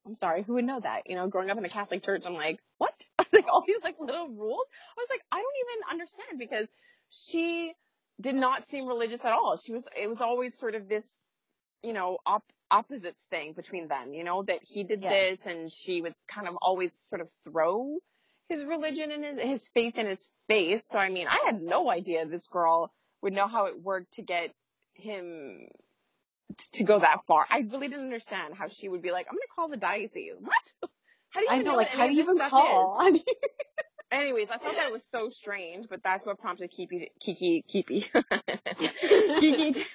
I'm 0.06 0.14
sorry, 0.14 0.42
who 0.42 0.54
would 0.54 0.64
know 0.64 0.80
that? 0.80 1.02
You 1.08 1.16
know, 1.16 1.28
growing 1.28 1.50
up 1.50 1.58
in 1.58 1.64
a 1.64 1.68
Catholic 1.68 2.04
church, 2.04 2.24
I'm 2.26 2.34
like, 2.34 2.60
what? 2.78 2.94
like 3.32 3.46
all 3.50 3.62
these 3.66 3.82
like 3.82 3.96
little 3.98 4.28
rules. 4.28 4.66
I 4.96 5.00
was 5.00 5.08
like, 5.10 5.22
I 5.32 5.36
don't 5.36 5.54
even 5.66 5.90
understand 5.90 6.38
because 6.38 6.68
she 7.10 7.72
did 8.20 8.34
not 8.34 8.66
seem 8.66 8.86
religious 8.86 9.24
at 9.24 9.32
all. 9.32 9.56
She 9.56 9.72
was, 9.72 9.88
it 10.00 10.08
was 10.08 10.20
always 10.20 10.56
sort 10.58 10.74
of 10.74 10.88
this, 10.88 11.08
you 11.82 11.92
know, 11.92 12.18
op- 12.26 12.52
opposites 12.70 13.24
thing 13.30 13.52
between 13.54 13.88
them, 13.88 14.12
you 14.12 14.24
know, 14.24 14.42
that 14.42 14.60
he 14.62 14.84
did 14.84 15.02
Yeah. 15.02 15.10
this 15.10 15.46
and 15.46 15.70
she 15.72 16.00
would 16.02 16.14
kind 16.28 16.48
of 16.48 16.56
always 16.60 16.92
sort 17.08 17.20
of 17.20 17.30
throw 17.44 17.98
his 18.48 18.64
religion 18.64 19.10
and 19.10 19.24
his, 19.24 19.38
his 19.38 19.68
faith 19.68 19.96
in 19.96 20.06
his 20.06 20.30
face. 20.48 20.86
So, 20.86 20.98
I 20.98 21.08
mean, 21.08 21.26
I 21.28 21.42
had 21.46 21.62
no 21.62 21.90
idea 21.90 22.26
this 22.26 22.46
girl 22.46 22.92
would 23.22 23.32
know 23.32 23.46
how 23.48 23.66
it 23.66 23.80
worked 23.82 24.14
to 24.14 24.22
get 24.22 24.52
him 24.92 25.66
to 26.72 26.84
go 26.84 27.00
that 27.00 27.24
far. 27.26 27.46
I 27.50 27.60
really 27.70 27.88
didn't 27.88 28.04
understand 28.04 28.54
how 28.54 28.68
she 28.68 28.88
would 28.88 29.02
be 29.02 29.10
like, 29.10 29.26
I'm 29.28 29.34
going 29.34 29.40
to 29.42 29.54
call 29.54 29.68
the 29.68 29.76
diocese. 29.76 30.34
What? 30.38 30.90
How 31.30 31.40
do 31.40 31.46
you 31.46 31.52
I 31.52 31.62
know, 31.62 31.72
know, 31.72 31.76
like, 31.78 31.88
how 31.98 32.06
do 32.06 32.12
you 32.14 32.22
even 32.22 32.38
call? 32.48 33.10
Anyways, 34.12 34.50
I 34.50 34.56
thought 34.58 34.76
that 34.76 34.92
was 34.92 35.04
so 35.10 35.28
strange, 35.28 35.86
but 35.90 36.00
that's 36.04 36.24
what 36.24 36.38
prompted 36.38 36.70
Kiki, 36.70 37.10
Kiki, 37.18 37.64
Kiki, 37.66 38.08
Kiki 39.40 39.72
to, 39.72 39.86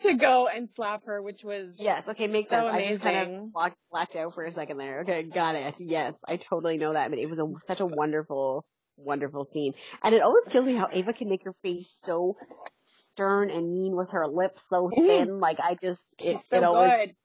to 0.00 0.14
go 0.14 0.48
and 0.48 0.70
slap 0.70 1.04
her, 1.06 1.20
which 1.20 1.44
was 1.44 1.76
yes, 1.78 2.08
okay, 2.08 2.26
makes 2.26 2.48
So 2.48 2.56
sense. 2.56 2.74
I 2.74 2.84
just 2.84 3.02
kind 3.02 3.16
of 3.18 3.52
blacked, 3.52 3.76
blacked 3.90 4.16
out 4.16 4.32
for 4.34 4.44
a 4.44 4.52
second 4.52 4.78
there. 4.78 5.00
Okay, 5.00 5.24
got 5.24 5.54
it. 5.56 5.74
Yes, 5.80 6.14
I 6.26 6.36
totally 6.36 6.78
know 6.78 6.92
that, 6.92 7.10
but 7.10 7.18
it 7.18 7.28
was 7.28 7.38
a, 7.38 7.46
such 7.64 7.80
a 7.80 7.86
wonderful, 7.86 8.64
wonderful 8.96 9.44
scene. 9.44 9.74
And 10.02 10.14
it 10.14 10.22
always 10.22 10.44
kills 10.44 10.66
me 10.66 10.74
how 10.76 10.88
Ava 10.92 11.12
can 11.12 11.28
make 11.28 11.44
her 11.44 11.54
face 11.62 11.90
so 11.90 12.36
stern 12.84 13.50
and 13.50 13.72
mean 13.72 13.96
with 13.96 14.10
her 14.10 14.26
lips 14.26 14.62
so 14.68 14.90
Mhm. 14.90 15.06
thin. 15.06 15.40
Like, 15.40 15.60
I 15.60 15.74
just, 15.74 16.02
she's 16.20 16.30
it, 16.30 16.36
so 16.38 16.56
it 16.58 16.64
always, 16.64 16.92
good. 16.92 17.16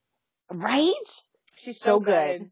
right? 0.51 1.23
She's 1.55 1.79
so 1.79 1.97
so, 1.97 1.99
good. 1.99 2.39
good. 2.39 2.51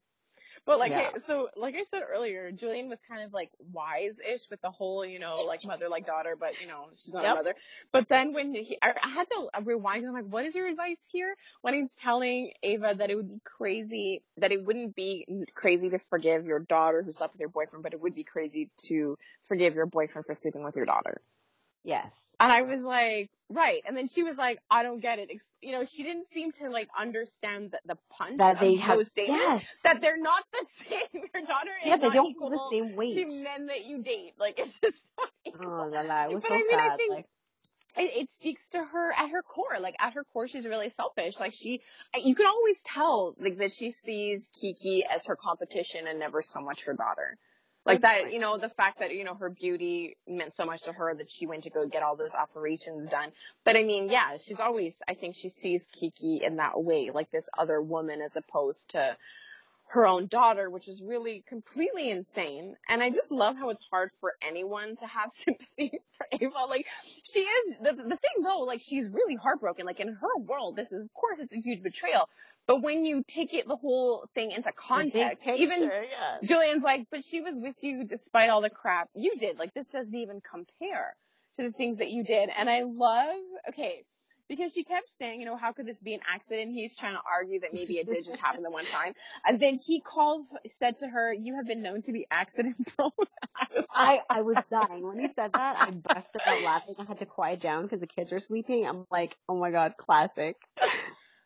But 0.66 0.80
like, 0.80 0.92
Yeah. 0.92 1.02
hey, 1.14 1.20
so 1.20 1.50
like 1.56 1.76
I 1.76 1.84
said 1.84 2.04
earlier, 2.10 2.52
Julian 2.52 2.90
was 2.90 3.00
kind 3.08 3.24
of 3.24 3.34
like 3.34 3.52
wise-ish 3.60 4.50
with 4.50 4.62
the 4.62 4.72
whole, 4.72 5.06
you 5.06 5.20
know, 5.20 5.42
like 5.42 5.64
mother 5.64 5.90
like 5.90 6.06
daughter, 6.06 6.36
but 6.40 6.60
you 6.62 6.68
know, 6.68 6.88
she's 6.96 7.14
not 7.14 7.24
Yep. 7.24 7.34
a 7.34 7.36
mother. 7.36 7.56
But 7.92 8.10
then 8.10 8.34
when 8.34 8.54
he, 8.56 8.78
I, 8.82 8.94
I 9.04 9.10
had 9.10 9.28
to 9.30 9.50
rewind. 9.64 10.06
I'm 10.06 10.14
like, 10.14 10.26
what 10.26 10.46
is 10.46 10.56
your 10.56 10.68
advice 10.68 11.02
here? 11.12 11.36
When 11.62 11.74
he's 11.74 11.94
telling 11.96 12.52
Ava 12.64 12.96
that 12.98 13.10
it 13.10 13.16
would 13.16 13.30
be 13.30 13.42
crazy, 13.44 14.24
that 14.38 14.52
it 14.52 14.64
wouldn't 14.66 14.96
be 14.96 15.26
crazy 15.56 15.90
to 15.90 16.00
forgive 16.00 16.46
your 16.46 16.60
daughter 16.60 17.04
who 17.04 17.12
slept 17.12 17.34
with 17.34 17.42
your 17.42 17.50
boyfriend, 17.50 17.84
but 17.84 17.94
it 17.94 18.02
would 18.02 18.16
be 18.16 18.24
crazy 18.24 18.70
to 18.88 19.18
forgive 19.46 19.76
your 19.76 19.86
boyfriend 19.88 20.26
for 20.26 20.36
sleeping 20.36 20.64
with 20.64 20.76
your 20.76 20.86
daughter. 20.86 21.22
Yes. 21.84 22.36
And 22.40 22.52
I 22.52 22.62
was 22.64 22.82
like, 22.84 23.30
right. 23.50 23.82
And 23.88 23.96
then 23.98 24.08
she 24.08 24.24
was 24.24 24.38
like, 24.38 24.60
I 24.70 24.84
don't 24.84 25.00
get 25.02 25.20
it. 25.20 25.30
You 25.62 25.72
know, 25.74 25.84
she 25.86 26.04
didn't 26.04 26.28
seem 26.28 26.52
to 26.54 26.70
like 26.70 26.88
understand 26.98 27.72
the, 27.72 27.80
the 27.86 27.98
punch 28.12 28.38
That 28.38 28.56
of 28.56 28.60
they 28.62 28.76
have, 28.76 28.98
those 28.98 29.08
statements. 29.10 29.44
yes. 29.66 29.78
That 29.84 30.02
they're 30.02 30.18
not 30.22 30.44
the 30.54 30.66
same. 30.90 31.24
Your 31.34 31.44
daughter 31.46 31.72
yeah, 31.84 31.98
they 31.98 32.10
don't 32.10 32.30
equal 32.32 32.50
the 32.50 32.60
same 32.72 32.96
weight. 32.96 33.16
to 33.16 33.44
men 33.44 33.68
that 33.68 33.86
you 33.86 34.02
date. 34.02 34.34
Like 34.40 34.60
it's 34.60 34.80
just. 34.80 35.00
Oh, 35.62 35.90
la 35.92 36.02
la, 36.02 36.26
it 36.30 36.36
was 36.36 36.44
But 36.44 36.50
so 36.50 36.56
I 36.56 36.58
mean, 36.60 36.80
I 36.80 36.96
think- 36.96 37.14
like, 37.14 37.26
It, 37.98 38.22
it 38.24 38.32
speaks 38.32 38.68
to 38.70 38.84
her 38.84 39.12
at 39.12 39.30
her 39.32 39.42
core. 39.42 39.80
Like 39.80 39.96
at 40.00 40.14
her 40.14 40.24
core, 40.32 40.48
she's 40.48 40.68
really 40.68 40.90
selfish. 40.90 41.40
Like 41.40 41.54
she, 41.54 41.82
you 42.16 42.36
can 42.36 42.46
always 42.46 42.80
tell 42.84 43.36
like 43.40 43.58
that 43.58 43.72
she 43.72 43.92
sees 43.92 44.48
Kiki 44.60 45.04
as 45.06 45.26
her 45.26 45.36
competition 45.36 46.08
and 46.08 46.20
never 46.20 46.42
so 46.42 46.62
much 46.62 46.84
her 46.84 46.94
daughter. 46.94 47.38
Like 47.86 48.02
that, 48.02 48.32
you 48.34 48.40
know, 48.40 48.58
the 48.58 48.70
fact 48.70 49.00
that, 49.00 49.16
you 49.16 49.24
know, 49.24 49.36
her 49.36 49.50
beauty 49.50 50.18
meant 50.28 50.56
so 50.56 50.66
much 50.66 50.84
to 50.84 50.94
her 50.94 51.16
that 51.16 51.30
she 51.30 51.48
went 51.48 51.64
to 51.64 51.72
go 51.72 51.88
get 51.88 52.04
all 52.04 52.16
those 52.16 52.36
operations 52.36 53.10
done. 53.10 53.32
But 53.66 53.78
I 53.78 53.84
mean, 53.84 54.10
yeah, 54.10 54.38
she's 54.38 54.60
always, 54.60 55.02
I 55.10 55.16
think 55.16 55.36
she 55.36 55.50
sees 55.50 55.88
Kiki 55.92 56.42
in 56.44 56.58
that 56.58 56.84
way, 56.84 57.12
like 57.14 57.32
this 57.32 57.50
other 57.58 57.82
woman 57.82 58.22
as 58.22 58.36
opposed 58.38 58.90
to 58.92 59.18
her 59.90 60.08
own 60.08 60.28
daughter, 60.28 60.70
which 60.70 60.88
is 60.88 61.02
really 61.04 61.44
completely 61.48 62.10
insane. 62.12 62.76
And 62.90 63.04
I 63.04 63.10
just 63.10 63.32
love 63.32 63.58
how 63.58 63.70
it's 63.70 63.84
hard 63.92 64.12
for 64.20 64.34
anyone 64.42 64.96
to 64.98 65.08
have 65.08 65.32
sympathy 65.34 65.92
for 66.18 66.28
Ava. 66.32 66.66
Like 66.70 66.88
she 67.24 67.42
is 67.42 67.78
the 67.82 67.94
the 67.94 68.18
thing 68.18 68.44
though, 68.44 68.62
like 68.62 68.82
she's 68.82 69.10
really 69.10 69.36
heartbroken. 69.36 69.86
Like 69.86 70.00
in 70.00 70.10
her 70.10 70.38
world, 70.40 70.76
this 70.76 70.92
is 70.92 71.04
of 71.04 71.14
course 71.14 71.40
it's 71.40 71.54
a 71.54 71.60
huge 71.60 71.84
betrayal. 71.84 72.30
But 72.70 72.84
when 72.84 73.04
you 73.04 73.24
take 73.28 73.56
it 73.56 73.68
the 73.68 73.76
whole 73.76 74.30
thing 74.36 74.52
into 74.52 74.72
context, 74.72 75.42
picture, 75.42 75.64
even 75.64 75.82
yeah. 75.82 76.38
Julian's 76.44 76.84
like, 76.84 77.08
but 77.10 77.24
she 77.24 77.42
was 77.42 77.60
with 77.60 77.78
you 77.82 78.04
despite 78.04 78.52
all 78.52 78.62
the 78.62 78.70
crap 78.70 79.10
you 79.16 79.38
did. 79.38 79.58
Like 79.58 79.74
this 79.74 79.88
doesn't 79.88 80.14
even 80.14 80.40
compare 80.40 81.16
to 81.56 81.64
the 81.64 81.72
things 81.72 81.98
that 81.98 82.12
you 82.12 82.24
did. 82.24 82.48
And 82.56 82.70
I 82.70 82.84
love 82.84 83.42
okay, 83.70 84.04
because 84.48 84.72
she 84.72 84.84
kept 84.84 85.10
saying, 85.18 85.40
you 85.40 85.48
know, 85.48 85.58
how 85.58 85.72
could 85.72 85.88
this 85.88 85.98
be 85.98 86.14
an 86.14 86.20
accident? 86.32 86.74
He's 86.76 86.94
trying 86.94 87.16
to 87.16 87.22
argue 87.28 87.60
that 87.62 87.74
maybe 87.74 87.98
it 87.98 88.08
did 88.08 88.24
just 88.24 88.38
happen 88.38 88.62
the 88.62 88.70
one 88.70 88.86
time. 88.86 89.14
And 89.48 89.60
then 89.60 89.80
he 89.84 90.00
called, 90.00 90.46
said 90.68 91.00
to 91.00 91.08
her, 91.08 91.34
you 91.34 91.56
have 91.56 91.66
been 91.66 91.82
known 91.82 92.04
to 92.04 92.12
be 92.12 92.28
accident 92.30 92.76
prone. 92.96 93.10
I, 93.96 94.20
I 94.30 94.44
was 94.44 94.58
dying. 94.70 95.08
When 95.08 95.20
he 95.20 95.28
said 95.36 95.54
that, 95.54 95.76
I 95.80 95.90
busted 95.90 96.42
out 96.46 96.62
laughing. 96.62 96.94
I 97.00 97.04
had 97.06 97.18
to 97.18 97.26
quiet 97.26 97.62
down 97.62 97.84
because 97.84 98.00
the 98.00 98.08
kids 98.08 98.32
are 98.32 98.40
sleeping. 98.40 98.86
I'm 98.86 99.08
like, 99.10 99.36
oh 99.48 99.56
my 99.56 99.72
God, 99.72 99.96
classic. 99.98 100.56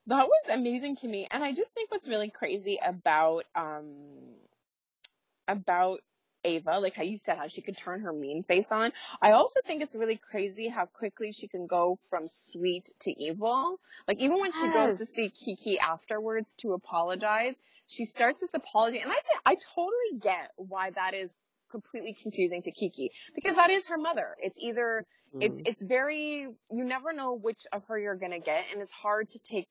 That 0.07 0.27
was 0.27 0.49
amazing 0.49 0.97
to 0.97 1.07
me. 1.07 1.27
And 1.31 1.43
I 1.43 1.53
just 1.53 1.73
think 1.73 1.91
what's 1.91 2.07
really 2.07 2.29
crazy 2.29 2.79
about, 2.83 3.45
um, 3.55 4.35
about 5.47 5.99
Ava, 6.45 6.79
like 6.79 6.95
how 6.95 7.03
you 7.03 7.17
said, 7.17 7.37
how 7.37 7.47
she 7.47 7.61
could 7.61 7.77
turn 7.77 8.01
her 8.01 8.11
mean 8.11 8.43
face 8.43 8.71
on. 8.71 8.91
I 9.21 9.31
also 9.31 9.61
think 9.65 9.81
it's 9.81 9.95
really 9.95 10.17
crazy 10.17 10.67
how 10.67 10.85
quickly 10.85 11.31
she 11.31 11.47
can 11.47 11.67
go 11.67 11.97
from 12.09 12.27
sweet 12.27 12.89
to 13.01 13.11
evil. 13.23 13.79
Like 14.07 14.19
even 14.19 14.39
when 14.39 14.51
she 14.51 14.69
goes 14.69 14.97
to 14.97 15.05
see 15.05 15.29
Kiki 15.29 15.79
afterwards 15.79 16.53
to 16.57 16.73
apologize, 16.73 17.59
she 17.87 18.05
starts 18.05 18.41
this 18.41 18.53
apology, 18.53 18.99
and 18.99 19.11
I 19.11 19.15
think 19.15 19.39
I 19.45 19.55
totally 19.75 20.19
get 20.21 20.51
why 20.57 20.89
that 20.91 21.13
is 21.13 21.31
completely 21.71 22.13
confusing 22.13 22.61
to 22.63 22.71
Kiki 22.71 23.11
because 23.35 23.55
that 23.55 23.69
is 23.69 23.87
her 23.87 23.97
mother. 23.97 24.35
It's 24.41 24.59
either 24.59 25.05
it's 25.39 25.61
Mm. 25.61 25.67
it's 25.67 25.81
very 25.81 26.47
you 26.71 26.83
never 26.85 27.13
know 27.13 27.33
which 27.33 27.65
of 27.71 27.85
her 27.85 27.97
you're 27.99 28.15
gonna 28.15 28.39
get, 28.39 28.65
and 28.71 28.81
it's 28.81 28.91
hard 28.93 29.29
to 29.31 29.39
take 29.39 29.67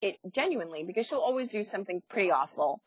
it 0.00 0.16
genuinely 0.30 0.84
because 0.84 1.06
she'll 1.06 1.18
always 1.18 1.48
do 1.48 1.64
something 1.64 2.02
pretty 2.08 2.30
awful 2.30 2.80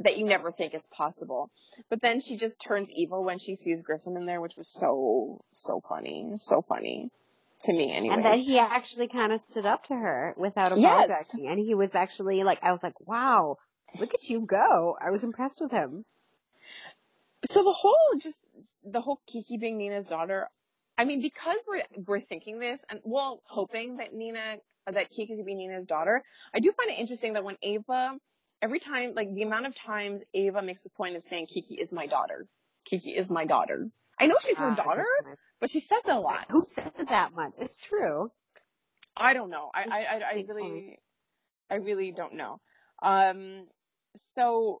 that 0.00 0.18
you 0.18 0.26
never 0.26 0.50
think 0.50 0.74
is 0.74 0.86
possible. 0.92 1.50
But 1.88 2.02
then 2.02 2.20
she 2.20 2.36
just 2.36 2.60
turns 2.60 2.90
evil 2.90 3.24
when 3.24 3.38
she 3.38 3.56
sees 3.56 3.82
Griffin 3.82 4.16
in 4.16 4.26
there, 4.26 4.40
which 4.40 4.56
was 4.56 4.68
so 4.68 5.40
so 5.52 5.80
funny, 5.88 6.32
so 6.36 6.62
funny 6.62 7.10
to 7.62 7.72
me. 7.72 7.92
anyway. 7.92 8.16
And 8.16 8.24
then 8.24 8.40
he 8.40 8.58
actually 8.58 9.08
kind 9.08 9.32
of 9.32 9.40
stood 9.50 9.64
up 9.64 9.84
to 9.84 9.94
her 9.94 10.34
without 10.36 10.76
Yes. 10.76 11.08
apologizing. 11.10 11.48
And 11.48 11.58
he 11.58 11.74
was 11.74 11.94
actually 11.94 12.42
like, 12.44 12.58
I 12.62 12.72
was 12.72 12.82
like, 12.82 13.00
wow, 13.00 13.56
look 13.98 14.12
at 14.12 14.28
you 14.28 14.40
go. 14.40 14.96
I 15.00 15.10
was 15.10 15.24
impressed 15.24 15.60
with 15.62 15.70
him. 15.70 16.04
so 17.46 17.62
the 17.62 17.72
whole 17.72 17.96
just 18.18 18.38
the 18.84 19.00
whole 19.00 19.20
Kiki 19.26 19.56
being 19.56 19.78
Nina's 19.78 20.04
daughter. 20.04 20.48
I 20.98 21.04
mean, 21.04 21.20
because 21.20 21.58
we're 21.66 21.82
we're 22.06 22.20
thinking 22.20 22.58
this 22.58 22.84
and 22.90 23.00
well, 23.04 23.40
hoping 23.46 23.96
that 23.98 24.12
Nina 24.14 24.56
that 24.92 25.10
Kiki 25.10 25.36
could 25.36 25.46
be 25.46 25.54
Nina's 25.54 25.86
daughter. 25.86 26.22
I 26.54 26.60
do 26.60 26.72
find 26.72 26.90
it 26.90 26.98
interesting 26.98 27.32
that 27.34 27.44
when 27.44 27.56
Ava, 27.62 28.18
every 28.62 28.78
time 28.78 29.12
like 29.14 29.32
the 29.34 29.42
amount 29.42 29.66
of 29.66 29.74
times 29.74 30.22
Ava 30.34 30.62
makes 30.62 30.82
the 30.82 30.90
point 30.90 31.16
of 31.16 31.22
saying 31.22 31.46
Kiki 31.46 31.74
is 31.74 31.92
my 31.92 32.06
daughter, 32.06 32.46
Kiki 32.84 33.10
is 33.16 33.30
my 33.30 33.44
daughter. 33.44 33.88
I 34.18 34.26
know 34.26 34.36
she's 34.40 34.58
her 34.58 34.70
Ah, 34.70 34.74
daughter, 34.74 35.06
but 35.60 35.70
she 35.70 35.80
says 35.80 36.04
it 36.06 36.10
a 36.12 36.18
lot. 36.18 36.46
Who 36.50 36.64
says 36.64 36.92
it 36.98 37.08
that 37.08 37.34
much? 37.34 37.56
It's 37.58 37.78
true. 37.78 38.30
I 39.16 39.34
don't 39.34 39.50
know. 39.50 39.70
I, 39.74 39.84
I, 39.90 39.98
I, 39.98 40.22
I 40.30 40.44
really, 40.48 40.98
I 41.70 41.74
really 41.76 42.12
don't 42.12 42.34
know. 42.34 42.60
Um, 43.02 43.66
so, 44.34 44.80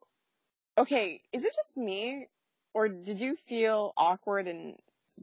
okay, 0.78 1.20
is 1.32 1.44
it 1.44 1.54
just 1.54 1.76
me, 1.76 2.28
or 2.74 2.88
did 2.88 3.20
you 3.20 3.36
feel 3.48 3.92
awkward 3.96 4.48
and 4.48 4.76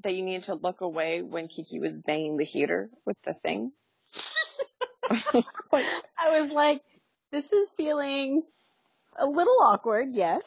that 0.04 0.16
you 0.16 0.24
needed 0.24 0.44
to 0.44 0.56
look 0.56 0.82
away 0.82 1.22
when 1.22 1.48
Kiki 1.48 1.80
was 1.80 1.96
banging 1.96 2.38
the 2.38 2.44
heater 2.44 2.90
with 3.06 3.18
the 3.24 3.34
thing? 3.34 3.72
Like, 5.72 5.86
I 6.18 6.42
was 6.42 6.52
like, 6.52 6.82
this 7.32 7.52
is 7.52 7.70
feeling 7.76 8.44
a 9.18 9.26
little 9.26 9.58
awkward, 9.62 10.10
yes. 10.12 10.44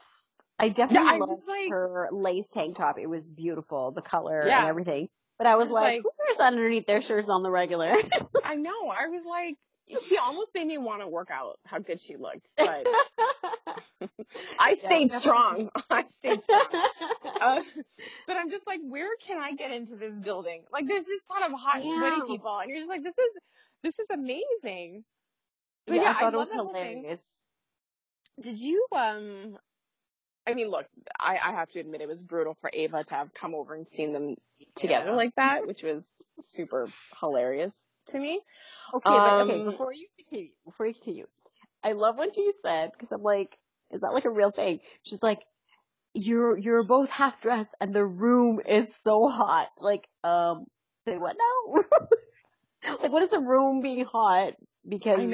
I 0.59 0.69
definitely 0.71 1.09
I 1.09 1.17
loved 1.19 1.47
like- 1.49 1.71
her 1.71 2.09
lace 2.13 2.49
tank 2.53 2.77
top. 2.77 2.99
It 2.99 3.07
was 3.09 3.25
beautiful, 3.25 3.91
the 3.91 4.03
color 4.03 4.41
and 4.41 4.69
everything. 4.69 5.09
But 5.39 5.47
I 5.47 5.57
was 5.57 5.69
like, 5.69 5.83
like- 5.83 6.03
who 6.03 6.11
wears 6.19 6.39
that 6.39 6.53
underneath 6.53 6.87
their 6.87 7.03
shirts 7.03 7.29
on 7.29 7.43
the 7.43 7.51
regular? 7.51 7.95
I 8.45 8.55
know. 8.57 8.89
I 8.89 9.09
was 9.09 9.25
like, 9.25 9.57
she 10.09 10.17
almost 10.17 10.53
made 10.55 10.67
me 10.67 10.79
want 10.79 11.03
to 11.03 11.09
work 11.09 11.29
out. 11.31 11.59
How 11.65 11.79
good 11.79 12.01
she 12.01 12.17
looked, 12.17 12.49
but 12.57 12.87
I 14.59 14.75
stayed 14.75 15.11
strong. 15.11 15.71
I 15.91 16.05
stayed 16.09 16.41
strong. 16.41 16.67
Uh, 17.41 17.63
but 18.27 18.37
I'm 18.37 18.51
just 18.51 18.67
like, 18.67 18.81
where 18.83 19.11
can 19.25 19.39
I 19.39 19.53
get 19.53 19.71
into 19.71 19.95
this 19.97 20.15
building? 20.19 20.63
Like, 20.73 20.87
there's 20.89 21.05
this 21.05 21.21
ton 21.31 21.43
of 21.53 21.59
hot, 21.59 21.83
sweaty 21.83 22.23
people, 22.27 22.59
and 22.59 22.69
you're 22.71 22.79
just 22.79 22.89
like, 22.89 23.03
this 23.03 23.17
is 23.17 23.31
this 23.87 24.01
is 24.01 24.11
amazing. 24.11 25.05
But 25.87 26.01
yeah, 26.01 26.03
yeah, 26.03 26.15
I 26.15 26.15
thought 26.19 26.35
it 26.35 26.39
was 26.39 26.51
that 26.51 26.61
whole 26.61 26.75
thing. 26.81 27.05
hilarious. 27.05 27.45
Did 28.41 28.61
you 28.61 28.87
um? 28.93 29.59
I 30.47 30.55
mean, 30.55 30.69
look, 30.69 30.87
I, 31.19 31.39
I 31.43 31.53
have 31.53 31.71
to 31.71 31.81
admit 31.81 32.03
it 32.03 32.09
was 32.09 32.23
brutal 32.23 32.55
for 32.55 32.71
Ava 32.73 33.05
to 33.05 33.15
have 33.15 33.35
come 33.35 33.55
over 33.55 33.75
and 33.75 33.87
seen 33.89 34.11
them 34.11 34.37
together 34.77 35.13
Yeah. 35.13 35.17
like 35.17 35.35
that, 35.37 35.67
which 35.67 35.83
was 35.83 36.11
super 36.43 36.89
hilarious 37.21 37.85
to 38.09 38.19
me. 38.21 38.41
Okay, 38.95 39.21
but 39.21 39.41
okay, 39.41 39.61
Um, 39.61 39.65
before 39.65 39.93
you 39.93 40.09
continue, 40.19 40.53
before 40.65 40.87
you 40.87 40.95
continue, 40.95 41.27
I 41.85 41.93
love 41.93 42.19
what 42.19 42.37
you 42.37 42.53
said 42.65 42.91
because 42.93 43.13
I'm 43.13 43.23
like, 43.23 43.59
is 43.93 44.03
that 44.03 44.13
like 44.15 44.25
a 44.25 44.31
real 44.31 44.51
thing? 44.53 44.81
She's 45.05 45.23
like, 45.23 45.41
you're 46.15 46.59
you're 46.59 46.85
both 46.85 47.11
half 47.11 47.41
dressed 47.41 47.71
and 47.81 47.95
the 47.95 48.05
room 48.05 48.61
is 48.67 48.95
so 48.97 49.29
hot. 49.29 49.69
Like, 49.79 50.09
um, 50.25 50.67
say 51.07 51.19
what 51.19 51.37
now? 51.39 51.83
like, 53.03 53.13
what 53.13 53.23
is 53.23 53.31
the 53.31 53.41
room 53.41 53.81
being 53.83 54.05
hot 54.05 54.55
because 54.89 55.29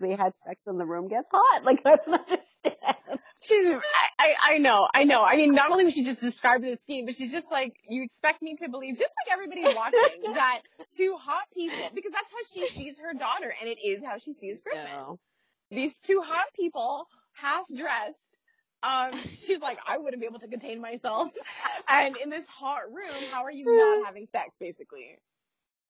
they 0.00 0.10
had 0.10 0.32
sex 0.46 0.60
and 0.66 0.78
the 0.78 0.84
room 0.84 1.08
gets 1.08 1.26
hot? 1.30 1.64
Like, 1.64 1.80
I 1.84 1.96
don't 1.96 2.20
understand. 2.20 3.18
She's, 3.42 3.66
I, 3.66 3.80
I, 4.18 4.34
I 4.54 4.58
know, 4.58 4.86
I 4.94 5.02
know. 5.02 5.22
I 5.22 5.36
mean, 5.36 5.52
not 5.52 5.72
only 5.72 5.84
was 5.84 5.94
she 5.94 6.04
just 6.04 6.20
describing 6.20 6.70
the 6.70 6.76
scheme, 6.76 7.06
but 7.06 7.16
she's 7.16 7.32
just 7.32 7.50
like, 7.50 7.74
you 7.88 8.04
expect 8.04 8.40
me 8.40 8.54
to 8.56 8.68
believe, 8.68 8.98
just 8.98 9.12
like 9.26 9.32
everybody 9.32 9.62
watching, 9.74 10.32
that 10.34 10.60
two 10.96 11.16
hot 11.18 11.44
people, 11.52 11.90
because 11.92 12.12
that's 12.12 12.30
how 12.30 12.38
she 12.54 12.68
sees 12.68 12.98
her 13.00 13.12
daughter, 13.14 13.52
and 13.60 13.68
it 13.68 13.78
is 13.84 14.00
how 14.04 14.18
she 14.18 14.32
sees 14.32 14.60
Griffin. 14.60 14.84
No. 14.84 15.18
These 15.70 15.98
two 15.98 16.22
hot 16.24 16.46
people, 16.54 17.08
half 17.32 17.66
dressed, 17.74 18.20
um, 18.82 19.12
she's 19.34 19.60
like, 19.60 19.78
I 19.86 19.98
wouldn't 19.98 20.20
be 20.20 20.26
able 20.26 20.40
to 20.40 20.48
contain 20.48 20.80
myself. 20.80 21.30
And 21.88 22.16
in 22.16 22.30
this 22.30 22.46
hot 22.46 22.92
room, 22.92 23.30
how 23.32 23.44
are 23.44 23.52
you 23.52 23.64
not 23.66 24.06
having 24.06 24.26
sex, 24.26 24.50
basically? 24.60 25.18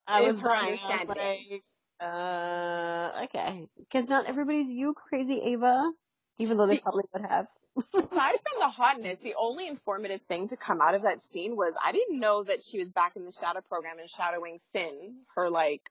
I 0.07 0.23
was 0.23 0.39
her 0.39 0.49
dying. 0.49 0.67
I 0.67 0.71
was 0.73 0.81
understanding. 0.83 1.17
like, 1.51 1.63
uh, 2.01 3.25
okay, 3.25 3.67
because 3.79 4.09
not 4.09 4.27
everybody's 4.27 4.71
you, 4.71 4.95
crazy 4.95 5.41
Ava. 5.41 5.91
Even 6.39 6.57
though 6.57 6.67
they 6.67 6.79
probably 6.79 7.05
would 7.13 7.25
have. 7.27 7.47
Aside 7.95 8.33
from 8.33 8.59
the 8.61 8.69
hotness, 8.69 9.19
the 9.21 9.35
only 9.39 9.69
informative 9.69 10.23
thing 10.23 10.49
to 10.49 10.57
come 10.57 10.81
out 10.81 10.95
of 10.95 11.03
that 11.03 11.23
scene 11.23 11.57
was 11.57 11.77
I 11.83 11.93
didn't 11.93 12.19
know 12.19 12.43
that 12.43 12.65
she 12.65 12.79
was 12.79 12.89
back 12.89 13.17
in 13.17 13.25
the 13.25 13.31
shadow 13.31 13.61
program 13.69 13.99
and 13.99 14.09
shadowing 14.09 14.59
Finn, 14.73 15.19
her 15.37 15.51
like 15.51 15.83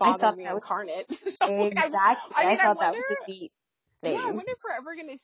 I 0.00 0.04
father 0.06 0.18
that 0.18 0.36
was- 0.36 0.44
reincarnate. 0.46 1.06
Exactly. 1.10 1.40
I 1.40 1.46
I, 1.46 1.50
mean, 1.60 1.78
I 2.60 2.64
thought 2.64 2.80
that 2.80 2.92
wonder- 2.92 2.98
was 3.10 3.16
a 3.28 3.30
neat 3.30 3.52
thing. 4.02 4.14
Yeah, 4.14 4.22
I 4.22 4.30
wonder 4.30 4.44
if 4.50 4.58
we're 4.64 4.76
ever 4.76 4.96
gonna 4.96 5.18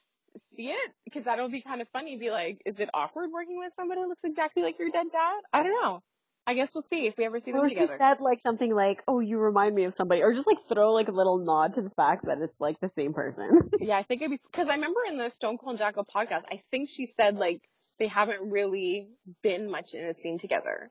see 0.54 0.68
it 0.70 0.90
because 1.04 1.24
that'll 1.24 1.48
be 1.48 1.62
kind 1.62 1.80
of 1.80 1.88
funny. 1.88 2.18
Be 2.18 2.30
like, 2.30 2.60
is 2.66 2.78
it 2.78 2.90
awkward 2.94 3.30
working 3.32 3.58
with 3.58 3.72
somebody 3.74 4.02
who 4.02 4.08
looks 4.08 4.24
exactly 4.24 4.62
like 4.62 4.78
your 4.78 4.90
dead 4.90 5.06
dad? 5.10 5.40
I 5.52 5.62
don't 5.62 5.72
know. 5.82 6.02
I 6.48 6.54
guess 6.54 6.74
we'll 6.74 6.82
see 6.82 7.06
if 7.06 7.18
we 7.18 7.26
ever 7.26 7.40
see 7.40 7.52
them 7.52 7.62
together. 7.62 7.84
or 7.84 7.86
she 7.86 7.98
said 7.98 8.20
like 8.20 8.40
something 8.40 8.74
like, 8.74 9.02
"Oh, 9.06 9.20
you 9.20 9.38
remind 9.38 9.74
me 9.74 9.84
of 9.84 9.92
somebody," 9.92 10.22
or 10.22 10.32
just 10.32 10.46
like 10.46 10.56
throw 10.66 10.92
like 10.92 11.08
a 11.08 11.12
little 11.12 11.38
nod 11.44 11.74
to 11.74 11.82
the 11.82 11.90
fact 11.90 12.24
that 12.24 12.38
it's 12.40 12.58
like 12.58 12.80
the 12.80 12.88
same 12.88 13.12
person. 13.12 13.70
Yeah, 13.80 13.98
I 13.98 14.02
think 14.02 14.22
it'd 14.22 14.30
be 14.30 14.40
because 14.50 14.68
I 14.68 14.74
remember 14.74 15.00
in 15.10 15.18
the 15.18 15.28
Stone 15.28 15.58
Cold 15.58 15.76
Jacko 15.76 16.04
podcast, 16.04 16.44
I 16.50 16.62
think 16.70 16.88
she 16.88 17.04
said 17.06 17.36
like 17.36 17.60
they 17.98 18.08
haven't 18.08 18.50
really 18.50 19.08
been 19.42 19.70
much 19.70 19.92
in 19.94 20.04
a 20.06 20.14
scene 20.14 20.38
together. 20.38 20.90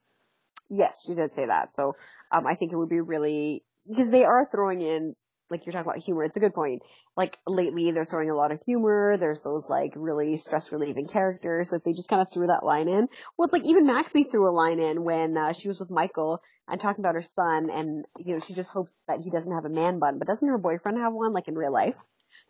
yes, 0.69 1.03
she 1.07 1.15
did 1.15 1.33
say 1.33 1.47
that. 1.47 1.75
So 1.75 1.95
um, 2.31 2.45
I 2.45 2.53
think 2.55 2.71
it 2.71 2.75
would 2.75 2.89
be 2.89 3.01
really 3.01 3.63
because 3.89 4.09
they 4.11 4.25
are 4.25 4.47
throwing 4.51 4.81
in 4.81 5.15
like 5.49 5.65
you're 5.65 5.73
talking 5.73 5.89
about 5.89 6.03
humor. 6.03 6.23
It's 6.23 6.37
a 6.37 6.39
good 6.39 6.53
point. 6.53 6.83
Like 7.15 7.37
lately, 7.47 7.91
they're 7.91 8.05
throwing 8.05 8.29
a 8.29 8.35
lot 8.35 8.51
of 8.51 8.61
humor. 8.65 9.17
There's 9.17 9.41
those 9.41 9.69
like 9.69 9.93
really 9.95 10.35
stress 10.37 10.71
relieving 10.71 11.07
characters. 11.07 11.69
So 11.69 11.77
if 11.77 11.83
they 11.83 11.93
just 11.93 12.09
kind 12.09 12.21
of 12.21 12.31
threw 12.31 12.47
that 12.47 12.63
line 12.65 12.87
in, 12.87 13.07
well, 13.37 13.45
it's 13.45 13.53
like 13.53 13.65
even 13.65 13.85
Maxie 13.87 14.23
threw 14.23 14.49
a 14.49 14.51
line 14.53 14.79
in 14.79 15.03
when 15.03 15.37
uh, 15.37 15.53
she 15.53 15.67
was 15.67 15.79
with 15.79 15.89
Michael 15.89 16.41
and 16.67 16.79
talking 16.81 17.03
about 17.03 17.15
her 17.15 17.21
son, 17.21 17.69
and 17.69 18.05
you 18.17 18.33
know 18.33 18.39
she 18.39 18.53
just 18.53 18.69
hopes 18.71 18.91
that 19.07 19.21
he 19.21 19.29
doesn't 19.29 19.51
have 19.51 19.65
a 19.65 19.69
man 19.69 19.99
bun, 19.99 20.17
but 20.19 20.27
doesn't 20.27 20.47
her 20.47 20.57
boyfriend 20.57 20.97
have 20.97 21.13
one 21.13 21.33
like 21.33 21.47
in 21.47 21.55
real 21.55 21.71
life? 21.73 21.97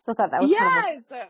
So 0.06 0.12
I 0.12 0.14
thought 0.14 0.30
that 0.32 0.40
was 0.40 0.52
kind 0.52 0.68
of 0.68 0.76
a 0.76 0.86
yes. 1.10 1.28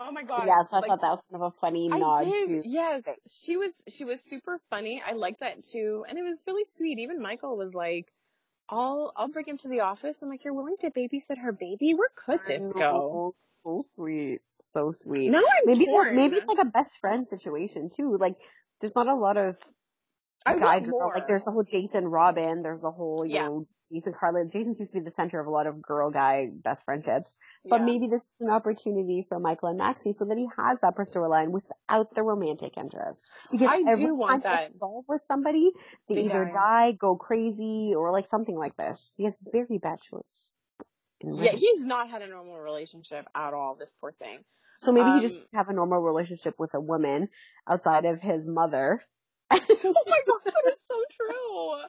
oh 0.00 0.10
my 0.12 0.22
god. 0.22 0.46
yeah, 0.46 0.62
so 0.70 0.76
I 0.76 0.80
Like, 0.80 0.88
thought 0.88 1.00
that 1.02 1.10
was 1.10 1.22
kind 1.30 1.42
of 1.42 1.52
a 1.54 1.60
funny 1.60 1.88
I 1.90 1.98
nod 1.98 2.24
did. 2.24 2.64
Yes, 2.64 3.04
she 3.28 3.56
was. 3.56 3.82
She 3.88 4.04
was 4.04 4.20
super 4.22 4.60
funny. 4.70 5.02
I 5.04 5.12
liked 5.12 5.40
that 5.40 5.64
too, 5.64 6.04
and 6.08 6.18
it 6.18 6.22
was 6.22 6.42
really 6.46 6.64
sweet. 6.74 6.98
Even 6.98 7.20
Michael 7.20 7.56
was 7.56 7.74
like, 7.74 8.12
"I'll, 8.68 9.12
I'll 9.16 9.28
bring 9.28 9.46
him 9.46 9.58
to 9.58 9.68
the 9.68 9.80
office." 9.80 10.22
I'm 10.22 10.28
like, 10.28 10.44
"You're 10.44 10.54
willing 10.54 10.76
to 10.80 10.90
babysit 10.90 11.38
her 11.38 11.52
baby? 11.52 11.94
Where 11.94 12.10
could 12.16 12.40
this 12.46 12.72
go?" 12.72 13.34
So 13.64 13.84
sweet. 13.94 14.40
so 14.72 14.92
sweet. 14.92 15.30
No, 15.30 15.38
I'm 15.38 15.66
maybe 15.66 15.86
torn. 15.86 16.14
maybe 16.14 16.36
it's 16.36 16.48
like 16.48 16.58
a 16.58 16.64
best 16.70 16.98
friend 17.00 17.28
situation 17.28 17.90
too. 17.90 18.16
Like 18.18 18.36
there's 18.80 18.94
not 18.94 19.08
a 19.08 19.14
lot 19.14 19.36
of 19.36 19.56
I 20.44 20.58
guy 20.58 20.80
girl. 20.80 20.90
more. 20.90 21.14
Like 21.14 21.26
there's 21.26 21.44
the 21.44 21.50
whole 21.50 21.64
Jason 21.64 22.06
Robin. 22.06 22.62
There's 22.62 22.80
the 22.80 22.90
whole 22.90 23.24
you 23.26 23.34
Yeah. 23.34 23.46
know 23.46 23.66
Jason 23.92 24.12
Carlin. 24.12 24.48
Jason 24.50 24.74
seems 24.74 24.90
to 24.90 24.94
be 24.98 25.04
the 25.04 25.10
center 25.10 25.38
of 25.40 25.46
a 25.46 25.50
lot 25.50 25.66
of 25.66 25.80
girl 25.80 26.10
guy 26.10 26.48
best 26.52 26.84
friendships. 26.84 27.36
But 27.64 27.80
Yeah. 27.80 27.86
maybe 27.86 28.08
this 28.08 28.22
is 28.22 28.40
an 28.40 28.50
opportunity 28.50 29.24
for 29.28 29.38
Michael 29.38 29.68
and 29.68 29.78
Maxie 29.78 30.12
so 30.12 30.24
that 30.24 30.36
he 30.36 30.48
has 30.56 30.78
that 30.80 30.96
storyline 30.96 31.50
without 31.50 32.14
the 32.14 32.22
romantic 32.22 32.76
interest. 32.76 33.30
Because 33.50 33.68
I 33.68 33.78
do 33.82 33.88
every 33.88 34.12
want 34.12 34.42
time 34.42 34.52
that. 34.52 34.72
involved 34.72 35.06
with 35.08 35.22
somebody, 35.28 35.72
they, 36.08 36.16
They 36.16 36.20
either 36.22 36.44
die. 36.46 36.50
die, 36.50 36.92
go 36.92 37.16
crazy, 37.16 37.94
or 37.96 38.10
like 38.10 38.26
something 38.26 38.56
like 38.56 38.74
this. 38.76 39.12
He 39.16 39.24
has 39.24 39.38
very 39.40 39.78
bad 39.78 40.00
choice. 40.00 40.52
Yeah, 41.22 41.52
he's 41.52 41.84
not 41.84 42.10
had 42.10 42.22
a 42.22 42.28
normal 42.28 42.58
relationship 42.58 43.26
at 43.34 43.54
all. 43.54 43.74
This 43.76 43.92
poor 44.00 44.12
thing. 44.12 44.44
so 44.78 44.92
maybe 44.92 45.10
he 45.10 45.16
um, 45.16 45.22
just 45.22 45.40
have 45.54 45.68
a 45.68 45.72
normal 45.72 45.98
relationship 46.00 46.54
with 46.58 46.74
a 46.74 46.80
woman 46.80 47.28
outside 47.68 48.04
of 48.04 48.20
his 48.20 48.44
mother. 48.44 49.02
oh 49.50 49.56
my 49.58 50.20
gosh, 50.26 50.52
that 50.52 50.72
is 50.74 50.82
so 50.84 50.96
true. 51.10 51.82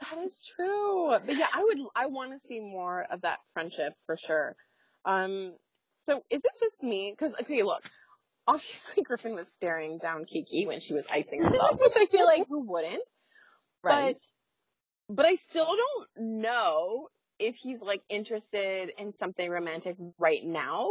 That 0.00 0.18
is 0.24 0.42
true. 0.54 1.08
But 1.24 1.36
yeah, 1.36 1.46
I 1.54 1.62
would, 1.64 1.78
I 1.94 2.06
want 2.06 2.32
to 2.32 2.46
see 2.46 2.60
more 2.60 3.06
of 3.10 3.22
that 3.22 3.38
friendship 3.52 3.94
for 4.04 4.16
sure. 4.16 4.56
Um, 5.04 5.54
so 5.96 6.22
is 6.30 6.44
it 6.44 6.52
just 6.60 6.82
me? 6.82 7.12
Because 7.16 7.34
okay, 7.40 7.62
look, 7.62 7.82
obviously 8.46 9.02
Griffin 9.02 9.34
was 9.34 9.48
staring 9.48 9.98
down 9.98 10.24
Kiki 10.24 10.66
when 10.66 10.80
she 10.80 10.94
was 10.94 11.06
icing 11.10 11.42
herself, 11.42 11.78
which 11.80 11.94
I 11.96 12.06
feel 12.06 12.26
like 12.26 12.46
who 12.48 12.60
wouldn't. 12.60 13.02
But 13.82 14.16
but 15.08 15.26
I 15.26 15.36
still 15.36 15.66
don't 15.76 16.08
know 16.42 17.08
if 17.38 17.54
he's 17.56 17.80
like 17.82 18.02
interested 18.08 18.90
in 18.98 19.12
something 19.12 19.48
romantic 19.48 19.96
right 20.18 20.44
now 20.44 20.90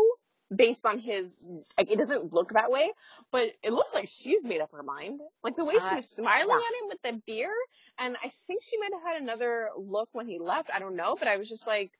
based 0.55 0.85
on 0.85 0.99
his 0.99 1.37
like 1.77 1.91
it 1.91 1.97
doesn't 1.97 2.31
look 2.33 2.51
that 2.53 2.71
way, 2.71 2.91
but 3.31 3.49
it 3.63 3.73
looks 3.73 3.93
like 3.93 4.07
she's 4.07 4.43
made 4.45 4.61
up 4.61 4.71
her 4.71 4.83
mind. 4.83 5.19
Like 5.43 5.55
the 5.55 5.65
way 5.65 5.73
she 5.79 5.79
Uh, 5.85 5.95
was 5.95 6.09
smiling 6.09 6.47
yeah. 6.49 6.55
at 6.55 6.83
him 6.83 6.87
with 6.87 7.01
the 7.03 7.21
beer 7.25 7.51
and 7.99 8.17
I 8.23 8.31
think 8.47 8.61
she 8.63 8.77
might 8.77 8.91
have 8.93 9.01
had 9.13 9.21
another 9.21 9.69
look 9.77 10.09
when 10.13 10.27
he 10.27 10.39
left. 10.39 10.69
I 10.73 10.79
don't 10.79 10.95
know, 10.95 11.15
but 11.17 11.27
I 11.27 11.37
was 11.37 11.49
just 11.49 11.67
like, 11.67 11.91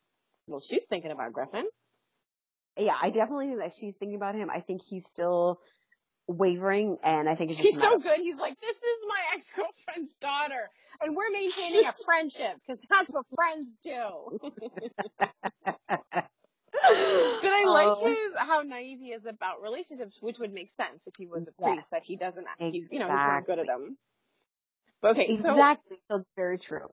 well, 0.48 0.60
she's 0.60 0.86
thinking 0.86 1.12
about 1.12 1.34
Griffin. 1.34 1.66
yeah, 2.78 2.96
I 3.02 3.10
definitely 3.10 3.48
think 3.48 3.60
that 3.60 3.74
she's 3.74 3.96
thinking 3.96 4.16
about 4.16 4.36
him. 4.36 4.50
I 4.50 4.62
think 4.62 4.82
he's 4.84 5.06
still 5.06 5.60
wavering, 6.28 6.98
and 7.04 7.30
I 7.30 7.36
think 7.36 7.52
it's 7.52 7.58
just 7.60 7.70
He's 7.70 7.80
so 7.80 8.00
good. 8.00 8.18
He's 8.20 8.38
like, 8.38 8.60
this 8.60 8.76
is 8.76 9.00
my 9.08 9.22
ex-girlfriend's 9.36 10.14
daughter 10.16 10.70
and 11.02 11.16
we're 11.16 11.32
maintaining 11.32 11.86
a 11.86 11.92
friendship 11.92 12.58
because 12.66 12.82
that's 12.90 13.12
what 13.14 13.26
friends 13.36 13.68
do. 13.84 14.40
But 17.42 17.52
I 17.52 17.66
like 17.68 17.96
Oh. 17.98 18.02
his 18.02 18.34
how 18.38 18.62
naive 18.62 19.00
he 19.00 19.12
is 19.12 19.26
about 19.26 19.62
relationships, 19.62 20.18
which 20.22 20.40
would 20.40 20.54
make 20.54 20.70
sense 20.72 21.08
if 21.08 21.16
he 21.18 21.26
was 21.26 21.48
a 21.48 21.52
Yes. 21.60 21.76
priest 21.76 21.92
that 21.92 22.04
he 22.04 22.16
doesn't. 22.16 22.48
He's 22.72 22.88
you 22.92 23.00
know 23.00 23.10
he's 23.12 23.26
not 23.26 23.46
good 23.46 23.60
at 23.60 23.68
them. 23.68 23.98
Okay, 25.06 25.36
so 25.36 25.50
exactly. 25.52 25.98
So 26.10 26.18
it's 26.18 26.30
very 26.36 26.58
true. 26.58 26.88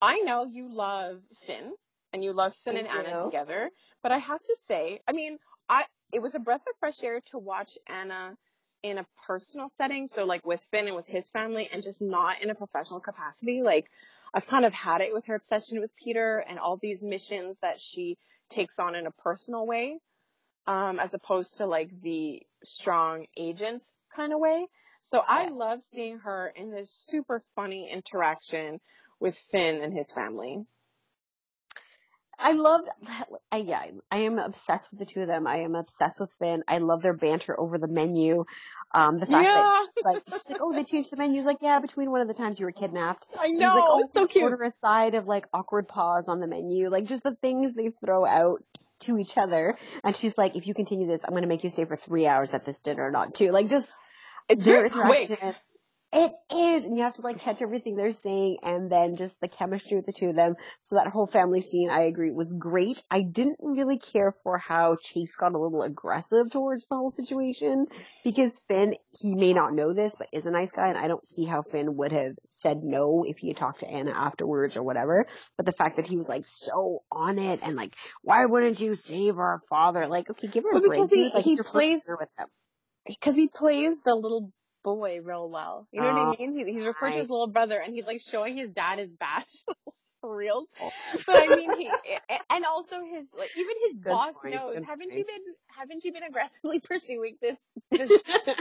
I 0.00 0.20
know 0.20 0.44
you 0.44 0.72
love 0.72 1.20
Finn 1.46 1.72
and 2.12 2.22
you 2.22 2.32
love 2.32 2.54
Finn 2.54 2.74
Thank 2.74 2.88
and 2.88 3.06
Anna 3.06 3.18
you. 3.18 3.24
together, 3.24 3.70
but 4.02 4.12
I 4.12 4.18
have 4.18 4.42
to 4.42 4.56
say, 4.66 5.00
I 5.08 5.12
mean, 5.12 5.38
I 5.68 5.84
it 6.12 6.20
was 6.20 6.34
a 6.34 6.38
breath 6.38 6.62
of 6.68 6.76
fresh 6.80 7.02
air 7.02 7.20
to 7.26 7.38
watch 7.38 7.76
Anna 7.86 8.36
in 8.82 8.98
a 8.98 9.06
personal 9.26 9.68
setting, 9.68 10.06
so 10.06 10.24
like 10.24 10.46
with 10.46 10.60
Finn 10.70 10.86
and 10.86 10.96
with 10.96 11.06
his 11.06 11.30
family, 11.30 11.68
and 11.72 11.82
just 11.82 12.00
not 12.00 12.40
in 12.42 12.50
a 12.50 12.54
professional 12.54 13.00
capacity. 13.00 13.62
Like 13.62 13.90
I've 14.32 14.46
kind 14.46 14.64
of 14.64 14.72
had 14.72 15.00
it 15.00 15.12
with 15.12 15.26
her 15.26 15.34
obsession 15.34 15.80
with 15.80 15.90
Peter 15.96 16.44
and 16.48 16.58
all 16.58 16.78
these 16.80 17.02
missions 17.02 17.56
that 17.62 17.80
she 17.80 18.18
takes 18.50 18.78
on 18.78 18.94
in 18.94 19.06
a 19.06 19.10
personal 19.10 19.66
way, 19.66 19.98
um, 20.66 21.00
as 21.00 21.14
opposed 21.14 21.58
to 21.58 21.66
like 21.66 21.90
the 22.02 22.42
strong 22.64 23.26
agent 23.36 23.82
kind 24.14 24.32
of 24.32 24.38
way. 24.38 24.66
So 25.02 25.22
I 25.26 25.48
love 25.48 25.82
seeing 25.82 26.18
her 26.18 26.52
in 26.54 26.70
this 26.70 26.90
super 26.90 27.42
funny 27.54 27.90
interaction 27.90 28.80
with 29.20 29.36
Finn 29.36 29.82
and 29.82 29.92
his 29.92 30.12
family. 30.12 30.64
I 32.40 32.52
love, 32.52 32.82
I, 33.50 33.56
yeah, 33.56 33.82
I 34.12 34.18
am 34.18 34.38
obsessed 34.38 34.92
with 34.92 35.00
the 35.00 35.06
two 35.06 35.22
of 35.22 35.26
them. 35.26 35.46
I 35.46 35.62
am 35.62 35.74
obsessed 35.74 36.20
with 36.20 36.30
Finn. 36.38 36.62
I 36.68 36.78
love 36.78 37.02
their 37.02 37.14
banter 37.14 37.58
over 37.58 37.78
the 37.78 37.88
menu. 37.88 38.44
Um, 38.94 39.18
the 39.18 39.26
fact 39.26 39.48
that 39.48 40.04
like 40.04 40.22
she's 40.28 40.48
like, 40.48 40.58
oh, 40.60 40.72
they 40.72 40.84
changed 40.84 41.10
the 41.10 41.16
menu. 41.16 41.36
He's 41.36 41.46
like, 41.46 41.58
yeah, 41.62 41.80
between 41.80 42.12
one 42.12 42.20
of 42.20 42.28
the 42.28 42.34
times 42.34 42.60
you 42.60 42.66
were 42.66 42.72
kidnapped. 42.72 43.26
I 43.36 43.48
He's 43.48 43.58
know, 43.58 43.74
like, 43.74 43.84
oh, 43.88 44.00
it's 44.00 44.12
so 44.12 44.28
cute. 44.28 44.44
Order 44.44 44.62
a 44.62 44.72
side 44.80 45.14
of 45.14 45.26
like 45.26 45.48
awkward 45.52 45.88
pause 45.88 46.28
on 46.28 46.38
the 46.38 46.46
menu, 46.46 46.90
like 46.90 47.06
just 47.06 47.24
the 47.24 47.34
things 47.34 47.74
they 47.74 47.90
throw 48.04 48.24
out 48.24 48.62
to 49.00 49.18
each 49.18 49.36
other. 49.36 49.76
And 50.04 50.14
she's 50.14 50.38
like, 50.38 50.54
if 50.54 50.66
you 50.68 50.74
continue 50.74 51.08
this, 51.08 51.22
I'm 51.24 51.30
going 51.30 51.42
to 51.42 51.48
make 51.48 51.64
you 51.64 51.70
stay 51.70 51.86
for 51.86 51.96
three 51.96 52.28
hours 52.28 52.54
at 52.54 52.64
this 52.64 52.78
dinner, 52.80 53.10
not 53.10 53.34
two. 53.34 53.50
Like 53.50 53.68
just 53.68 53.92
It's 54.48 54.64
very 54.64 54.90
quick. 54.90 55.30
It 56.10 56.32
is, 56.50 56.84
and 56.86 56.96
you 56.96 57.02
have 57.02 57.14
to 57.16 57.20
like 57.20 57.38
catch 57.40 57.60
everything 57.60 57.94
they're 57.94 58.12
saying, 58.12 58.56
and 58.62 58.90
then 58.90 59.16
just 59.16 59.38
the 59.42 59.48
chemistry 59.48 59.98
with 59.98 60.06
the 60.06 60.12
two 60.14 60.30
of 60.30 60.36
them. 60.36 60.54
So 60.84 60.94
that 60.96 61.08
whole 61.08 61.26
family 61.26 61.60
scene, 61.60 61.90
I 61.90 62.04
agree, 62.04 62.30
was 62.30 62.50
great. 62.54 63.02
I 63.10 63.20
didn't 63.20 63.58
really 63.60 63.98
care 63.98 64.32
for 64.32 64.56
how 64.56 64.96
Chase 65.02 65.36
got 65.36 65.52
a 65.52 65.58
little 65.58 65.82
aggressive 65.82 66.50
towards 66.50 66.86
the 66.86 66.96
whole 66.96 67.10
situation 67.10 67.88
because 68.24 68.58
Finn, 68.68 68.94
he 69.20 69.34
may 69.34 69.52
not 69.52 69.74
know 69.74 69.92
this, 69.92 70.14
but 70.18 70.28
is 70.32 70.46
a 70.46 70.50
nice 70.50 70.72
guy, 70.72 70.88
and 70.88 70.96
I 70.96 71.08
don't 71.08 71.28
see 71.28 71.44
how 71.44 71.60
Finn 71.60 71.94
would 71.98 72.12
have 72.12 72.36
said 72.48 72.82
no 72.82 73.24
if 73.28 73.36
he 73.36 73.48
had 73.48 73.58
talked 73.58 73.80
to 73.80 73.86
Anna 73.86 74.12
afterwards 74.12 74.78
or 74.78 74.82
whatever. 74.84 75.26
But 75.58 75.66
the 75.66 75.72
fact 75.72 75.96
that 75.96 76.06
he 76.06 76.16
was 76.16 76.26
like 76.26 76.46
so 76.46 77.02
on 77.12 77.38
it 77.38 77.60
and 77.62 77.76
like, 77.76 77.94
why 78.22 78.46
wouldn't 78.46 78.80
you 78.80 78.94
save 78.94 79.36
our 79.36 79.60
father? 79.68 80.06
Like, 80.06 80.30
okay, 80.30 80.46
give 80.46 80.64
her 80.64 80.70
a 80.70 80.80
break. 80.80 80.92
because 80.92 81.10
he- 81.10 81.24
Like, 81.34 81.44
he 81.44 81.50
it's 81.50 81.56
your 81.58 81.64
first 81.64 81.72
plays- 81.72 82.02
with 82.08 82.30
them. 82.38 82.48
Because 83.08 83.36
he 83.36 83.48
plays 83.48 83.96
the 84.04 84.14
little 84.14 84.52
boy 84.84 85.20
real 85.22 85.50
well. 85.50 85.86
You 85.92 86.00
know 86.00 86.08
what 86.08 86.16
I 86.16 86.20
ah, 86.20 86.34
mean? 86.38 86.66
He, 86.66 86.72
he's 86.72 86.84
referred 86.84 87.12
to 87.12 87.18
his 87.18 87.30
little 87.30 87.48
brother, 87.48 87.78
and 87.78 87.94
he's 87.94 88.06
like 88.06 88.20
showing 88.20 88.56
his 88.56 88.70
dad 88.70 88.98
his 88.98 89.12
badge 89.12 89.64
for 90.20 90.34
reals. 90.34 90.68
Oh. 90.80 90.90
But 91.26 91.36
I 91.36 91.56
mean, 91.56 91.76
he 91.76 91.90
and 92.50 92.64
also 92.64 92.96
his 93.04 93.26
like 93.36 93.50
even 93.56 93.74
his 93.86 93.96
Good 93.96 94.10
boss 94.10 94.34
point, 94.40 94.54
knows. 94.54 94.74
good 94.74 94.84
Haven't 94.84 95.10
point. 95.10 95.18
you 95.18 95.24
been 95.24 95.42
haven't 95.68 96.04
you 96.04 96.12
been 96.12 96.22
aggressively 96.22 96.80
pursuing 96.84 97.36
this, 97.40 97.58
this 97.90 98.10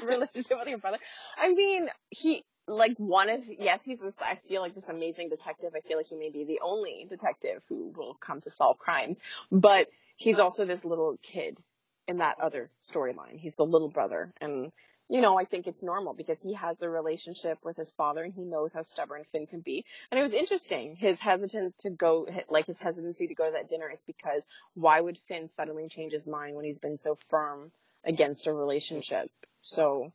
relationship 0.03 0.57
with 0.59 0.67
your 0.67 0.77
brother? 0.77 0.97
I 1.37 1.53
mean, 1.53 1.87
he 2.09 2.43
like 2.67 2.97
one 2.97 3.29
of 3.29 3.43
yes, 3.47 3.83
he's 3.85 3.99
this. 3.99 4.15
I 4.21 4.35
feel 4.35 4.61
like 4.61 4.75
this 4.75 4.89
amazing 4.89 5.29
detective. 5.29 5.73
I 5.75 5.81
feel 5.81 5.97
like 5.97 6.07
he 6.07 6.15
may 6.15 6.29
be 6.29 6.43
the 6.43 6.59
only 6.63 7.05
detective 7.09 7.61
who 7.69 7.93
will 7.95 8.17
come 8.19 8.41
to 8.41 8.49
solve 8.49 8.77
crimes, 8.77 9.19
but 9.51 9.87
he's 10.17 10.39
also 10.39 10.65
this 10.65 10.83
little 10.83 11.17
kid 11.21 11.59
in 12.07 12.17
that 12.17 12.39
other 12.39 12.69
storyline. 12.81 13.37
He's 13.37 13.55
the 13.55 13.65
little 13.65 13.89
brother, 13.89 14.33
and 14.41 14.71
you 15.09 15.21
know, 15.21 15.39
I 15.39 15.45
think 15.45 15.67
it's 15.67 15.83
normal 15.83 16.13
because 16.13 16.41
he 16.41 16.53
has 16.53 16.81
a 16.81 16.89
relationship 16.89 17.59
with 17.63 17.77
his 17.77 17.91
father 17.93 18.23
and 18.23 18.33
he 18.33 18.43
knows 18.43 18.73
how 18.73 18.83
stubborn 18.83 19.23
Finn 19.31 19.47
can 19.47 19.61
be. 19.61 19.85
And 20.11 20.19
it 20.19 20.23
was 20.23 20.33
interesting. 20.33 20.97
His 20.97 21.19
hesitance 21.19 21.75
to 21.79 21.89
go, 21.89 22.27
like 22.49 22.65
his 22.65 22.79
hesitancy 22.79 23.27
to 23.27 23.35
go 23.35 23.45
to 23.45 23.51
that 23.53 23.69
dinner 23.69 23.89
is 23.89 24.01
because 24.05 24.45
why 24.73 24.99
would 24.99 25.17
Finn 25.27 25.49
suddenly 25.49 25.87
change 25.87 26.11
his 26.11 26.27
mind 26.27 26.55
when 26.55 26.65
he's 26.65 26.79
been 26.79 26.97
so 26.97 27.17
firm 27.29 27.71
against 28.03 28.47
a 28.47 28.53
relationship? 28.53 29.29
So, 29.61 30.11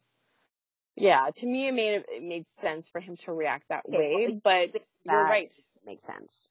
yeah, 0.97 1.31
to 1.37 1.47
me, 1.47 1.69
it 1.69 1.75
made 1.75 2.05
it 2.09 2.23
made 2.23 2.49
sense 2.61 2.91
for 2.91 3.01
him 3.01 3.17
to 3.19 3.33
react 3.33 3.71
that 3.71 3.89
way. 3.89 4.39
but 4.45 4.73
you're 5.05 5.25
right. 5.25 5.51
Makes 5.87 6.05
sense. 6.05 6.51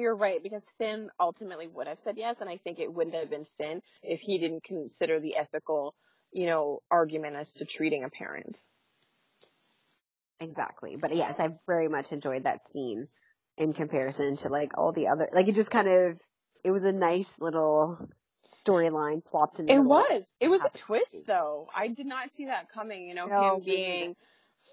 You're 0.00 0.16
right 0.16 0.42
because 0.42 0.64
Finn 0.78 1.10
ultimately 1.20 1.66
would 1.68 1.86
have 1.86 1.98
said 1.98 2.16
yes, 2.16 2.40
and 2.40 2.48
I 2.48 2.56
think 2.56 2.78
it 2.78 2.92
wouldn't 2.92 3.14
have 3.14 3.28
been 3.28 3.44
Finn 3.58 3.82
if 4.02 4.20
he 4.20 4.38
didn't 4.38 4.64
consider 4.64 5.20
the 5.20 5.36
ethical, 5.36 5.94
you 6.32 6.46
know, 6.46 6.80
argument 6.90 7.36
as 7.36 7.52
to 7.54 7.66
treating 7.66 8.04
a 8.04 8.08
parent. 8.08 8.58
Exactly. 10.40 10.96
But 10.96 11.14
yes, 11.14 11.34
I 11.38 11.50
very 11.66 11.88
much 11.88 12.12
enjoyed 12.12 12.44
that 12.44 12.72
scene 12.72 13.08
in 13.58 13.74
comparison 13.74 14.36
to 14.36 14.48
like 14.48 14.78
all 14.78 14.92
the 14.92 15.08
other, 15.08 15.28
like 15.34 15.48
it 15.48 15.54
just 15.54 15.70
kind 15.70 15.88
of, 15.88 16.18
it 16.64 16.70
was 16.70 16.84
a 16.84 16.92
nice 16.92 17.36
little 17.38 17.98
storyline 18.66 19.22
plopped 19.22 19.60
in 19.60 19.66
the 19.66 19.74
It 19.74 19.78
was. 19.80 20.24
It 20.40 20.48
was 20.48 20.62
a 20.62 20.70
twist, 20.70 21.26
though. 21.26 21.68
I 21.76 21.88
did 21.88 22.06
not 22.06 22.32
see 22.32 22.46
that 22.46 22.70
coming. 22.70 23.06
You 23.06 23.14
know, 23.14 23.26
No, 23.26 23.56
him 23.56 23.64
being 23.64 24.16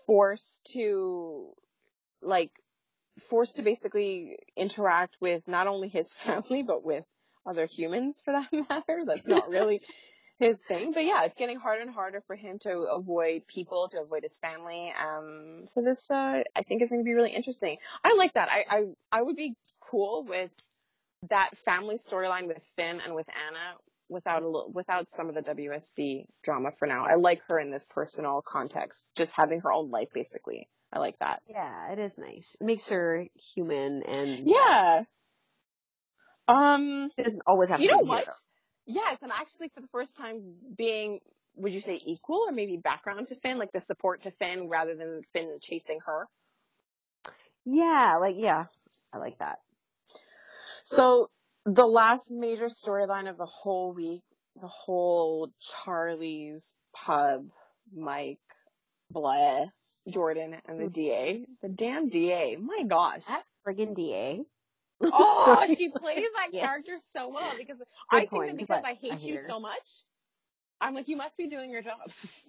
forced 0.05 0.63
to, 0.71 1.51
like, 2.21 2.51
forced 3.19 3.57
to 3.57 3.61
basically 3.61 4.37
interact 4.55 5.17
with 5.21 5.47
not 5.47 5.67
only 5.67 5.89
his 5.89 6.13
family 6.13 6.63
but 6.63 6.83
with 6.83 7.05
other 7.45 7.65
humans, 7.65 8.21
for 8.23 8.33
that 8.33 8.51
matter. 8.69 9.03
That's 9.05 9.27
not 9.27 9.49
really 9.49 9.81
his 10.39 10.61
thing. 10.61 10.91
But 10.93 11.05
yeah, 11.05 11.23
it's 11.23 11.37
getting 11.37 11.57
harder 11.57 11.81
and 11.81 11.91
harder 11.91 12.21
for 12.21 12.35
him 12.35 12.59
to 12.59 12.71
avoid 12.91 13.47
people, 13.47 13.89
to 13.89 14.01
avoid 14.01 14.23
his 14.23 14.37
family. 14.37 14.93
Um, 14.99 15.63
so 15.67 15.81
this, 15.81 16.11
uh, 16.11 16.43
I 16.55 16.61
think 16.63 16.81
is 16.81 16.89
going 16.89 17.01
to 17.01 17.05
be 17.05 17.13
really 17.13 17.31
interesting. 17.31 17.77
I 18.03 18.13
like 18.15 18.33
that. 18.33 18.49
I, 18.51 18.65
I, 18.69 18.83
I 19.11 19.21
would 19.21 19.35
be 19.35 19.55
cool 19.79 20.25
with 20.27 20.53
that 21.29 21.57
family 21.57 21.97
storyline 21.97 22.47
with 22.47 22.63
Finn 22.75 23.01
and 23.03 23.15
with 23.15 23.27
Anna 23.29 23.77
without 24.09 24.43
a 24.43 24.45
little, 24.45 24.71
without 24.71 25.09
some 25.09 25.27
of 25.29 25.35
the 25.35 25.41
WSB 25.41 26.25
drama 26.43 26.71
for 26.77 26.87
now. 26.87 27.05
I 27.05 27.15
like 27.15 27.41
her 27.49 27.59
in 27.59 27.71
this 27.71 27.85
personal 27.89 28.41
context, 28.45 29.11
just 29.15 29.31
having 29.33 29.61
her 29.61 29.71
own 29.71 29.89
life 29.89 30.09
basically. 30.13 30.69
I 30.91 30.99
like 30.99 31.19
that. 31.19 31.41
Yeah, 31.49 31.91
it 31.91 31.99
is 31.99 32.17
nice. 32.17 32.55
It 32.59 32.63
makes 32.65 32.87
her 32.89 33.27
human 33.35 34.03
and 34.03 34.47
Yeah. 34.47 35.03
Um, 36.47 37.11
it 37.17 37.23
doesn't 37.23 37.43
always 37.45 37.69
have 37.69 37.81
you 37.81 37.89
to 37.89 37.95
know 37.95 38.01
what? 38.03 38.23
hero. 38.23 38.33
Yes, 38.85 39.17
and 39.21 39.31
actually 39.33 39.69
for 39.69 39.81
the 39.81 39.87
first 39.87 40.15
time 40.15 40.55
being, 40.77 41.19
would 41.55 41.73
you 41.73 41.81
say 41.81 41.99
equal 42.05 42.45
or 42.47 42.53
maybe 42.53 42.77
background 42.77 43.27
to 43.27 43.35
Finn, 43.35 43.57
like 43.57 43.73
the 43.73 43.81
support 43.81 44.21
to 44.23 44.31
Finn 44.31 44.69
rather 44.69 44.95
than 44.95 45.23
Finn 45.33 45.57
chasing 45.61 45.99
her? 46.05 46.27
Yeah, 47.65 48.17
like 48.21 48.35
yeah, 48.37 48.65
I 49.11 49.17
like 49.17 49.39
that. 49.39 49.59
So 50.85 51.29
the 51.65 51.85
last 51.85 52.31
major 52.31 52.67
storyline 52.67 53.29
of 53.29 53.37
the 53.37 53.45
whole 53.45 53.91
week, 53.91 54.23
the 54.61 54.67
whole 54.67 55.51
Charlie's 55.59 56.73
pub, 56.95 57.49
Mike, 57.93 58.39
Blair, 59.11 59.65
Jordan, 60.09 60.55
and 60.67 60.79
the 60.79 60.85
mm-hmm. 60.85 60.93
DA. 60.93 61.45
The 61.61 61.69
damn 61.69 62.09
DA. 62.09 62.57
My 62.57 62.83
gosh. 62.87 63.23
That 63.27 63.43
friggin' 63.65 63.95
DA. 63.95 64.41
Oh, 65.01 65.63
she 65.77 65.89
plays 65.89 66.25
that 66.35 66.49
Yeah. 66.51 66.67
character 66.67 66.97
so 67.13 67.29
well 67.29 67.53
because 67.57 67.77
Good 67.77 67.87
I 68.11 68.19
think 68.21 68.31
point, 68.31 68.51
that 68.51 68.57
because 68.57 68.83
I 68.83 68.93
hate 68.93 69.11
I 69.13 69.15
hate 69.15 69.23
you 69.23 69.35
her. 69.39 69.45
so 69.47 69.59
much, 69.59 70.03
I'm 70.79 70.93
like, 70.93 71.07
you 71.07 71.17
must 71.17 71.37
be 71.37 71.47
doing 71.47 71.71
your 71.71 71.81
job 71.81 71.97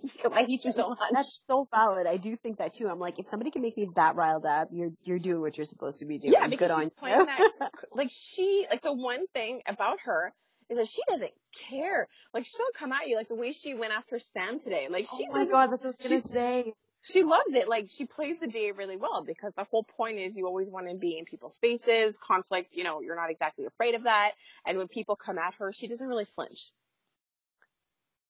I 0.32 0.44
hate 0.44 0.64
you 0.64 0.72
so 0.72 0.88
much. 0.90 0.98
That's 1.12 1.40
so 1.48 1.66
valid. 1.70 2.06
I 2.06 2.16
do 2.16 2.36
think 2.36 2.58
that 2.58 2.74
too. 2.74 2.88
I'm 2.88 2.98
like, 2.98 3.18
if 3.18 3.26
somebody 3.26 3.50
can 3.50 3.62
make 3.62 3.76
me 3.76 3.88
that 3.96 4.16
riled 4.16 4.44
up, 4.46 4.68
you're 4.72 4.90
you're 5.04 5.18
doing 5.18 5.40
what 5.40 5.56
you're 5.56 5.64
supposed 5.64 5.98
to 5.98 6.06
be 6.06 6.18
doing. 6.18 6.34
Yeah, 6.34 6.46
because 6.46 6.70
Good 6.70 6.76
she's 6.76 6.84
on 6.84 6.90
playing 6.98 7.20
you. 7.20 7.26
that. 7.26 7.70
Like 7.92 8.08
she, 8.10 8.66
like 8.70 8.82
the 8.82 8.92
one 8.94 9.26
thing 9.34 9.60
about 9.66 10.00
her 10.04 10.32
is 10.70 10.76
that 10.76 10.88
she 10.88 11.02
doesn't 11.08 11.32
care. 11.70 12.08
Like 12.34 12.44
she'll 12.44 12.66
come 12.74 12.92
at 12.92 13.08
you 13.08 13.16
like 13.16 13.28
the 13.28 13.34
way 13.34 13.52
she 13.52 13.74
went 13.74 13.92
after 13.92 14.18
Sam 14.18 14.60
today. 14.60 14.88
Like 14.90 15.06
she 15.06 15.26
oh 15.30 15.32
my 15.32 15.44
god, 15.46 15.70
that's 15.72 15.84
what 15.84 15.96
I 16.00 16.14
was 16.14 16.22
gonna 16.26 16.34
say. 16.34 16.74
she 17.02 17.22
loves 17.22 17.54
it. 17.54 17.68
Like 17.68 17.86
she 17.88 18.04
plays 18.04 18.38
the 18.40 18.46
DA 18.46 18.72
really 18.72 18.96
well 18.96 19.24
because 19.24 19.52
the 19.56 19.64
whole 19.64 19.84
point 19.84 20.18
is 20.18 20.36
you 20.36 20.46
always 20.46 20.68
want 20.68 20.88
to 20.88 20.94
be 20.94 21.18
in 21.18 21.24
people's 21.24 21.58
faces. 21.58 22.18
Conflict, 22.18 22.70
you 22.72 22.84
know, 22.84 23.00
you're 23.00 23.16
not 23.16 23.30
exactly 23.30 23.64
afraid 23.64 23.94
of 23.94 24.04
that. 24.04 24.32
And 24.66 24.78
when 24.78 24.88
people 24.88 25.16
come 25.16 25.38
at 25.38 25.54
her, 25.54 25.72
she 25.72 25.88
doesn't 25.88 26.06
really 26.06 26.26
flinch. 26.26 26.70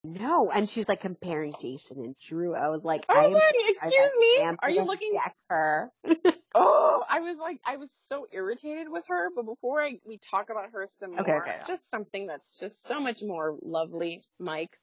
No, 0.05 0.51
and 0.51 0.71
she's 0.71 0.89
like 0.89 1.01
comparing 1.01 1.55
Jason 1.61 1.99
and 1.99 2.17
Drew. 2.25 2.55
I 2.55 2.69
was 2.69 2.85
like, 2.85 3.05
Oh 3.09 3.31
my, 3.31 3.53
excuse 3.69 4.13
me. 4.19 4.49
Are 4.63 4.71
you 4.71 4.85
looking? 4.85 5.19
at 5.25 5.35
her? 5.49 5.91
Oh, 6.61 7.05
I 7.09 7.21
was 7.21 7.39
like, 7.39 7.61
I 7.65 7.77
was 7.77 7.93
so 8.09 8.27
irritated 8.33 8.89
with 8.91 9.05
her. 9.09 9.29
But 9.35 9.47
before 9.47 9.83
I 9.83 10.01
we 10.07 10.19
talk 10.19 10.51
about 10.51 10.71
her 10.73 10.87
some 10.89 11.13
Okay, 11.19 11.33
more, 11.33 11.43
okay, 11.43 11.57
just 11.67 11.91
something 11.91 12.27
that's 12.27 12.59
just 12.59 12.83
so 12.85 13.01
much 13.01 13.23
more 13.23 13.57
lovely, 13.63 14.23
Mike. 14.39 14.79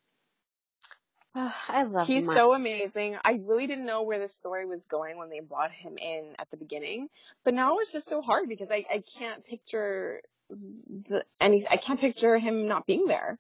I 1.36 1.84
love 1.84 2.08
He's 2.08 2.26
my- 2.26 2.34
so 2.36 2.54
amazing. 2.54 3.18
I 3.26 3.40
really 3.44 3.68
didn't 3.68 3.86
know 3.86 4.04
where 4.04 4.20
the 4.20 4.28
story 4.28 4.66
was 4.66 4.86
going 4.86 5.18
when 5.18 5.30
they 5.30 5.42
brought 5.42 5.72
him 5.72 5.98
in 5.98 6.36
at 6.40 6.50
the 6.52 6.58
beginning, 6.58 7.10
but 7.44 7.54
now 7.54 7.80
it's 7.80 7.92
just 7.92 8.08
so 8.10 8.22
hard 8.22 8.48
because 8.50 8.72
I, 8.72 8.86
I 8.92 9.04
can't 9.18 9.44
picture 9.44 10.22
the 10.50 11.24
any 11.42 11.66
I 11.70 11.78
can't 11.78 12.00
picture 12.00 12.38
him 12.38 12.68
not 12.68 12.86
being 12.86 13.08
there. 13.08 13.40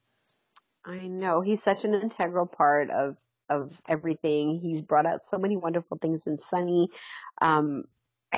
I 0.85 1.07
know 1.07 1.41
he's 1.41 1.63
such 1.63 1.85
an 1.85 1.93
integral 1.93 2.45
part 2.45 2.89
of 2.89 3.17
of 3.49 3.79
everything. 3.87 4.59
He's 4.59 4.81
brought 4.81 5.05
out 5.05 5.21
so 5.29 5.37
many 5.37 5.55
wonderful 5.57 5.97
things 6.01 6.25
in 6.27 6.39
Sonny. 6.49 6.89
Um, 7.41 7.85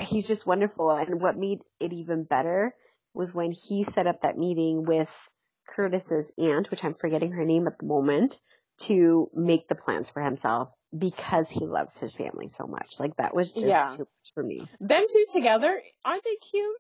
he's 0.02 0.28
just 0.28 0.46
wonderful, 0.46 0.92
and 0.92 1.22
what 1.22 1.38
made 1.38 1.60
it 1.80 1.94
even 1.94 2.24
better 2.24 2.74
was 3.14 3.34
when 3.34 3.52
he 3.52 3.84
set 3.84 4.08
up 4.08 4.22
that 4.22 4.38
meeting 4.38 4.84
with 4.86 5.12
Curtis's 5.68 6.32
aunt, 6.38 6.70
which 6.72 6.84
I'm 6.84 6.94
forgetting 6.94 7.32
her 7.32 7.46
name 7.46 7.68
at 7.68 7.78
the 7.80 7.86
moment, 7.86 8.40
to 8.84 9.30
make 9.34 9.68
the 9.68 9.76
plans 9.76 10.10
for 10.10 10.22
himself 10.22 10.70
because 10.98 11.50
he 11.50 11.66
loves 11.66 11.98
his 12.00 12.14
family 12.14 12.48
so 12.48 12.66
much. 12.68 13.00
Like 13.00 13.16
that 13.18 13.36
was 13.36 13.52
just 13.52 13.66
Yeah. 13.66 13.92
too 13.92 14.00
much 14.04 14.34
for 14.34 14.44
me. 14.44 14.62
Them 14.80 15.06
two 15.12 15.26
together, 15.34 15.82
aren't 16.06 16.24
they 16.24 16.36
cute? 16.36 16.76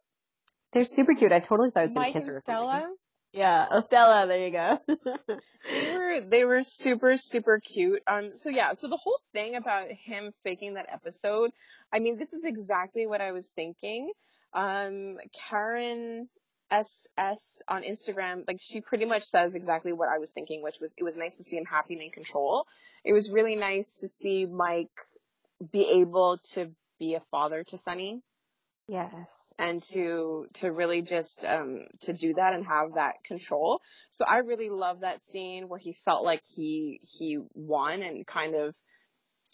They're 0.74 0.86
super 0.86 1.16
cute. 1.16 1.32
I 1.32 1.40
totally 1.40 1.72
thought 1.72 1.80
I 1.82 1.84
was 1.86 1.94
gonna 1.94 2.12
kiss 2.14 2.28
and 2.28 2.36
her. 2.36 2.42
Stella. 2.42 2.94
Yeah, 3.38 3.68
oh 3.70 3.82
Stella, 3.82 4.26
there 4.26 4.48
you 4.48 4.52
go. 4.52 4.80
They 5.70 5.98
were 5.98 6.22
they 6.22 6.46
were 6.46 6.64
super 6.64 7.18
super 7.18 7.60
cute. 7.60 8.02
Um 8.08 8.32
so 8.34 8.50
yeah, 8.50 8.74
so 8.74 8.88
the 8.88 8.98
whole 8.98 9.20
thing 9.32 9.56
about 9.56 9.92
him 9.92 10.34
faking 10.44 10.74
that 10.74 10.88
episode, 10.92 11.52
I 11.94 12.00
mean 12.00 12.18
this 12.18 12.34
is 12.34 12.44
exactly 12.44 13.06
what 13.06 13.22
I 13.22 13.34
was 13.34 13.48
thinking. 13.56 14.12
Um 14.54 15.18
Karen 15.50 16.30
SS 16.72 17.62
on 17.68 17.84
Instagram, 17.84 18.44
like 18.48 18.58
she 18.60 18.82
pretty 18.82 19.06
much 19.06 19.22
says 19.22 19.54
exactly 19.54 19.94
what 19.94 20.10
I 20.10 20.18
was 20.18 20.32
thinking, 20.32 20.64
which 20.64 20.80
was 20.82 20.92
it 20.98 21.04
was 21.04 21.16
nice 21.16 21.38
to 21.38 21.44
see 21.44 21.58
him 21.58 21.66
happy 21.66 21.94
and 21.94 22.02
in 22.02 22.10
control. 22.10 22.66
It 23.04 23.14
was 23.14 23.30
really 23.30 23.56
nice 23.56 23.92
to 24.00 24.08
see 24.08 24.48
Mike 24.48 24.98
be 25.72 25.84
able 26.02 26.40
to 26.54 26.72
be 26.98 27.14
a 27.14 27.20
father 27.20 27.64
to 27.66 27.78
Sonny 27.78 28.24
yes. 28.88 29.54
and 29.60 29.82
to 29.92 30.48
to 30.56 30.72
really 30.72 31.02
just 31.02 31.44
um 31.46 31.86
to 32.02 32.14
do 32.14 32.34
that 32.34 32.54
and 32.54 32.66
have 32.66 32.94
that 32.96 33.24
control. 33.24 33.82
So 34.10 34.26
I 34.26 34.40
really 34.40 34.70
love 34.70 35.02
that 35.02 35.24
scene 35.24 35.68
where 35.68 35.80
he 35.80 35.94
felt 35.94 36.24
like 36.24 36.44
he 36.46 37.00
he 37.04 37.40
won 37.54 38.02
and 38.02 38.26
kind 38.26 38.56
of 38.56 38.76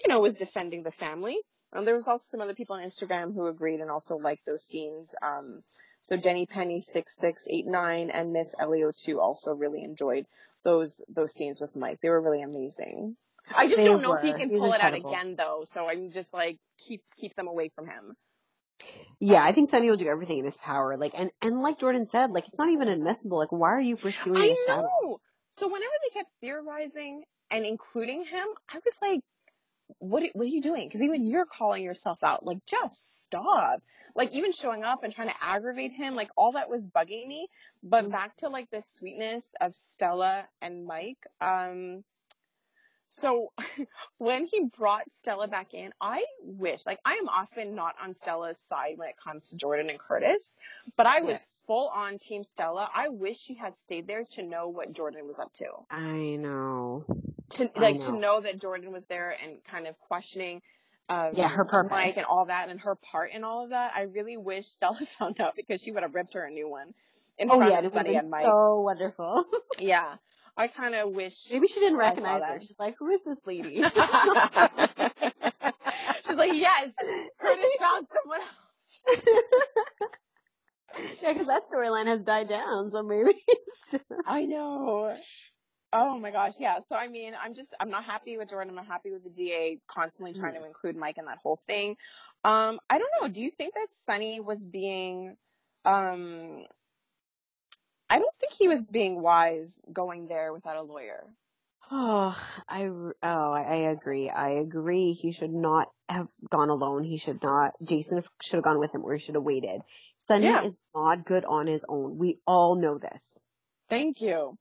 you 0.04 0.10
know 0.10 0.20
was 0.20 0.36
defending 0.36 0.84
the 0.84 0.92
family. 0.92 1.38
Um, 1.76 1.86
there 1.86 1.96
was 1.96 2.08
also 2.08 2.26
some 2.30 2.42
other 2.42 2.54
people 2.54 2.76
on 2.76 2.84
Instagram 2.84 3.34
who 3.34 3.48
agreed 3.48 3.80
and 3.80 3.90
also 3.90 4.16
liked 4.18 4.46
those 4.46 4.64
scenes. 4.64 5.16
Um, 5.24 5.64
so 6.02 6.18
Jenny 6.18 6.46
Penny 6.46 6.80
six 6.82 7.16
six 7.16 7.48
eight 7.50 7.66
nine 7.66 8.10
and 8.10 8.32
Miss 8.32 8.54
Elio 8.60 8.92
two 8.92 9.20
also 9.20 9.54
really 9.54 9.84
enjoyed 9.84 10.26
those 10.64 11.02
those 11.10 11.34
scenes 11.34 11.60
with 11.60 11.76
Mike. 11.76 12.00
They 12.02 12.10
were 12.10 12.22
really 12.22 12.42
amazing. 12.42 13.18
I 13.56 13.68
just 13.68 13.78
They 13.78 13.86
don't 13.86 14.02
know 14.02 14.14
if 14.14 14.22
he 14.22 14.32
can 14.34 14.50
He's 14.50 14.60
pull 14.60 14.74
it 14.74 14.82
out 14.82 14.94
again 14.94 15.36
though. 15.36 15.66
So 15.66 15.90
I'm 15.90 16.12
just 16.12 16.34
like 16.34 16.60
keep 16.78 17.04
keep 17.18 17.36
them 17.36 17.48
away 17.48 17.70
from 17.76 17.88
him. 17.88 18.16
Yeah, 19.20 19.44
I 19.44 19.54
think 19.54 19.70
Sonny 19.70 19.90
will 19.90 19.98
do 19.98 20.08
everything 20.08 20.40
in 20.40 20.46
his 20.46 20.58
power. 20.58 20.98
Like, 20.98 21.14
and, 21.16 21.32
and 21.42 21.62
like 21.62 21.80
Jordan 21.80 22.08
said, 22.10 22.32
like, 22.32 22.48
it's 22.48 22.58
not 22.58 22.70
even 22.70 22.88
admissible. 22.90 23.38
Like, 23.38 23.52
why 23.52 23.70
are 23.72 23.82
you 23.82 23.96
pursuing 23.96 24.42
I 24.42 24.56
know. 24.68 25.22
So 25.52 25.68
whenever 25.68 25.92
they 26.04 26.10
kept 26.20 26.32
theorizing 26.42 27.24
and 27.52 27.66
including 27.66 28.26
him, 28.26 28.48
I 28.70 28.80
was 28.84 29.00
like, 29.02 29.22
"What? 30.00 30.24
What 30.34 30.44
are 30.44 30.50
you 30.50 30.62
doing?" 30.62 30.88
Because 30.88 31.02
even 31.04 31.26
you're 31.28 31.46
calling 31.46 31.84
yourself 31.84 32.24
out. 32.24 32.46
Like, 32.46 32.66
just 32.66 33.24
stop. 33.24 33.82
Like, 34.16 34.32
even 34.32 34.52
showing 34.52 34.84
up 34.84 35.04
and 35.04 35.14
trying 35.14 35.30
to 35.30 35.44
aggravate 35.44 35.94
him, 35.94 36.16
like 36.16 36.30
all 36.38 36.54
that 36.54 36.70
was 36.70 36.88
bugging 36.88 37.28
me. 37.28 37.50
But 37.84 38.06
Mhm. 38.06 38.12
back 38.12 38.38
to 38.38 38.50
like 38.50 38.70
the 38.72 38.82
sweetness 38.82 39.50
of 39.62 39.74
Stella 39.76 40.48
and 40.62 40.86
Mike. 40.86 41.26
Um. 41.42 42.04
So 43.16 43.52
when 44.18 44.46
he 44.46 44.66
brought 44.78 45.12
Stella 45.12 45.48
back 45.48 45.74
in, 45.74 45.94
I 46.02 46.26
wish, 46.42 46.86
like, 46.86 47.00
I 47.06 47.14
am 47.14 47.30
often 47.30 47.76
not 47.76 47.96
on 48.02 48.14
Stella's 48.14 48.58
side 48.60 48.98
when 48.98 49.10
it 49.10 49.18
comes 49.18 49.50
to 49.50 49.56
Jordan 49.58 49.90
and 49.90 50.00
Curtis, 50.00 50.56
but 50.98 51.06
I 51.06 51.22
was 51.22 51.40
Yes. 51.40 51.64
full 51.68 51.90
on 51.90 52.18
Team 52.18 52.44
Stella. 52.44 52.90
I 52.94 53.10
wish 53.10 53.40
she 53.40 53.54
had 53.54 53.78
stayed 53.78 54.08
there 54.08 54.24
to 54.32 54.44
know 54.44 54.68
what 54.68 54.94
Jordan 54.94 55.28
was 55.28 55.40
up 55.40 55.54
to. 55.54 55.66
I 55.92 56.38
know. 56.38 57.06
To 57.52 57.70
like 57.76 58.00
to 58.02 58.12
know. 58.12 58.18
know 58.20 58.42
that 58.42 58.60
Jordan 58.60 58.92
was 58.92 59.06
there 59.06 59.36
and 59.44 59.64
kind 59.64 59.86
of 59.88 60.00
questioning 60.00 60.62
um, 61.10 61.34
Yeah, 61.36 61.50
her 61.50 61.66
purpose. 61.66 61.92
Mike 61.92 62.18
and 62.18 62.26
all 62.26 62.46
that 62.46 62.70
and 62.70 62.80
her 62.82 62.96
part 62.96 63.32
in 63.32 63.44
all 63.44 63.64
of 63.66 63.70
that. 63.70 63.94
I 63.96 64.02
really 64.04 64.38
wish 64.38 64.68
Stella 64.68 64.96
found 65.20 65.40
out 65.40 65.56
because 65.56 65.82
she 65.82 65.92
would 65.92 66.02
have 66.04 66.16
ripped 66.16 66.34
her 66.34 66.44
a 66.46 66.50
new 66.52 66.68
one 66.68 66.94
in 67.38 67.50
Oh 67.50 67.58
front 67.58 67.72
yeah, 67.72 67.80
of 67.80 67.86
Sonny 67.86 68.16
and 68.16 68.30
Mike. 68.30 68.48
so 68.48 68.82
wonderful. 68.82 69.46
Yeah. 69.78 70.16
I 70.56 70.68
kind 70.68 70.94
of 70.96 71.10
wish 71.12 71.48
Maybe 71.52 71.68
she 71.68 71.80
didn't 71.80 71.98
recognize 71.98 72.42
her. 72.44 72.60
She's 72.62 72.78
like, 72.80 72.96
who 73.00 73.10
is 73.10 73.22
this 73.26 73.40
lady? 73.46 73.82
She's 76.26 76.36
like, 76.36 76.54
yes, 76.54 76.94
Curtis 77.40 77.66
found 77.80 78.08
someone 78.08 78.40
else. 78.42 79.00
yeah, 81.22 81.34
because 81.34 81.48
that 81.48 81.64
storyline 81.72 82.08
has 82.08 82.22
died 82.22 82.50
down, 82.50 82.92
so 82.92 83.04
maybe 83.04 83.44
it's 83.48 83.96
I 84.26 84.46
know. 84.46 85.16
Oh 85.92 86.18
my 86.18 86.32
gosh, 86.32 86.54
yeah. 86.60 86.80
So 86.88 86.96
I 86.96 87.08
mean, 87.08 87.34
I'm 87.40 87.54
just 87.54 87.74
I'm 87.80 87.90
not 87.90 88.04
happy 88.04 88.38
with 88.38 88.50
Jordan. 88.50 88.70
I'm 88.70 88.76
not 88.76 88.88
happy 88.88 89.12
with 89.12 89.24
the 89.24 89.30
DA 89.30 89.80
constantly 89.88 90.34
trying 90.34 90.56
to 90.56 90.66
include 90.66 90.96
Mike 90.96 91.18
in 91.18 91.26
that 91.26 91.38
whole 91.42 91.60
thing. 91.68 91.96
Um, 92.44 92.80
I 92.90 92.98
don't 92.98 93.12
know. 93.22 93.28
Do 93.28 93.42
you 93.42 93.52
think 93.52 93.74
that 93.76 93.88
Sonny 94.06 94.40
was 94.40 94.64
being 94.64 95.36
um 95.86 96.66
I 98.14 98.20
don't 98.20 98.36
think 98.40 98.54
he 98.54 98.68
was 98.68 98.84
being 98.84 99.24
wise 99.24 99.80
going 99.92 100.28
there 100.28 100.54
without 100.54 100.78
a 100.78 100.84
lawyer. 100.84 101.26
Oh, 101.90 102.40
I 102.70 102.84
oh 102.86 103.14
I, 103.24 103.90
agree. 103.92 104.30
I 104.30 104.52
agree. 104.52 105.14
He 105.14 105.32
should 105.32 105.52
not 105.52 105.88
have 106.08 106.30
gone 106.48 106.70
alone. 106.70 107.04
He 107.04 107.18
should 107.18 107.42
not. 107.42 107.72
Jason 107.84 108.22
should 108.40 108.58
have 108.58 108.64
gone 108.64 108.78
with 108.78 108.94
him, 108.94 109.04
or 109.04 109.14
he 109.14 109.20
should 109.20 109.34
have 109.34 109.44
waited. 109.44 109.82
Sonny 110.28 110.46
Yeah. 110.46 110.64
is 110.64 110.78
not 110.94 111.26
good 111.26 111.44
on 111.44 111.66
his 111.66 111.84
own. 111.90 112.20
We 112.20 112.38
all 112.46 112.76
know 112.76 113.00
this. 113.00 113.40
Thank 113.90 114.22
you. 114.22 114.60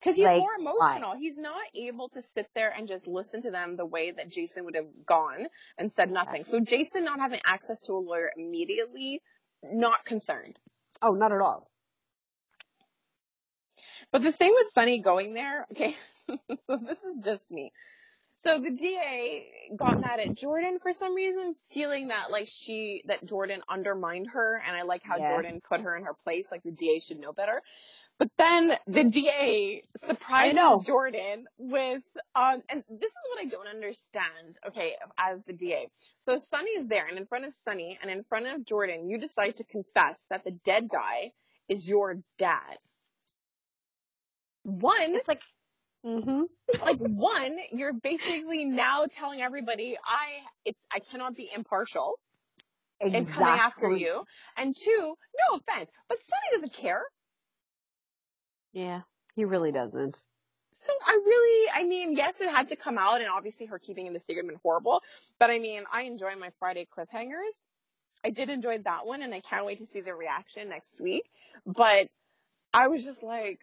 Because 0.00 0.16
he's 0.16 0.24
Like, 0.24 0.40
more 0.40 0.54
emotional. 0.58 1.14
He's 1.16 1.36
not 1.36 1.62
able 1.74 2.08
to 2.10 2.22
sit 2.22 2.48
there 2.54 2.70
and 2.70 2.88
just 2.88 3.06
listen 3.06 3.42
to 3.42 3.50
them 3.50 3.76
the 3.76 3.86
way 3.86 4.12
that 4.12 4.30
Jason 4.30 4.64
would 4.64 4.76
have 4.76 5.04
gone 5.04 5.46
and 5.76 5.92
said 5.92 6.10
nothing. 6.10 6.44
So 6.44 6.58
Jason 6.58 7.04
not 7.04 7.20
having 7.20 7.40
access 7.44 7.82
to 7.82 7.92
a 7.92 8.00
lawyer 8.00 8.30
immediately, 8.34 9.20
not 9.62 10.06
concerned. 10.06 10.58
Oh, 11.02 11.12
not 11.12 11.32
at 11.32 11.40
all. 11.42 11.70
But 14.12 14.22
the 14.22 14.32
thing 14.32 14.52
with 14.54 14.68
Sonny 14.70 15.00
going 15.00 15.34
there, 15.34 15.66
okay, 15.72 15.96
so 16.26 16.78
this 16.86 17.02
is 17.04 17.18
just 17.24 17.50
me. 17.50 17.72
So 18.36 18.58
the 18.58 18.70
DA 18.70 19.46
got 19.76 20.00
mad 20.00 20.20
at 20.20 20.34
Jordan 20.34 20.78
for 20.78 20.92
some 20.92 21.14
reason, 21.14 21.54
feeling 21.72 22.08
that 22.08 22.30
like 22.30 22.48
she 22.48 23.02
that 23.06 23.24
Jordan 23.24 23.62
undermined 23.68 24.28
her, 24.32 24.60
and 24.66 24.76
I 24.76 24.82
like 24.82 25.02
how 25.02 25.16
Yeah. 25.16 25.30
Jordan 25.30 25.60
put 25.66 25.80
her 25.80 25.96
in 25.96 26.04
her 26.04 26.14
place. 26.24 26.50
Like 26.50 26.62
the 26.62 26.72
DA 26.72 26.98
should 26.98 27.20
know 27.20 27.32
better. 27.32 27.62
But 28.18 28.28
then 28.38 28.76
the 28.86 29.04
DA 29.04 29.82
surprises. 29.96 30.54
Jordan 30.84 31.46
with 31.58 32.02
um, 32.34 32.62
and 32.68 32.84
this 32.88 33.10
is 33.10 33.16
what 33.30 33.40
I 33.40 33.46
don't 33.46 33.66
understand. 33.66 34.58
Okay, 34.68 34.94
as 35.18 35.42
the 35.44 35.52
DA, 35.52 35.88
so 36.20 36.38
Sonny 36.38 36.70
is 36.70 36.86
there, 36.86 37.06
and 37.06 37.18
in 37.18 37.26
front 37.26 37.44
of 37.44 37.54
Sonny 37.54 37.98
and 38.02 38.10
in 38.10 38.22
front 38.24 38.46
of 38.46 38.64
Jordan, 38.64 39.08
you 39.08 39.18
decide 39.18 39.56
to 39.56 39.64
confess 39.64 40.26
that 40.30 40.44
the 40.44 40.52
dead 40.64 40.88
guy 40.88 41.32
is 41.68 41.88
your 41.88 42.18
dad. 42.38 42.78
One, 44.64 45.14
It's 45.14 45.28
like, 45.28 45.42
mm-hmm. 46.04 46.42
like 46.82 46.98
one, 46.98 47.58
you're 47.72 47.92
basically 47.92 48.64
now 48.64 49.06
telling 49.10 49.40
everybody 49.42 49.96
I 50.04 50.40
it's 50.64 50.80
I 50.92 50.98
cannot 50.98 51.36
be 51.36 51.50
impartial 51.54 52.18
in 53.00 53.14
Exactly. 53.14 53.44
coming 53.44 53.60
after 53.60 53.92
you. 53.92 54.24
And 54.56 54.74
two, 54.74 55.14
no 55.50 55.56
offense, 55.58 55.90
but 56.08 56.18
Sonny 56.22 56.60
doesn't 56.60 56.72
care. 56.72 57.04
Yeah, 58.72 59.02
he 59.36 59.44
really 59.44 59.70
doesn't. 59.70 60.22
So 60.72 60.92
I 61.06 61.12
really, 61.24 61.70
I 61.72 61.84
mean, 61.84 62.16
yes, 62.16 62.40
it 62.40 62.48
had 62.48 62.68
to 62.70 62.76
come 62.76 62.98
out, 62.98 63.20
and 63.20 63.30
obviously 63.30 63.66
her 63.66 63.78
keeping 63.78 64.06
in 64.06 64.12
the 64.12 64.20
secret 64.20 64.46
been 64.46 64.58
horrible. 64.62 65.02
But 65.38 65.50
I 65.50 65.58
mean, 65.58 65.84
I 65.92 66.02
enjoy 66.02 66.34
my 66.36 66.50
Friday 66.58 66.86
cliffhangers. 66.96 67.54
I 68.24 68.30
did 68.30 68.48
enjoy 68.48 68.78
that 68.78 69.06
one, 69.06 69.22
and 69.22 69.34
I 69.34 69.40
can't 69.40 69.66
wait 69.66 69.78
to 69.78 69.86
see 69.86 70.00
the 70.00 70.14
reaction 70.14 70.68
next 70.70 71.00
week. 71.00 71.30
But 71.66 72.08
I 72.72 72.88
was 72.88 73.04
just 73.04 73.22
like, 73.22 73.60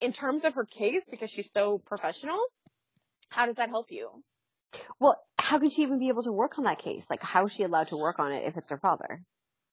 in 0.00 0.12
terms 0.12 0.44
of 0.44 0.54
her 0.54 0.64
case, 0.64 1.04
because 1.10 1.30
she's 1.30 1.50
so 1.54 1.78
professional, 1.78 2.38
how 3.28 3.46
does 3.46 3.56
that 3.56 3.68
help 3.68 3.90
you? 3.90 4.08
Well, 4.98 5.22
how 5.38 5.58
could 5.58 5.72
she 5.72 5.82
even 5.82 5.98
be 5.98 6.08
able 6.08 6.22
to 6.24 6.32
work 6.32 6.58
on 6.58 6.64
that 6.64 6.78
case? 6.78 7.08
Like, 7.10 7.22
how 7.22 7.44
is 7.44 7.52
she 7.52 7.62
allowed 7.62 7.88
to 7.88 7.96
work 7.96 8.18
on 8.18 8.32
it 8.32 8.44
if 8.46 8.56
it's 8.56 8.70
her 8.70 8.78
father? 8.78 9.22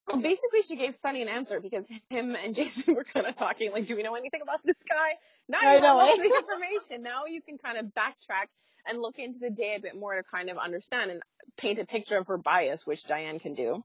Well, 0.07 0.21
basically, 0.21 0.63
she 0.63 0.75
gave 0.75 0.95
Sonny 0.95 1.21
an 1.21 1.29
answer 1.29 1.59
because 1.59 1.87
him 2.09 2.35
and 2.35 2.55
Jason 2.55 2.95
were 2.95 3.03
kind 3.03 3.27
of 3.27 3.35
talking, 3.35 3.71
like, 3.71 3.87
do 3.87 3.95
we 3.95 4.03
know 4.03 4.15
anything 4.15 4.41
about 4.41 4.61
this 4.63 4.77
guy? 4.87 5.11
Now 5.47 5.73
you 5.73 5.81
know 5.81 5.87
know, 5.87 5.99
all 5.99 6.17
the 6.17 6.23
information. 6.23 7.03
Now 7.03 7.25
you 7.27 7.41
can 7.41 7.57
kind 7.57 7.77
of 7.77 7.85
backtrack 7.87 8.47
and 8.87 8.99
look 9.01 9.19
into 9.19 9.39
the 9.39 9.51
DA 9.51 9.75
a 9.75 9.79
bit 9.79 9.95
more 9.95 10.15
to 10.15 10.23
kind 10.23 10.49
of 10.49 10.57
understand 10.57 11.11
and 11.11 11.21
paint 11.57 11.79
a 11.79 11.85
picture 11.85 12.17
of 12.17 12.27
her 12.27 12.37
bias, 12.37 12.87
which 12.87 13.05
Diane 13.05 13.37
can 13.39 13.53
do. 13.53 13.83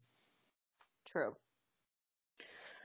True. 1.10 1.36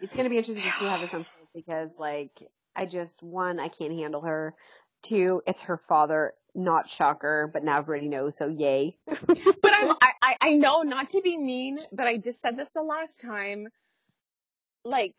It's 0.01 0.13
gonna 0.13 0.29
be 0.29 0.37
interesting 0.37 0.63
to 0.63 0.77
see 0.77 0.85
how 0.85 0.99
this 0.99 1.13
unfolds 1.13 1.49
because, 1.53 1.95
like, 1.97 2.41
I 2.79 2.85
just 2.85 3.21
one, 3.21 3.59
I 3.59 3.67
can't 3.67 3.91
handle 3.91 4.21
her. 4.21 4.55
Two, 5.03 5.41
it's 5.45 5.61
her 5.63 5.81
father. 5.89 6.33
Not 6.55 6.89
shocker, 6.89 7.49
but 7.53 7.63
now 7.63 7.79
everybody 7.79 8.07
knows, 8.07 8.37
so 8.37 8.47
yay. 8.47 8.97
But 9.05 9.73
I'm, 9.73 9.91
I, 9.91 10.11
I, 10.21 10.35
I 10.41 10.53
know 10.53 10.81
not 10.81 11.09
to 11.09 11.21
be 11.21 11.37
mean, 11.37 11.77
but 11.91 12.07
I 12.07 12.17
just 12.17 12.41
said 12.41 12.57
this 12.57 12.69
the 12.73 12.81
last 12.81 13.19
time. 13.21 13.67
Like, 14.85 15.13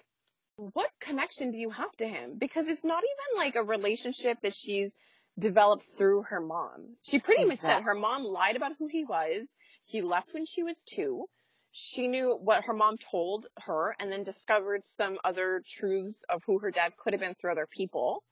what 0.57 0.89
connection 1.01 1.53
do 1.53 1.59
you 1.59 1.71
have 1.71 1.93
to 1.99 2.09
him? 2.09 2.37
Because 2.39 2.67
it's 2.67 2.83
not 2.83 3.03
even 3.05 3.45
like 3.45 3.57
a 3.57 3.63
relationship 3.63 4.39
that 4.43 4.55
she's 4.55 4.93
developed 5.39 5.85
through 5.97 6.23
her 6.23 6.41
mom. 6.41 6.97
She 7.03 7.19
pretty 7.19 7.45
much 7.45 7.61
said 7.61 7.83
her 7.83 7.95
mom 7.95 8.25
lied 8.25 8.57
about 8.57 8.73
who 8.79 8.89
he 8.89 9.05
was. 9.05 9.47
He 9.85 10.01
left 10.03 10.33
when 10.33 10.47
she 10.47 10.63
was 10.63 10.83
two. 10.83 11.27
She 11.73 12.07
knew 12.09 12.37
what 12.37 12.65
her 12.65 12.73
mom 12.73 12.99
told 12.99 13.49
her 13.59 13.97
and 13.99 14.11
then 14.13 14.23
discovered 14.25 14.85
some 14.85 15.19
other 15.25 15.63
truths 15.67 16.23
of 16.29 16.43
who 16.45 16.59
her 16.61 16.71
dad 16.71 16.97
could 16.97 17.13
have 17.13 17.21
been 17.21 17.35
through 17.35 17.53
other 17.53 17.67
people. 17.67 18.25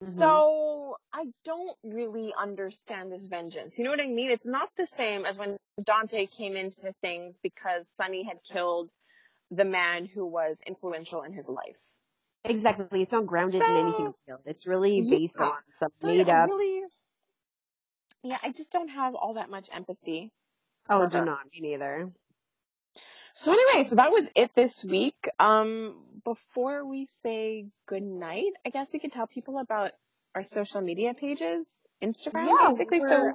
Mhm. 0.00 0.44
So 0.44 0.96
I 1.12 1.32
don't 1.44 1.76
really 1.84 2.32
understand 2.34 3.12
this 3.12 3.26
vengeance. 3.26 3.78
You 3.78 3.84
know 3.84 3.90
what 3.90 4.00
I 4.00 4.06
mean? 4.06 4.30
It's 4.30 4.46
not 4.46 4.70
the 4.76 4.86
same 4.86 5.26
as 5.26 5.38
when 5.38 5.58
Dante 5.84 6.26
came 6.26 6.56
into 6.56 6.92
things 7.02 7.36
because 7.42 7.88
Sonny 7.94 8.22
had 8.22 8.42
killed 8.44 8.90
the 9.50 9.64
man 9.64 10.06
who 10.06 10.26
was 10.26 10.60
influential 10.66 11.22
in 11.22 11.32
his 11.32 11.48
life. 11.48 11.92
exactly, 12.44 13.02
it's 13.02 13.12
not 13.12 13.26
grounded 13.26 13.68
in 13.68 13.76
anything 13.76 14.12
real. 14.26 14.40
It's 14.46 14.66
really 14.66 15.02
Yeah. 15.02 15.18
based 15.18 15.40
on 15.40 15.58
some 15.74 15.90
So 15.92 16.08
made 16.08 16.28
up. 16.28 16.48
really, 16.48 16.84
yeah, 18.22 18.38
I 18.42 18.52
just 18.52 18.72
don't 18.72 18.88
have 18.88 19.14
all 19.14 19.34
that 19.34 19.50
much 19.50 19.68
empathy. 19.72 20.32
Oh, 20.88 21.06
do 21.06 21.18
her. 21.18 21.24
not 21.24 21.46
me 21.52 21.60
neither. 21.60 22.12
So 23.34 23.52
anyway, 23.52 23.84
so 23.84 23.96
that 23.96 24.10
was 24.10 24.30
it 24.34 24.54
this 24.54 24.84
week. 24.84 25.28
Um, 25.38 25.96
before 26.24 26.86
we 26.86 27.04
say 27.04 27.66
good 27.86 28.02
night, 28.02 28.52
I 28.64 28.70
guess 28.70 28.92
we 28.92 28.98
could 28.98 29.12
tell 29.12 29.26
people 29.26 29.58
about 29.58 29.92
our 30.34 30.42
social 30.42 30.80
media 30.80 31.14
pages, 31.14 31.76
Instagram, 32.02 32.46
Yeah, 32.46 32.68
basically. 32.68 33.00
So 33.00 33.32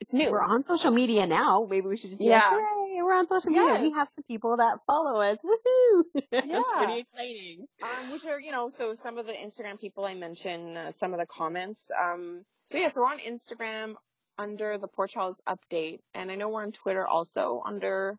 it's 0.00 0.12
new. 0.14 0.30
We're 0.30 0.42
on 0.42 0.62
social 0.62 0.90
media 0.90 1.26
now. 1.26 1.66
Maybe 1.68 1.86
we 1.86 1.96
should 1.96 2.10
just 2.10 2.20
be 2.20 2.26
Yeah. 2.26 2.36
like, 2.36 2.44
hooray, 2.50 3.02
we're 3.02 3.12
on 3.14 3.26
social 3.26 3.50
media. 3.50 3.80
We 3.82 3.90
have 3.92 4.08
some 4.14 4.24
people 4.28 4.56
that 4.58 4.78
follow 4.86 5.20
us. 5.20 5.38
Woohoo! 5.44 6.04
Yeah. 6.44 6.62
pretty 6.76 7.00
exciting. 7.00 7.66
um, 7.82 8.12
which 8.12 8.24
are 8.26 8.38
you 8.38 8.52
know 8.52 8.70
so 8.70 8.94
some 8.94 9.18
of 9.18 9.26
the 9.26 9.32
Instagram 9.32 9.80
people 9.80 10.04
I 10.04 10.14
mentioned, 10.14 10.76
uh, 10.78 10.92
some 10.92 11.12
of 11.14 11.18
the 11.20 11.26
comments. 11.26 11.90
Um, 11.98 12.44
so 12.66 12.76
yeah, 12.78 12.88
so 12.90 13.00
we're 13.00 13.08
on 13.08 13.18
Instagram 13.18 13.94
under 14.38 14.78
the 14.78 14.86
Port 14.88 15.10
Charles 15.10 15.40
update, 15.48 15.98
and 16.14 16.30
I 16.30 16.34
know 16.36 16.48
we're 16.50 16.62
on 16.62 16.72
Twitter 16.72 17.06
also 17.06 17.62
under. 17.66 18.16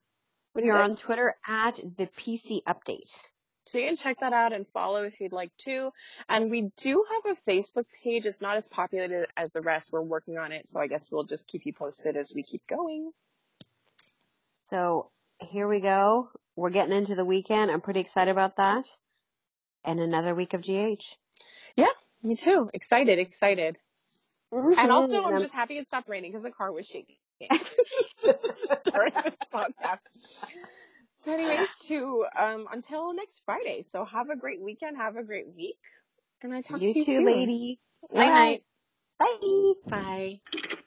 What 0.59 0.65
We 0.65 0.69
is 0.71 0.75
are 0.75 0.81
it? 0.81 0.91
on 0.91 0.95
Twitter 0.97 1.35
at 1.47 1.75
the 1.97 2.07
PC 2.07 2.63
Update. 2.63 3.17
So 3.65 3.77
you 3.77 3.87
can 3.87 3.95
check 3.95 4.19
that 4.19 4.33
out 4.33 4.51
and 4.51 4.67
follow 4.67 5.03
if 5.03 5.21
you'd 5.21 5.31
like 5.31 5.55
to. 5.59 5.91
And 6.27 6.51
we 6.51 6.71
do 6.75 7.05
have 7.11 7.37
a 7.37 7.41
Facebook 7.49 7.85
page. 8.03 8.25
It's 8.25 8.41
not 8.41 8.57
as 8.57 8.67
populated 8.67 9.27
as 9.37 9.51
the 9.51 9.61
rest. 9.61 9.93
We're 9.93 10.01
working 10.01 10.37
on 10.37 10.51
it, 10.51 10.67
so 10.69 10.81
I 10.81 10.87
guess 10.87 11.09
we'll 11.09 11.23
just 11.23 11.47
keep 11.47 11.65
you 11.65 11.71
posted 11.71 12.17
as 12.17 12.33
we 12.35 12.43
keep 12.43 12.65
going. 12.67 13.11
So 14.69 15.11
here 15.39 15.67
we 15.67 15.79
go. 15.79 16.29
We're 16.57 16.71
getting 16.71 16.97
into 16.97 17.15
the 17.15 17.23
weekend. 17.23 17.71
I'm 17.71 17.79
pretty 17.79 18.01
excited 18.01 18.31
about 18.31 18.57
that. 18.57 18.85
And 19.85 20.01
another 20.01 20.35
week 20.35 20.53
of 20.53 20.61
GH. 20.61 21.03
Yeah, 21.77 21.85
me 22.21 22.35
too. 22.35 22.69
Excited, 22.73 23.17
excited. 23.17 23.77
Mm-hmm. 24.53 24.73
And 24.77 24.91
also, 24.91 25.23
I'm 25.23 25.39
just 25.39 25.53
happy 25.53 25.77
it 25.77 25.87
stopped 25.87 26.09
raining 26.09 26.31
because 26.31 26.43
the 26.43 26.51
car 26.51 26.73
was 26.73 26.85
shaking 26.85 27.15
during 28.91 29.13
this 29.23 29.35
podcast. 29.53 29.99
So, 31.23 31.33
anyways, 31.33 31.69
to 31.87 32.25
um, 32.37 32.67
until 32.71 33.13
next 33.13 33.41
Friday. 33.45 33.83
So, 33.83 34.05
have 34.05 34.29
a 34.29 34.35
great 34.37 34.61
weekend. 34.61 34.97
Have 34.97 35.15
a 35.15 35.23
great 35.23 35.47
week. 35.55 35.79
And 36.41 36.53
I 36.53 36.61
talk 36.61 36.81
you 36.81 36.93
to 36.93 36.99
you 36.99 37.05
too, 37.05 37.17
soon. 37.17 37.25
lady. 37.25 37.79
Night 38.13 38.29
night. 38.29 38.63
Bye. 39.19 40.39
Bye. 40.51 40.79